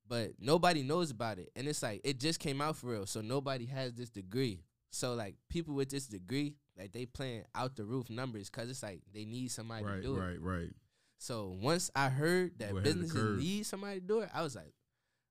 but 0.09 0.33
nobody 0.41 0.83
knows 0.83 1.11
about 1.11 1.39
it, 1.39 1.51
and 1.55 1.69
it's 1.69 1.83
like 1.83 2.01
it 2.03 2.19
just 2.19 2.41
came 2.41 2.61
out 2.61 2.77
for 2.77 2.89
real. 2.89 3.07
So 3.07 3.21
nobody 3.21 3.67
has 3.67 3.93
this 3.93 4.11
degree. 4.11 4.65
So 4.91 5.15
like 5.15 5.37
people 5.49 5.75
with 5.75 5.91
this 5.91 6.07
degree, 6.07 6.55
like 6.79 6.93
they 6.93 7.07
playing 7.07 7.45
out 7.55 7.77
the 7.77 7.85
roof 7.85 8.11
numbers 8.11 8.51
because 8.51 8.71
it's 8.71 8.83
like 8.83 9.03
they 9.15 9.25
need 9.25 9.51
somebody 9.51 9.85
to 9.85 9.91
right, 9.91 10.03
do 10.03 10.17
it. 10.17 10.21
right, 10.21 10.41
right. 10.41 10.71
So 11.19 11.57
once 11.61 11.91
I 11.95 12.09
heard 12.09 12.59
that 12.59 12.71
You 12.71 12.79
ahead 12.79 12.89
of 12.89 12.95
the 12.95 13.01
businesses 13.03 13.41
need 13.41 13.67
somebody 13.67 14.01
to 14.01 14.07
do 14.07 14.21
it, 14.21 14.31
I 14.35 14.43
was 14.43 14.57
like, 14.57 14.75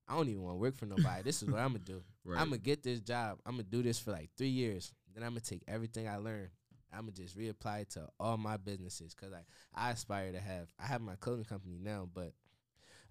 I 0.08 0.16
don't 0.16 0.28
even 0.28 0.42
want 0.42 0.54
to 0.54 0.60
work 0.60 0.76
for 0.76 0.86
nobody. 0.86 1.22
this 1.22 1.42
is 1.42 1.50
what 1.50 1.60
I'm 1.60 1.68
gonna 1.68 1.80
do. 1.80 2.02
Right. 2.24 2.40
I'm 2.40 2.48
gonna 2.48 2.58
get 2.58 2.82
this 2.82 3.00
job. 3.00 3.38
I'm 3.44 3.54
gonna 3.54 3.64
do 3.64 3.82
this 3.82 3.98
for 3.98 4.12
like 4.12 4.30
three 4.36 4.48
years. 4.48 4.92
Then 5.14 5.24
I'm 5.24 5.30
gonna 5.30 5.40
take 5.40 5.62
everything 5.66 6.08
I 6.08 6.16
learned. 6.16 6.50
I'm 6.92 7.00
gonna 7.00 7.12
just 7.12 7.36
reapply 7.36 7.82
it 7.82 7.90
to 7.90 8.08
all 8.20 8.36
my 8.36 8.56
businesses 8.56 9.14
because 9.14 9.32
like 9.32 9.46
I 9.74 9.90
aspire 9.90 10.32
to 10.32 10.40
have. 10.40 10.68
I 10.78 10.86
have 10.86 11.00
my 11.00 11.16
clothing 11.16 11.44
company 11.44 11.78
now, 11.80 12.08
but 12.12 12.32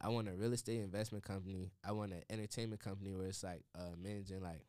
I 0.01 0.09
want 0.09 0.29
a 0.29 0.33
real 0.33 0.53
estate 0.53 0.81
investment 0.81 1.23
company. 1.23 1.71
I 1.83 1.91
want 1.93 2.13
an 2.13 2.23
entertainment 2.29 2.81
company 2.81 3.13
where 3.13 3.27
it's 3.27 3.43
like 3.43 3.63
uh, 3.77 3.95
managing 4.01 4.41
like 4.41 4.65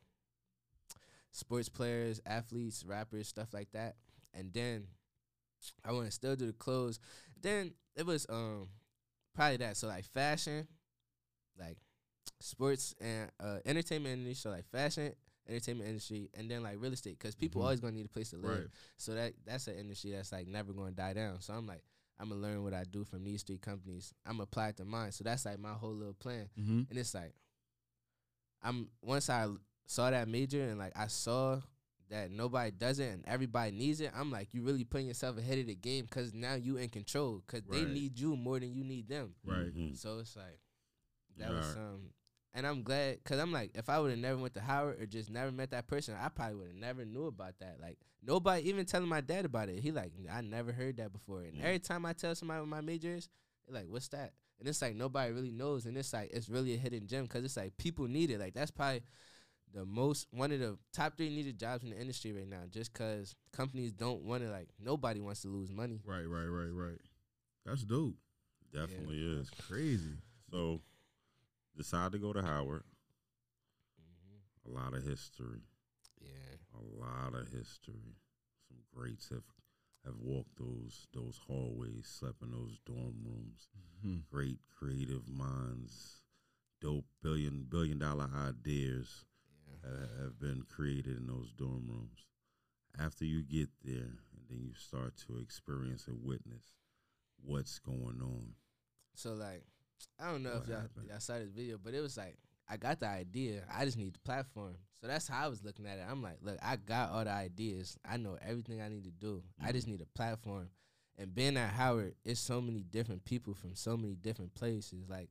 sports 1.31 1.69
players, 1.69 2.21
athletes, 2.25 2.83
rappers, 2.85 3.27
stuff 3.27 3.53
like 3.53 3.71
that. 3.73 3.95
And 4.33 4.51
then 4.53 4.87
I 5.85 5.91
want 5.91 6.05
to 6.05 6.11
still 6.11 6.35
do 6.35 6.47
the 6.47 6.53
clothes. 6.53 6.99
Then 7.41 7.73
it 7.95 8.05
was 8.05 8.25
um 8.29 8.69
probably 9.35 9.57
that. 9.57 9.77
So 9.77 9.87
like 9.87 10.05
fashion, 10.05 10.67
like 11.59 11.77
sports 12.43 12.93
and 12.99 13.31
uh, 13.39 13.59
entertainment 13.65 14.13
industry. 14.19 14.35
So 14.35 14.49
like 14.49 14.65
fashion, 14.65 15.13
entertainment 15.47 15.87
industry, 15.89 16.29
and 16.33 16.49
then 16.51 16.61
like 16.63 16.75
real 16.79 16.93
estate, 16.93 17.17
because 17.17 17.35
people 17.35 17.61
Mhm. 17.61 17.65
always 17.65 17.79
gonna 17.79 17.93
need 17.95 18.05
a 18.05 18.09
place 18.09 18.31
to 18.31 18.37
live. 18.37 18.59
Right. 18.59 18.67
So 18.97 19.13
that 19.15 19.33
that's 19.45 19.67
an 19.67 19.75
industry 19.77 20.11
that's 20.11 20.31
like 20.31 20.47
never 20.47 20.73
gonna 20.73 20.91
die 20.91 21.13
down. 21.13 21.41
So 21.41 21.53
I'm 21.53 21.65
like, 21.67 21.83
I'm 22.19 22.29
gonna 22.29 22.41
learn 22.41 22.63
what 22.63 22.73
I 22.73 22.83
do 22.83 23.03
from 23.05 23.23
these 23.23 23.43
three 23.43 23.57
companies. 23.57 24.13
I'm 24.25 24.33
gonna 24.33 24.43
apply 24.43 24.69
it 24.69 24.77
to 24.77 24.85
mine. 24.85 25.11
So 25.13 25.23
that's 25.23 25.45
like 25.45 25.59
my 25.59 25.73
whole 25.73 25.93
little 25.93 26.13
plan. 26.13 26.49
Mm-hmm. 26.59 26.81
And 26.89 26.99
it's 26.99 27.13
like, 27.13 27.33
I'm 28.61 28.89
once 29.01 29.29
I 29.29 29.47
saw 29.85 30.09
that 30.09 30.27
major 30.27 30.61
and 30.63 30.77
like 30.79 30.93
I 30.95 31.07
saw 31.07 31.59
that 32.09 32.29
nobody 32.31 32.71
does 32.71 32.99
it 32.99 33.11
and 33.11 33.23
everybody 33.27 33.71
needs 33.71 33.99
it. 34.01 34.11
I'm 34.15 34.31
like, 34.31 34.49
you 34.53 34.61
really 34.61 34.83
putting 34.83 35.07
yourself 35.07 35.37
ahead 35.37 35.57
of 35.59 35.67
the 35.67 35.75
game 35.75 36.05
because 36.05 36.33
now 36.33 36.53
you 36.55 36.77
in 36.77 36.89
control 36.89 37.41
because 37.45 37.63
they 37.69 37.85
need 37.85 38.19
you 38.19 38.35
more 38.35 38.59
than 38.59 38.73
you 38.73 38.83
need 38.83 39.07
them. 39.07 39.33
Right. 39.43 39.73
Mhm. 39.75 39.97
So 39.97 40.19
it's 40.19 40.35
like 40.35 40.59
that 41.37 41.49
was 41.51 41.65
Right. 41.75 41.77
um, 41.83 42.11
and 42.53 42.65
I'm 42.67 42.83
glad 42.83 43.17
because 43.23 43.39
I'm 43.39 43.51
like, 43.51 43.71
if 43.75 43.89
I 43.89 43.99
would 43.99 44.11
have 44.11 44.19
never 44.19 44.37
went 44.37 44.53
to 44.55 44.61
Howard 44.61 45.01
or 45.01 45.05
just 45.05 45.29
never 45.29 45.51
met 45.51 45.71
that 45.71 45.87
person, 45.87 46.15
I 46.19 46.29
probably 46.29 46.55
would 46.55 46.67
have 46.67 46.75
never 46.75 47.05
knew 47.05 47.25
about 47.25 47.53
that. 47.59 47.77
Like 47.81 47.97
nobody 48.21 48.67
even 48.69 48.85
telling 48.85 49.09
my 49.09 49.21
dad 49.21 49.45
about 49.45 49.69
it. 49.69 49.79
He 49.79 49.91
like, 49.91 50.11
I 50.31 50.41
never 50.41 50.71
heard 50.71 50.97
that 50.97 51.11
before. 51.11 51.41
And 51.41 51.55
Mm. 51.57 51.63
every 51.63 51.79
time 51.79 52.05
I 52.05 52.13
tell 52.13 52.35
somebody 52.35 52.59
what 52.59 52.69
my 52.69 52.81
major 52.81 53.15
is, 53.15 53.29
They're 53.65 53.75
like, 53.81 53.87
what's 53.89 54.09
that? 54.09 54.33
And 54.59 54.67
it's 54.67 54.81
like 54.81 54.95
nobody 54.95 55.31
really 55.33 55.51
knows, 55.51 55.85
and 55.85 55.97
it's 55.97 56.13
like 56.13 56.29
it's 56.31 56.47
really 56.49 56.73
a 56.73 56.77
hidden 56.77 57.07
gem 57.07 57.23
because 57.23 57.43
it's 57.43 57.57
like 57.57 57.75
people 57.77 58.07
need 58.07 58.29
it. 58.29 58.39
Like 58.39 58.53
that's 58.53 58.71
probably 58.71 59.01
the 59.73 59.85
most 59.85 60.27
one 60.31 60.51
of 60.51 60.59
the 60.59 60.77
top 60.93 61.17
three 61.17 61.29
needed 61.29 61.57
jobs 61.57 61.83
in 61.83 61.89
the 61.89 61.99
industry 61.99 62.31
right 62.31 62.47
now. 62.47 62.61
Just 62.69 62.93
because 62.93 63.35
companies 63.51 63.91
don't 63.91 64.21
want 64.23 64.43
to 64.43 64.49
like 64.49 64.69
nobody 64.79 65.19
wants 65.19 65.41
to 65.41 65.47
lose 65.47 65.71
money. 65.71 66.01
Right, 66.05 66.27
right, 66.27 66.45
right, 66.45 66.71
right. 66.71 66.99
That's 67.65 67.83
dope. 67.83 68.15
Definitely 68.71 69.17
is. 69.21 69.49
Crazy. 69.67 70.17
So, 70.51 70.81
decide 71.77 72.11
to 72.13 72.19
go 72.19 72.33
to 72.33 72.41
Howard. 72.41 72.83
Mm-hmm. 74.01 74.71
A 74.71 74.73
lot 74.81 74.93
of 74.93 75.03
history. 75.03 75.61
Yeah. 76.21 76.57
A 76.75 76.81
lot 76.99 77.33
of 77.39 77.47
history. 77.49 78.15
Some 78.67 78.77
greats 78.93 79.29
have 79.29 79.43
have 80.05 80.17
walked 80.19 80.57
those 80.59 81.07
those 81.13 81.39
hallways, 81.47 82.07
slept 82.07 82.41
in 82.41 82.51
those 82.51 82.79
dorm 82.85 83.15
rooms. 83.25 83.67
Mhm. 84.05 84.23
Great 84.29 84.59
creative 84.69 85.27
minds, 85.27 86.21
dope 86.81 87.05
billion 87.21 87.63
billion 87.65 87.99
dollar 87.99 88.29
ideas 88.33 89.25
Yeah. 89.47 89.89
ha- 89.89 90.23
have 90.23 90.39
been 90.39 90.63
created 90.63 91.17
in 91.17 91.27
those 91.27 91.51
dorm 91.53 91.87
rooms. 91.87 92.25
After 92.97 93.25
you 93.25 93.43
get 93.43 93.69
there, 93.81 94.19
and 94.33 94.47
then 94.49 94.61
you 94.61 94.73
start 94.75 95.15
to 95.27 95.37
experience 95.39 96.07
and 96.07 96.23
witness 96.23 96.75
what's 97.41 97.79
going 97.79 98.21
on. 98.21 98.55
So 99.15 99.33
like, 99.33 99.65
I 100.19 100.31
don't 100.31 100.43
know 100.43 100.53
What 100.53 100.63
if 100.63 100.69
y'all, 100.69 100.81
happened? 100.81 101.07
y'all 101.09 101.19
saw 101.19 101.39
this 101.39 101.49
video, 101.49 101.77
but 101.83 101.93
it 101.93 101.99
was 102.01 102.17
like 102.17 102.37
I 102.69 102.77
got 102.77 102.99
the 102.99 103.07
idea. 103.07 103.63
I 103.71 103.85
just 103.85 103.97
need 103.97 104.13
the 104.15 104.19
platform. 104.19 104.75
So 105.01 105.07
that's 105.07 105.27
how 105.27 105.45
I 105.45 105.47
was 105.49 105.63
looking 105.63 105.85
at 105.85 105.97
it. 105.97 106.05
I'm 106.09 106.21
like, 106.23 106.37
look, 106.41 106.57
I 106.63 106.77
got 106.77 107.11
all 107.11 107.23
the 107.25 107.29
ideas. 107.31 107.97
I 108.09 108.15
know 108.17 108.37
everything 108.41 108.81
I 108.81 108.87
need 108.87 109.03
to 109.03 109.11
do. 109.11 109.43
I 109.61 109.73
just 109.73 109.85
need 109.87 109.99
a 110.01 110.05
platform. 110.17 110.69
And 111.17 111.35
being 111.35 111.57
at 111.57 111.73
Howard, 111.73 112.15
it's 112.23 112.39
so 112.39 112.61
many 112.61 112.83
different 112.83 113.25
people 113.25 113.53
from 113.53 113.75
so 113.75 113.97
many 113.97 114.15
different 114.15 114.53
places. 114.55 115.09
Like 115.09 115.29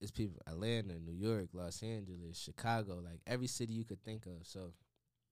it's 0.00 0.10
people 0.10 0.40
Atlanta, 0.46 0.98
New 0.98 1.14
York, 1.14 1.48
Los 1.54 1.82
Angeles, 1.82 2.38
Chicago, 2.38 3.00
like 3.02 3.20
every 3.26 3.46
city 3.46 3.72
you 3.72 3.84
could 3.84 4.04
think 4.04 4.26
of. 4.26 4.32
So 4.46 4.72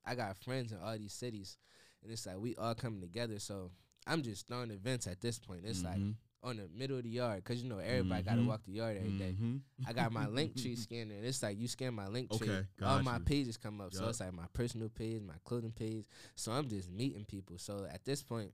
I 0.04 0.14
got 0.14 0.36
friends 0.38 0.72
in 0.72 0.78
all 0.82 0.96
these 0.98 1.12
cities, 1.12 1.58
and 2.02 2.10
it's 2.10 2.26
like 2.26 2.38
we 2.38 2.56
all 2.56 2.74
coming 2.74 3.02
together. 3.02 3.38
So 3.38 3.70
I'm 4.06 4.22
just 4.22 4.48
throwing 4.48 4.70
events 4.70 5.06
at 5.06 5.20
this 5.20 5.38
point. 5.38 5.60
It's 5.64 5.84
like 5.84 5.98
Mhm. 5.98 6.14
On 6.44 6.56
the 6.58 6.68
middle 6.76 6.98
of 6.98 7.02
the 7.04 7.08
yard 7.10 7.42
because 7.42 7.62
you 7.62 7.68
know 7.70 7.78
everybody 7.78 8.22
got 8.22 8.34
to 8.34 8.42
walk 8.48 8.60
the 8.66 8.72
yard 8.72 8.98
every 8.98 9.18
day. 9.18 9.34
Mhm. 9.40 9.60
I 9.86 9.92
got 9.94 10.12
my 10.12 10.26
link 10.26 10.54
tree 10.60 10.76
scanner, 10.76 11.14
and 11.14 11.24
it's 11.24 11.42
like 11.42 11.58
you 11.58 11.66
scan 11.66 11.94
my 11.94 12.04
Linktree, 12.06 12.32
Okay, 12.42 12.66
all 12.82 13.02
my 13.02 13.18
pages 13.24 13.56
come 13.56 13.80
up. 13.80 13.94
So 13.94 14.00
it's 14.10 14.20
like 14.20 14.32
my 14.34 14.46
personal 14.52 14.90
page, 14.90 15.22
my 15.22 15.34
clothing 15.44 15.72
page. 15.72 16.04
So 16.34 16.52
I'm 16.52 16.68
just 16.68 16.90
meeting 16.90 17.24
people. 17.24 17.56
So 17.58 17.86
at 17.90 18.04
this 18.04 18.22
point, 18.22 18.52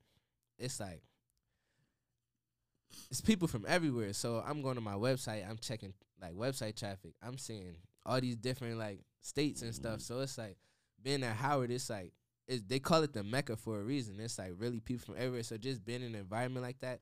it's 0.57 0.79
like 0.79 1.03
it's 3.11 3.21
people 3.21 3.49
from 3.49 3.65
everywhere. 3.67 4.13
So 4.13 4.43
I'm 4.47 4.63
going 4.63 4.77
to 4.77 4.81
my 4.81 4.95
website. 4.95 5.49
I'm 5.49 5.59
checking 5.59 5.93
like 6.21 6.33
website 6.35 6.77
traffic. 6.79 7.15
I'm 7.23 7.39
seeing 7.39 7.77
all 8.07 8.21
these 8.21 8.37
different 8.37 8.79
like 8.79 9.01
states 9.21 9.63
and 9.63 9.75
stuff. 9.75 10.01
So 10.01 10.21
it's 10.21 10.39
like 10.39 10.57
being 11.03 11.23
at 11.25 11.37
Howard. 11.37 11.71
It's 11.71 11.91
like 11.91 12.13
it's, 12.47 12.63
they 12.63 12.79
call 12.79 13.03
it 13.03 13.13
the 13.13 13.23
mecca 13.25 13.57
for 13.57 13.81
a 13.81 13.83
reason. 13.83 14.19
It's 14.21 14.39
like 14.39 14.53
really 14.59 14.81
people 14.81 15.05
from 15.07 15.17
everywhere. 15.17 15.43
So 15.43 15.57
just 15.57 15.85
being 15.85 16.03
in 16.03 16.15
an 16.15 16.21
environment 16.21 16.65
like 16.65 16.81
that, 16.81 17.01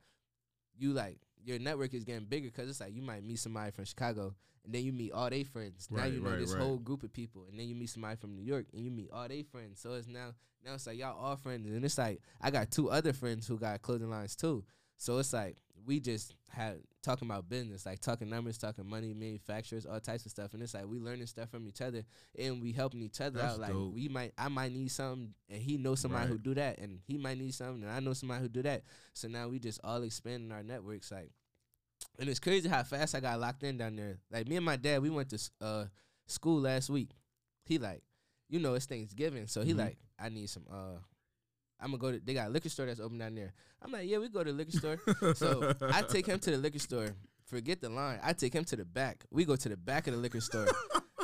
you 0.79 0.93
like 0.93 1.19
your 1.45 1.59
network 1.59 1.95
is 1.95 2.05
getting 2.05 2.27
bigger 2.27 2.49
because 2.49 2.69
it's 2.69 2.81
like 2.81 2.95
you 2.95 3.03
might 3.03 3.25
meet 3.25 3.39
somebody 3.39 3.71
from 3.71 3.85
Chicago 3.85 4.35
and 4.65 4.75
then 4.75 4.85
you 4.85 4.93
meet 4.93 5.13
all 5.13 5.31
their 5.31 5.45
friends. 5.45 5.89
now 5.91 6.03
Right, 6.03 6.13
you 6.13 6.21
know 6.21 6.31
right, 6.31 6.39
this 6.39 6.53
right. 6.53 6.63
whole 6.63 6.77
group 6.77 7.03
of 7.03 7.13
people, 7.13 7.47
and 7.51 7.59
then 7.59 7.69
you 7.69 7.75
meet 7.75 7.89
somebody 7.89 8.17
from 8.17 8.35
New 8.35 8.43
York 8.43 8.67
and 8.73 8.85
you 8.85 8.91
meet 8.91 9.11
all 9.13 9.27
their 9.27 9.45
friends. 9.45 9.81
So 9.81 9.95
it's 9.95 10.07
now 10.07 10.35
now 10.65 10.75
it's 10.75 10.87
like 10.87 10.99
y'all 10.99 11.19
all 11.19 11.37
friends, 11.37 11.67
and 11.67 11.85
it's 11.85 11.99
like 11.99 12.21
I 12.41 12.51
got 12.51 12.71
two 12.71 12.91
other 12.91 13.13
friends 13.13 13.47
who 13.47 13.59
got 13.59 13.81
clothing 13.83 14.11
lines 14.11 14.37
too. 14.37 14.65
So 14.99 15.19
it's 15.19 15.33
like 15.33 15.57
we 15.87 16.01
just 16.01 16.35
had 16.51 16.81
talking 17.03 17.29
about 17.29 17.49
business, 17.49 17.87
like 17.87 18.01
talking 18.01 18.29
numbers, 18.29 18.59
talking 18.59 18.89
money, 18.89 19.15
manufacturers, 19.15 19.87
all 19.87 20.01
types 20.01 20.25
of 20.27 20.31
stuff, 20.31 20.53
and 20.55 20.63
it's 20.63 20.75
like 20.75 20.87
we 20.87 20.99
learning 20.99 21.27
stuff 21.27 21.51
from 21.51 21.67
each 21.69 21.81
other 21.81 22.03
and 22.39 22.61
we 22.63 22.73
helping 22.73 23.01
each 23.03 23.21
other 23.21 23.39
That's 23.39 23.55
out. 23.55 23.61
Like 23.61 23.71
dope. 23.73 23.95
we 23.95 24.09
might, 24.09 24.33
I 24.37 24.49
might 24.49 24.73
need 24.73 24.91
something, 24.91 25.33
and 25.49 25.63
he 25.63 25.77
knows 25.79 26.01
somebody 26.01 26.27
who 26.29 26.35
Right. 26.35 26.43
do 26.43 26.55
that, 26.55 26.79
and 26.79 27.01
he 27.07 27.17
might 27.17 27.39
need 27.39 27.55
something, 27.55 27.83
and 27.83 27.93
I 27.93 28.01
know 28.01 28.13
somebody 28.13 28.43
who 28.43 28.49
do 28.49 28.63
that. 28.63 28.83
So 29.15 29.29
now 29.29 29.49
we 29.49 29.59
just 29.59 29.81
all 29.85 30.03
expanding 30.03 30.53
our 30.53 30.63
networks, 30.63 31.11
like. 31.11 31.31
And 32.21 32.29
it's 32.29 32.41
crazy 32.41 32.69
how 32.69 32.83
fast 32.85 33.15
I 33.15 33.21
got 33.21 33.41
locked 33.41 33.63
in 33.63 33.77
down 33.79 33.97
there. 33.97 34.19
Like 34.31 34.49
me 34.49 34.57
and 34.57 34.65
my 34.65 34.77
dad, 34.77 35.03
we 35.03 35.11
went 35.11 35.31
to 35.31 35.51
uh 35.61 35.85
school 36.27 36.61
last 36.61 36.91
week. 36.91 37.11
He 37.65 37.79
like, 37.79 38.03
you 38.49 38.59
know, 38.61 38.75
it's 38.75 38.87
Thanksgiving, 38.87 39.47
so 39.47 39.63
he 39.63 39.73
Mhm. 39.75 39.79
like, 39.79 39.99
I 40.19 40.29
need 40.29 40.49
some. 40.49 40.65
uh 40.71 40.99
I'm 41.81 41.91
gonna 41.91 41.99
go 41.99 42.13
to. 42.13 42.19
They 42.19 42.35
got 42.35 42.49
a 42.49 42.51
liquor 42.51 42.69
store 42.69 42.87
that's 42.87 43.01
open 43.01 43.19
down 43.19 43.35
there. 43.35 43.53
I'm 43.83 43.93
like, 43.93 44.09
yeah, 44.09 44.19
we 44.19 44.29
go 44.29 44.43
to 44.45 44.51
the 44.53 44.57
liquor 44.59 44.73
store. 44.73 44.99
so 45.35 45.75
I 45.83 46.03
take 46.03 46.27
him 46.27 46.39
to 46.41 46.51
the 46.51 46.57
liquor 46.59 46.79
store. 46.79 47.15
Forget 47.45 47.81
the 47.81 47.89
line. 47.89 48.19
I 48.23 48.33
take 48.35 48.53
him 48.53 48.65
to 48.65 48.77
the 48.77 48.85
back. 48.85 49.25
We 49.31 49.45
go 49.45 49.57
to 49.57 49.69
the 49.69 49.77
back 49.77 50.07
of 50.07 50.15
the 50.15 50.21
liquor 50.21 50.41
store. 50.41 50.67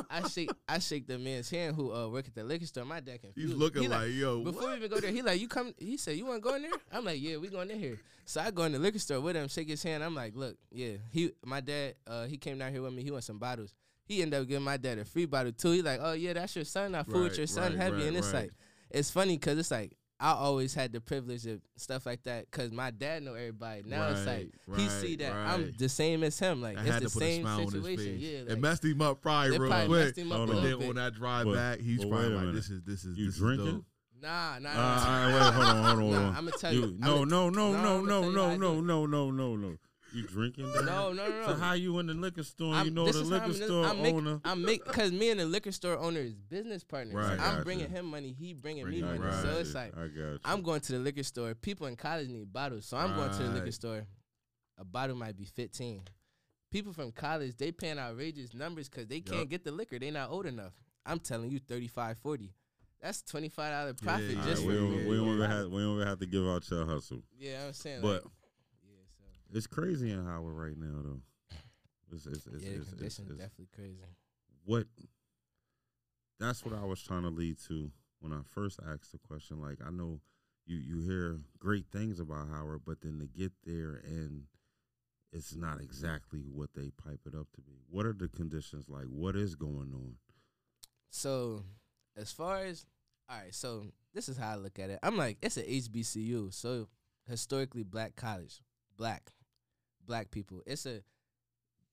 I 0.09 0.27
shake 0.27 0.49
I 0.67 0.79
shake 0.79 1.07
the 1.07 1.17
man's 1.19 1.49
hand 1.49 1.75
who 1.75 1.93
uh 1.93 2.07
work 2.07 2.27
at 2.27 2.33
the 2.35 2.43
liquor 2.43 2.65
store. 2.65 2.85
My 2.85 2.99
dad 2.99 3.21
confused. 3.21 3.49
He's 3.49 3.57
looking 3.57 3.83
He 3.83 3.87
like, 3.87 4.11
yo, 4.11 4.43
Before 4.43 4.61
what? 4.63 4.71
we 4.71 4.77
even 4.77 4.89
go 4.89 4.99
there, 4.99 5.11
he 5.11 5.21
like, 5.21 5.39
you 5.39 5.47
come. 5.47 5.73
He 5.77 5.97
said, 5.97 6.15
you 6.17 6.25
want 6.25 6.41
to 6.43 6.49
go 6.49 6.55
in 6.55 6.63
there? 6.63 6.71
I'm 6.91 7.03
like, 7.05 7.21
yeah, 7.21 7.37
we 7.37 7.47
going 7.49 7.69
in 7.69 7.79
here. 7.79 7.99
So 8.25 8.41
I 8.41 8.49
go 8.49 8.63
in 8.63 8.71
the 8.71 8.79
liquor 8.79 8.97
store 8.99 9.19
with 9.21 9.35
him, 9.35 9.47
shake 9.49 9.67
his 9.69 9.83
hand. 9.83 10.03
I'm 10.03 10.15
like, 10.15 10.35
look, 10.35 10.55
yeah. 10.71 10.93
He, 11.11 11.31
my 11.45 11.59
dad, 11.61 11.95
uh, 12.07 12.25
he 12.25 12.37
came 12.37 12.57
down 12.57 12.71
here 12.71 12.81
with 12.81 12.93
me. 12.93 13.03
He 13.03 13.11
wants 13.11 13.27
some 13.27 13.37
bottles. 13.37 13.75
He 14.05 14.21
ended 14.21 14.41
up 14.41 14.47
giving 14.47 14.63
my 14.63 14.77
dad 14.77 14.97
a 14.99 15.05
free 15.05 15.25
bottle 15.25 15.51
too. 15.51 15.71
He 15.71 15.81
like, 15.81 15.99
oh 16.01 16.13
yeah, 16.13 16.33
that's 16.33 16.55
your 16.55 16.65
son. 16.65 16.95
I 16.95 17.03
fool 17.03 17.23
with 17.23 17.31
Right, 17.33 17.37
your 17.39 17.47
son 17.47 17.73
right, 17.73 17.81
heavy, 17.81 17.97
right, 17.97 18.05
and 18.07 18.17
it's 18.17 18.33
like, 18.33 18.51
it's 18.89 19.11
funny 19.11 19.37
because 19.37 19.57
it's 19.59 19.71
like. 19.71 19.95
I 20.19 20.31
always 20.31 20.73
had 20.73 20.93
the 20.93 21.01
privilege 21.01 21.45
of 21.45 21.59
stuff 21.75 22.05
like 22.05 22.23
that 22.23 22.49
because 22.49 22.71
my 22.71 22.89
dad 22.89 23.23
know 23.23 23.33
everybody. 23.33 23.83
Now 23.85 24.07
it's 24.09 24.25
like 24.25 24.49
Right, 24.65 24.79
he 24.79 24.87
right, 24.87 24.91
see 25.01 25.15
that 25.17 25.33
I'm 25.33 25.73
the 25.77 25.89
same 25.89 26.23
as 26.23 26.39
him. 26.39 26.61
Like 26.61 26.77
I 26.77 26.83
it's 26.85 26.89
the 26.95 26.99
to 27.01 27.09
put 27.09 27.21
a 27.23 27.25
same 27.25 27.41
smile 27.41 27.55
on 27.57 27.63
his 27.63 27.71
situation. 27.73 28.05
face. 28.05 28.21
Yeah, 28.21 28.53
it 28.53 28.59
messed 28.61 28.85
him 28.85 29.01
up 29.01 29.21
probably 29.21 29.55
It 29.55 29.59
real 29.59 29.69
probably 29.69 29.87
quick. 29.87 30.05
messed 30.05 30.17
him 30.17 30.31
up 30.31 30.37
a 30.37 30.51
and 30.53 30.65
then 30.65 30.79
bit. 30.79 30.89
on 30.89 30.95
that 30.95 31.13
drive 31.15 31.45
But- 31.45 31.53
back, 31.55 31.79
he's 31.81 31.99
probably 31.99 32.29
like, 32.29 32.39
minute. 32.45 32.55
"This 32.55 32.69
is 32.69 32.81
this 32.83 33.03
is 33.03 33.17
You 33.17 33.25
this 33.25 33.37
drinking? 33.37 33.67
Is 33.67 33.73
dope. 33.73 33.85
nah, 34.21 34.59
nah. 34.59 34.69
Uh, 34.69 34.73
all 34.73 34.79
right, 34.79 35.33
wait, 35.33 35.53
hold 35.53 35.65
on, 35.65 35.75
hold 35.75 35.85
on, 35.85 35.99
hold 35.99 36.13
Nah, 36.13 36.27
on. 36.29 36.35
I'ma 36.37 36.51
tell 36.51 36.73
You, 36.73 36.81
you- 36.81 36.95
no, 36.97 37.23
no, 37.25 37.49
no, 37.49 37.71
no, 37.73 38.01
no, 38.01 38.01
no, 38.01 38.21
tell 38.21 38.31
you 38.31 38.37
how 38.39 38.55
no, 38.55 38.79
no, 38.79 38.81
no, 38.81 39.05
no, 39.05 39.31
no, 39.31 39.55
no. 39.57 39.77
You 40.15 40.23
drinking? 40.23 40.71
That? 40.71 40.85
No, 40.85 41.11
no, 41.11 41.27
no, 41.27 41.45
So 41.45 41.53
no. 41.53 41.59
how 41.59 41.73
you 41.73 41.99
in 41.99 42.07
the 42.07 42.13
liquor 42.13 42.43
store? 42.43 42.73
I'm- 42.73 42.85
you 42.85 42.91
know 42.91 43.11
the 43.11 43.21
liquor 43.23 43.45
I'm, 43.45 43.53
store 43.53 43.85
I'm 43.85 44.01
make, 44.01 44.15
owner. 44.15 44.39
I'm 44.45 44.63
make 44.63 44.85
because 44.85 45.11
me 45.11 45.29
and 45.29 45.39
the 45.39 45.45
liquor 45.45 45.71
store 45.71 45.97
owner 45.97 46.19
is 46.21 46.33
business 46.33 46.83
partners. 46.83 47.15
Right. 47.15 47.31
I'm 47.33 47.37
Gotcha. 47.37 47.63
bringing 47.65 47.89
him 47.89 48.05
money. 48.05 48.31
He 48.31 48.53
bringing 48.53 48.83
Bringing 48.85 49.01
me 49.01 49.07
money. 49.17 49.19
right. 49.19 49.41
So 49.41 49.49
it's 49.59 49.73
like 49.73 49.95
I 49.97 50.07
got 50.07 50.15
you. 50.15 50.39
I'm 50.45 50.61
going 50.61 50.79
to 50.81 50.91
the 50.93 50.99
liquor 50.99 51.23
store. 51.23 51.53
People 51.53 51.87
in 51.87 51.95
college 51.95 52.29
need 52.29 52.51
bottles, 52.53 52.85
so 52.85 52.97
I'm 52.97 53.15
going 53.15 53.29
to 53.31 53.43
the 53.43 53.49
liquor 53.49 53.71
store. 53.71 54.05
A 54.77 54.85
bottle 54.85 55.15
might 55.15 55.37
be 55.37 55.45
15. 55.45 56.01
People 56.71 56.91
from 56.93 57.11
college 57.11 57.55
they 57.57 57.71
paying 57.71 57.97
outrageous 57.99 58.53
numbers 58.53 58.89
because 58.89 59.07
they 59.07 59.21
can't 59.21 59.49
get 59.49 59.63
the 59.63 59.71
liquor. 59.71 59.99
They 59.99 60.11
not 60.11 60.29
old 60.31 60.45
enough. 60.45 60.73
I'm 61.05 61.19
telling 61.19 61.51
you, 61.51 61.59
35, 61.59 62.17
40. 62.17 62.53
That's 63.01 63.21
twenty 63.21 63.49
five 63.49 63.71
dollar 63.71 63.93
profit 63.93 64.31
Yeah, 64.35 64.45
just 64.45 64.65
right, 64.65 64.65
for 64.65 64.67
we, 64.67 64.75
don't, 64.75 65.07
we 65.07 65.15
don't 65.17 65.27
even 65.35 65.49
have 65.51 65.67
we 65.69 65.81
don't 65.81 65.95
even 65.97 66.07
have 66.07 66.19
to 66.19 66.25
give 66.25 66.47
out 66.47 66.67
your 66.71 66.85
hustle. 66.87 67.21
Yeah, 67.37 67.65
I'm 67.67 67.73
saying. 67.73 68.01
But 68.01 68.13
like, 68.13 68.21
so 68.23 68.31
it's 69.55 69.67
crazy 69.67 70.11
in 70.11 70.25
Howard 70.25 70.53
right 70.53 70.77
now, 70.77 71.01
though. 71.03 71.21
It's, 72.11 72.25
it's, 72.27 72.45
it's, 72.45 72.63
yeah, 72.63 72.71
it's, 72.77 72.89
conditions 72.89 73.31
it's- 73.31 73.39
definitely 73.39 73.69
crazy. 73.75 74.05
what 74.63 74.85
that's 76.39 76.63
what 76.63 76.75
I 76.75 76.83
was 76.85 77.01
trying 77.01 77.23
to 77.23 77.29
lead 77.29 77.57
to 77.67 77.91
when 78.19 78.31
I 78.31 78.41
first 78.53 78.79
asked 78.87 79.11
the 79.11 79.17
question. 79.17 79.61
Like 79.61 79.79
I 79.85 79.89
know 79.89 80.19
you 80.65 80.77
you 80.77 80.99
hear 81.01 81.39
great 81.57 81.85
things 81.91 82.19
about 82.19 82.49
Howard, 82.49 82.81
but 82.85 83.01
then 83.01 83.19
to 83.19 83.25
get 83.27 83.53
there 83.65 84.01
and 84.05 84.43
it's 85.31 85.55
not 85.55 85.81
exactly 85.81 86.43
what 86.49 86.73
they 86.73 86.91
pipe 86.91 87.21
it 87.25 87.35
up 87.35 87.47
to 87.55 87.61
be. 87.61 87.73
What 87.89 88.05
are 88.05 88.13
the 88.13 88.29
conditions 88.29 88.85
like? 88.87 89.05
What 89.05 89.35
is 89.35 89.55
going 89.55 89.91
on? 89.93 90.15
So, 91.09 91.63
as 92.15 92.31
far 92.31 92.59
as 92.59 92.85
all 93.29 93.37
right, 93.37 93.53
so 93.53 93.85
this 94.13 94.29
is 94.29 94.37
how 94.37 94.51
I 94.51 94.55
look 94.55 94.79
at 94.79 94.89
it. 94.89 94.99
I'm 95.03 95.17
like, 95.17 95.37
it's 95.41 95.57
a 95.57 95.63
HBCU, 95.63 96.53
so 96.53 96.87
historically 97.27 97.83
black 97.83 98.15
college, 98.15 98.61
black, 98.97 99.31
black 100.05 100.31
people. 100.31 100.61
It's 100.65 100.85
a, 100.85 101.01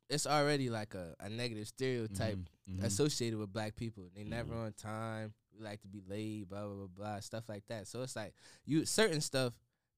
it's 0.09 0.27
already 0.27 0.69
like 0.71 0.95
a, 0.95 1.15
a 1.21 1.29
negative 1.29 1.67
stereotype 1.69 2.39
Mhm, 2.69 2.81
mhm. 2.81 2.85
associated 2.85 3.39
with 3.39 3.53
black 3.53 3.75
people. 3.77 4.09
They 4.15 4.25
never 4.25 4.55
on 4.55 4.73
time. 4.75 5.33
We 5.57 5.65
like 5.65 5.81
to 5.83 5.89
be 5.89 6.03
late, 6.07 6.49
blah 6.49 6.65
blah 6.67 6.75
blah 6.75 6.87
blah, 6.95 7.21
stuff 7.21 7.49
like 7.49 7.67
that. 7.69 7.87
So 7.89 8.03
it's 8.03 8.17
like 8.17 8.35
you 8.65 8.85
certain 8.87 9.21
stuff, 9.21 9.53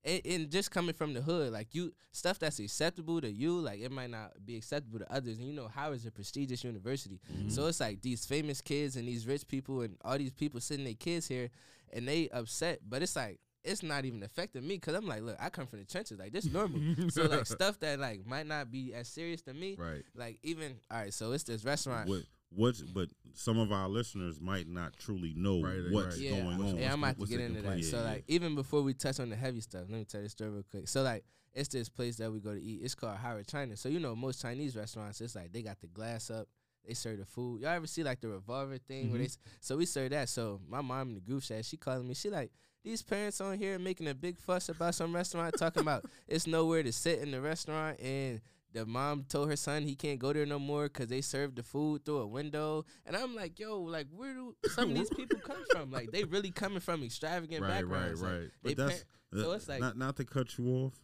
and, 0.04 0.20
and 0.24 0.50
just 0.50 0.70
coming 0.70 0.94
from 0.94 1.14
the 1.14 1.22
hood, 1.22 1.52
like 1.52 1.74
you 1.74 1.92
stuff 2.12 2.38
that's 2.38 2.58
acceptable 2.58 3.20
to 3.20 3.30
you, 3.30 3.58
like 3.60 3.80
it 3.80 3.90
might 3.92 4.10
not 4.10 4.32
be 4.44 4.56
acceptable 4.56 4.98
to 4.98 5.12
others. 5.12 5.38
And 5.38 5.46
you 5.46 5.52
know, 5.54 5.68
Howard's 5.68 6.06
a 6.06 6.10
prestigious 6.10 6.64
university, 6.64 7.20
so 7.48 7.66
it's 7.66 7.80
like 7.80 8.02
these 8.02 8.24
famous 8.26 8.60
kids 8.60 8.96
and 8.96 9.06
these 9.08 9.26
rich 9.26 9.46
people 9.46 9.80
and 9.82 9.96
all 10.04 10.18
these 10.18 10.32
people 10.32 10.60
sending 10.60 10.84
their 10.86 10.94
kids 10.94 11.26
here, 11.28 11.50
and 11.92 12.06
they 12.08 12.28
upset. 12.30 12.80
But 12.88 13.02
it's 13.02 13.16
like 13.16 13.38
it's 13.64 13.82
not 13.82 14.04
even 14.04 14.22
affecting 14.22 14.66
me 14.66 14.76
because 14.76 14.94
I'm 14.94 15.06
like, 15.06 15.22
look, 15.22 15.36
I 15.40 15.48
come 15.48 15.66
from 15.66 15.80
the 15.80 15.86
trenches, 15.86 16.18
like 16.18 16.32
this 16.32 16.44
normal. 16.44 16.80
so 17.08 17.24
like 17.24 17.46
stuff 17.46 17.80
that 17.80 17.98
like 17.98 18.26
might 18.26 18.46
not 18.46 18.70
be 18.70 18.92
as 18.94 19.08
serious 19.08 19.42
to 19.42 19.54
me, 19.54 19.76
Right. 19.78 20.02
like 20.14 20.38
even 20.42 20.76
all 20.90 20.98
right. 20.98 21.14
So 21.14 21.32
it's 21.32 21.44
this 21.44 21.64
restaurant. 21.64 22.08
What 22.08 22.22
what's 22.50 22.82
but 22.82 23.08
some 23.32 23.58
of 23.58 23.72
our 23.72 23.88
listeners 23.88 24.40
might 24.40 24.68
not 24.68 24.96
truly 24.98 25.32
know 25.34 25.62
Right, 25.62 25.78
right, 25.78 25.92
what's 25.92 26.16
right. 26.16 26.24
Yeah, 26.24 26.30
going 26.42 26.60
on. 26.60 26.76
yeah, 26.76 26.92
I'm 26.92 27.02
about 27.02 27.18
to 27.18 27.26
get 27.26 27.38
taking 27.38 27.46
into 27.46 27.62
that. 27.62 27.68
place. 27.68 27.90
So 27.90 27.98
Yeah, 27.98 28.04
like, 28.04 28.24
even 28.28 28.54
before 28.54 28.82
we 28.82 28.94
touch 28.94 29.18
on 29.18 29.30
the 29.30 29.36
heavy 29.36 29.60
stuff, 29.60 29.84
let 29.88 29.98
me 29.98 30.04
tell 30.04 30.20
you 30.20 30.26
a 30.26 30.30
story 30.30 30.50
real 30.50 30.64
quick. 30.70 30.86
So 30.88 31.02
like, 31.02 31.24
it's 31.54 31.68
this 31.68 31.88
place 31.88 32.16
that 32.16 32.30
we 32.30 32.40
go 32.40 32.52
to 32.52 32.62
eat. 32.62 32.80
It's 32.82 32.94
called 32.94 33.16
Howard 33.16 33.46
China. 33.46 33.76
So 33.76 33.88
you 33.88 33.98
know, 33.98 34.14
most 34.14 34.42
Chinese 34.42 34.76
restaurants, 34.76 35.20
it's 35.20 35.34
like 35.34 35.52
they 35.52 35.62
got 35.62 35.80
the 35.80 35.86
glass 35.86 36.30
up. 36.30 36.48
They 36.86 36.92
serve 36.92 37.18
the 37.18 37.24
food. 37.24 37.62
Y'all 37.62 37.70
ever 37.70 37.86
see 37.86 38.04
like 38.04 38.20
the 38.20 38.28
revolver 38.28 38.76
thing 38.76 39.10
where 39.10 39.20
mm-hmm. 39.20 39.22
they? 39.22 39.50
So 39.60 39.78
we 39.78 39.86
serve 39.86 40.10
that. 40.10 40.28
So 40.28 40.60
my 40.68 40.82
mom 40.82 41.08
in 41.08 41.14
the 41.14 41.20
group 41.22 41.42
chat, 41.42 41.64
she 41.64 41.78
calling 41.78 42.06
me. 42.06 42.12
She 42.12 42.28
like, 42.28 42.50
these 42.84 43.02
parents 43.02 43.40
on 43.40 43.58
here 43.58 43.78
making 43.78 44.08
a 44.08 44.14
big 44.14 44.38
fuss 44.38 44.68
about 44.68 44.94
some 44.94 45.14
restaurant, 45.14 45.54
talking 45.58 45.82
about 45.82 46.04
it's 46.28 46.46
nowhere 46.46 46.82
to 46.82 46.92
sit 46.92 47.20
in 47.20 47.30
the 47.30 47.40
restaurant, 47.40 47.98
and 48.00 48.40
the 48.74 48.84
mom 48.84 49.24
told 49.28 49.48
her 49.48 49.56
son 49.56 49.82
he 49.82 49.94
can't 49.94 50.18
go 50.18 50.32
there 50.32 50.44
no 50.44 50.58
more 50.58 50.84
because 50.84 51.08
they 51.08 51.20
served 51.20 51.56
the 51.56 51.62
food 51.62 52.04
through 52.04 52.18
a 52.18 52.26
window. 52.26 52.84
And 53.06 53.16
I'm 53.16 53.34
like, 53.34 53.58
yo, 53.58 53.80
like 53.80 54.08
where 54.14 54.34
do 54.34 54.54
some 54.68 54.90
of 54.90 54.94
these 54.96 55.10
people 55.16 55.38
come 55.38 55.64
from? 55.70 55.90
Like 55.90 56.10
they 56.10 56.24
really 56.24 56.50
coming 56.50 56.80
from 56.80 57.02
extravagant 57.02 57.62
Right, 57.62 57.68
right, 57.68 57.80
backgrounds. 57.80 58.22
Like, 58.22 58.32
right. 58.32 58.48
they 58.62 58.74
But 58.74 58.86
that's 58.88 59.04
par- 59.32 59.42
so 59.42 59.52
it's 59.52 59.68
like 59.68 59.80
not 59.80 59.96
not 59.96 60.16
to 60.16 60.24
cut 60.24 60.58
you 60.58 60.66
off, 60.68 60.94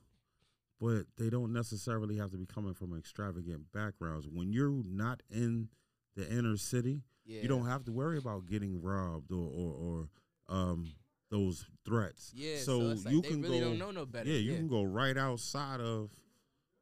but 0.81 1.05
they 1.17 1.31
don't 1.31 1.53
necessarily 1.53 2.17
have 2.17 2.31
to 2.33 2.39
be 2.39 2.47
coming 2.47 2.75
from 2.75 2.97
extravagant 2.97 3.73
backgrounds. 3.73 4.27
When 4.29 4.53
you're 4.53 4.83
not 4.85 5.23
in 5.31 5.69
the 6.17 6.29
inner 6.29 6.57
city, 6.57 7.03
yeah. 7.25 7.43
you 7.43 7.49
don't 7.49 7.67
have 7.67 7.85
to 7.85 7.93
worry 7.93 8.19
about 8.19 8.47
getting 8.47 8.83
robbed 8.83 9.33
or 9.33 9.49
or, 9.49 9.73
or 9.73 10.55
um 10.55 10.93
those 11.31 11.65
threats. 11.85 12.33
Yeah, 12.35 12.57
so, 12.59 12.95
so 12.97 13.03
like 13.05 13.15
you 13.15 13.23
can 13.23 13.41
really 13.43 13.61
go. 13.61 13.67
don't 13.67 13.79
know 13.79 13.91
no 13.91 14.07
better. 14.07 14.29
Yeah, 14.29 14.39
you 14.39 14.53
Yeah. 14.53 14.57
can 14.59 14.69
go 14.69 14.83
right 14.83 15.17
outside 15.17 15.81
of 15.81 16.11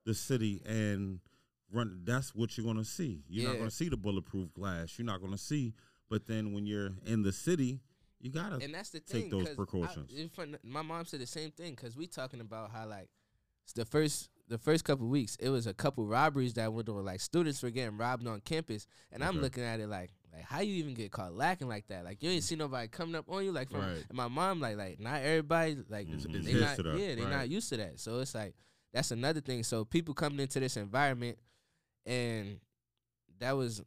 the 0.04 0.14
city 0.14 0.62
and 0.66 1.20
run. 1.70 2.00
That's 2.04 2.34
what 2.34 2.56
you're 2.56 2.66
gonna 2.66 2.84
see. 2.84 3.22
You're 3.28 3.48
not 3.50 3.58
gonna 3.58 3.70
see 3.70 3.88
the 3.88 3.96
bulletproof 3.96 4.52
glass. 4.54 4.98
You're 4.98 5.06
not 5.06 5.20
gonna 5.20 5.38
see. 5.38 5.74
But 6.08 6.26
then 6.26 6.52
when 6.54 6.64
you're 6.66 6.90
in 7.04 7.22
the 7.22 7.32
city, 7.32 7.80
you 8.20 8.30
gotta 8.30 8.56
and 8.56 8.74
that's 8.74 8.90
the 8.90 9.00
take 9.00 9.22
thing. 9.24 9.30
those 9.30 9.42
'cause 9.44 9.52
I- 9.52 9.54
precautions. 9.56 10.32
fun- 10.32 10.58
my 10.62 10.82
mom 10.82 11.04
said 11.04 11.20
the 11.20 11.26
same 11.26 11.50
thing 11.50 11.74
because 11.74 11.96
we 11.96 12.06
talking 12.06 12.40
about 12.40 12.70
how 12.70 12.88
like 12.88 13.10
the 13.74 13.84
first 13.84 14.30
the 14.48 14.56
first 14.56 14.82
couple 14.82 15.06
weeks 15.08 15.36
it 15.38 15.50
was 15.50 15.66
a 15.66 15.74
couple 15.74 16.06
robberies 16.06 16.54
that 16.54 16.72
went 16.72 16.88
on 16.88 17.04
like 17.04 17.20
students 17.20 17.62
were 17.62 17.68
getting 17.70 17.98
robbed 17.98 18.26
on 18.26 18.40
campus 18.40 18.86
and 19.12 19.22
I'm 19.22 19.38
looking 19.42 19.62
at 19.62 19.78
it 19.78 19.88
like 19.88 20.10
like 20.32 20.44
how 20.44 20.60
you 20.60 20.74
even 20.74 20.94
get 20.94 21.10
caught 21.10 21.32
lacking 21.34 21.68
like 21.68 21.86
that? 21.88 22.04
Like 22.04 22.22
you 22.22 22.30
ain't 22.30 22.44
see 22.44 22.56
nobody 22.56 22.88
coming 22.88 23.14
up 23.16 23.24
on 23.28 23.44
you 23.44 23.52
like 23.52 23.70
from 23.70 23.80
Right. 23.80 24.04
and 24.08 24.16
my 24.16 24.28
mom 24.28 24.60
like 24.60 24.76
like 24.76 25.00
not 25.00 25.22
everybody 25.22 25.76
like 25.88 26.08
It's- 26.08 26.26
it's 26.28 26.46
they 26.46 26.54
not 26.60 26.78
yeah 26.98 27.14
they 27.14 27.22
Right. 27.22 27.30
not 27.30 27.48
used 27.48 27.68
to 27.70 27.76
that. 27.78 27.98
So 28.00 28.20
it's 28.20 28.34
like 28.34 28.54
that's 28.92 29.10
another 29.10 29.40
thing. 29.40 29.62
So 29.64 29.84
people 29.84 30.14
coming 30.14 30.40
into 30.40 30.60
this 30.60 30.76
environment 30.76 31.38
and 32.06 32.60
that 33.40 33.52
was 33.52 33.82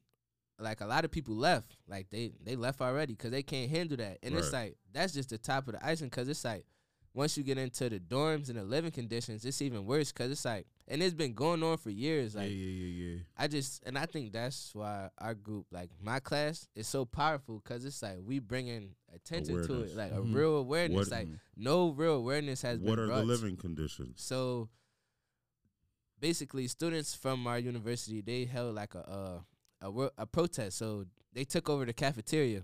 like 0.59 0.81
a 0.81 0.85
lot 0.85 1.05
of 1.05 1.11
people 1.11 1.35
left. 1.35 1.75
Like 1.87 2.09
they 2.09 2.33
they 2.43 2.55
left 2.55 2.81
already 2.81 3.13
because 3.13 3.31
they 3.31 3.43
can't 3.43 3.69
handle 3.71 3.97
that. 3.97 4.19
And 4.23 4.35
it's 4.35 4.53
like 4.53 4.77
that's 4.93 5.13
just 5.13 5.29
the 5.29 5.37
top 5.37 5.67
of 5.67 5.73
the 5.73 5.85
icing 5.85 6.07
because 6.09 6.27
it's 6.29 6.45
like 6.45 6.65
once 7.14 7.38
you 7.38 7.43
get 7.43 7.57
into 7.57 7.89
the 7.89 7.99
dorms 7.99 8.47
and 8.49 8.57
the 8.57 8.64
living 8.64 8.91
conditions 8.91 9.43
it's 9.45 9.62
even 9.62 9.86
worse 9.86 10.12
because 10.12 10.32
it's 10.32 10.45
like 10.45 10.66
and 10.88 11.03
it's 11.03 11.14
been 11.14 11.34
going 11.34 11.62
on 11.64 11.78
for 11.78 11.89
years 11.89 12.36
like 12.36 12.49
yeah, 12.49 12.55
yeah, 12.55 13.05
yeah. 13.05 13.18
i 13.38 13.47
just 13.47 13.84
and 13.86 13.97
i 13.97 14.05
think 14.05 14.32
that's 14.32 14.74
why 14.74 15.09
our 15.18 15.34
group 15.34 15.66
like 15.72 15.89
my 16.01 16.20
class 16.20 16.68
is 16.76 16.88
so 16.88 17.03
powerful 17.05 17.62
because 17.64 17.84
it's 17.86 18.01
like 18.01 18.18
we 18.26 18.39
bringing 18.39 18.95
attention 19.14 19.62
to 19.68 19.82
it 19.82 19.95
like 19.95 20.12
Mhm. 20.14 20.18
a 20.18 20.22
real 20.22 20.55
awareness 20.55 21.09
What- 21.09 21.12
like 21.12 21.28
no 21.57 21.89
real 21.91 22.16
awareness 22.16 22.62
has 22.62 22.80
what 22.80 22.95
been 22.95 22.99
are 23.12 23.18
the 23.20 23.24
living 23.24 23.57
conditions? 23.57 24.22
so 24.22 24.70
basically, 26.20 26.68
students 26.68 27.16
from 27.16 27.47
our 27.47 27.59
university 27.59 28.22
they 28.22 28.45
held 28.45 28.76
like 28.76 28.93
a 28.95 29.09
uh, 29.09 29.39
a 29.82 30.09
a 30.20 30.26
protest. 30.26 30.78
So 30.78 31.05
they 31.34 31.43
took 31.43 31.70
over 31.70 31.86
the 31.86 31.93
cafeteria 31.93 32.64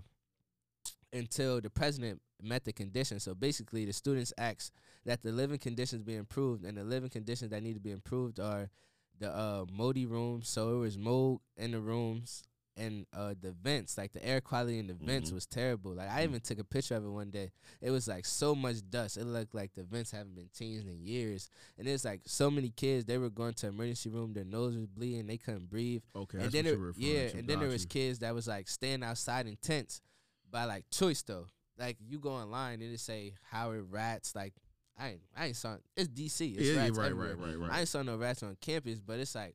until 1.12 1.60
the 1.60 1.70
president 1.70 2.20
met 2.42 2.64
the 2.64 2.72
conditions. 2.72 3.22
So 3.24 3.34
basically, 3.34 3.84
the 3.84 3.92
students 3.92 4.32
asked 4.38 4.72
that 5.04 5.22
the 5.22 5.32
living 5.32 5.58
conditions 5.58 6.02
be 6.02 6.14
improved, 6.16 6.64
and 6.64 6.76
the 6.78 6.84
living 6.84 7.10
conditions 7.10 7.50
that 7.50 7.62
need 7.62 7.74
to 7.74 7.80
be 7.80 7.90
improved 7.90 8.38
are 8.40 8.70
the 9.18 9.34
uh, 9.34 9.64
moldy 9.72 10.06
rooms. 10.06 10.48
So 10.48 10.76
it 10.76 10.78
was 10.78 10.96
mold 10.98 11.40
in 11.56 11.72
the 11.72 11.80
rooms. 11.80 12.42
And 12.80 13.06
uh, 13.12 13.34
the 13.40 13.50
vents, 13.50 13.98
like 13.98 14.12
the 14.12 14.24
air 14.24 14.40
quality 14.40 14.78
in 14.78 14.86
the 14.86 14.94
vents, 14.94 15.30
Mhm. 15.32 15.34
was 15.34 15.46
terrible. 15.46 15.94
Like 15.94 16.10
I 16.10 16.22
even 16.22 16.38
took 16.38 16.60
a 16.60 16.64
picture 16.64 16.94
of 16.94 17.04
it 17.04 17.08
one 17.08 17.28
day. 17.32 17.50
It 17.80 17.90
was 17.90 18.06
like 18.06 18.24
so 18.24 18.54
much 18.54 18.76
dust. 18.88 19.16
It 19.16 19.24
looked 19.24 19.52
like 19.52 19.74
the 19.74 19.82
vents 19.82 20.12
haven't 20.12 20.36
been 20.36 20.48
changed 20.56 20.86
in 20.86 21.04
years. 21.04 21.50
And 21.76 21.88
it's 21.88 22.04
like 22.04 22.20
so 22.26 22.52
many 22.52 22.70
kids. 22.70 23.04
They 23.04 23.18
were 23.18 23.30
going 23.30 23.54
to 23.54 23.66
emergency 23.66 24.10
room. 24.10 24.32
Their 24.32 24.44
nose 24.44 24.76
was 24.76 24.86
bleeding. 24.86 25.26
They 25.26 25.38
couldn't 25.38 25.68
breathe. 25.68 26.02
Okay, 26.14 26.38
and 26.38 26.44
that's 26.44 26.54
then 26.54 26.64
what 26.66 26.72
there, 26.72 27.04
you're 27.04 27.22
yeah, 27.24 27.30
and 27.36 27.48
then 27.48 27.58
there 27.58 27.68
was 27.68 27.84
kids 27.84 28.20
that 28.20 28.32
was 28.32 28.46
like 28.46 28.68
staying 28.68 29.02
outside 29.02 29.48
in 29.48 29.56
tents 29.56 30.00
by 30.48 30.64
like 30.64 30.84
choice 30.92 31.22
though. 31.22 31.48
Like 31.78 31.96
you 32.00 32.18
go 32.18 32.30
online 32.30 32.82
and 32.82 32.92
it 32.92 33.00
say 33.00 33.34
Howard 33.50 33.90
rats. 33.90 34.34
Like 34.34 34.54
I 34.98 35.10
ain't, 35.10 35.20
I 35.36 35.46
ain't 35.46 35.56
saw 35.56 35.76
it's 35.96 36.08
DC. 36.08 36.56
It's 36.56 36.66
Yeah, 36.66 36.74
yeah, 36.74 36.80
right, 36.80 36.88
everywhere. 36.88 37.36
right, 37.36 37.46
right, 37.46 37.58
right. 37.58 37.72
I 37.72 37.80
ain't 37.80 37.88
saw 37.88 38.02
no 38.02 38.16
rats 38.16 38.42
on 38.42 38.56
campus, 38.60 38.98
but 39.00 39.20
it's 39.20 39.34
like 39.34 39.54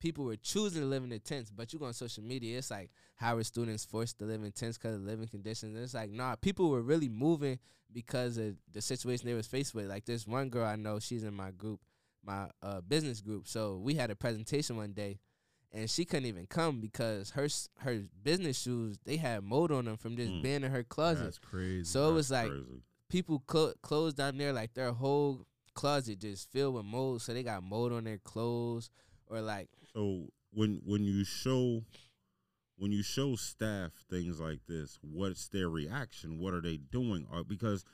people 0.00 0.24
were 0.24 0.36
choosing 0.36 0.82
to 0.82 0.86
live 0.86 1.02
in 1.04 1.10
the 1.10 1.18
tents. 1.18 1.50
But 1.50 1.72
you 1.72 1.78
go 1.78 1.86
on 1.86 1.92
social 1.94 2.24
media, 2.24 2.58
it's 2.58 2.70
like 2.70 2.90
Howard 3.16 3.46
students 3.46 3.84
forced 3.84 4.18
to 4.18 4.24
live 4.24 4.42
in 4.42 4.52
tents 4.52 4.76
because 4.76 4.96
of 4.96 5.02
living 5.02 5.28
conditions. 5.28 5.74
And 5.74 5.84
it's 5.84 5.94
like 5.94 6.10
nah, 6.10 6.36
people 6.36 6.68
were 6.70 6.82
really 6.82 7.08
moving 7.08 7.58
because 7.92 8.36
of 8.38 8.56
the 8.72 8.82
situation 8.82 9.26
they 9.26 9.34
was 9.34 9.46
faced 9.46 9.74
with. 9.74 9.86
Like 9.86 10.04
this 10.04 10.26
one 10.26 10.48
girl 10.48 10.66
I 10.66 10.76
know, 10.76 10.98
she's 10.98 11.24
in 11.24 11.34
my 11.34 11.52
group, 11.52 11.80
my 12.24 12.48
uh, 12.62 12.80
business 12.80 13.20
group. 13.20 13.46
So 13.46 13.76
we 13.76 13.94
had 13.94 14.10
a 14.10 14.16
presentation 14.16 14.76
one 14.76 14.92
day, 14.92 15.20
and 15.74 15.90
she 15.90 16.04
couldn't 16.06 16.26
even 16.26 16.46
come 16.46 16.80
because 16.80 17.30
her 17.30 17.48
her 17.80 18.02
business 18.22 18.58
shoes 18.62 18.96
they 19.04 19.16
had 19.18 19.42
mold 19.44 19.70
on 19.72 19.84
them 19.84 19.96
from 19.98 20.16
just 20.16 20.32
Mm. 20.32 20.42
being 20.42 20.62
in 20.64 20.70
her 20.70 20.82
closet. 20.84 21.24
That's 21.24 21.38
crazy. 21.38 21.84
So 21.84 22.08
it 22.08 22.12
was 22.14 22.30
like 22.30 22.48
Crazy. 22.50 22.82
people 23.10 23.40
clo- 23.46 23.74
clothes 23.82 24.14
down 24.14 24.38
there, 24.38 24.52
like 24.52 24.72
their 24.74 24.92
whole 24.92 25.46
closet 25.74 26.20
just 26.20 26.50
filled 26.52 26.74
with 26.76 26.84
mold. 26.84 27.20
So 27.22 27.34
they 27.34 27.42
got 27.42 27.62
mold 27.62 27.92
on 27.92 28.04
their 28.04 28.18
clothes, 28.18 28.88
or 29.26 29.40
like 29.40 29.68
So 29.92 30.28
when 30.52 30.80
when 30.84 31.02
you 31.04 31.24
show 31.24 31.82
when 32.76 32.90
you 32.92 33.02
show 33.02 33.36
staff 33.36 33.92
things 34.10 34.40
like 34.40 34.60
this, 34.66 34.98
what's 35.02 35.48
their 35.48 35.68
reaction? 35.68 36.38
What 36.40 36.54
are 36.54 36.60
they 36.60 36.76
doing? 36.76 37.26
Or 37.32 37.44
because 37.44 37.84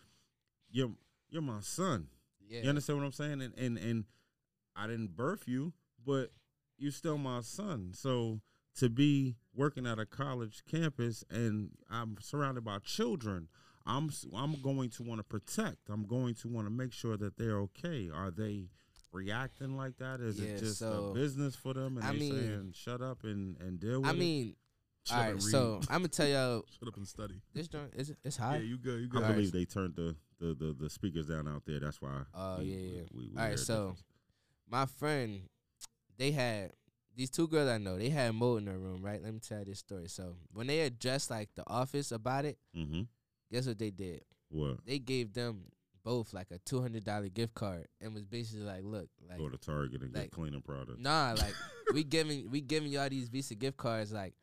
you're 0.71 0.93
you're 1.31 1.43
my 1.43 1.61
son. 1.61 2.09
yeah, 2.47 2.63
You 2.63 2.69
understand 2.71 2.99
what 2.99 3.07
I'm 3.07 3.13
saying? 3.13 3.41
And 3.43 3.55
and 3.59 3.79
and 3.79 4.05
I 4.77 4.87
didn't 4.87 5.17
birth 5.17 5.45
you, 5.47 5.73
but 6.05 6.31
you 6.81 6.91
still 6.91 7.19
my 7.19 7.41
son. 7.43 7.93
So 7.95 8.41
to 8.77 8.89
be 8.89 9.37
working 9.55 9.87
at 9.87 9.99
a 9.99 10.07
college 10.07 10.63
campus 10.71 11.25
and 11.31 11.71
I'm 11.91 12.17
surrounded 12.21 12.65
by 12.65 12.79
children, 12.79 13.49
I'm 13.87 14.09
s- 14.09 14.27
I'm 14.35 14.61
going 14.63 14.91
to 14.91 15.03
want 15.03 15.19
to 15.21 15.25
protect. 15.25 15.89
I'm 15.91 16.05
going 16.07 16.35
to 16.37 16.49
want 16.49 16.67
to 16.67 16.71
make 16.71 16.93
sure 16.93 17.17
that 17.17 17.37
they're 17.37 17.59
okay. 17.59 18.09
Are 18.13 18.31
they 18.31 18.69
reacting 19.13 19.77
like 19.77 19.97
that? 19.99 20.21
Is 20.21 20.39
Yeah, 20.41 20.51
it 20.51 20.59
just 20.59 20.79
so, 20.79 21.11
a 21.11 21.15
business 21.15 21.57
for 21.57 21.75
them 21.75 21.97
and 21.97 22.07
I 22.07 22.13
they 22.13 22.19
mean- 22.19 22.33
saying 22.35 22.73
shut 22.77 23.01
up 23.03 23.25
and 23.25 23.57
and 23.61 23.81
deal 23.81 24.01
with 24.01 24.09
I 24.11 24.13
it? 24.13 24.19
mean, 24.19 24.57
Shut 25.07 25.17
all 25.17 25.23
up 25.23 25.27
right. 25.27 25.35
and 25.35 25.45
read. 25.45 25.51
So 25.51 25.81
I'm 25.89 25.99
gonna 25.99 26.09
tell 26.09 26.29
y'all 26.35 26.65
Shut 26.79 26.89
up 26.89 26.97
and 26.97 27.09
study. 27.09 27.41
this 27.55 27.69
joint 27.69 27.93
is 27.97 28.15
it's 28.25 28.39
Yeah, 28.39 28.57
you 28.59 28.79
good. 28.79 29.01
You 29.01 29.07
I 29.07 29.09
good. 29.09 29.17
Alright. 29.23 29.35
believe 29.37 29.53
they 29.53 29.65
turned 29.65 29.97
the, 29.97 30.15
the, 30.39 30.55
the, 30.55 30.77
the 30.79 30.91
speakers 30.91 31.27
down 31.27 31.49
out 31.49 31.63
there. 31.67 31.81
That's 31.81 32.01
why. 32.01 32.23
Oh, 32.35 32.59
we- 32.59 32.65
yeah, 32.67 32.77
yeah. 32.77 33.03
we- 33.13 33.31
we 33.31 33.37
All 33.37 33.49
right, 33.49 33.59
so 33.59 33.75
difference. 33.79 34.05
my 34.71 34.87
friend, 34.87 35.41
they 36.21 36.31
had 36.31 36.73
these 37.17 37.31
two 37.31 37.49
girls 37.49 37.69
I 37.69 37.79
know. 37.79 37.99
They 37.99 38.11
had 38.11 38.33
mold 38.35 38.59
in 38.59 38.67
their 38.67 38.79
room, 38.79 39.03
right? 39.03 39.21
Let 39.23 39.33
me 39.35 39.41
tell 39.41 39.59
you 39.61 39.65
this 39.65 39.81
story. 39.81 40.07
So 40.09 40.37
when 40.53 40.69
they 40.69 40.81
addressed 40.81 41.31
like 41.31 41.49
the 41.57 41.65
office 41.67 42.13
about 42.13 42.45
it, 42.45 42.59
Mhm. 42.77 43.09
guess 43.51 43.67
what 43.67 43.79
they 43.79 43.91
did? 43.91 44.23
What? 44.51 44.85
They 44.87 44.99
gave 44.99 45.33
them 45.33 45.65
both 46.05 46.33
like 46.33 46.51
a 46.51 46.59
two 46.59 46.81
hundred 46.81 47.05
dollar 47.05 47.29
gift 47.29 47.55
card 47.55 47.87
and 48.01 48.15
was 48.15 48.25
basically 48.25 48.65
like, 48.65 48.83
look, 48.85 49.09
like 49.29 49.39
Go 49.39 49.49
to 49.49 49.59
Target 49.59 50.03
and 50.03 50.15
like- 50.15 50.25
get 50.25 50.31
cleaning 50.33 50.63
products. 50.63 50.99
Nah, 51.01 51.35
like 51.39 51.55
we 51.93 52.05
giving 52.05 52.51
we 52.51 52.61
giving 52.61 52.93
y'all 52.93 53.09
these 53.09 53.29
Visa 53.29 53.55
gift 53.55 53.77
cards. 53.77 54.13
Like, 54.13 54.35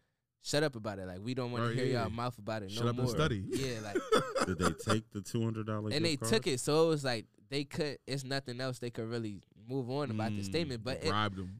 shut 0.43 0.63
up 0.63 0.75
about 0.75 0.99
it. 0.99 1.07
Like 1.07 1.19
we 1.21 1.33
don't 1.33 1.51
want 1.51 1.67
to 1.69 1.73
hear 1.75 1.85
yeah. 1.85 2.01
y'all 2.01 2.09
mouth 2.09 2.37
about 2.37 2.63
it 2.63 2.71
Shut 2.71 2.83
no 2.85 2.89
up 2.89 2.95
more. 2.97 3.05
and 3.05 3.13
study. 3.15 3.43
Yeah, 3.49 3.79
like 3.83 3.97
Did 4.47 4.59
they 4.59 4.71
take 4.93 5.09
the 5.11 5.21
two 5.21 5.43
hundred 5.43 5.67
dollars? 5.67 5.93
and 5.93 6.03
they 6.05 6.15
took 6.15 6.47
it, 6.47 6.59
so 6.59 6.85
it 6.85 6.89
was 6.89 7.03
like 7.03 7.25
they 7.49 7.63
could. 7.63 7.97
It's 8.05 8.23
nothing 8.23 8.59
else 8.61 8.79
they 8.79 8.89
could 8.91 9.09
really 9.09 9.41
move 9.67 9.89
on 9.89 10.11
about 10.11 10.35
the 10.35 10.41
Mm, 10.41 10.45
statement. 10.45 10.83
But 10.83 11.03
it, 11.03 11.11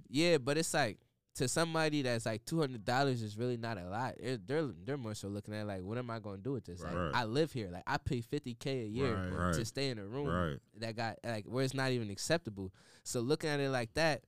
yeah, 0.10 0.38
but 0.38 0.58
it's 0.58 0.74
like 0.74 0.97
to 1.36 1.47
somebody 1.47 2.01
that's 2.01 2.26
like 2.26 2.43
two 2.45 2.60
hundred 2.60 2.84
dollars 2.84 3.22
is 3.22 3.38
really 3.38 3.58
not 3.58 3.78
a 3.78 3.88
lot. 3.88 4.16
It, 4.20 4.47
they're 4.47 4.70
they're 4.86 4.97
more 4.97 5.14
so 5.14 5.28
looking 5.28 5.53
at 5.53 5.68
like, 5.68 5.84
what 5.84 5.97
am 5.97 6.10
I 6.10 6.20
going 6.20 6.38
to 6.38 6.43
do 6.43 6.53
with 6.53 6.66
this? 6.66 6.82
Like, 6.82 6.95
Right. 6.95 7.12
I 7.14 7.26
live 7.26 7.51
here. 7.51 7.70
Like 7.72 7.84
I 7.86 7.97
pay 7.97 8.22
fifty 8.22 8.53
k 8.55 8.82
a 8.82 8.86
year 8.86 9.16
Right. 9.16 9.45
Right. 9.45 9.53
to 9.53 9.66
stay 9.66 9.89
in 9.89 9.99
a 9.99 10.05
room 10.05 10.28
Right. 10.28 10.60
that 10.80 10.95
got 10.95 11.18
like 11.24 11.45
where 11.45 11.64
it's 11.64 11.74
not 11.76 11.91
even 11.91 12.10
acceptable. 12.10 12.74
So 13.03 13.20
looking 13.20 13.49
at 13.49 13.60
it 13.60 13.70
like 13.70 13.93
that, 13.93 14.24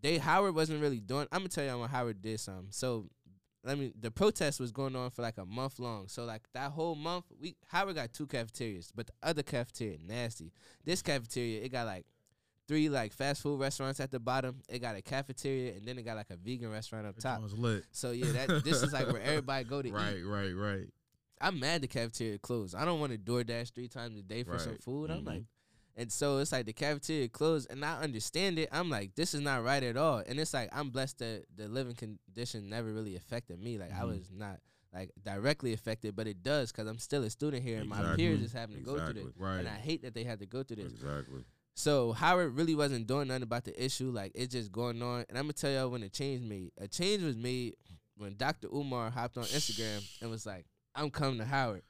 they 0.00 0.18
Howard 0.18 0.54
wasn't 0.54 0.80
really 0.82 1.00
doing. 1.00 1.26
I'm 1.32 1.40
gonna 1.40 1.48
tell 1.48 1.64
you 1.64 1.78
what 1.78 1.90
Howard 1.90 2.20
did 2.22 2.40
some. 2.40 2.66
So 2.70 3.08
let 3.64 3.78
me. 3.78 3.92
The 3.98 4.10
protest 4.10 4.60
was 4.60 4.72
going 4.72 4.94
on 4.94 5.10
for 5.10 5.22
like 5.22 5.38
a 5.38 5.46
month 5.46 5.78
long. 5.78 6.08
So 6.08 6.24
like 6.24 6.42
that 6.52 6.72
whole 6.72 6.94
month, 6.94 7.24
we 7.40 7.56
Howard 7.68 7.94
got 7.96 8.12
two 8.12 8.26
cafeterias, 8.26 8.92
but 8.94 9.06
the 9.06 9.12
other 9.22 9.42
cafeteria 9.42 9.96
nasty. 10.06 10.52
This 10.84 11.02
cafeteria 11.02 11.62
it 11.62 11.72
got 11.72 11.86
like 11.86 12.06
three 12.68 12.88
like 12.88 13.12
fast 13.12 13.42
food 13.42 13.60
restaurants 13.60 14.00
at 14.00 14.10
the 14.10 14.18
bottom. 14.20 14.60
It 14.68 14.80
got 14.80 14.96
a 14.96 15.02
cafeteria, 15.02 15.74
and 15.74 15.86
then 15.86 15.98
it 15.98 16.02
got 16.02 16.16
like 16.16 16.30
a 16.30 16.36
vegan 16.36 16.70
restaurant 16.70 17.06
up 17.06 17.18
top. 17.18 17.42
So 17.92 18.10
yeah, 18.12 18.32
that 18.32 18.64
this 18.64 18.82
is 18.82 18.92
like 18.92 19.10
where 19.12 19.22
everybody 19.22 19.64
go 19.64 19.82
to 19.82 19.90
Right, 19.92 20.16
eat. 20.18 20.22
right, 20.22 20.52
right. 20.52 20.72
right. 20.76 20.86
I'm 21.40 21.60
mad 21.60 21.82
the 21.82 21.86
cafeteria 21.88 22.38
closed. 22.38 22.74
I 22.74 22.84
don't 22.84 22.98
want 22.98 23.12
to 23.12 23.18
DoorDash 23.18 23.72
three 23.74 23.88
times 23.88 24.18
a 24.18 24.22
day 24.22 24.42
for 24.42 24.58
some 24.58 24.72
Right. 24.72 24.82
food. 24.82 25.10
I'm 25.10 25.22
Mhm. 25.22 25.26
like, 25.26 25.42
and 25.94 26.10
so 26.10 26.38
it's 26.38 26.50
like 26.52 26.64
the 26.66 26.72
cafeteria 26.72 27.28
closed, 27.28 27.70
and 27.70 27.84
I 27.84 28.00
understand 28.02 28.58
it. 28.58 28.68
I'm 28.72 28.88
like, 28.90 29.14
this 29.14 29.34
is 29.34 29.40
not 29.42 29.62
right 29.62 29.82
at 29.82 29.96
all. 29.96 30.22
And 30.26 30.38
it's 30.40 30.54
like 30.54 30.70
I'm 30.72 30.90
blessed 30.90 31.18
that 31.18 31.44
the 31.54 31.68
living 31.68 31.94
condition 31.94 32.68
never 32.70 32.92
really 32.92 33.16
affected 33.16 33.58
me. 33.60 33.76
Like 33.78 33.92
I 33.92 34.00
Mhm. 34.02 34.08
was 34.18 34.30
not 34.30 34.60
like 34.94 35.10
directly 35.22 35.74
affected, 35.74 36.16
but 36.16 36.26
it 36.26 36.42
does 36.42 36.72
because 36.72 36.86
I'm 36.88 36.98
still 36.98 37.22
a 37.22 37.28
student 37.28 37.62
here, 37.62 37.80
and 37.80 37.88
my 37.88 38.16
peers 38.16 38.40
is 38.40 38.52
having 38.52 38.76
to 38.76 38.82
go 38.82 38.98
through 39.04 39.12
this. 39.24 39.36
Right. 39.36 39.58
And 39.58 39.68
I 39.68 39.76
hate 39.76 40.02
that 40.02 40.14
they 40.14 40.24
had 40.24 40.38
to 40.40 40.46
go 40.46 40.62
through 40.62 40.76
this. 40.76 40.92
Exactly. 40.92 41.44
So 41.78 42.12
Howard 42.12 42.56
really 42.56 42.74
wasn't 42.74 43.06
doing 43.06 43.28
nothing 43.28 43.42
about 43.42 43.64
the 43.64 43.84
issue. 43.84 44.10
Like 44.10 44.32
it's 44.34 44.52
just 44.52 44.72
going 44.72 45.02
on. 45.02 45.26
And 45.28 45.36
I'm 45.36 45.44
gonna 45.44 45.52
tell 45.52 45.70
y'all 45.70 45.90
when 45.90 46.02
a 46.02 46.08
change 46.08 46.40
made. 46.42 46.72
A 46.78 46.88
change 46.88 47.22
was 47.22 47.36
made 47.36 47.76
when 48.16 48.34
Dr. 48.36 48.68
Umar 48.74 49.10
hopped 49.10 49.36
on 49.36 49.44
Instagram 49.44 50.02
and 50.22 50.30
was 50.30 50.46
like, 50.46 50.64
"I'm 50.94 51.10
coming 51.10 51.38
to 51.38 51.44
Howard." 51.44 51.82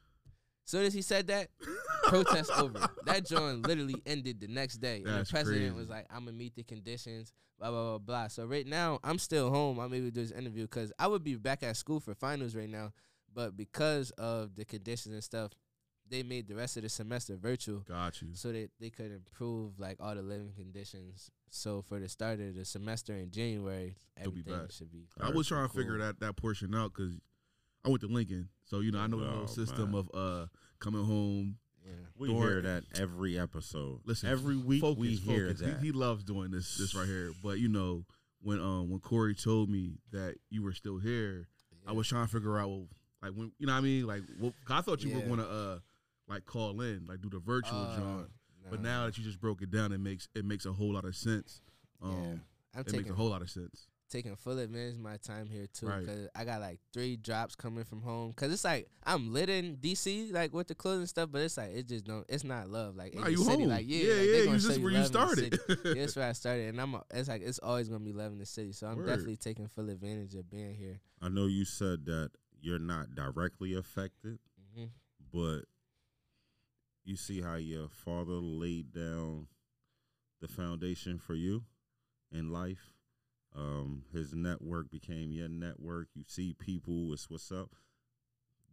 Soon 0.65 0.83
as 0.83 0.93
he 0.93 1.01
said 1.01 1.27
that, 1.27 1.47
protest 2.03 2.51
over. 2.57 2.85
That 3.05 3.25
joint 3.25 3.65
literally 3.65 4.01
ended 4.05 4.41
the 4.41 4.47
next 4.49 4.77
day. 4.79 4.97
and 4.97 5.07
That's 5.07 5.29
the 5.29 5.33
president 5.35 5.61
crazy. 5.67 5.75
was 5.79 5.89
like, 5.89 6.05
"I'm 6.09 6.25
gonna 6.25 6.33
meet 6.37 6.55
the 6.55 6.63
conditions." 6.63 7.31
Blah 7.57 7.71
blah 7.71 7.83
blah 7.83 7.97
blah. 7.99 8.27
So 8.27 8.45
right 8.45 8.67
now, 8.67 8.99
I'm 9.05 9.17
still 9.17 9.49
home. 9.49 9.79
I'm 9.79 9.93
able 9.93 10.07
to 10.07 10.11
do 10.11 10.21
this 10.21 10.31
interview 10.31 10.63
because 10.63 10.91
I 10.99 11.07
would 11.07 11.23
be 11.23 11.35
back 11.35 11.63
at 11.63 11.77
school 11.77 11.99
for 12.01 12.13
finals 12.13 12.55
right 12.55 12.69
now, 12.69 12.91
but 13.33 13.55
because 13.55 14.11
of 14.11 14.55
the 14.55 14.65
conditions 14.65 15.13
and 15.15 15.23
stuff, 15.23 15.53
they 16.09 16.23
made 16.23 16.47
the 16.47 16.55
rest 16.55 16.77
of 16.77 16.83
the 16.83 16.89
semester 16.89 17.35
virtual 17.35 17.79
Got 17.87 18.21
you. 18.21 18.29
so 18.33 18.51
that 18.51 18.69
they 18.79 18.89
could 18.89 19.11
improve 19.11 19.79
like 19.79 19.97
all 19.99 20.15
the 20.15 20.21
living 20.21 20.51
conditions. 20.55 21.29
So 21.49 21.81
for 21.81 21.99
the 21.99 22.09
start 22.09 22.39
of 22.39 22.55
the 22.55 22.65
semester 22.65 23.13
in 23.13 23.31
January, 23.31 23.95
They'll 24.21 24.31
be 24.31 24.41
everything 24.47 24.67
should 24.69 24.91
be. 24.91 25.07
I 25.19 25.29
was 25.29 25.47
trying 25.47 25.63
to 25.67 25.69
cool. 25.73 25.81
figure 25.81 25.97
that 25.99 26.19
that 26.19 26.35
portion 26.35 26.73
out 26.75 26.93
because 26.93 27.13
I 27.85 27.89
went 27.89 28.01
to 28.01 28.07
Lincoln, 28.07 28.49
so 28.65 28.79
you 28.81 28.91
know 28.91 28.99
I 28.99 29.07
know 29.07 29.19
the 29.19 29.27
Oh, 29.27 29.37
whole 29.37 29.47
system 29.47 29.91
man. 29.91 29.99
of 29.99 30.09
uh 30.13 30.47
coming 30.79 31.03
home. 31.05 31.57
Yeah. 31.85 31.91
We 32.17 32.27
Door- 32.27 32.41
hear 32.47 32.61
that 32.63 32.83
every 32.99 33.39
episode. 33.39 34.01
Listen, 34.03 34.29
every 34.29 34.57
week 34.57 34.81
focus, 34.81 34.99
we 34.99 35.15
hear 35.15 35.47
focus. 35.47 35.59
He- 35.61 35.65
that. 35.67 35.81
He, 35.81 35.91
loves 35.93 36.23
doing 36.25 36.51
this 36.51 36.75
this 36.77 36.93
right 36.93 37.07
here. 37.07 37.31
But 37.41 37.59
you 37.59 37.69
know 37.69 38.05
when 38.41 38.59
um 38.59 38.89
when 38.89 38.99
Corey 38.99 39.35
told 39.35 39.69
me 39.69 39.99
that 40.11 40.35
you 40.49 40.63
were 40.63 40.73
still 40.73 40.97
here, 40.97 41.47
I 41.85 41.93
was 41.93 42.07
trying 42.07 42.25
to 42.25 42.31
figure 42.31 42.57
out 42.59 42.67
well, 42.67 42.87
like 43.21 43.31
when 43.31 43.51
you 43.57 43.67
know 43.67 43.73
what 43.73 43.79
I 43.79 43.81
mean 43.81 44.05
like 44.05 44.23
well, 44.39 44.53
'cause 44.65 44.77
I 44.79 44.81
thought 44.81 45.01
you 45.01 45.11
Yeah. 45.11 45.19
were 45.19 45.37
gonna 45.37 45.43
uh 45.47 45.79
like 46.27 46.45
call 46.45 46.81
in 46.81 47.05
like 47.07 47.21
do 47.21 47.29
the 47.29 47.39
virtual 47.39 47.77
Uh, 47.79 47.97
joint. 47.97 48.27
But 48.69 48.81
now 48.81 49.05
that 49.05 49.17
you 49.17 49.23
just 49.23 49.39
broke 49.39 49.61
it 49.61 49.71
down, 49.71 49.91
it 49.93 49.99
makes 49.99 50.27
it 50.35 50.43
makes 50.43 50.65
a 50.65 50.73
whole 50.73 50.93
lot 50.93 51.05
of 51.05 51.15
sense. 51.15 51.61
Um, 52.01 52.11
Yeah. 52.11 52.35
I'm 52.75 52.81
it 52.85 52.91
makes 52.93 53.09
a 53.09 53.13
whole 53.13 53.29
lot 53.29 53.41
of 53.41 53.49
sense. 53.49 53.87
taking 54.09 54.33
full 54.37 54.57
advantage 54.59 54.93
of 54.95 55.01
my 55.01 55.17
time 55.17 55.49
here 55.49 55.67
too, 55.67 55.85
Right. 55.87 55.99
because 55.99 56.29
I 56.33 56.45
got 56.45 56.61
like 56.61 56.79
three 56.93 57.17
drops 57.17 57.55
coming 57.55 57.83
from 57.83 58.01
home. 58.01 58.31
Cause 58.33 58.51
it's 58.53 58.63
like 58.63 58.87
I'm 59.03 59.33
lit 59.33 59.49
in 59.49 59.77
DC, 59.77 60.31
like 60.33 60.53
with 60.53 60.67
the 60.67 60.75
clothes 60.75 60.99
and 60.99 61.09
stuff, 61.09 61.29
but 61.31 61.41
it's 61.41 61.57
like 61.57 61.71
it 61.71 61.87
just 61.87 62.05
don't. 62.05 62.25
It's 62.29 62.43
not 62.45 62.69
love. 62.69 62.95
Like 62.95 63.13
in 63.13 63.19
Nah, 63.19 63.25
the 63.25 63.31
you 63.31 63.37
city, 63.37 63.63
home. 63.63 63.69
like 63.69 63.85
yeah, 63.87 63.97
Yeah, 64.03 64.13
like, 64.13 64.25
yeah, 64.27 64.51
you 64.51 64.57
just 64.59 64.67
where 64.67 64.77
you 64.77 64.83
love 64.83 64.93
in 64.95 65.01
the 65.01 65.05
started. 65.07 65.59
yeah, 65.85 65.93
that's 65.95 66.15
where 66.15 66.29
I 66.29 66.33
started, 66.33 66.69
and 66.69 66.79
I'm. 66.81 66.93
a- 66.93 67.03
It's 67.13 67.27
like 67.29 67.41
it's 67.41 67.59
always 67.59 67.87
gonna 67.89 68.03
be 68.03 68.13
love 68.13 68.31
in 68.33 68.37
the 68.39 68.45
city. 68.45 68.71
So 68.73 68.87
I'm 68.87 68.97
Word. 68.97 69.07
definitely 69.07 69.37
taking 69.37 69.67
full 69.67 69.89
advantage 69.89 70.35
of 70.35 70.49
being 70.49 70.75
here. 70.75 70.99
I 71.21 71.27
know 71.29 71.45
you 71.47 71.65
said 71.65 72.05
that 72.05 72.31
you're 72.61 72.79
not 72.79 73.13
directly 73.15 73.73
affected, 73.75 74.39
hmm 74.75 74.85
but 75.33 75.63
you 77.07 77.15
see 77.15 77.41
how 77.41 77.55
your 77.55 77.87
father 77.87 78.33
laid 78.33 78.91
down 78.93 79.47
the 80.41 80.47
foundation 80.47 81.17
for 81.17 81.35
you 81.35 81.63
in 82.31 82.51
life. 82.51 82.91
Um, 83.55 84.03
his 84.11 84.33
network 84.33 84.91
became 84.91 85.31
your 85.31 85.47
network. 85.47 86.09
You 86.13 86.25
see 86.27 86.53
people, 86.53 87.13
it's 87.13 87.29
what's 87.29 87.51
up. 87.51 87.69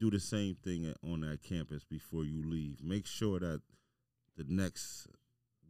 Do 0.01 0.11
the 0.11 0.18
same 0.18 0.57
thing 0.57 0.93
on 1.09 1.20
that 1.20 1.43
campus 1.43 1.85
before 1.85 2.24
you 2.24 2.43
leave. 2.45 2.82
Make 2.82 3.07
sure 3.07 3.39
that 3.39 3.62
the 4.37 4.45
next 4.49 5.07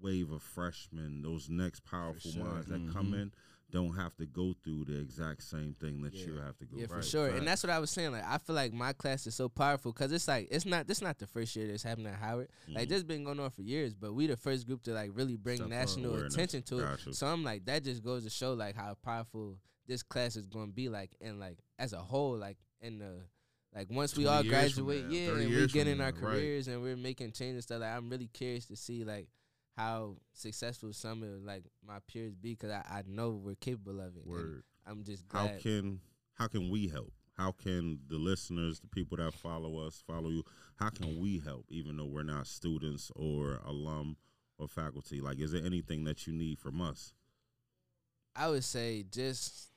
wave 0.01 0.33
of 0.33 0.43
freshmen, 0.43 1.23
those 1.23 1.51
next 1.51 1.85
powerful 1.85 2.31
sure. 2.33 2.45
minds 2.45 2.69
that 2.69 2.91
come 2.91 3.13
Mhm. 3.13 3.21
in, 3.23 3.33
don't 3.75 3.95
have 3.97 4.17
to 4.17 4.25
go 4.25 4.55
through 4.63 4.85
the 4.85 4.99
exact 5.01 5.43
same 5.43 5.75
thing 5.81 6.01
that 6.03 6.15
you 6.15 6.37
have 6.37 6.57
to 6.59 6.65
go 6.65 6.77
Yeah, 6.79 6.87
through. 6.87 6.97
for 6.99 7.03
sure. 7.03 7.27
And 7.29 7.47
that's 7.47 7.63
what 7.63 7.71
I 7.71 7.81
was 7.81 7.91
saying. 7.91 8.13
Like, 8.13 8.25
I 8.25 8.39
feel 8.39 8.55
like 8.55 8.73
my 8.73 8.93
class 8.93 9.27
is 9.27 9.35
so 9.35 9.49
powerful 9.49 9.93
because 9.93 10.13
it's 10.13 10.29
like 10.29 10.47
it's 10.51 10.65
not 10.65 10.87
this 10.87 11.03
not 11.03 11.19
the 11.19 11.27
first 11.27 11.55
year 11.57 11.67
that's 11.67 11.83
happening 11.83 12.07
at 12.13 12.19
Howard. 12.21 12.49
Like, 12.69 12.87
Mhm. 12.87 12.89
this 12.91 13.03
been 13.03 13.25
going 13.25 13.41
on 13.41 13.51
for 13.51 13.63
years, 13.63 13.93
but 13.93 14.15
we 14.15 14.27
the 14.29 14.37
first 14.37 14.67
group 14.67 14.83
to 14.85 14.93
like 14.93 15.11
really 15.13 15.37
bring 15.37 15.57
Step 15.57 15.69
national 15.69 16.15
attention 16.25 16.63
to 16.63 16.79
it. 16.79 17.15
So 17.15 17.27
I'm 17.27 17.43
like, 17.43 17.65
that 17.67 17.83
just 17.85 18.03
goes 18.03 18.23
to 18.25 18.31
show 18.31 18.55
like 18.55 18.77
how 18.77 18.95
powerful 19.03 19.59
this 19.87 20.03
class 20.03 20.37
is 20.37 20.47
going 20.47 20.69
to 20.69 20.73
be. 20.73 20.89
Like, 20.89 21.11
and 21.21 21.41
like 21.41 21.59
as 21.79 21.93
a 21.93 21.99
whole, 21.99 22.37
like 22.39 22.57
in 22.81 22.99
the 23.01 23.23
like 23.75 23.91
once 23.91 24.17
we 24.17 24.27
all 24.29 24.45
graduate, 24.45 25.07
now, 25.07 25.11
yeah, 25.11 25.31
and 25.31 25.51
we 25.53 25.67
get 25.67 25.89
in 25.89 26.01
our 26.01 26.13
now, 26.13 26.17
right. 26.21 26.33
careers 26.33 26.69
and 26.69 26.81
we're 26.81 26.97
making 26.97 27.33
changes 27.33 27.65
stuff. 27.65 27.81
Like, 27.81 27.91
I'm 27.91 28.09
really 28.09 28.29
curious 28.29 28.67
to 28.67 28.77
see 28.77 29.03
like 29.03 29.27
how 29.77 30.17
successful 30.33 30.93
some 30.93 31.23
of 31.23 31.43
like 31.45 31.65
my 31.87 31.99
peers 32.07 32.35
be 32.35 32.51
because 32.51 32.71
I, 32.71 32.83
I 32.89 33.03
know 33.07 33.31
we're 33.31 33.57
capable 33.57 34.01
of 34.01 34.17
it. 34.17 34.25
and 34.27 34.63
I'm 34.87 35.03
just 35.05 35.25
how 35.33 35.49
can 35.61 36.01
how 36.35 36.49
can 36.49 36.71
we 36.71 36.89
help? 36.89 37.13
How 37.37 37.51
can 37.51 37.99
the 38.09 38.17
listeners, 38.17 38.79
the 38.79 38.87
people 38.87 39.17
that 39.17 39.35
follow 39.35 39.79
us, 39.79 40.03
follow 40.07 40.31
you? 40.31 40.45
How 40.77 40.91
can 40.91 41.19
we 41.19 41.41
help, 41.41 41.67
even 41.69 41.97
though 41.97 42.07
we're 42.07 42.23
not 42.23 42.47
students 42.47 43.11
or 43.17 43.61
alum 43.65 44.17
or 44.59 44.69
faculty? 44.69 45.21
Like, 45.21 45.41
is 45.41 45.51
there 45.51 45.65
anything 45.65 46.05
that 46.05 46.27
you 46.27 46.33
need 46.33 46.61
from 46.61 46.81
us? 46.81 47.13
I 48.37 48.49
would 48.49 48.63
say 48.63 49.05
just 49.11 49.71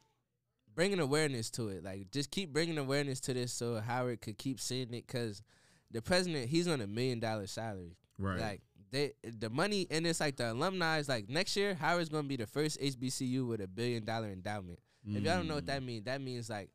bringing 0.76 1.00
awareness 1.00 1.50
to 1.52 1.70
it. 1.70 1.84
Like, 1.84 2.12
just 2.12 2.30
keep 2.30 2.54
bringing 2.54 2.78
awareness 2.78 3.20
to 3.22 3.34
this 3.34 3.52
so 3.54 3.80
Howard 3.80 4.22
could 4.22 4.38
keep 4.38 4.60
seeing 4.60 4.94
it. 4.94 5.08
Because 5.08 5.42
the 5.90 6.02
president, 6.02 6.50
he's 6.50 6.68
on 6.68 6.82
a 6.82 6.88
million 6.88 7.20
dollar 7.20 7.48
salary. 7.48 7.98
Right. 8.20 8.40
Like, 8.40 8.62
they, 8.92 9.14
the 9.24 9.50
money, 9.50 9.86
and 9.92 10.08
it's 10.08 10.20
like 10.20 10.38
the 10.38 10.52
alumni 10.52 11.00
is 11.00 11.10
like 11.10 11.30
next 11.30 11.56
year, 11.58 11.74
Howard's 11.76 12.10
going 12.10 12.24
to 12.24 12.30
be 12.30 12.38
the 12.38 12.48
first 12.48 12.80
HBCU 12.80 13.48
with 13.48 13.62
a 13.62 13.68
billion 13.68 14.06
dollar 14.06 14.28
endowment. 14.30 14.80
If 15.06 15.24
y'all 15.24 15.38
don't 15.38 15.48
know 15.48 15.56
what 15.56 15.64
Mm. 15.64 15.68
that 15.68 15.84
means, 15.84 16.04
that 16.06 16.22
means 16.22 16.50
like 16.50 16.70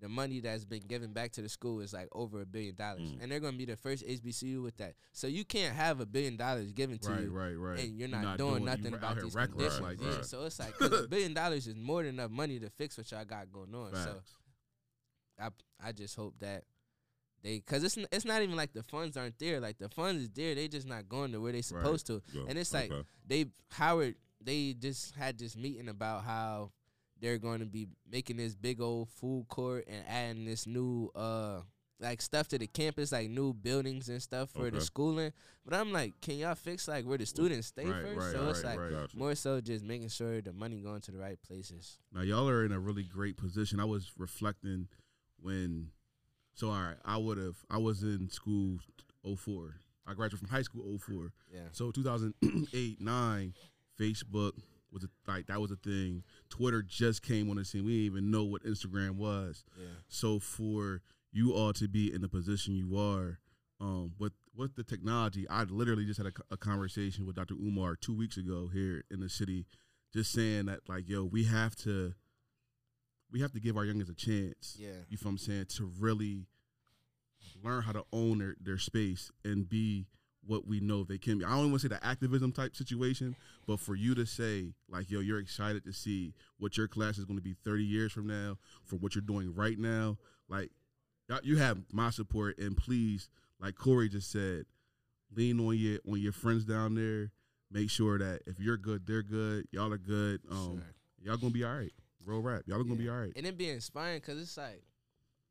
the 0.00 0.08
money 0.08 0.40
that's 0.40 0.64
been 0.64 0.82
given 0.82 1.12
back 1.12 1.32
to 1.32 1.42
the 1.42 1.48
school 1.48 1.80
is 1.80 1.92
like 1.92 2.08
over 2.12 2.40
a 2.42 2.46
billion 2.46 2.74
dollars. 2.74 3.10
Mm. 3.10 3.22
And 3.22 3.32
they're 3.32 3.40
going 3.40 3.54
to 3.54 3.58
be 3.58 3.64
the 3.64 3.76
first 3.76 4.06
HBCU 4.06 4.62
with 4.62 4.76
that. 4.76 4.94
So 5.12 5.26
you 5.26 5.44
can't 5.44 5.74
have 5.74 6.00
a 6.00 6.06
billion 6.06 6.36
dollars 6.36 6.70
given 6.72 6.98
to 6.98 7.10
right, 7.10 7.22
you 7.22 7.30
right, 7.30 7.54
right. 7.54 7.80
and 7.80 7.98
you're 7.98 8.08
not, 8.08 8.36
doing, 8.38 8.60
you 8.60 8.66
nothing 8.66 8.86
out 8.94 8.98
about 8.98 9.20
these 9.20 9.34
reckless 9.34 9.78
conditions. 9.78 9.80
like 9.80 10.00
yeah, 10.00 10.18
that. 10.18 10.26
so 10.26 10.44
it's 10.44 10.58
like 10.58 10.74
a 10.80 11.08
billion 11.08 11.34
dollars 11.34 11.66
is 11.66 11.74
more 11.76 12.02
than 12.02 12.14
enough 12.14 12.30
money 12.30 12.58
to 12.60 12.68
fix 12.70 12.96
what 12.98 13.10
y'all 13.10 13.24
got 13.24 13.50
going 13.50 13.74
on. 13.74 13.94
So 13.94 14.20
I 15.40 15.48
I 15.82 15.92
just 15.92 16.14
hope 16.16 16.34
that 16.40 16.64
they 17.42 17.58
because 17.58 17.84
it's 17.84 17.96
it's 18.12 18.24
not 18.24 18.42
even 18.42 18.56
like 18.56 18.72
the 18.72 18.82
funds 18.82 19.16
aren't 19.16 19.38
there. 19.38 19.60
Like 19.60 19.78
the 19.78 19.88
funds 19.88 20.22
is 20.22 20.30
there, 20.30 20.54
they 20.54 20.68
just 20.68 20.86
not 20.86 21.08
going 21.08 21.32
to 21.32 21.40
where 21.40 21.52
they 21.52 21.62
supposed 21.62 22.06
to. 22.08 22.22
Go. 22.34 22.46
And 22.48 22.58
it's 22.58 22.72
like 22.72 22.90
Okay. 22.90 23.02
they 23.26 23.46
Howard 23.70 24.16
they 24.40 24.72
just 24.74 25.14
had 25.14 25.38
this 25.38 25.56
meeting 25.56 25.88
about 25.88 26.24
how 26.24 26.70
they're 27.20 27.38
going 27.38 27.58
to 27.60 27.66
be 27.66 27.88
making 28.10 28.36
this 28.36 28.54
big 28.54 28.80
old 28.80 29.08
food 29.08 29.46
court 29.48 29.84
and 29.88 30.04
adding 30.08 30.44
this 30.44 30.66
new 30.66 31.10
uh 31.14 31.60
like 32.00 32.22
stuff 32.22 32.46
to 32.46 32.56
the 32.58 32.66
campus, 32.68 33.10
like 33.10 33.28
new 33.28 33.52
buildings 33.52 34.08
and 34.08 34.22
stuff 34.22 34.50
for 34.50 34.70
the 34.70 34.80
schooling. 34.80 35.32
But 35.64 35.74
I'm 35.74 35.92
like, 35.92 36.20
can 36.20 36.38
y'all 36.38 36.54
fix 36.54 36.86
like 36.86 37.04
where 37.04 37.18
the 37.18 37.26
students 37.26 37.66
stay 37.66 37.86
Right, 37.86 38.02
first? 38.02 38.18
right, 38.20 38.32
so 38.32 38.48
it's 38.50 38.62
like 38.62 38.78
right. 38.78 38.92
Gotcha. 38.92 39.16
more 39.16 39.34
so 39.34 39.60
just 39.60 39.84
making 39.84 40.08
sure 40.10 40.40
the 40.40 40.52
money 40.52 40.78
going 40.80 41.00
to 41.00 41.10
the 41.10 41.18
right 41.18 41.42
places. 41.42 41.98
Now 42.14 42.20
y'all 42.22 42.48
are 42.48 42.64
in 42.64 42.70
a 42.70 42.78
really 42.78 43.02
great 43.02 43.36
position. 43.36 43.80
I 43.80 43.84
was 43.84 44.12
reflecting 44.16 44.86
when 45.40 45.88
so 46.58 46.70
all 46.70 46.74
right, 46.74 46.96
I 47.04 47.16
would 47.16 47.38
have 47.38 47.54
I 47.70 47.78
was 47.78 48.02
in 48.02 48.28
school 48.28 48.78
04. 49.24 49.76
I 50.08 50.14
graduated 50.14 50.40
from 50.40 50.48
high 50.48 50.62
school 50.62 50.98
04. 50.98 51.32
Yeah. 51.54 51.60
So 51.70 51.92
2008, 51.92 53.00
9, 53.00 53.54
Facebook 54.00 54.52
was 54.90 55.04
a, 55.04 55.30
like 55.30 55.46
that 55.46 55.60
was 55.60 55.70
a 55.70 55.76
thing. 55.76 56.24
Twitter 56.50 56.82
just 56.82 57.22
came 57.22 57.48
on 57.48 57.56
the 57.56 57.64
scene. 57.64 57.84
We 57.84 57.92
didn't 57.92 58.06
even 58.06 58.30
know 58.32 58.42
what 58.42 58.64
Instagram 58.64 59.12
was. 59.12 59.62
Yeah. 59.78 59.86
So 60.08 60.40
for 60.40 61.00
you 61.30 61.54
all 61.54 61.72
to 61.74 61.86
be 61.86 62.12
in 62.12 62.22
the 62.22 62.28
position 62.28 62.74
you 62.74 62.98
are, 62.98 63.38
um, 63.80 64.14
with 64.18 64.32
with 64.56 64.74
the 64.74 64.82
technology, 64.82 65.48
I 65.48 65.62
literally 65.62 66.06
just 66.06 66.18
had 66.18 66.26
a, 66.26 66.32
a 66.50 66.56
conversation 66.56 67.24
with 67.24 67.36
Dr. 67.36 67.54
Umar 67.54 67.94
two 67.94 68.16
weeks 68.16 68.36
ago 68.36 68.68
here 68.72 69.04
in 69.12 69.20
the 69.20 69.28
city, 69.28 69.64
just 70.12 70.32
saying 70.32 70.66
that 70.66 70.80
like, 70.88 71.08
yo, 71.08 71.22
we 71.22 71.44
have 71.44 71.76
to, 71.76 72.14
we 73.30 73.40
have 73.40 73.52
to 73.52 73.60
give 73.60 73.76
our 73.76 73.84
youngins 73.84 74.10
a 74.10 74.14
chance. 74.14 74.76
Yeah. 74.78 74.88
You 75.08 75.16
feel 75.16 75.28
what 75.28 75.32
I'm 75.32 75.38
saying 75.38 75.66
to 75.76 75.90
really 75.98 76.46
learn 77.62 77.82
how 77.82 77.92
to 77.92 78.04
own 78.12 78.38
their, 78.38 78.56
their 78.60 78.78
space 78.78 79.30
and 79.44 79.68
be 79.68 80.06
what 80.46 80.66
we 80.66 80.80
know 80.80 81.04
they 81.04 81.18
can 81.18 81.38
be. 81.38 81.44
I 81.44 81.50
don't 81.50 81.58
even 81.58 81.70
want 81.72 81.82
to 81.82 81.88
say 81.88 81.94
the 81.94 82.06
activism 82.06 82.52
type 82.52 82.74
situation, 82.74 83.36
but 83.66 83.80
for 83.80 83.94
you 83.94 84.14
to 84.14 84.24
say 84.24 84.72
like, 84.88 85.10
yo, 85.10 85.20
you're 85.20 85.40
excited 85.40 85.84
to 85.84 85.92
see 85.92 86.32
what 86.58 86.76
your 86.76 86.88
class 86.88 87.18
is 87.18 87.24
going 87.24 87.38
to 87.38 87.42
be 87.42 87.54
30 87.64 87.84
years 87.84 88.12
from 88.12 88.26
now, 88.26 88.56
for 88.84 88.96
what 88.96 89.14
you're 89.14 89.22
doing 89.22 89.54
right 89.54 89.78
now, 89.78 90.16
like 90.48 90.70
you 91.42 91.58
have 91.58 91.78
my 91.92 92.10
support. 92.10 92.58
And 92.58 92.76
please, 92.76 93.28
like 93.60 93.74
Corey 93.74 94.08
just 94.08 94.30
said, 94.30 94.64
lean 95.34 95.60
on 95.60 95.76
your 95.76 95.98
on 96.08 96.20
your 96.20 96.32
friends 96.32 96.64
down 96.64 96.94
there. 96.94 97.30
make 97.70 97.90
sure 97.90 98.18
that 98.18 98.40
if 98.46 98.58
you're 98.58 98.78
good, 98.78 99.06
they're 99.06 99.22
good. 99.22 99.66
Y'all 99.72 99.92
are 99.92 99.98
good. 99.98 100.40
Um, 100.50 100.82
y'all 101.20 101.36
gonna 101.36 101.52
be 101.52 101.64
all 101.64 101.74
right. 101.74 101.92
Real 102.28 102.42
rap. 102.42 102.62
Y'all 102.66 102.82
gonna 102.82 102.96
be 102.96 103.08
all 103.08 103.16
right. 103.16 103.32
And 103.34 103.46
it 103.46 103.56
be 103.56 103.70
inspiring 103.70 104.18
because 104.20 104.40
it's 104.40 104.56
like 104.56 104.82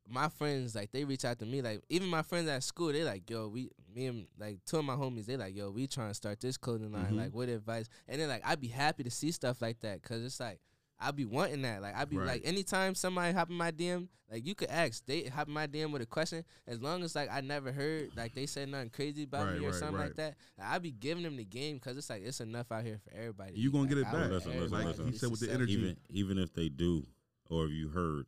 my 0.08 0.28
friends, 0.28 0.74
like 0.74 0.92
they 0.92 1.04
reach 1.04 1.24
out 1.24 1.38
to 1.40 1.46
me, 1.46 1.60
like 1.60 1.82
even 1.88 2.08
my 2.08 2.22
friends 2.22 2.48
at 2.48 2.62
school, 2.62 2.92
they 2.92 3.04
like, 3.04 3.28
yo, 3.28 3.48
we, 3.48 3.70
me 3.94 4.06
and 4.06 4.26
like 4.38 4.58
two 4.64 4.78
of 4.78 4.84
my 4.84 4.94
homies, 4.94 5.26
they 5.26 5.36
like, 5.36 5.56
yo, 5.56 5.70
we 5.70 5.86
trying 5.86 6.08
to 6.08 6.14
start 6.14 6.40
this 6.40 6.56
clothing 6.56 6.92
line. 6.92 7.12
Mhm. 7.12 7.16
Like, 7.18 7.34
what 7.34 7.48
advice? 7.48 7.88
And 8.06 8.20
then 8.20 8.28
like, 8.28 8.42
I'd 8.46 8.60
be 8.60 8.68
happy 8.68 9.02
to 9.02 9.10
see 9.10 9.32
stuff 9.32 9.60
like 9.60 9.80
that 9.80 10.02
because 10.02 10.24
it's 10.24 10.40
like. 10.40 10.60
I 11.00 11.10
be 11.12 11.24
wanting 11.24 11.62
that. 11.62 11.80
Like 11.82 11.94
I 11.96 12.04
be 12.04 12.16
Right. 12.16 12.26
like 12.26 12.42
anytime 12.44 12.94
somebody 12.94 13.32
hop 13.32 13.50
in 13.50 13.56
my 13.56 13.70
DM, 13.70 14.08
like 14.30 14.46
you 14.46 14.54
could 14.54 14.68
ask, 14.68 15.04
they 15.06 15.22
hop 15.24 15.46
in 15.48 15.54
my 15.54 15.66
DM 15.66 15.92
with 15.92 16.02
a 16.02 16.06
question. 16.06 16.44
As 16.66 16.80
long 16.82 17.02
as 17.02 17.14
like 17.14 17.28
I 17.32 17.40
never 17.40 17.70
heard 17.72 18.10
like 18.16 18.34
they 18.34 18.46
said 18.46 18.68
nothing 18.68 18.90
crazy 18.90 19.22
about 19.22 19.46
Right, 19.46 19.58
me 19.58 19.64
or 19.66 19.70
right, 19.70 19.74
something 19.78 19.96
right. 19.96 20.04
like 20.06 20.16
that, 20.16 20.34
like, 20.58 20.66
I 20.68 20.78
be 20.78 20.90
giving 20.90 21.22
them 21.22 21.36
the 21.36 21.44
game 21.44 21.76
because 21.76 21.96
it's 21.96 22.10
like 22.10 22.22
it's 22.24 22.40
enough 22.40 22.70
out 22.72 22.84
here 22.84 22.98
for 23.04 23.16
everybody. 23.16 23.52
You 23.54 23.70
gonna 23.70 23.82
Like, 23.82 23.88
get 23.90 23.98
it 23.98 24.04
back. 24.04 24.14
Listen, 24.14 24.30
listen, 24.30 24.52
everybody 24.56 24.84
listen. 24.86 25.04
to 25.06 25.10
He 25.12 25.18
said 25.18 25.30
with 25.30 25.40
the 25.40 25.52
energy. 25.52 25.72
Even 25.74 25.96
even 26.10 26.38
if 26.38 26.52
they 26.52 26.68
do, 26.68 27.06
or 27.48 27.66
if 27.66 27.70
you 27.70 27.88
heard, 27.90 28.26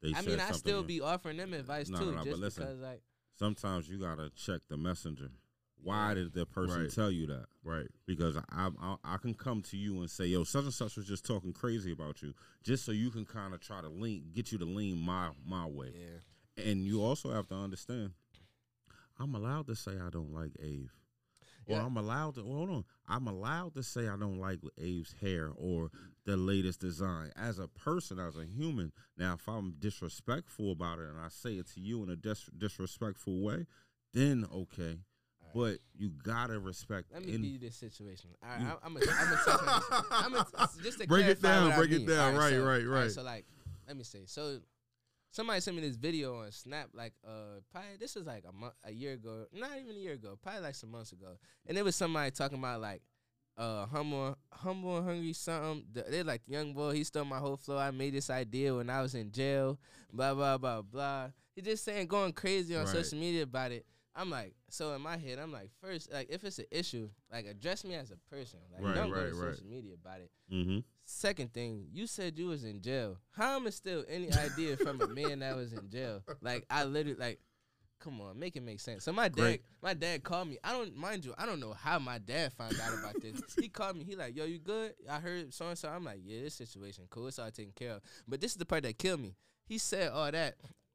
they 0.00 0.10
I 0.10 0.20
said 0.20 0.26
mean, 0.26 0.34
I 0.40 0.44
something 0.46 0.58
still 0.58 0.82
be 0.84 1.00
offering 1.00 1.36
them 1.38 1.52
advice 1.54 1.88
No, 1.88 1.98
too, 1.98 2.04
no, 2.06 2.10
no, 2.12 2.16
but 2.18 2.24
just 2.30 2.40
listen. 2.40 2.62
because 2.64 2.78
like 2.80 3.02
Sometimes 3.38 3.88
you 3.88 3.98
gotta 3.98 4.30
check 4.30 4.60
the 4.68 4.76
messenger. 4.78 5.30
Why 5.82 6.14
did 6.14 6.32
the 6.32 6.46
person 6.46 6.82
Right. 6.82 6.92
tell 6.92 7.10
you 7.10 7.26
that? 7.28 7.46
Right. 7.62 7.86
Because 8.06 8.36
I, 8.36 8.70
I 8.80 8.96
I 9.04 9.16
can 9.18 9.34
come 9.34 9.62
to 9.62 9.76
you 9.76 9.98
and 10.00 10.10
say, 10.10 10.26
yo, 10.26 10.42
such 10.44 10.64
and 10.64 10.74
such 10.74 10.96
was 10.96 11.06
just 11.06 11.24
talking 11.24 11.52
crazy 11.52 11.92
about 11.92 12.22
you, 12.22 12.34
just 12.64 12.84
so 12.84 12.92
you 12.92 13.10
can 13.10 13.24
kind 13.24 13.54
of 13.54 13.60
try 13.60 13.80
to 13.80 13.88
lean, 13.88 14.30
get 14.34 14.50
you 14.52 14.58
to 14.58 14.64
lean 14.64 14.98
my 14.98 15.30
my 15.46 15.66
way. 15.66 15.92
yeah. 15.94 16.64
And 16.64 16.86
you 16.86 17.02
also 17.02 17.30
have 17.30 17.46
to 17.48 17.54
understand, 17.54 18.12
I'm 19.18 19.34
allowed 19.34 19.66
to 19.68 19.74
say 19.76 19.92
I 19.92 20.10
don't 20.10 20.32
like 20.32 20.52
Ave. 20.60 20.88
Or 21.68 21.80
I'm 21.80 21.96
allowed 21.96 22.36
to 22.36 22.42
hold 22.42 22.70
on. 22.70 22.84
I'm 23.08 23.26
allowed 23.26 23.74
to 23.74 23.82
say 23.82 24.06
I 24.08 24.16
don't 24.16 24.38
like 24.38 24.60
Ave's 24.78 25.14
hair 25.20 25.50
or 25.56 25.90
the 26.24 26.36
latest 26.36 26.80
design 26.80 27.32
as 27.36 27.58
a 27.58 27.66
person, 27.66 28.20
as 28.20 28.36
a 28.36 28.44
human. 28.46 28.92
Now, 29.18 29.34
if 29.34 29.48
I'm 29.48 29.74
disrespectful 29.80 30.70
about 30.70 31.00
it 31.00 31.08
and 31.08 31.18
I 31.18 31.28
say 31.28 31.54
it 31.54 31.66
to 31.74 31.80
you 31.80 32.04
in 32.04 32.08
a 32.10 32.14
dis- 32.14 32.48
disrespectful 32.56 33.40
way, 33.42 33.66
then 34.14 34.46
okay. 34.54 34.98
But 35.56 35.78
you 35.96 36.10
gotta 36.22 36.58
respect. 36.58 37.06
Let 37.12 37.24
me 37.24 37.34
in- 37.34 37.42
give 37.42 37.50
you 37.52 37.58
this 37.58 37.76
situation. 37.76 38.30
Right, 38.42 38.60
You- 38.60 38.66
I'm 38.84 38.94
gonna 38.94 39.06
I'm 39.10 39.30
gonna 39.30 40.26
on 40.26 40.32
this. 40.32 40.44
I'm 40.54 40.68
just 40.82 41.00
to 41.00 41.06
Break 41.06 41.26
it 41.26 41.40
down, 41.40 41.64
what 41.68 41.72
I 41.74 41.76
break 41.78 41.90
it 41.92 41.98
mean. 41.98 42.08
down. 42.08 42.34
right, 42.36 42.50
so, 42.52 42.64
right, 42.64 42.82
all 42.82 42.88
right. 42.88 43.10
So 43.10 43.22
like, 43.22 43.46
let 43.88 43.96
me 43.96 44.04
say. 44.04 44.20
So 44.26 44.58
somebody 45.30 45.60
sent 45.60 45.76
me 45.76 45.82
this 45.82 45.96
video 45.96 46.36
on 46.42 46.50
Snap 46.52 46.88
like 46.94 47.12
uh 47.26 47.60
probably 47.72 47.96
this 47.98 48.14
was 48.14 48.26
like 48.26 48.44
a 48.48 48.52
month 48.52 48.74
a 48.84 48.92
year 48.92 49.14
ago, 49.14 49.46
not 49.52 49.70
even 49.82 49.96
a 49.96 49.98
year 49.98 50.12
ago, 50.14 50.38
probably 50.42 50.60
like 50.62 50.74
some 50.74 50.90
months 50.90 51.12
ago, 51.12 51.38
and 51.66 51.78
it 51.78 51.84
was 51.84 51.96
somebody 51.96 52.30
talking 52.30 52.58
about 52.58 52.80
like. 52.80 53.02
Uh, 53.58 53.86
humble, 53.86 54.36
humble 54.52 54.98
and 54.98 55.06
hungry. 55.06 55.32
Something. 55.32 55.82
They're 56.10 56.22
like 56.24 56.42
young 56.46 56.74
boy. 56.74 56.92
He 56.92 57.04
stole 57.04 57.24
my 57.24 57.38
whole 57.38 57.56
flow. 57.56 57.78
I 57.78 57.90
made 57.90 58.12
this 58.12 58.28
idea 58.28 58.74
when 58.74 58.90
I 58.90 59.00
was 59.00 59.14
in 59.14 59.32
jail. 59.32 59.78
Blah 60.12 60.34
blah 60.34 60.58
blah 60.58 60.82
blah. 60.82 61.28
He 61.54 61.62
just 61.62 61.82
saying 61.82 62.06
going 62.08 62.34
crazy 62.34 62.76
on 62.76 62.84
Right. 62.84 62.92
social 62.94 63.18
media 63.18 63.44
about 63.44 63.72
it. 63.72 63.86
I'm 64.16 64.30
like, 64.30 64.54
so 64.70 64.94
in 64.94 65.02
my 65.02 65.16
head, 65.18 65.38
I'm 65.38 65.52
like, 65.52 65.70
first, 65.80 66.10
like, 66.12 66.28
if 66.30 66.42
it's 66.42 66.58
an 66.58 66.64
issue, 66.70 67.10
like, 67.30 67.46
address 67.46 67.84
me 67.84 67.94
as 67.94 68.10
a 68.10 68.16
person. 68.34 68.60
Like, 68.72 68.82
Right, 68.82 68.94
don't 68.94 69.10
go 69.10 69.28
to 69.28 69.34
right. 69.34 69.54
social 69.54 69.66
media 69.66 69.92
about 70.02 70.20
it. 70.20 70.30
Mm-hmm. 70.52 70.78
Second 71.04 71.52
thing, 71.52 71.86
you 71.92 72.06
said 72.06 72.38
you 72.38 72.46
was 72.46 72.64
in 72.64 72.80
jail. 72.80 73.18
How 73.32 73.56
am 73.56 73.66
I 73.66 73.70
still 73.70 74.04
any 74.08 74.32
idea 74.32 74.76
from 74.78 75.00
a 75.02 75.06
man 75.06 75.40
that 75.40 75.54
was 75.54 75.72
in 75.72 75.90
jail? 75.90 76.22
Like, 76.40 76.64
I 76.70 76.84
literally, 76.84 77.18
like, 77.18 77.40
come 78.00 78.20
on, 78.20 78.38
make 78.38 78.56
it 78.56 78.62
make 78.62 78.80
sense. 78.80 79.04
So 79.04 79.12
my 79.12 79.28
dad, 79.28 79.40
Great. 79.42 79.62
my 79.82 79.94
dad 79.94 80.22
called 80.24 80.48
me. 80.48 80.58
I 80.64 80.72
don't 80.72 80.96
mind 80.96 81.24
you. 81.24 81.34
I 81.36 81.44
don't 81.46 81.60
know 81.60 81.74
how 81.74 81.98
my 81.98 82.18
dad 82.18 82.52
found 82.54 82.74
out 82.80 82.98
about 82.98 83.20
this. 83.20 83.40
he 83.60 83.68
called 83.68 83.96
me. 83.96 84.04
He 84.04 84.16
like, 84.16 84.36
yo, 84.36 84.44
you 84.44 84.58
good? 84.58 84.94
I 85.10 85.18
heard 85.18 85.52
so 85.52 85.68
and 85.68 85.78
so. 85.78 85.88
I'm 85.88 86.04
like, 86.04 86.20
yeah, 86.24 86.42
this 86.42 86.54
situation 86.54 87.04
cool. 87.10 87.26
It's 87.28 87.38
all 87.38 87.50
taken 87.50 87.72
care 87.74 87.92
of. 87.92 88.02
But 88.26 88.40
this 88.40 88.52
is 88.52 88.56
the 88.56 88.66
part 88.66 88.82
that 88.84 88.98
killed 88.98 89.20
me. 89.20 89.34
He 89.66 89.78
said 89.78 90.10
all 90.10 90.30
that, 90.30 90.54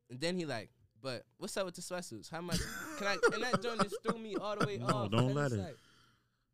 and 0.10 0.20
then 0.20 0.38
he 0.38 0.46
like, 0.46 0.70
but 1.02 1.24
what's 1.38 1.56
up 1.58 1.66
with 1.66 1.76
the 1.76 1.82
sweatsuits? 1.82 2.30
How 2.30 2.42
much 2.42 2.60
can 2.98 3.08
I? 3.08 3.18
And 3.34 3.44
that 3.44 3.62
joint 3.62 3.82
just 3.84 3.98
threw 4.04 4.18
me 4.18 4.36
all 4.36 4.56
the 4.58 4.66
way 4.66 4.78
No, 4.78 4.88
off. 4.88 5.12
don't 5.12 5.34
let 5.34 5.52
it. 5.52 5.58
like- 5.60 5.68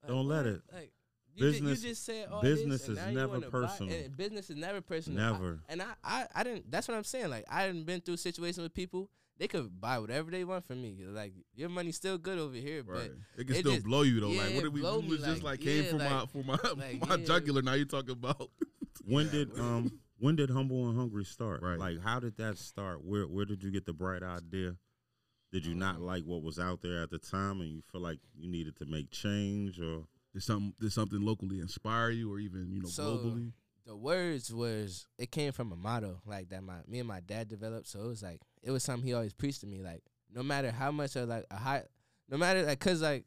like, 0.03 0.09
Don't 0.11 0.27
let 0.27 0.45
it. 0.45 0.61
Like. 0.73 0.91
You, 1.35 1.43
Business- 1.51 1.83
you 1.83 1.89
just 1.89 2.03
said 2.03 2.29
all 2.31 2.41
business 2.41 2.87
this, 2.87 2.97
is 2.97 3.13
never 3.13 3.39
buy- 3.39 3.47
personal. 3.49 4.09
business 4.17 4.49
is 4.49 4.55
never 4.55 4.81
personal. 4.81 5.19
I- 5.23 5.31
Never. 5.33 5.59
and 5.69 5.81
I, 5.83 5.85
I, 6.03 6.25
I 6.33 6.43
didn't. 6.43 6.71
That's 6.71 6.87
what 6.87 6.97
I'm 6.97 7.03
saying. 7.03 7.29
Like 7.29 7.45
I 7.47 7.67
didn't 7.67 7.85
been 7.85 8.01
through 8.01 8.17
situations 8.17 8.63
with 8.63 8.73
people. 8.73 9.11
They 9.37 9.47
could 9.47 9.79
buy 9.79 9.99
whatever 9.99 10.31
they 10.31 10.43
want 10.43 10.65
from 10.65 10.81
me. 10.81 10.97
Like 11.05 11.33
your 11.53 11.69
money's 11.69 11.95
still 11.95 12.17
good 12.17 12.39
over 12.39 12.55
here, 12.55 12.81
Right. 12.83 13.11
but 13.35 13.39
It 13.41 13.45
can 13.45 13.55
it 13.55 13.59
still 13.59 13.73
just- 13.73 13.85
blow 13.85 14.01
you 14.01 14.19
though. 14.19 14.29
yeah, 14.29 14.45
like 14.45 14.55
what 14.55 14.63
did 14.63 14.73
we 14.73 14.81
you 14.81 14.85
was 15.11 15.19
just 15.21 15.43
like, 15.43 15.59
like 15.59 15.61
came 15.61 15.83
yeah, 15.83 15.89
from 15.91 15.97
my 15.99 16.19
like- 16.19 16.29
for 16.31 16.43
my 16.43 16.53
like, 16.97 17.07
my 17.07 17.15
yeah. 17.17 17.25
jugular. 17.25 17.61
Now 17.61 17.73
you 17.73 17.85
talking 17.85 18.11
about 18.13 18.49
When 19.05 19.29
did 19.29 19.51
um 19.59 19.91
when 20.19 20.35
did 20.35 20.49
Humble 20.49 20.89
and 20.89 20.97
Hungry 20.97 21.25
start? 21.25 21.61
Right. 21.61 21.77
Like 21.79 22.01
how 22.03 22.19
did 22.19 22.37
that 22.37 22.57
start? 22.57 23.03
Where 23.03 23.23
where 23.27 23.45
did 23.45 23.63
you 23.63 23.71
get 23.71 23.85
the 23.85 23.93
bright 23.93 24.23
idea? 24.23 24.75
Did 25.51 25.65
you 25.65 25.75
not 25.75 26.01
like 26.01 26.23
what 26.23 26.43
was 26.43 26.59
out 26.59 26.81
there 26.81 27.01
at 27.01 27.09
the 27.09 27.19
time 27.19 27.61
and 27.61 27.69
you 27.69 27.81
feel 27.91 28.01
like 28.01 28.19
you 28.35 28.49
needed 28.49 28.75
to 28.77 28.85
make 28.85 29.11
change 29.11 29.79
or 29.79 30.03
did 30.33 30.43
something 30.43 30.73
did 30.79 30.91
something 30.91 31.21
locally 31.21 31.59
inspire 31.59 32.09
you 32.09 32.31
or 32.31 32.39
even 32.39 32.69
you 32.71 32.81
know 32.81 32.89
So, 32.89 33.03
globally? 33.17 33.51
the 33.85 33.95
words 33.95 34.53
was 34.53 35.07
it 35.17 35.31
came 35.31 35.53
from 35.53 35.71
a 35.71 35.75
motto 35.77 36.19
like 36.25 36.49
that 36.49 36.61
my 36.63 36.79
me 36.87 36.99
and 36.99 37.07
my 37.07 37.21
dad 37.21 37.47
developed. 37.47 37.87
So 37.87 38.01
it 38.03 38.07
was 38.07 38.21
like 38.23 38.41
it 38.61 38.71
was 38.71 38.83
something 38.83 39.07
he 39.07 39.13
always 39.13 39.33
preached 39.33 39.61
to 39.61 39.67
me. 39.67 39.81
Like 39.81 40.03
no 40.33 40.43
matter 40.43 40.69
how 40.71 40.91
much 40.91 41.15
of 41.15 41.29
like 41.29 41.45
a 41.49 41.55
high, 41.55 41.83
no 42.29 42.37
matter 42.37 42.63
like 42.63 42.79
cause 42.79 43.01
like 43.01 43.23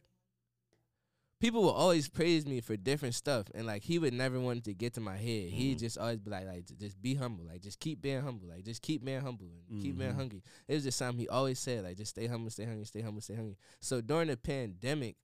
people 1.41 1.63
will 1.63 1.71
always 1.71 2.09
praise 2.09 2.47
me 2.47 2.61
for 2.61 2.77
different 2.77 3.15
stuff, 3.15 3.47
and 3.55 3.67
like 3.67 3.83
he 3.83 3.99
would 3.99 4.13
never 4.13 4.39
want 4.39 4.65
to 4.65 4.75
get 4.75 4.95
to 4.95 5.01
my 5.01 5.17
head. 5.17 5.51
He'd 5.51 5.77
Mhm. 5.77 5.81
just 5.81 5.99
always 5.99 6.19
be 6.21 6.31
like 6.31 6.47
like 6.47 6.65
just 6.79 7.01
be 7.01 7.15
humble, 7.15 7.45
like 7.47 7.63
just 7.63 7.81
keep 7.81 8.01
being 8.03 8.21
humble, 8.21 8.49
like 8.49 8.65
just 8.65 8.83
keep 8.83 9.05
being 9.05 9.21
humble 9.21 9.47
and 9.47 9.81
keep 9.83 9.97
being 9.99 10.11
Mhm. 10.13 10.17
hungry. 10.17 10.43
It 10.69 10.75
was 10.75 10.85
just 10.85 10.99
something 10.99 11.19
he 11.19 11.29
always 11.29 11.59
said, 11.59 11.85
like 11.85 11.97
just 11.97 12.11
stay 12.11 12.27
humble, 12.27 12.51
stay 12.51 12.65
hungry, 12.65 12.85
stay 12.85 13.01
humble, 13.01 13.21
stay 13.23 13.35
hungry. 13.35 13.57
So 13.81 14.01
during 14.01 14.29
the 14.29 14.37
pandemic, 14.37 15.17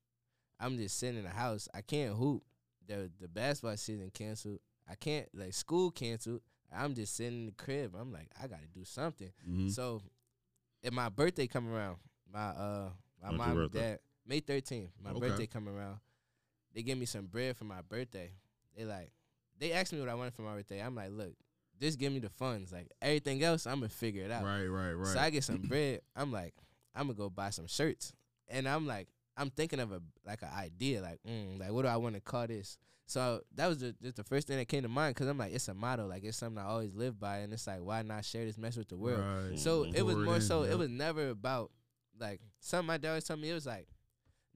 I'm 0.58 0.76
just 0.78 0.98
sitting 0.98 1.18
in 1.18 1.24
the 1.24 1.30
house. 1.30 1.68
I 1.74 1.82
can't 1.82 2.16
hoop. 2.16 2.42
The 2.86 3.10
the 3.20 3.28
basketball 3.28 3.76
season 3.76 4.10
canceled. 4.10 4.60
I 4.88 4.94
can't 4.94 5.28
like 5.34 5.52
school 5.52 5.90
canceled. 5.90 6.40
I'm 6.72 6.94
just 6.94 7.14
sitting 7.14 7.40
in 7.40 7.46
the 7.46 7.52
crib. 7.52 7.94
I'm 7.94 8.12
like, 8.12 8.28
I 8.42 8.46
gotta 8.46 8.66
do 8.72 8.84
something. 8.84 9.32
Mhm. 9.46 9.70
So, 9.70 10.02
if 10.82 10.92
my 10.92 11.08
birthday 11.08 11.46
come 11.46 11.68
around, 11.72 11.98
my 12.32 12.48
uh 12.48 12.90
my 13.20 13.28
When's 13.30 13.38
mom 13.38 13.58
and 13.58 13.70
dad 13.72 13.98
May 14.26 14.40
13th, 14.40 14.90
my 15.02 15.10
Okay. 15.10 15.20
birthday 15.20 15.46
come 15.46 15.68
around. 15.68 15.98
They 16.76 16.82
give 16.82 16.98
me 16.98 17.06
some 17.06 17.24
bread 17.24 17.56
for 17.56 17.64
my 17.64 17.80
birthday. 17.80 18.32
They 18.76 18.84
like 18.84 19.10
they 19.58 19.72
asked 19.72 19.94
me 19.94 19.98
what 19.98 20.10
I 20.10 20.14
wanted 20.14 20.34
for 20.34 20.42
my 20.42 20.54
birthday. 20.54 20.80
I'm 20.80 20.94
like, 20.94 21.10
look, 21.10 21.32
just 21.80 21.98
give 21.98 22.12
me 22.12 22.18
the 22.18 22.28
funds. 22.28 22.70
Like 22.70 22.90
everything 23.00 23.42
else, 23.42 23.66
I'm 23.66 23.76
gonna 23.80 23.88
figure 23.88 24.24
it 24.24 24.30
out. 24.30 24.44
Right, 24.44 24.66
right, 24.66 24.92
right. 24.92 25.14
So 25.14 25.18
I 25.18 25.30
get 25.30 25.42
some 25.42 25.62
bread. 25.68 26.02
I'm 26.14 26.30
like, 26.30 26.54
I'm 26.94 27.06
gonna 27.06 27.14
go 27.14 27.30
buy 27.30 27.48
some 27.48 27.66
shirts, 27.66 28.12
and 28.48 28.68
I'm 28.68 28.86
like, 28.86 29.08
I'm 29.38 29.48
thinking 29.48 29.80
of 29.80 29.90
a 29.90 30.02
like 30.26 30.42
an 30.42 30.50
idea, 30.54 31.00
like, 31.00 31.18
mm, 31.26 31.58
like 31.58 31.70
what 31.70 31.82
do 31.82 31.88
I 31.88 31.96
want 31.96 32.14
to 32.14 32.20
call 32.20 32.46
this? 32.46 32.76
So 33.06 33.40
that 33.54 33.68
was 33.68 33.78
the, 33.78 33.94
just 34.02 34.16
the 34.16 34.24
first 34.24 34.46
thing 34.46 34.58
that 34.58 34.68
came 34.68 34.82
to 34.82 34.88
mind 34.88 35.14
because 35.14 35.28
I'm 35.28 35.38
like, 35.38 35.54
it's 35.54 35.68
a 35.68 35.74
motto, 35.74 36.06
like 36.06 36.24
it's 36.24 36.36
something 36.36 36.62
I 36.62 36.66
always 36.66 36.92
live 36.94 37.18
by, 37.18 37.38
and 37.38 37.54
it's 37.54 37.66
like, 37.66 37.80
why 37.80 38.02
not 38.02 38.26
share 38.26 38.44
this 38.44 38.58
message 38.58 38.78
with 38.78 38.88
the 38.88 38.98
world? 38.98 39.20
Right. 39.20 39.58
So 39.58 39.84
it 39.84 40.02
was 40.02 40.16
more 40.16 40.40
so. 40.40 40.64
It 40.64 40.76
was 40.76 40.90
never 40.90 41.30
about 41.30 41.70
like 42.20 42.42
something 42.60 42.86
my 42.86 42.98
dad 42.98 43.08
always 43.08 43.24
told 43.24 43.40
me. 43.40 43.48
It 43.48 43.54
was 43.54 43.66
like 43.66 43.88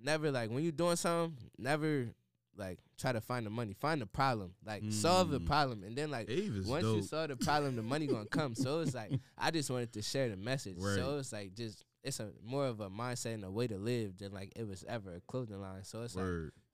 never 0.03 0.31
like 0.31 0.51
when 0.51 0.63
you 0.65 0.73
doing 0.73 0.97
something, 0.97 1.37
never 1.59 2.09
like 2.57 2.79
try 2.99 3.13
to 3.13 3.21
find 3.21 3.47
the 3.47 3.51
money, 3.51 3.73
find 3.73 4.01
the 4.03 4.07
problem, 4.07 4.53
like 4.67 4.83
solve 4.91 5.31
the 5.31 5.41
Mm. 5.41 5.47
problem, 5.47 5.83
and 5.83 5.97
then 5.97 6.11
like 6.11 6.29
once 6.67 6.85
you 6.85 7.03
solve 7.03 7.29
the 7.29 7.37
problem, 7.37 7.77
the 7.77 7.83
money 7.83 8.07
gonna 8.07 8.27
come. 8.27 8.55
So 8.55 8.81
it's 8.81 8.95
like 8.95 9.13
I 9.39 9.51
just 9.51 9.71
wanted 9.71 9.93
to 9.95 10.03
share 10.03 10.29
the 10.29 10.37
message. 10.37 10.77
Right. 10.79 10.97
So 10.97 11.19
it's 11.19 11.33
like 11.33 11.55
just 11.55 11.85
it's 12.03 12.19
a 12.21 12.31
more 12.45 12.67
of 12.67 12.81
a 12.81 12.89
mindset 12.91 13.35
and 13.35 13.45
a 13.45 13.51
way 13.51 13.67
to 13.67 13.77
live 13.77 14.19
than 14.19 14.33
like 14.33 14.53
it 14.57 14.67
was 14.67 14.85
ever 14.89 15.15
a 15.17 15.21
clothing 15.21 15.61
line. 15.61 15.85
So 15.85 16.03
it's 16.03 16.17
like 16.17 16.25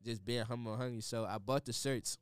just 0.04 0.24
being 0.24 0.44
humble 0.44 0.72
and 0.72 0.80
hungry. 0.82 1.00
So 1.02 1.24
I 1.24 1.38
bought 1.38 1.64
the 1.64 1.72
shirts. 1.72 2.18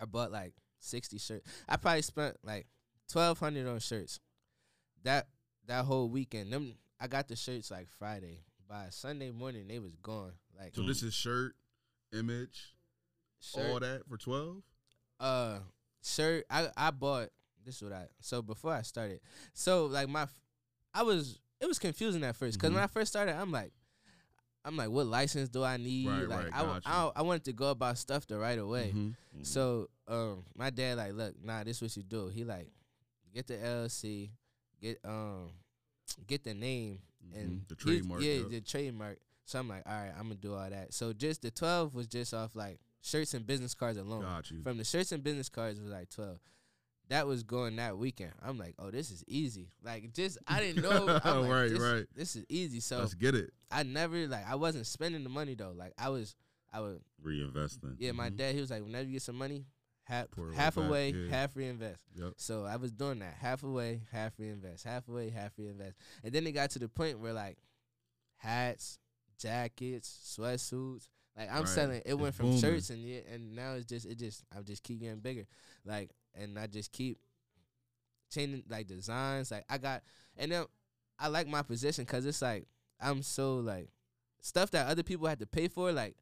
I 0.00 0.04
bought 0.04 0.30
like 0.32 0.54
sixty 0.78 1.18
shirts. 1.18 1.46
I 1.68 1.76
probably 1.76 2.02
spent 2.02 2.36
like 2.42 2.66
twelve 3.10 3.38
hundred 3.38 3.66
on 3.66 3.78
shirts. 3.80 4.20
That 5.04 5.26
that 5.66 5.84
whole 5.84 6.08
weekend. 6.08 6.52
Them 6.52 6.74
I 7.00 7.06
got 7.08 7.28
the 7.28 7.36
shirts 7.36 7.70
like 7.70 7.88
Friday. 7.98 8.40
By 8.68 8.86
Sunday 8.90 9.30
morning 9.30 9.68
they 9.68 9.78
was 9.78 9.94
gone. 10.02 10.32
Like 10.58 10.74
So 10.74 10.82
this 10.82 11.02
is 11.02 11.14
shirt, 11.14 11.54
image, 12.12 12.74
shirt, 13.40 13.64
all 13.64 13.80
that 13.80 14.02
for 14.08 14.16
twelve. 14.16 14.62
uh 15.20 15.58
shirt 16.02 16.44
I 16.50 16.68
I 16.76 16.90
bought 16.90 17.28
this 17.64 17.76
is 17.76 17.82
what 17.82 17.92
I 17.92 18.06
so 18.20 18.42
before 18.42 18.72
I 18.72 18.82
started 18.82 19.20
so 19.54 19.86
like 19.86 20.08
my 20.08 20.26
I 20.94 21.02
was 21.02 21.38
it 21.60 21.66
was 21.66 21.78
confusing 21.78 22.22
at 22.24 22.36
first 22.36 22.58
because 22.58 22.70
when 22.72 22.80
Mhm. 22.80 22.84
I 22.84 22.86
first 22.86 23.12
started 23.12 23.34
I'm 23.34 23.50
like 23.50 23.72
I'm 24.64 24.76
like 24.76 24.90
what 24.90 25.06
license 25.06 25.48
do 25.48 25.62
I 25.64 25.76
need 25.76 26.06
Right, 26.08 26.28
like 26.28 26.38
right, 26.44 26.50
I, 26.52 26.62
gotcha. 26.62 26.88
I 26.88 27.10
I 27.16 27.22
wanted 27.22 27.44
to 27.44 27.52
go 27.52 27.70
about 27.70 27.98
stuff 27.98 28.26
the 28.26 28.36
right 28.38 28.58
away 28.58 28.92
Mhm. 28.94 29.14
so 29.42 29.88
um 30.08 30.44
my 30.54 30.70
dad 30.70 30.96
like 30.98 31.12
look 31.14 31.34
nah 31.42 31.64
this 31.64 31.80
what 31.82 31.96
you 31.96 32.02
do 32.02 32.28
he 32.28 32.44
like 32.44 32.68
get 33.34 33.46
the 33.46 33.54
LLC 33.54 34.30
get 34.80 34.98
um 35.04 35.50
get 36.26 36.44
the 36.44 36.54
name 36.54 37.00
and 37.34 37.60
Mhm. 37.62 37.68
The 37.68 37.74
trademark, 37.74 38.22
yeah 38.22 38.32
yep. 38.34 38.50
the 38.50 38.60
trademark 38.60 39.18
So 39.44 39.60
I'm 39.60 39.68
like, 39.68 39.82
all 39.86 39.92
right, 39.92 40.12
I'm 40.16 40.24
gonna 40.24 40.34
do 40.36 40.54
all 40.54 40.68
that. 40.68 40.92
So 40.92 41.12
just 41.12 41.42
the 41.42 41.50
twelve 41.50 41.94
was 41.94 42.06
just 42.06 42.34
off 42.34 42.56
like 42.56 42.80
shirts 43.00 43.32
and 43.34 43.46
business 43.46 43.74
cards 43.74 43.96
alone. 43.98 44.22
Got 44.22 44.50
you. 44.50 44.62
From 44.62 44.76
the 44.78 44.84
shirts 44.84 45.12
and 45.12 45.22
business 45.22 45.48
cards 45.48 45.80
was 45.80 45.90
like 45.92 46.10
twelve. 46.10 46.38
That 47.08 47.28
was 47.28 47.44
going 47.44 47.76
that 47.76 47.96
weekend. 47.96 48.32
I'm 48.42 48.58
like, 48.58 48.74
oh, 48.80 48.90
this 48.90 49.12
is 49.12 49.22
easy. 49.28 49.70
Like 49.84 50.12
just 50.12 50.38
I 50.48 50.58
didn't 50.60 50.82
know. 50.82 51.20
I'm 51.24 51.42
like, 51.42 51.50
Right, 51.50 51.70
this, 51.70 51.78
right. 51.78 52.06
This 52.16 52.34
is 52.34 52.44
easy. 52.48 52.80
So 52.80 52.98
Let's 52.98 53.14
get 53.14 53.36
it. 53.36 53.50
I 53.70 53.84
never 53.84 54.26
like 54.26 54.44
I 54.48 54.56
wasn't 54.56 54.86
spending 54.86 55.22
the 55.22 55.30
money 55.30 55.54
though. 55.54 55.72
Like 55.76 55.92
I 55.96 56.08
was, 56.08 56.34
I 56.72 56.80
would. 56.80 57.00
Reinvesting. 57.24 57.94
Yeah, 58.00 58.10
my 58.12 58.28
dad 58.30 58.54
he 58.56 58.60
was 58.60 58.70
like, 58.72 58.82
whenever 58.82 59.04
you 59.06 59.12
get 59.12 59.22
some 59.22 59.36
money, 59.36 59.64
half 60.06 60.30
Pour 60.30 60.52
half 60.52 60.74
back, 60.76 60.84
away, 60.88 61.10
yeah. 61.10 61.30
half 61.30 61.54
reinvest. 61.56 62.02
Yep. 62.14 62.32
So 62.36 62.64
I 62.64 62.76
was 62.76 62.92
doing 62.92 63.18
that 63.20 63.34
half 63.40 63.62
away, 63.62 64.02
half 64.12 64.32
reinvest, 64.38 64.84
half 64.84 65.06
away, 65.08 65.30
half 65.30 65.52
reinvest, 65.58 65.96
and 66.24 66.32
then 66.32 66.46
it 66.46 66.52
got 66.52 66.70
to 66.70 66.78
the 66.78 66.88
point 66.88 67.18
where 67.20 67.32
like 67.32 67.58
hats, 68.36 68.98
jackets, 69.38 70.36
sweatsuits. 70.38 71.08
Like 71.36 71.50
I'm 71.50 71.58
Right. 71.60 71.68
selling. 71.68 72.02
It 72.06 72.14
went 72.14 72.28
It's 72.28 72.36
from 72.36 72.46
booming. 72.46 72.60
shirts 72.60 72.90
and 72.90 73.04
yeah, 73.04 73.20
and 73.32 73.54
now 73.54 73.74
it's 73.74 73.84
just 73.86 74.06
it 74.06 74.16
just 74.18 74.42
I 74.56 74.60
just 74.62 74.82
keep 74.82 75.00
getting 75.00 75.20
bigger. 75.20 75.46
Like 75.84 76.10
and 76.34 76.58
I 76.58 76.66
just 76.66 76.92
keep 76.92 77.18
changing 78.32 78.62
like 78.68 78.86
designs. 78.86 79.50
Like 79.50 79.64
I 79.68 79.78
got 79.78 80.02
and 80.36 80.52
then 80.52 80.64
I 81.18 81.28
like 81.28 81.46
my 81.46 81.62
position 81.62 82.04
because 82.04 82.24
it's 82.26 82.42
like 82.42 82.66
I'm 83.00 83.22
so 83.22 83.56
like 83.56 83.90
stuff 84.40 84.70
that 84.70 84.86
other 84.86 85.02
people 85.02 85.26
had 85.26 85.40
to 85.40 85.46
pay 85.46 85.68
for. 85.68 85.92
Like 85.92 86.16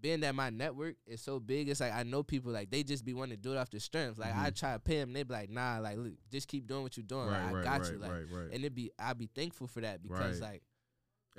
being 0.00 0.20
that 0.20 0.34
my 0.34 0.50
network 0.50 0.96
is 1.06 1.20
so 1.20 1.40
big, 1.40 1.68
it's 1.68 1.80
like 1.80 1.92
I 1.92 2.02
know 2.02 2.22
people 2.22 2.52
like 2.52 2.70
they 2.70 2.82
just 2.82 3.04
be 3.04 3.14
wanting 3.14 3.36
to 3.36 3.42
do 3.42 3.52
it 3.52 3.58
off 3.58 3.70
their 3.70 3.80
strength. 3.80 4.18
Like 4.18 4.34
I 4.34 4.46
mm-hmm. 4.46 4.54
try 4.54 4.72
to 4.74 4.78
pay 4.78 4.98
them, 4.98 5.12
they 5.12 5.22
be 5.22 5.34
like, 5.34 5.50
nah, 5.50 5.78
like 5.78 5.96
look, 5.96 6.12
just 6.30 6.48
keep 6.48 6.66
doing 6.66 6.82
what 6.82 6.96
you're 6.96 7.04
doing. 7.04 7.26
Right, 7.26 7.44
like, 7.44 7.54
right, 7.54 7.60
I 7.60 7.64
got 7.64 7.80
right, 7.82 7.92
you. 7.92 7.98
Like, 7.98 8.10
and 8.52 8.64
it 8.64 8.74
be 8.74 8.90
I 8.98 9.12
be 9.12 9.28
thankful 9.34 9.66
for 9.66 9.80
that 9.80 10.02
because 10.02 10.40
like 10.40 10.62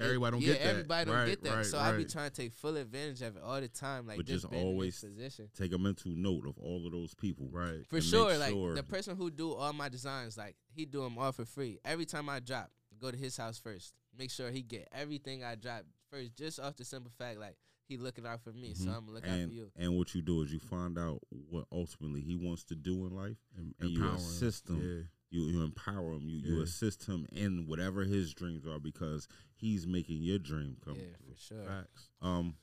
Everybody 0.02 0.32
don't 0.32 0.42
yeah, 0.42 0.48
get 0.48 0.60
that. 0.60 0.64
Yeah, 0.64 0.72
everybody 0.72 1.12
don't 1.12 1.26
get 1.26 1.44
that. 1.44 1.66
so 1.66 1.78
I 1.78 1.92
be 1.92 2.06
trying 2.06 2.30
to 2.30 2.36
take 2.36 2.54
full 2.54 2.78
advantage 2.78 3.22
of 3.22 3.36
it 3.36 3.44
all 3.44 3.60
the 3.60 3.68
time. 3.68 4.08
Like 4.08 4.18
But 4.18 4.26
just, 4.26 4.44
just 4.44 4.52
being 4.52 4.62
in 4.62 4.68
this 4.68 4.74
always 4.74 5.00
position. 5.00 5.50
Take 5.58 5.74
a 5.74 5.78
mental 5.78 6.12
note 6.12 6.48
of 6.48 6.58
all 6.58 6.86
of 6.86 6.92
those 6.92 7.14
people. 7.14 7.48
Right. 7.52 7.86
For 7.90 8.02
sure, 8.02 8.38
like 8.38 8.52
sure- 8.52 8.76
the 8.76 8.84
person 8.84 9.16
who 9.16 9.30
do 9.30 9.54
all 9.54 9.74
my 9.74 9.90
designs, 9.90 10.38
like 10.38 10.56
he 10.74 10.86
do 10.86 11.04
them 11.04 11.18
all 11.18 11.32
for 11.32 11.46
free. 11.46 11.80
Every 11.84 12.06
time 12.06 12.30
I 12.30 12.40
drop, 12.40 12.70
go 13.00 13.12
to 13.12 13.18
his 13.18 13.38
house 13.38 13.60
first. 13.60 13.94
Make 14.18 14.32
sure 14.32 14.50
he 14.50 14.62
get 14.62 14.88
everything 14.94 15.44
I 15.44 15.56
drop 15.56 15.84
first, 16.10 16.36
just 16.36 16.60
off 16.60 16.76
the 16.76 16.86
simple 16.86 17.12
fact 17.18 17.40
like 17.40 17.56
he 17.90 17.98
looking 17.98 18.26
out 18.26 18.42
for 18.42 18.54
me, 18.54 18.74
so 18.74 18.90
I'm 18.90 19.02
gonna 19.06 19.12
look 19.14 19.24
out 19.26 19.30
Mm-hmm. 19.32 19.40
And 19.42 19.50
for 19.50 19.56
you. 19.56 19.72
and 19.76 19.98
what 19.98 20.16
you 20.16 20.22
do 20.22 20.42
is 20.44 20.54
you 20.54 20.60
find 20.60 20.98
out 20.98 21.20
what 21.50 21.66
ultimately 21.72 22.22
he 22.22 22.36
wants 22.36 22.64
to 22.66 22.76
do 22.76 23.06
in 23.06 23.16
life, 23.16 23.38
Em- 23.58 23.76
and 23.82 23.90
you 23.90 24.08
assist 24.10 24.70
him. 24.70 24.78
Yeah. 24.82 25.04
You 25.32 25.42
you 25.48 25.64
empower 25.64 26.14
him. 26.14 26.28
You 26.30 26.38
you 26.40 26.62
assist 26.62 27.06
him 27.06 27.28
in 27.32 27.66
whatever 27.68 28.04
his 28.04 28.34
dreams 28.34 28.66
are 28.66 28.80
because 28.80 29.28
he's 29.56 29.86
making 29.86 30.24
your 30.24 30.40
dream 30.40 30.78
come 30.84 30.96
Yeah, 30.96 31.02
true. 31.02 31.34
for 31.34 31.40
sure. 31.40 31.64
Facts. 31.66 32.10
Um, 32.22 32.56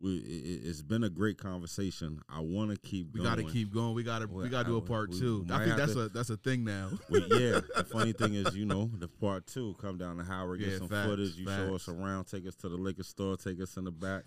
we 0.00 0.16
it, 0.18 0.68
it's 0.68 0.82
been 0.82 1.04
a 1.04 1.08
great 1.10 1.38
conversation. 1.38 2.20
I 2.28 2.40
want 2.40 2.70
to 2.70 2.76
keep. 2.76 3.12
We 3.12 3.20
going. 3.20 3.30
got 3.30 3.44
to 3.44 3.52
keep 3.52 3.72
going. 3.74 3.94
We 3.94 4.02
got 4.02 4.20
to 4.20 4.26
Well, 4.28 4.42
we 4.44 4.48
got 4.48 4.64
to 4.64 4.68
do 4.70 4.76
a 4.76 4.80
part 4.80 5.10
we- 5.10 5.18
two. 5.18 5.44
we 5.48 5.54
I 5.54 5.64
think 5.64 5.76
that's 5.76 5.94
to- 5.94 6.02
a 6.02 6.08
that's 6.08 6.30
a 6.30 6.36
thing 6.36 6.64
now. 6.64 6.90
Well, 7.10 7.22
yeah, 7.30 7.60
the 7.76 7.84
funny 7.90 8.12
thing 8.12 8.34
is, 8.34 8.54
you 8.56 8.64
know, 8.66 8.90
the 8.98 9.08
part 9.08 9.46
two 9.46 9.74
come 9.80 9.98
down 9.98 10.18
to 10.18 10.24
Howard, 10.24 10.60
get 10.60 10.68
Yeah, 10.68 10.78
some 10.78 10.88
facts, 10.88 11.08
footage. 11.08 11.36
You 11.36 11.46
show 11.46 11.74
us 11.74 11.88
around, 11.88 12.24
take 12.26 12.46
us 12.46 12.54
to 12.56 12.68
the 12.68 12.76
liquor 12.76 13.02
store, 13.02 13.36
take 13.36 13.60
us 13.60 13.76
in 13.76 13.84
the 13.84 13.90
back. 13.90 14.24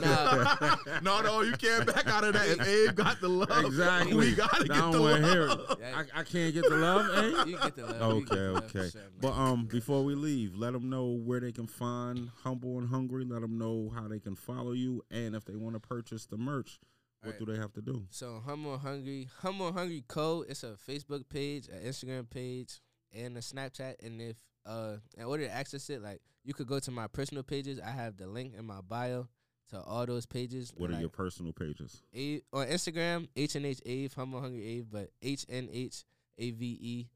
Nah, 0.00 0.76
no, 1.02 1.20
no, 1.20 1.40
you 1.42 1.52
can't 1.52 1.86
back 1.86 2.06
out 2.06 2.24
of 2.24 2.32
that. 2.34 2.48
If 2.48 2.60
Ave 2.60 2.92
got 2.94 3.20
the 3.20 3.28
love, 3.28 3.64
Exactly. 3.64 4.14
we 4.14 4.34
gotta 4.34 4.64
get 4.64 4.76
I 4.76 4.80
don't 4.80 4.92
the 4.92 5.00
wanna 5.02 5.18
love. 5.18 5.30
hear 5.32 5.42
it. 5.48 5.94
I, 6.14 6.20
I 6.20 6.22
can't 6.24 6.54
get 6.54 6.64
the 6.68 6.76
love, 6.76 7.06
eh? 7.24 7.44
you 7.50 7.58
get 7.58 7.76
the 7.76 7.86
love. 7.86 7.96
you 8.16 8.22
Okay, 8.22 8.34
the 8.36 8.52
love 8.52 8.64
okay. 8.76 8.88
sure. 8.90 9.02
But 9.20 9.32
um, 9.32 9.66
before 9.66 10.04
we 10.04 10.14
leave, 10.14 10.54
let 10.56 10.72
them 10.72 10.88
know 10.88 11.06
where 11.24 11.40
they 11.40 11.52
can 11.52 11.66
find 11.66 12.30
Humble 12.42 12.78
and 12.78 12.88
Hungry. 12.88 13.24
Let 13.24 13.40
them 13.42 13.58
know 13.58 13.90
how 13.94 14.08
they 14.08 14.18
can 14.20 14.36
follow 14.36 14.72
you, 14.72 15.02
and 15.10 15.34
if 15.34 15.44
they 15.44 15.56
want 15.56 15.74
to 15.74 15.80
purchase 15.80 16.26
the 16.26 16.36
merch, 16.36 16.78
what 17.22 17.34
Alright. 17.34 17.46
do 17.46 17.52
they 17.52 17.58
have 17.58 17.72
to 17.74 17.82
do? 17.82 18.06
So 18.10 18.42
Humble 18.44 18.74
and 18.74 18.82
Hungry, 18.82 19.28
Humble 19.40 19.68
and 19.68 19.76
Hungry 19.76 20.04
Co. 20.08 20.44
It's 20.48 20.62
a 20.62 20.76
Facebook 20.88 21.28
page, 21.28 21.68
an 21.68 21.80
Instagram 21.86 22.28
page, 22.30 22.80
and 23.12 23.36
a 23.36 23.40
Snapchat. 23.40 23.96
And 24.02 24.20
if 24.20 24.36
uh, 24.66 24.96
in 25.16 25.24
order 25.24 25.44
to 25.44 25.52
access 25.52 25.90
it, 25.90 26.02
like 26.02 26.20
you 26.44 26.54
could 26.54 26.66
go 26.66 26.78
to 26.78 26.90
my 26.90 27.06
personal 27.06 27.42
pages. 27.42 27.80
I 27.80 27.90
have 27.90 28.16
the 28.16 28.26
link 28.26 28.54
in 28.56 28.64
my 28.64 28.80
bio 28.80 29.28
to 29.70 29.80
all 29.80 30.06
those 30.06 30.26
pages. 30.26 30.72
What 30.76 30.90
are 30.90 30.94
like, 30.94 31.00
your 31.00 31.10
personal 31.10 31.52
pages? 31.52 32.02
A- 32.14 32.42
on 32.52 32.66
Instagram, 32.66 33.28
H 33.36 33.56
N 33.56 33.64
H 33.64 33.80
Ave, 33.84 34.10
Humble 34.16 34.40
Hungry 34.40 34.78
Ave, 34.78 34.86
but 34.90 35.10
H 35.22 35.46
N 35.48 35.68
H 35.72 36.04
A 36.38 36.50
V 36.50 36.78
E 36.80 37.08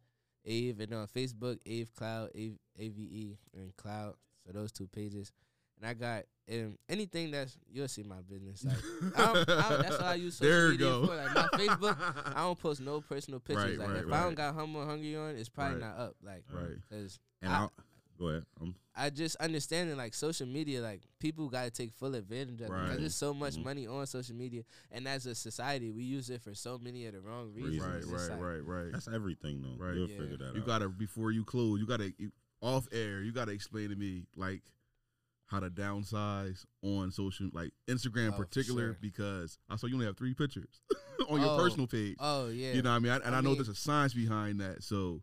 Ave, 0.47 0.85
and 0.85 0.95
on 0.95 1.07
Facebook, 1.07 1.59
Ave 1.67 1.89
Cloud, 1.97 2.31
Ave 2.35 2.59
A 2.79 2.89
V 2.89 3.03
E, 3.03 3.39
and 3.55 3.77
Cloud. 3.77 4.15
So 4.47 4.53
those 4.53 4.73
two 4.73 4.87
pages. 4.87 5.33
And 5.81 5.87
I 5.91 5.95
got 5.95 6.25
um, 6.53 6.77
anything 6.89 7.31
that's 7.31 7.57
you'll 7.73 7.89
see 7.89 8.03
my 8.03 8.21
business. 8.29 8.65
Like 8.65 8.77
I 9.19 9.33
don't, 9.33 9.51
I 9.51 9.69
don't, 9.71 9.83
that's 9.83 9.97
all 9.97 10.07
I 10.09 10.15
use 10.15 10.37
social 10.37 10.51
There 10.53 10.67
you 10.67 10.71
media 10.73 10.87
go. 10.87 11.07
for. 11.07 11.17
Like 11.17 11.35
my 11.35 11.49
Facebook, 11.59 11.97
I 12.37 12.41
don't 12.43 12.59
post 12.59 12.81
no 12.81 13.01
personal 13.01 13.41
pictures. 13.41 13.77
Right, 13.77 13.89
like 13.89 13.97
right, 13.97 14.05
if 14.07 14.13
I 14.13 14.23
don't 14.23 14.35
got 14.35 14.55
Humble 14.55 14.81
and 14.83 14.91
Hungry 14.91 15.17
on, 15.17 15.37
it's 15.37 15.49
probably 15.49 15.81
Right. 15.81 15.89
not 15.97 15.99
up. 15.99 16.17
Like 16.23 16.45
Right. 16.53 16.77
because 16.89 17.19
And 17.43 17.53
I- 17.53 17.57
I, 17.57 17.61
will 17.63 17.71
go 18.19 18.27
ahead. 18.29 18.45
Um, 18.61 18.75
I 18.97 19.11
just 19.11 19.35
understanding 19.41 19.97
like 19.97 20.15
social 20.15 20.47
media, 20.47 20.81
like 20.81 21.01
people 21.19 21.49
got 21.49 21.65
to 21.65 21.71
take 21.71 21.93
full 21.95 22.15
advantage 22.15 22.61
of 22.61 22.69
it 22.69 22.73
Right. 22.73 22.83
because 22.85 23.01
there's 23.01 23.15
so 23.17 23.35
much 23.35 23.57
Mhm. 23.57 23.65
money 23.65 23.87
on 23.89 24.07
social 24.07 24.37
media, 24.37 24.63
and 24.93 25.09
as 25.09 25.27
a 25.27 25.35
society, 25.35 25.91
we 25.91 26.05
use 26.05 26.31
it 26.31 26.41
for 26.43 26.55
so 26.55 26.79
many 26.79 27.07
of 27.07 27.15
the 27.15 27.21
wrong 27.21 27.53
reasons. 27.53 27.81
Right, 27.81 28.05
right, 28.05 28.31
like- 28.31 28.41
right, 28.41 28.65
right. 28.65 28.93
that's 28.93 29.09
everything, 29.09 29.63
though. 29.63 29.85
Right. 29.85 29.97
You'll 29.97 30.09
Yeah. 30.11 30.19
figure 30.19 30.37
that 30.37 30.55
You 30.55 30.61
out. 30.61 30.67
gotta 30.67 30.89
before 30.91 31.33
you 31.33 31.45
close. 31.45 31.81
You 31.81 31.87
gotta 31.87 32.13
you, 32.19 32.31
off 32.61 32.87
air. 32.93 33.23
You 33.23 33.33
gotta 33.33 33.51
explain 33.51 33.89
to 33.91 33.97
me 33.97 34.27
like 34.37 34.63
how 35.47 35.61
to 35.61 35.69
downsize 35.71 36.65
on 36.83 37.11
social, 37.11 37.51
like 37.53 37.71
Instagram 37.89 38.29
in 38.29 38.35
Oh, 38.35 38.39
particular, 38.39 38.89
sure. 38.89 38.99
because 39.01 39.59
I 39.69 39.77
saw 39.77 39.87
you 39.87 39.95
only 39.95 40.07
have 40.07 40.17
three 40.17 40.35
pictures 40.35 40.81
on 41.29 41.41
your 41.41 41.51
Oh, 41.51 41.59
personal 41.59 41.87
page. 41.87 42.17
Oh 42.19 42.49
yeah, 42.49 42.73
You 42.73 42.83
know 42.83 42.91
what 42.91 42.97
I 42.97 42.99
mean? 43.01 43.13
I, 43.13 43.17
and 43.17 43.35
I, 43.35 43.39
I 43.39 43.41
know 43.41 43.51
mean- 43.51 43.59
there's 43.59 43.69
a 43.69 43.75
science 43.75 44.15
behind 44.15 44.61
that. 44.61 44.83
So 44.83 45.23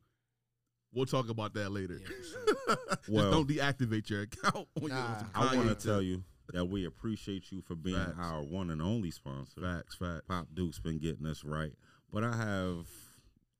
we'll 0.93 1.05
talk 1.07 1.30
about 1.30 1.53
that 1.55 1.72
later. 1.72 1.99
Yeah, 1.99 2.07
sure. 2.07 2.78
Well- 3.09 3.32
don't 3.32 3.49
deactivate 3.49 4.09
your 4.09 4.22
account. 4.22 4.67
On 4.82 4.88
your, 4.88 4.89
Nah. 4.89 5.17
some 5.17 5.28
I 5.36 5.55
want 5.55 5.69
to 5.80 5.88
tell 5.88 6.01
you 6.01 6.24
that 6.53 6.65
we 6.65 6.86
appreciate 6.86 7.51
you 7.51 7.61
for 7.61 7.76
being 7.76 7.95
Facts. 7.97 8.17
our 8.19 8.41
one 8.43 8.69
and 8.72 8.82
only 8.82 9.09
sponsor. 9.09 9.61
Facts, 9.61 9.95
facts. 9.95 10.22
Pop 10.28 10.47
Duke's 10.53 10.80
been 10.80 10.99
getting 10.99 11.26
us 11.26 11.43
right. 11.43 11.72
But 12.13 12.24
I 12.26 12.36
have 12.36 12.86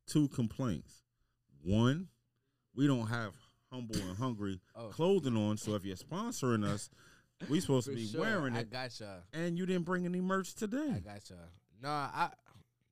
two 0.08 0.28
complaints. 0.28 1.04
One, 1.64 2.08
we 2.76 2.86
don't 2.88 3.08
have 3.08 3.34
humble 3.72 3.96
and 3.96 4.18
hungry 4.18 4.60
Oh. 4.76 4.88
clothing 4.88 5.38
on, 5.38 5.58
so 5.58 5.76
if 5.76 5.86
you're 5.86 5.96
sponsoring 5.96 6.66
us, 6.66 6.90
we 7.50 7.60
supposed 7.60 7.88
to 7.88 7.96
be 7.96 8.08
sure. 8.08 8.22
wearing 8.22 8.56
it. 8.56 8.68
I 8.74 8.90
y'all. 9.00 9.22
and 9.34 9.58
you 9.58 9.66
didn't 9.66 9.86
bring 9.86 10.06
any 10.06 10.22
merch 10.22 10.54
today. 10.54 10.94
I 10.96 11.00
gotcha. 11.00 11.34
No, 11.82 11.90
I 11.90 12.30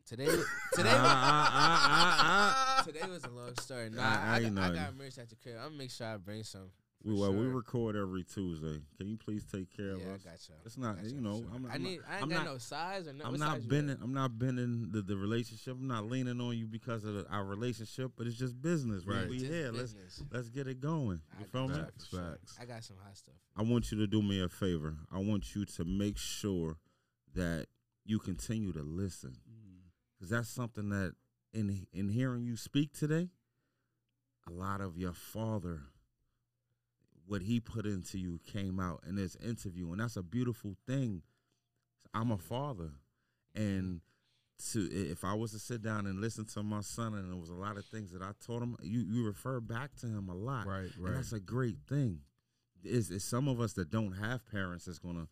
today 0.05 0.25
today 0.73 0.89
Ah, 0.91 1.49
ah, 1.53 1.86
ah, 1.91 2.75
ah, 2.80 2.84
today 2.84 3.07
was 3.07 3.23
a 3.23 3.30
long 3.30 3.55
story. 3.57 3.89
No, 3.91 4.01
I- 4.01 4.05
I, 4.05 4.34
I 4.34 4.36
I, 4.38 4.49
got, 4.49 4.73
got 4.73 4.97
merch 4.97 5.17
at 5.19 5.30
the 5.30 5.36
crib. 5.36 5.55
I'm 5.57 5.65
gonna 5.67 5.77
make 5.77 5.91
sure 5.91 6.07
I 6.07 6.17
bring 6.17 6.43
some. 6.43 6.71
We, 7.03 7.13
well, 7.13 7.33
we 7.33 7.45
record 7.45 7.95
every 7.95 8.25
Tuesday. 8.25 8.81
Can 8.97 9.07
you 9.07 9.15
please 9.15 9.45
take 9.45 9.75
care 9.75 9.95
Yeah, 9.95 10.03
of 10.03 10.07
I 10.09 10.13
us? 10.15 10.23
got 10.23 10.49
y'all. 10.49 10.57
It's 10.65 10.77
not, 10.77 10.97
I 10.99 11.03
got 11.03 11.11
you 11.11 11.21
know, 11.21 11.37
sure. 11.37 11.47
I'm 11.55 11.61
not. 11.63 11.71
I 11.71 11.75
I'm 11.75 11.83
need. 11.83 11.99
I 12.09 12.13
ain't 12.15 12.23
I'm 12.23 12.29
got 12.29 12.35
not- 12.43 12.45
no 12.45 12.57
size 12.57 13.07
or 13.07 13.13
no. 13.13 13.23
I'm 13.23 13.37
not 13.39 13.67
bending. 13.69 13.97
I'm 14.01 14.13
not 14.13 14.37
bending 14.37 14.89
the, 14.91 15.01
the 15.01 15.15
relationship. 15.15 15.77
I'm 15.79 15.87
not 15.87 16.05
leaning 16.07 16.41
on 16.41 16.57
you 16.57 16.67
because 16.67 17.05
of 17.05 17.13
the, 17.13 17.25
our 17.29 17.45
relationship, 17.45 18.11
but 18.17 18.27
it's 18.27 18.35
just 18.35 18.61
business. 18.61 19.05
Right? 19.05 19.19
Right. 19.19 19.29
We 19.29 19.37
here. 19.39 19.71
Let's 19.71 19.95
let's 20.29 20.49
get 20.49 20.67
it 20.67 20.81
going. 20.81 21.21
I 21.37 21.39
You 21.39 21.45
got 21.45 21.51
feel 21.51 21.67
me? 21.69 21.83
Facts, 21.85 22.07
sure. 22.09 22.19
facts. 22.19 22.57
I 22.61 22.65
got 22.65 22.83
some 22.83 22.97
hot 23.01 23.15
stuff. 23.15 23.35
I 23.55 23.63
want 23.63 23.91
you 23.93 23.97
to 23.99 24.07
do 24.07 24.21
me 24.21 24.41
a 24.43 24.49
favor. 24.49 24.97
I 25.09 25.19
want 25.19 25.55
you 25.55 25.63
to 25.63 25.85
make 25.85 26.17
sure 26.17 26.77
that 27.33 27.67
you 28.03 28.19
continue 28.19 28.73
to 28.73 28.81
listen, 28.83 29.37
mm. 29.49 29.83
because 30.17 30.31
that's 30.31 30.49
something 30.49 30.89
that 30.89 31.13
in 31.53 31.87
in 31.93 32.09
hearing 32.09 32.43
you 32.43 32.57
speak 32.57 32.91
today, 32.91 33.29
a 34.49 34.51
lot 34.51 34.81
of 34.81 34.97
your 34.97 35.13
father, 35.13 35.83
what 37.30 37.43
he 37.43 37.59
put 37.59 37.86
into 37.86 38.17
you 38.17 38.39
came 38.51 38.80
out 38.80 39.03
in 39.07 39.15
this 39.15 39.36
interview, 39.36 39.91
and 39.91 40.01
that's 40.01 40.17
a 40.17 40.23
beautiful 40.23 40.75
thing. 40.88 41.21
I'm 42.13 42.32
a 42.32 42.38
father, 42.39 42.89
and 43.53 44.01
to 44.71 44.80
if 44.91 45.23
I 45.23 45.36
was 45.36 45.51
to 45.51 45.59
sit 45.59 45.84
down 45.84 46.07
and 46.07 46.19
listen 46.19 46.45
to 46.45 46.63
my 46.63 46.82
son, 46.82 47.13
and 47.13 47.32
there 47.32 47.39
was 47.39 47.49
a 47.49 47.53
lot 47.53 47.77
of 47.77 47.86
things 47.86 48.11
that 48.11 48.23
I 48.23 48.32
told 48.45 48.63
him, 48.63 48.75
you 48.82 49.01
you 49.01 49.25
refer 49.25 49.59
back 49.59 49.95
to 49.97 50.07
him 50.07 50.27
a 50.27 50.34
lot, 50.34 50.65
Right, 50.65 50.89
and 50.97 51.15
that's 51.15 51.32
a 51.32 51.39
great 51.39 51.77
thing. 51.88 52.21
Is 52.84 53.11
is 53.11 53.23
some 53.23 53.47
of 53.47 53.61
us 53.61 53.73
that 53.73 53.91
don't 53.91 54.13
have 54.13 54.49
parents 54.49 54.86
that's 54.86 54.99
gonna 54.99 55.27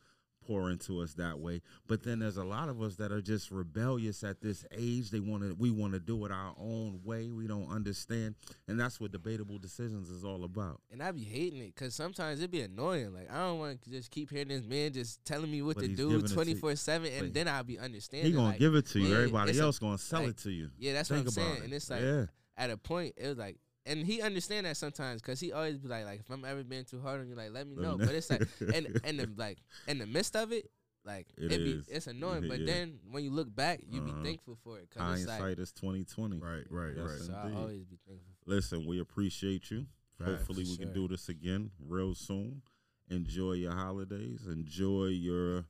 pour 0.48 0.72
into 0.72 1.02
us 1.02 1.14
that 1.16 1.38
way, 1.40 1.62
but 1.88 2.04
then 2.04 2.20
there's 2.20 2.38
a 2.38 2.44
lot 2.44 2.70
of 2.70 2.82
us 2.82 2.96
that 2.96 3.12
are 3.12 3.22
just 3.22 3.52
rebellious 3.52 4.24
at 4.24 4.42
this 4.42 4.66
age. 4.72 5.12
They 5.12 5.20
want 5.20 5.44
to 5.44 5.54
we 5.54 5.70
want 5.72 5.94
to 5.94 6.00
do 6.00 6.26
it 6.26 6.32
our 6.32 6.54
own 6.58 7.02
way. 7.04 7.30
We 7.32 7.48
don't 7.48 7.70
understand, 7.70 8.36
and 8.68 8.80
that's 8.80 9.00
what 9.00 9.12
debatable 9.12 9.58
decisions 9.60 10.10
is 10.10 10.24
all 10.24 10.44
about. 10.44 10.82
And 10.92 11.04
I 11.04 11.12
be 11.12 11.24
hating 11.24 11.60
it 11.62 11.76
because 11.76 11.94
sometimes 11.94 12.42
it 12.42 12.50
be 12.50 12.62
annoying. 12.62 13.14
Like 13.14 13.32
I 13.32 13.38
don't 13.40 13.60
want 13.60 13.82
to 13.84 13.90
just 13.90 14.10
keep 14.10 14.32
hearing 14.32 14.48
this 14.48 14.64
man 14.66 14.94
just 14.94 15.24
telling 15.26 15.52
me 15.52 15.62
what 15.62 15.76
But 15.76 15.82
to 15.82 15.88
do 15.90 16.10
giving 16.10 16.20
it 16.20 16.24
to 16.24 16.30
you. 16.30 16.36
twenty 16.36 16.54
four 16.56 16.76
seven, 16.76 17.12
and 17.14 17.34
then 17.34 17.48
I'll 17.48 17.64
be 17.64 17.78
understanding. 17.78 18.28
He 18.32 18.36
gonna 18.36 18.50
like, 18.50 18.60
give 18.60 18.76
it 18.76 18.86
to 18.88 19.00
you. 19.00 19.08
yeah, 19.10 19.16
Everybody 19.18 19.52
it's 19.52 19.60
a- 19.60 19.64
else 19.64 19.80
gonna 19.80 19.98
sell 19.98 20.22
like, 20.22 20.30
it 20.30 20.38
to 20.40 20.52
you. 20.52 20.70
Yeah, 20.78 20.94
that's 20.94 21.10
Think 21.10 21.26
what 21.26 21.38
I'm 21.38 21.44
saying. 21.44 21.58
it. 21.58 21.64
And 21.66 21.74
it's 21.74 21.90
like 21.90 22.02
yeah, 22.02 22.26
at 22.58 22.70
a 22.72 22.78
point, 22.78 23.14
it 23.18 23.28
was 23.28 23.38
like 23.38 23.58
and 23.88 24.06
he 24.06 24.22
understand 24.22 24.66
that 24.66 24.78
sometimes 24.78 25.22
because 25.22 25.40
he 25.40 25.52
always 25.54 25.78
be 25.78 25.88
like, 25.88 26.06
like 26.06 26.20
if 26.20 26.30
I'm 26.30 26.46
ever 26.46 26.64
being 26.64 26.86
too 26.86 27.02
hard 27.02 27.22
on 27.22 27.28
you, 27.28 27.36
like 27.36 27.52
let 27.52 27.66
me 27.68 27.76
Let 27.76 27.78
me 27.78 27.84
know. 27.84 27.96
know. 27.98 28.06
But 28.06 28.16
it's 28.16 28.30
like, 28.30 28.48
and 28.74 29.02
and 29.04 29.20
the 29.20 29.30
like 29.38 29.58
in 29.88 29.98
the 29.98 30.06
midst 30.06 30.36
of 30.36 30.52
it, 30.52 30.70
like 31.06 31.28
It 31.38 31.52
it, 31.52 31.58
be 31.64 31.84
it's 31.94 32.08
annoying. 32.08 32.48
But 32.50 32.60
Yeah. 32.60 32.66
then 32.74 33.00
when 33.10 33.24
you 33.24 33.32
look 33.32 33.54
back, 33.56 33.80
you 33.90 34.02
Uh-huh. 34.02 34.12
be 34.22 34.24
thankful 34.30 34.58
for 34.64 34.78
it 34.80 34.90
because 34.90 35.22
it's 35.22 35.30
Hindsight 35.30 35.50
like, 35.58 35.60
is 35.60 35.72
twenty 35.72 36.04
twenty. 36.04 36.38
Right, 36.38 36.66
right, 36.70 36.94
Yes, 36.96 37.10
right. 37.10 37.20
so 37.22 37.34
I 37.34 37.54
always 37.54 37.86
be 37.86 37.98
thankful. 38.08 38.34
For 38.44 38.50
Listen, 38.52 38.86
we 38.86 39.00
appreciate 39.00 39.72
you. 39.72 39.86
Facts. 40.18 40.30
Hopefully, 40.32 40.64
we 40.66 40.76
For 40.76 40.82
can 40.84 40.94
do 40.94 41.08
this 41.08 41.30
again 41.30 41.72
real 41.80 42.14
soon. 42.16 42.62
Enjoy 43.10 43.54
your 43.54 43.72
holidays. 43.74 44.48
Enjoy 44.48 45.06
your 45.06 45.66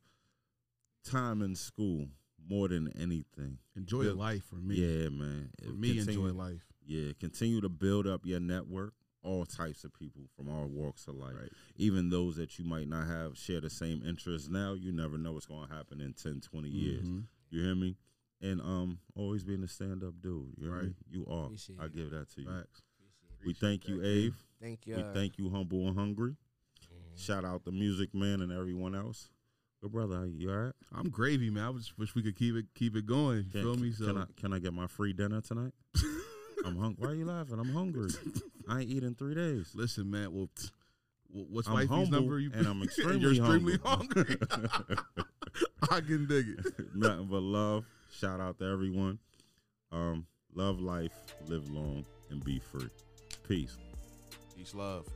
time 1.03 1.41
in 1.41 1.55
school 1.55 2.07
more 2.49 2.67
than 2.69 2.87
anything. 2.99 3.57
Enjoy 3.75 4.03
Build- 4.03 4.17
life 4.17 4.43
for 4.45 4.55
me. 4.55 4.75
Yeah, 4.75 5.09
man. 5.09 5.49
For 5.63 5.69
me, 5.71 5.95
Continue- 5.97 6.27
enjoy 6.27 6.37
life. 6.37 6.66
Yeah, 6.87 7.11
continue 7.19 7.61
to 7.61 7.69
build 7.69 8.07
up 8.07 8.21
your 8.25 8.39
network. 8.39 8.93
All 9.23 9.45
types 9.45 9.83
of 9.83 9.91
people 9.93 10.21
from 10.37 10.47
all 10.49 10.67
walks 10.67 11.07
of 11.07 11.15
life. 11.15 11.33
Right. 11.37 11.51
Even 11.75 12.09
those 12.09 12.37
that 12.37 12.57
you 12.57 12.63
might 12.63 12.87
not 12.87 13.07
have 13.07 13.37
share 13.37 13.59
the 13.59 13.69
same 13.69 14.01
interests 14.07 14.47
now, 14.47 14.73
you 14.73 14.93
never 14.93 15.17
know 15.17 15.33
what's 15.33 15.45
going 15.47 15.67
to 15.67 15.73
happen 15.73 15.99
in 15.99 16.13
10, 16.13 16.39
20 16.39 16.69
years. 16.69 17.03
Mhm. 17.05 17.23
You 17.49 17.61
hear 17.63 17.75
me? 17.75 17.97
And 18.41 18.61
um, 18.61 18.99
always 19.15 19.43
being 19.43 19.63
a 19.63 19.67
stand 19.67 20.03
up 20.03 20.13
dude. 20.21 20.53
You 20.57 20.67
hear 20.69 20.71
me? 20.71 20.77
Right. 20.87 20.95
You 21.09 21.25
are. 21.29 21.45
Appreciate 21.47 21.79
I 21.81 21.87
give 21.89 22.11
that 22.11 22.29
to 22.35 22.41
you. 22.41 22.47
Facts. 22.47 22.83
We 23.45 23.53
thank 23.53 23.87
you, 23.89 23.99
Ave. 23.99 24.33
Thank 24.61 24.87
you. 24.87 24.95
We 24.95 25.01
uh, 25.01 25.13
thank 25.13 25.37
you, 25.37 25.49
Humble 25.49 25.87
and 25.87 25.97
Hungry. 25.97 26.31
mhm. 26.31 27.19
Shout 27.19 27.43
out 27.43 27.65
the 27.65 27.71
Music 27.71 28.13
Man 28.13 28.39
and 28.41 28.51
everyone 28.53 28.95
else. 28.95 29.29
Good 29.81 29.91
brother, 29.91 30.25
you 30.25 30.49
all 30.51 30.57
right? 30.57 30.73
I'm 30.93 31.09
gravy, 31.09 31.49
man. 31.49 31.63
I 31.63 31.71
just 31.77 31.97
wish 31.99 32.15
we 32.15 32.23
could 32.23 32.35
keep 32.37 32.55
it 32.55 32.65
keep 32.75 32.95
it 32.95 33.05
going. 33.05 33.37
You 33.39 33.51
Can, 33.51 33.61
feel 33.63 33.75
me? 33.75 33.91
can, 33.93 34.05
So 34.05 34.17
I 34.19 34.25
can 34.39 34.53
I 34.53 34.59
get 34.59 34.73
my 34.73 34.87
free 34.87 35.11
dinner 35.13 35.41
tonight? 35.41 35.73
I'm 36.67 36.77
hungry. 36.77 36.95
Why 37.05 37.11
are 37.11 37.15
you 37.15 37.25
laughing? 37.25 37.59
I'm 37.59 37.73
hungry. 37.73 38.09
I 38.69 38.81
ain't 38.81 38.89
eating 38.89 39.15
three 39.15 39.35
days. 39.35 39.71
listen, 39.73 40.09
man. 40.11 40.33
Well, 40.33 40.49
what's 41.29 41.67
I'm 41.67 41.73
wifey's 41.75 41.89
humble 41.89 42.11
number? 42.11 42.39
You 42.39 42.51
and 42.53 42.67
I'm 42.67 42.83
extremely 42.83 43.19
you're 43.19 43.31
extremely 43.33 43.77
humble. 43.83 44.07
hungry. 44.15 44.37
I 45.89 46.01
can 46.01 46.27
dig 46.27 46.47
it. 46.49 46.95
Nothing 46.95 47.27
but 47.27 47.41
love. 47.41 47.85
Shout 48.11 48.39
out 48.41 48.59
to 48.59 48.65
everyone. 48.65 49.19
Um, 49.91 50.25
love 50.53 50.79
life, 50.79 51.13
live 51.47 51.69
long, 51.69 52.05
and 52.29 52.43
be 52.43 52.59
free. 52.59 52.89
Peace. 53.47 53.77
Peace, 54.55 54.73
love. 54.73 55.07